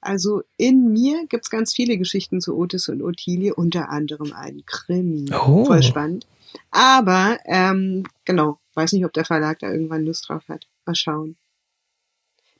Also 0.00 0.42
in 0.56 0.92
mir 0.92 1.26
gibt's 1.26 1.50
ganz 1.50 1.74
viele 1.74 1.98
Geschichten 1.98 2.40
zu 2.40 2.56
Otis 2.56 2.88
und 2.88 3.02
Ottilie, 3.02 3.54
unter 3.54 3.90
anderem 3.90 4.32
einen 4.32 4.64
Krimi. 4.64 5.26
Oh. 5.32 5.64
Voll 5.64 5.82
spannend. 5.82 6.26
Aber, 6.70 7.38
ähm, 7.44 8.04
genau, 8.24 8.58
weiß 8.74 8.92
nicht, 8.92 9.04
ob 9.04 9.12
der 9.12 9.24
Verlag 9.24 9.58
da 9.58 9.70
irgendwann 9.70 10.04
Lust 10.04 10.28
drauf 10.28 10.48
hat. 10.48 10.68
Mal 10.86 10.94
schauen. 10.94 11.36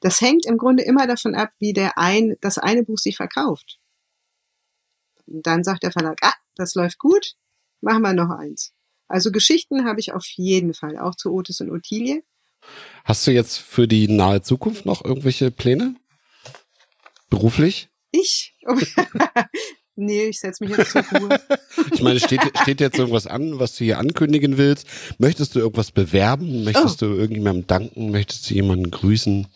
Das 0.01 0.21
hängt 0.21 0.47
im 0.47 0.59
Grunde 0.59 0.83
immer 0.83 1.07
davon 1.07 1.35
ab, 1.35 1.51
wie 1.59 1.73
der 1.73 1.99
ein, 1.99 2.37
das 2.41 2.59
eine 2.59 2.83
Buch 2.83 2.99
sich 2.99 3.17
verkauft. 3.17 3.79
Und 5.27 5.47
dann 5.47 5.65
sagt 5.65 5.83
der 5.83 5.93
Verlag, 5.93 6.19
ah, 6.23 6.35
das 6.57 6.75
läuft 6.75 6.99
gut, 6.99 7.35
machen 7.81 8.03
wir 8.03 8.13
noch 8.13 8.31
eins. 8.31 8.73
Also 9.09 9.33
Geschichten 9.33 9.85
habe 9.85 10.01
ich 10.01 10.13
auf 10.13 10.27
jeden 10.27 10.75
Fall, 10.75 10.99
auch 10.99 11.15
zu 11.15 11.33
Otis 11.33 11.61
und 11.61 11.71
Ottilie. 11.71 12.23
Hast 13.05 13.27
du 13.27 13.33
jetzt 13.33 13.59
für 13.59 13.89
die 13.89 14.09
nahe 14.09 14.43
Zukunft 14.43 14.87
noch 14.87 15.05
irgendwelche 15.05 15.51
Pläne? 15.51 15.97
Beruflich? 17.31 17.89
Ich? 18.11 18.55
nee, 19.97 20.25
ich 20.27 20.41
setze 20.41 20.65
mich 20.65 20.77
jetzt 20.77 20.93
zur 20.93 21.03
Ruhe. 21.03 21.41
Ich 21.93 22.03
meine, 22.03 22.21
steht, 22.21 22.41
steht 22.63 22.81
jetzt 22.81 22.99
irgendwas 22.99 23.27
an, 23.27 23.59
was 23.59 23.77
du 23.77 23.85
hier 23.85 23.99
ankündigen 23.99 24.59
willst? 24.59 24.87
Möchtest 25.19 25.55
du 25.55 25.61
irgendwas 25.61 25.93
bewerben? 25.93 26.65
Möchtest 26.65 27.01
du 27.01 27.07
irgendjemandem 27.07 27.67
danken? 27.67 28.11
Möchtest 28.11 28.49
du 28.49 28.55
jemanden 28.55 28.91
grüßen? 28.91 29.47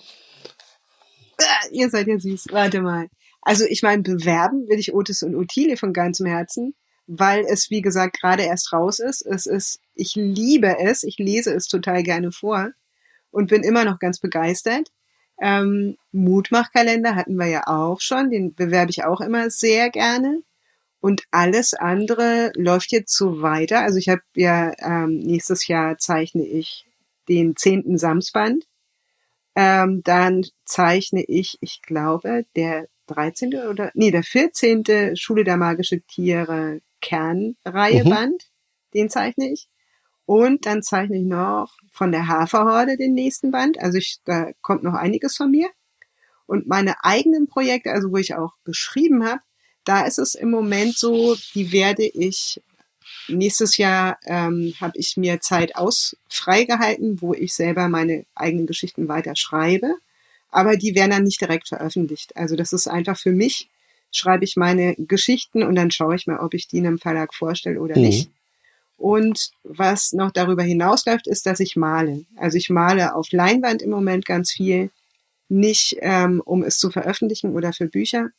Ah, 1.38 1.66
Ihr 1.70 1.90
seid 1.90 2.06
ja 2.06 2.18
süß. 2.18 2.46
Warte 2.50 2.80
mal. 2.80 3.08
Also 3.42 3.64
ich 3.68 3.82
meine, 3.82 4.02
bewerben 4.02 4.68
will 4.68 4.78
ich 4.78 4.94
Otis 4.94 5.22
und 5.22 5.34
Ottilie 5.34 5.76
von 5.76 5.92
ganzem 5.92 6.26
Herzen, 6.26 6.74
weil 7.06 7.44
es, 7.46 7.70
wie 7.70 7.82
gesagt, 7.82 8.18
gerade 8.20 8.44
erst 8.44 8.72
raus 8.72 8.98
ist. 9.00 9.24
Es 9.26 9.46
ist, 9.46 9.80
ich 9.94 10.14
liebe 10.14 10.78
es, 10.78 11.02
ich 11.02 11.18
lese 11.18 11.52
es 11.52 11.68
total 11.68 12.02
gerne 12.02 12.32
vor 12.32 12.70
und 13.30 13.48
bin 13.48 13.62
immer 13.62 13.84
noch 13.84 13.98
ganz 13.98 14.18
begeistert. 14.18 14.88
Ähm, 15.40 15.96
Mutmachkalender 16.12 17.14
hatten 17.16 17.36
wir 17.36 17.46
ja 17.46 17.62
auch 17.66 18.00
schon, 18.00 18.30
den 18.30 18.54
bewerbe 18.54 18.90
ich 18.90 19.04
auch 19.04 19.20
immer 19.20 19.50
sehr 19.50 19.90
gerne. 19.90 20.42
Und 21.00 21.24
alles 21.30 21.74
andere 21.74 22.52
läuft 22.56 22.90
jetzt 22.92 23.14
so 23.16 23.42
weiter. 23.42 23.80
Also 23.80 23.98
ich 23.98 24.08
habe 24.08 24.22
ja 24.34 24.72
ähm, 24.78 25.18
nächstes 25.18 25.66
Jahr 25.68 25.98
zeichne 25.98 26.46
ich 26.46 26.86
den 27.28 27.56
zehnten 27.56 27.98
Samsband. 27.98 28.64
Ähm, 29.56 30.02
dann 30.04 30.44
zeichne 30.64 31.22
ich, 31.24 31.58
ich 31.60 31.82
glaube, 31.82 32.44
der 32.56 32.88
13. 33.06 33.54
oder 33.68 33.90
nee, 33.94 34.10
der 34.10 34.22
14. 34.22 35.14
Schule 35.16 35.44
der 35.44 35.56
magische 35.56 36.00
Tiere 36.00 36.80
Kernreihe 37.00 38.04
Mhm. 38.04 38.08
Band. 38.08 38.44
Den 38.94 39.10
zeichne 39.10 39.50
ich. 39.52 39.68
Und 40.26 40.66
dann 40.66 40.82
zeichne 40.82 41.18
ich 41.18 41.24
noch 41.24 41.70
von 41.92 42.12
der 42.12 42.26
Haferhorde 42.28 42.96
den 42.96 43.14
nächsten 43.14 43.50
Band. 43.50 43.78
Also 43.78 43.98
ich, 43.98 44.18
da 44.24 44.50
kommt 44.62 44.82
noch 44.82 44.94
einiges 44.94 45.36
von 45.36 45.50
mir. 45.50 45.68
Und 46.46 46.66
meine 46.66 47.02
eigenen 47.04 47.46
Projekte, 47.46 47.90
also 47.90 48.10
wo 48.10 48.16
ich 48.16 48.34
auch 48.34 48.52
geschrieben 48.64 49.24
habe, 49.24 49.40
da 49.84 50.06
ist 50.06 50.18
es 50.18 50.34
im 50.34 50.50
Moment 50.50 50.96
so, 50.96 51.36
die 51.54 51.72
werde 51.72 52.04
ich 52.06 52.60
nächstes 53.28 53.76
Jahr 53.76 54.18
ähm, 54.24 54.74
habe 54.80 54.92
ich 54.96 55.16
mir 55.16 55.40
Zeit 55.40 55.76
aus 55.76 56.16
freigehalten, 56.28 57.20
wo 57.20 57.34
ich 57.34 57.54
selber 57.54 57.88
meine 57.88 58.24
eigenen 58.34 58.66
Geschichten 58.66 59.08
weiter 59.08 59.36
schreibe. 59.36 59.94
Aber 60.50 60.76
die 60.76 60.94
werden 60.94 61.10
dann 61.10 61.24
nicht 61.24 61.40
direkt 61.40 61.68
veröffentlicht. 61.68 62.36
Also 62.36 62.56
das 62.56 62.72
ist 62.72 62.86
einfach 62.86 63.18
für 63.18 63.32
mich, 63.32 63.68
schreibe 64.12 64.44
ich 64.44 64.56
meine 64.56 64.94
Geschichten 64.96 65.62
und 65.62 65.74
dann 65.74 65.90
schaue 65.90 66.14
ich 66.16 66.26
mal, 66.26 66.38
ob 66.38 66.54
ich 66.54 66.68
die 66.68 66.78
in 66.78 66.86
einem 66.86 66.98
Verlag 66.98 67.34
vorstelle 67.34 67.80
oder 67.80 67.96
Mhm. 67.96 68.02
nicht. 68.02 68.30
Und 68.96 69.50
was 69.64 70.12
noch 70.12 70.30
darüber 70.30 70.62
hinausläuft, 70.62 71.26
ist, 71.26 71.46
dass 71.46 71.60
ich 71.60 71.76
male. 71.76 72.24
Also 72.36 72.56
ich 72.56 72.70
male 72.70 73.14
auf 73.14 73.32
Leinwand 73.32 73.82
im 73.82 73.90
Moment 73.90 74.24
ganz 74.24 74.52
viel, 74.52 74.90
nicht 75.48 75.96
ähm, 76.00 76.40
um 76.44 76.62
es 76.62 76.78
zu 76.78 76.90
veröffentlichen 76.90 77.54
oder 77.54 77.72
für 77.72 77.86
Bücher, 77.86 78.30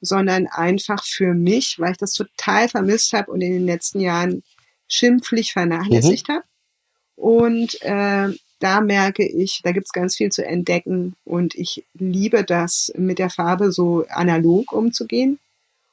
sondern 0.00 0.46
einfach 0.46 1.04
für 1.04 1.34
mich, 1.34 1.76
weil 1.78 1.92
ich 1.92 1.98
das 1.98 2.12
total 2.12 2.68
vermisst 2.68 3.12
habe 3.12 3.30
und 3.30 3.40
in 3.40 3.52
den 3.52 3.66
letzten 3.66 4.00
Jahren 4.00 4.42
schimpflich 4.88 5.52
vernachlässigt 5.52 6.28
habe. 6.28 6.44
Und 7.16 7.80
äh, 7.82 8.28
da 8.58 8.80
merke 8.80 9.26
ich, 9.26 9.60
da 9.64 9.72
gibt's 9.72 9.92
ganz 9.92 10.16
viel 10.16 10.30
zu 10.30 10.44
entdecken 10.44 11.14
und 11.24 11.54
ich 11.54 11.84
liebe 11.94 12.44
das, 12.44 12.92
mit 12.96 13.18
der 13.18 13.30
Farbe 13.30 13.72
so 13.72 14.06
analog 14.08 14.72
umzugehen 14.72 15.38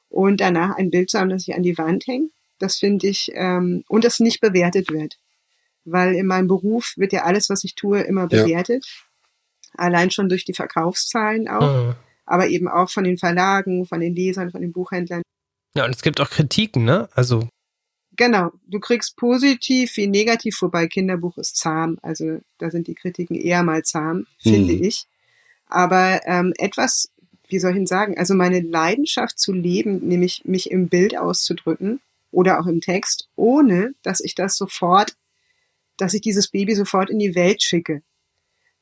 und 0.08 0.40
danach 0.40 0.76
ein 0.76 0.90
Bild 0.90 1.10
zu 1.10 1.18
haben, 1.18 1.30
das 1.30 1.46
ich 1.46 1.54
an 1.54 1.62
die 1.62 1.76
Wand 1.76 2.06
hänge. 2.06 2.28
Das 2.64 2.76
finde 2.76 3.06
ich, 3.08 3.30
ähm, 3.34 3.84
und 3.88 4.04
das 4.04 4.20
nicht 4.20 4.40
bewertet 4.40 4.90
wird. 4.90 5.18
Weil 5.84 6.14
in 6.14 6.26
meinem 6.26 6.48
Beruf 6.48 6.94
wird 6.96 7.12
ja 7.12 7.24
alles, 7.24 7.50
was 7.50 7.62
ich 7.62 7.74
tue, 7.74 8.00
immer 8.00 8.22
Ja. 8.22 8.42
bewertet. 8.42 8.86
Allein 9.76 10.10
schon 10.10 10.30
durch 10.30 10.46
die 10.46 10.54
Verkaufszahlen 10.54 11.46
auch 11.48 11.68
Mhm. 11.68 11.94
aber 12.26 12.48
eben 12.48 12.68
auch 12.68 12.88
von 12.88 13.04
den 13.04 13.18
Verlagen, 13.18 13.84
von 13.84 14.00
den 14.00 14.14
Lesern, 14.14 14.50
von 14.50 14.62
den 14.62 14.72
Buchhändlern. 14.72 15.20
Ja, 15.74 15.84
und 15.84 15.94
es 15.94 16.00
gibt 16.00 16.22
auch 16.22 16.30
Kritiken, 16.30 16.84
ne? 16.84 17.10
Also, 17.14 17.48
Genau, 18.16 18.52
du 18.66 18.78
kriegst 18.80 19.16
positiv 19.16 19.96
wie 19.96 20.06
negativ, 20.06 20.62
wobei 20.62 20.86
Kinderbuch 20.86 21.36
ist 21.36 21.56
zahm. 21.56 21.98
Also 22.00 22.38
da 22.58 22.70
sind 22.70 22.86
die 22.86 22.94
Kritiken 22.94 23.36
eher 23.36 23.62
mal 23.62 23.82
zahm, 23.82 24.26
finde 24.38 24.72
Hm. 24.72 24.84
ich. 24.84 25.06
Aber 25.66 26.20
ähm, 26.24 26.54
etwas, 26.56 27.10
wie 27.48 27.58
soll 27.58 27.72
ich 27.72 27.76
denn 27.76 27.86
sagen, 27.86 28.16
also 28.16 28.34
meine 28.34 28.60
Leidenschaft 28.60 29.38
zu 29.38 29.52
leben, 29.52 29.98
nämlich 30.06 30.44
mich 30.44 30.70
im 30.70 30.88
Bild 30.88 31.18
auszudrücken 31.18 32.00
oder 32.34 32.60
auch 32.60 32.66
im 32.66 32.80
Text, 32.80 33.28
ohne 33.36 33.94
dass 34.02 34.20
ich 34.20 34.34
das 34.34 34.56
sofort, 34.56 35.16
dass 35.96 36.14
ich 36.14 36.20
dieses 36.20 36.48
Baby 36.48 36.74
sofort 36.74 37.10
in 37.10 37.18
die 37.18 37.34
Welt 37.34 37.62
schicke. 37.62 38.02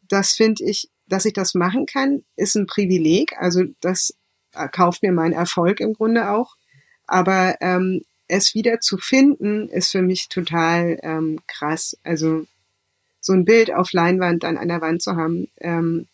Das 0.08 0.32
finde 0.32 0.64
ich, 0.64 0.88
dass 1.06 1.24
ich 1.24 1.32
das 1.32 1.54
machen 1.54 1.86
kann, 1.86 2.24
ist 2.36 2.54
ein 2.54 2.66
Privileg. 2.66 3.34
Also 3.38 3.64
das 3.80 4.14
kauft 4.72 5.02
mir 5.02 5.12
mein 5.12 5.32
Erfolg 5.32 5.80
im 5.80 5.94
Grunde 5.94 6.30
auch. 6.30 6.56
Aber 7.06 7.56
ähm, 7.60 8.02
es 8.28 8.54
wieder 8.54 8.80
zu 8.80 8.96
finden, 8.96 9.68
ist 9.68 9.90
für 9.90 10.02
mich 10.02 10.28
total 10.28 10.98
ähm, 11.02 11.40
krass. 11.46 11.96
Also 12.02 12.46
so 13.20 13.32
ein 13.32 13.44
Bild 13.44 13.72
auf 13.72 13.92
Leinwand 13.92 14.44
an 14.44 14.56
einer 14.56 14.80
Wand 14.80 15.02
zu 15.02 15.16
haben, 15.16 15.48
ähm, 15.60 16.06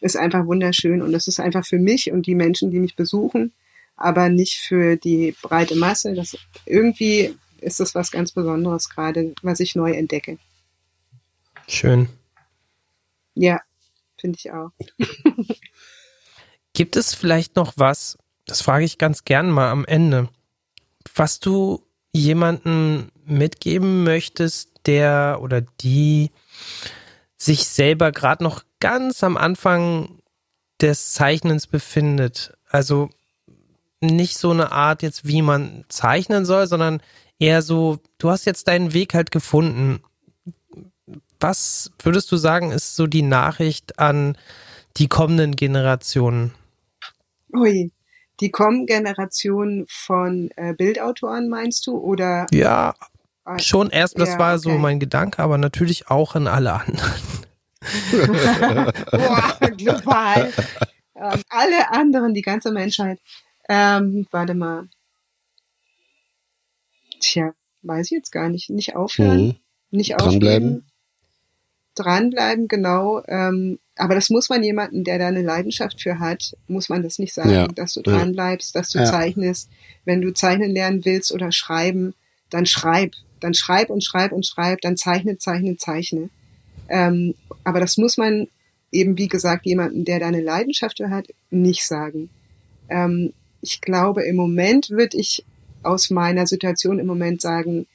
ist 0.00 0.16
einfach 0.16 0.46
wunderschön 0.46 1.02
und 1.02 1.14
es 1.14 1.26
ist 1.26 1.40
einfach 1.40 1.64
für 1.64 1.78
mich 1.78 2.10
und 2.12 2.26
die 2.26 2.34
Menschen, 2.34 2.70
die 2.70 2.80
mich 2.80 2.96
besuchen, 2.96 3.52
aber 3.96 4.28
nicht 4.28 4.58
für 4.58 4.96
die 4.96 5.34
breite 5.42 5.76
Masse. 5.76 6.14
Das 6.14 6.36
irgendwie 6.64 7.36
ist 7.60 7.80
das 7.80 7.94
was 7.94 8.10
ganz 8.10 8.32
Besonderes 8.32 8.88
gerade, 8.88 9.34
was 9.42 9.60
ich 9.60 9.74
neu 9.74 9.92
entdecke. 9.92 10.38
schön. 11.68 12.08
Ja, 13.34 13.60
finde 14.18 14.38
ich 14.38 14.50
auch. 14.50 14.70
Gibt 16.72 16.96
es 16.96 17.14
vielleicht 17.14 17.56
noch 17.56 17.74
was, 17.76 18.18
das 18.46 18.62
frage 18.62 18.84
ich 18.84 18.98
ganz 18.98 19.24
gern 19.24 19.50
mal 19.50 19.70
am 19.70 19.84
Ende, 19.84 20.28
was 21.14 21.40
du 21.40 21.82
jemanden 22.12 23.10
mitgeben 23.24 24.04
möchtest, 24.04 24.70
der 24.86 25.38
oder 25.40 25.60
die 25.60 26.30
sich 27.36 27.66
selber 27.66 28.12
gerade 28.12 28.44
noch 28.44 28.62
ganz 28.80 29.22
am 29.22 29.36
Anfang 29.36 30.20
des 30.80 31.12
Zeichnens 31.12 31.66
befindet? 31.66 32.56
Also 32.68 33.10
nicht 34.00 34.38
so 34.38 34.50
eine 34.50 34.72
Art 34.72 35.02
jetzt, 35.02 35.26
wie 35.26 35.42
man 35.42 35.84
zeichnen 35.88 36.44
soll, 36.44 36.66
sondern 36.66 37.00
eher 37.38 37.62
so, 37.62 37.98
du 38.18 38.30
hast 38.30 38.44
jetzt 38.46 38.68
deinen 38.68 38.92
Weg 38.92 39.14
halt 39.14 39.30
gefunden. 39.30 40.02
Was 41.40 41.90
würdest 42.02 42.30
du 42.32 42.36
sagen, 42.36 42.70
ist 42.72 42.96
so 42.96 43.06
die 43.06 43.22
Nachricht 43.22 43.98
an 43.98 44.36
die 44.96 45.08
kommenden 45.08 45.54
Generationen? 45.56 46.52
Ui, 47.54 47.92
die 48.40 48.50
kommen 48.50 48.86
Generationen 48.86 49.86
von 49.88 50.50
äh, 50.56 50.72
Bildautoren, 50.74 51.48
meinst 51.48 51.86
du? 51.86 51.96
Oder 51.98 52.46
Ja, 52.52 52.94
Ah, 53.46 53.60
Schon 53.60 53.90
erst, 53.90 54.18
das 54.18 54.30
Ja, 54.30 54.38
war 54.40 54.58
so 54.58 54.70
okay. 54.70 54.78
mein 54.80 54.98
Gedanke, 54.98 55.38
aber 55.40 55.56
natürlich 55.56 56.10
auch 56.10 56.34
an 56.34 56.48
alle 56.48 56.72
anderen. 56.72 57.12
Boah, 59.12 59.70
global. 59.76 60.52
ähm, 61.14 61.42
alle 61.48 61.92
anderen, 61.92 62.34
die 62.34 62.42
ganze 62.42 62.72
Menschheit. 62.72 63.20
Ähm, 63.68 64.26
warte 64.30 64.54
mal. 64.54 64.88
Tja, 67.20 67.52
weiß 67.82 68.06
ich 68.06 68.12
jetzt 68.12 68.32
gar 68.32 68.48
nicht. 68.48 68.70
Nicht 68.70 68.94
aufhören, 68.96 69.46
Mhm. 69.46 69.56
nicht 69.90 70.12
Dranbleiben. 70.12 70.68
aufgeben. 70.68 70.86
Dranbleiben, 71.94 72.68
genau. 72.68 73.22
Ähm, 73.26 73.78
aber 73.96 74.14
das 74.14 74.28
muss 74.28 74.50
man 74.50 74.62
jemanden, 74.62 75.02
der 75.02 75.18
da 75.18 75.28
eine 75.28 75.40
Leidenschaft 75.42 76.02
für 76.02 76.18
hat, 76.18 76.54
muss 76.68 76.90
man 76.90 77.02
das 77.02 77.18
nicht 77.18 77.32
sagen, 77.32 77.50
Ja. 77.50 77.68
dass 77.68 77.94
du 77.94 78.02
dranbleibst, 78.02 78.74
dass 78.74 78.90
du 78.90 78.98
Ja. 78.98 79.06
zeichnest. 79.06 79.70
Wenn 80.04 80.20
du 80.20 80.34
zeichnen 80.34 80.70
lernen 80.72 81.04
willst 81.06 81.32
oder 81.32 81.52
schreiben, 81.52 82.14
dann 82.50 82.66
schreib. 82.66 83.12
Dann 83.40 83.54
schreib 83.54 83.88
und 83.90 84.04
schreib 84.04 84.32
und 84.32 84.44
schreib, 84.46 84.80
dann 84.82 84.96
zeichne, 84.98 85.38
zeichne, 85.38 85.76
zeichne. 85.78 86.28
Ähm, 86.88 87.34
aber 87.64 87.80
das 87.80 87.96
muss 87.96 88.18
man 88.18 88.48
eben, 88.92 89.16
wie 89.16 89.28
gesagt, 89.28 89.64
jemanden, 89.66 90.04
der 90.04 90.20
da 90.20 90.26
eine 90.28 90.42
Leidenschaft 90.42 90.98
für 90.98 91.10
hat, 91.10 91.28
nicht 91.50 91.84
sagen. 91.86 92.28
Ähm, 92.90 93.32
ich 93.60 93.80
glaube, 93.80 94.24
im 94.24 94.36
Moment 94.36 94.90
würde 94.90 95.16
ich 95.18 95.44
aus 95.82 96.10
meiner 96.10 96.46
Situation 96.46 96.98
im 96.98 97.06
Moment 97.06 97.40
sagen, 97.40 97.86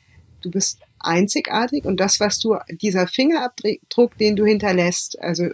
du 0.41 0.49
bist 0.49 0.79
einzigartig 0.99 1.85
und 1.85 1.99
das, 1.99 2.19
was 2.19 2.39
du, 2.39 2.57
dieser 2.69 3.07
Fingerabdruck, 3.07 4.17
den 4.17 4.35
du 4.35 4.45
hinterlässt, 4.45 5.19
also 5.19 5.45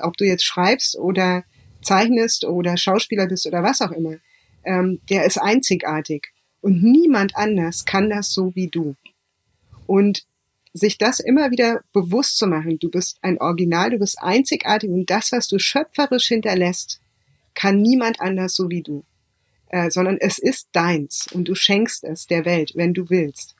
ob 0.00 0.16
du 0.16 0.24
jetzt 0.24 0.44
schreibst 0.44 0.96
oder 0.96 1.44
zeichnest 1.82 2.44
oder 2.44 2.76
Schauspieler 2.76 3.26
bist 3.26 3.46
oder 3.46 3.62
was 3.62 3.82
auch 3.82 3.92
immer, 3.92 4.16
ähm, 4.64 5.00
der 5.08 5.24
ist 5.24 5.38
einzigartig 5.38 6.28
und 6.60 6.82
niemand 6.82 7.36
anders 7.36 7.84
kann 7.84 8.10
das 8.10 8.32
so 8.32 8.54
wie 8.54 8.68
du. 8.68 8.96
Und 9.86 10.26
sich 10.72 10.98
das 10.98 11.20
immer 11.20 11.50
wieder 11.50 11.82
bewusst 11.92 12.38
zu 12.38 12.46
machen, 12.46 12.78
du 12.78 12.90
bist 12.90 13.18
ein 13.22 13.38
Original, 13.40 13.90
du 13.90 13.98
bist 13.98 14.20
einzigartig 14.20 14.90
und 14.90 15.08
das, 15.08 15.32
was 15.32 15.48
du 15.48 15.58
schöpferisch 15.58 16.26
hinterlässt, 16.26 17.00
kann 17.54 17.80
niemand 17.80 18.20
anders 18.20 18.54
so 18.54 18.68
wie 18.68 18.82
du, 18.82 19.04
äh, 19.68 19.90
sondern 19.90 20.18
es 20.18 20.38
ist 20.38 20.68
deins 20.72 21.26
und 21.32 21.48
du 21.48 21.54
schenkst 21.54 22.04
es 22.04 22.26
der 22.26 22.44
Welt, 22.44 22.72
wenn 22.74 22.94
du 22.94 23.10
willst. 23.10 23.54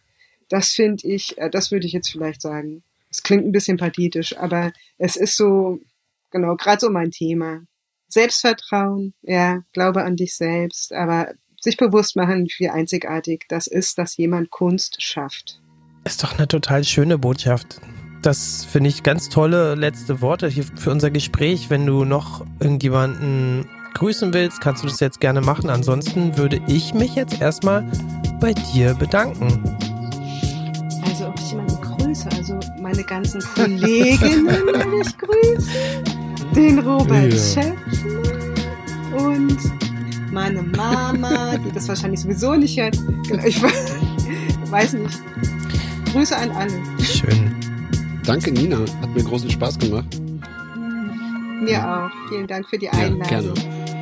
Das 0.48 0.68
finde 0.70 1.06
ich, 1.08 1.36
äh, 1.38 1.50
das 1.50 1.70
würde 1.70 1.86
ich 1.86 1.92
jetzt 1.92 2.10
vielleicht 2.10 2.42
sagen. 2.42 2.82
Es 3.10 3.22
klingt 3.22 3.44
ein 3.44 3.52
bisschen 3.52 3.76
pathetisch, 3.76 4.36
aber 4.36 4.72
es 4.98 5.16
ist 5.16 5.36
so, 5.36 5.80
genau, 6.30 6.56
gerade 6.56 6.80
so 6.80 6.90
mein 6.90 7.10
Thema. 7.10 7.62
Selbstvertrauen, 8.08 9.14
ja, 9.22 9.62
Glaube 9.72 10.04
an 10.04 10.16
dich 10.16 10.34
selbst, 10.34 10.92
aber 10.92 11.34
sich 11.60 11.76
bewusst 11.76 12.16
machen, 12.16 12.46
wie 12.58 12.68
einzigartig 12.68 13.44
das 13.48 13.66
ist, 13.66 13.98
dass 13.98 14.16
jemand 14.16 14.50
Kunst 14.50 15.02
schafft. 15.02 15.60
Ist 16.04 16.22
doch 16.22 16.38
eine 16.38 16.46
total 16.46 16.84
schöne 16.84 17.18
Botschaft. 17.18 17.80
Das 18.22 18.64
finde 18.64 18.90
ich 18.90 19.02
ganz 19.02 19.28
tolle 19.28 19.74
letzte 19.74 20.20
Worte 20.20 20.48
hier 20.48 20.64
für 20.64 20.90
unser 20.90 21.10
Gespräch. 21.10 21.70
Wenn 21.70 21.86
du 21.86 22.04
noch 22.04 22.46
irgendjemanden 22.60 23.68
grüßen 23.96 24.32
willst, 24.34 24.60
kannst 24.60 24.82
du 24.82 24.88
das 24.88 25.00
jetzt 25.00 25.20
gerne 25.20 25.40
machen. 25.40 25.70
Ansonsten 25.70 26.36
würde 26.36 26.60
ich 26.66 26.94
mich 26.94 27.14
jetzt 27.14 27.40
erstmal 27.40 27.84
bei 28.40 28.52
dir 28.52 28.94
bedanken. 28.94 29.62
Also, 31.04 31.28
ob 31.28 31.38
ich 31.38 31.50
jemanden 31.50 31.80
grüße, 31.80 32.28
also 32.36 32.58
meine 32.80 33.02
ganzen 33.04 33.40
Kolleginnen 33.54 34.46
will 34.66 35.00
ich 35.02 35.16
grüßen, 35.18 36.54
den 36.54 36.78
Robert 36.80 37.32
Ja. 37.32 37.38
Schäffner 37.62 39.26
und 39.26 39.56
meine 40.32 40.62
Mama, 40.62 41.56
die 41.56 41.72
das 41.72 41.88
wahrscheinlich 41.88 42.20
sowieso 42.20 42.54
nicht 42.54 42.78
hört. 42.78 42.98
Genau, 43.28 43.44
Ich 43.44 43.60
weiß 43.62 44.92
nicht. 44.94 45.18
Grüße 46.12 46.36
an 46.36 46.50
alle. 46.50 46.72
Schön. 47.02 47.54
Danke, 48.24 48.52
Nina. 48.52 48.78
Hat 49.00 49.14
mir 49.14 49.22
großen 49.22 49.50
Spaß 49.50 49.78
gemacht. 49.78 50.20
Mir 51.62 51.78
auch. 51.86 52.10
Vielen 52.28 52.46
Dank 52.46 52.68
für 52.68 52.78
die 52.78 52.86
Ja, 52.86 52.92
Einladung. 52.92 53.28
gerne. 53.28 53.52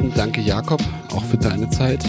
Und 0.01 0.17
danke, 0.17 0.41
Jakob, 0.41 0.81
auch 1.15 1.25
für 1.25 1.39
deine 1.39 1.69
Zeit. 1.71 2.05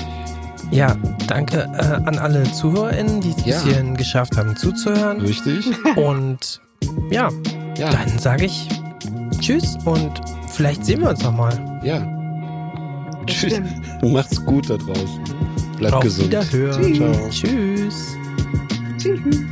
Ja, 0.71 0.95
danke 1.27 1.69
äh, 1.77 2.07
an 2.07 2.17
alle 2.17 2.43
ZuhörerInnen, 2.51 3.21
die 3.21 3.29
es 3.37 3.45
Ja. 3.45 3.61
hierhin 3.63 3.95
geschafft 3.95 4.35
haben 4.37 4.55
zuzuhören. 4.55 5.21
Richtig? 5.21 5.65
Und 5.95 6.61
ja, 7.11 7.29
Ja. 7.77 7.89
dann 7.91 8.17
sage 8.19 8.45
ich 8.45 8.67
Tschüss 9.39 9.77
und 9.85 10.11
vielleicht 10.53 10.85
sehen 10.85 11.01
wir 11.01 11.09
uns 11.09 11.21
nochmal. 11.21 11.53
Ja. 11.83 11.99
Das 13.27 13.35
Tschüss. 13.35 13.53
stimmt. 13.53 14.11
Macht's 14.13 14.43
gut 14.45 14.69
da 14.69 14.77
draußen. 14.77 15.19
Bleibt 15.77 15.93
Auf 15.93 16.03
gesund. 16.03 16.27
Wiederhören. 16.27 16.95
Ciao. 16.95 17.29
Tschüss. 17.29 18.15
Tschüss. 18.97 19.45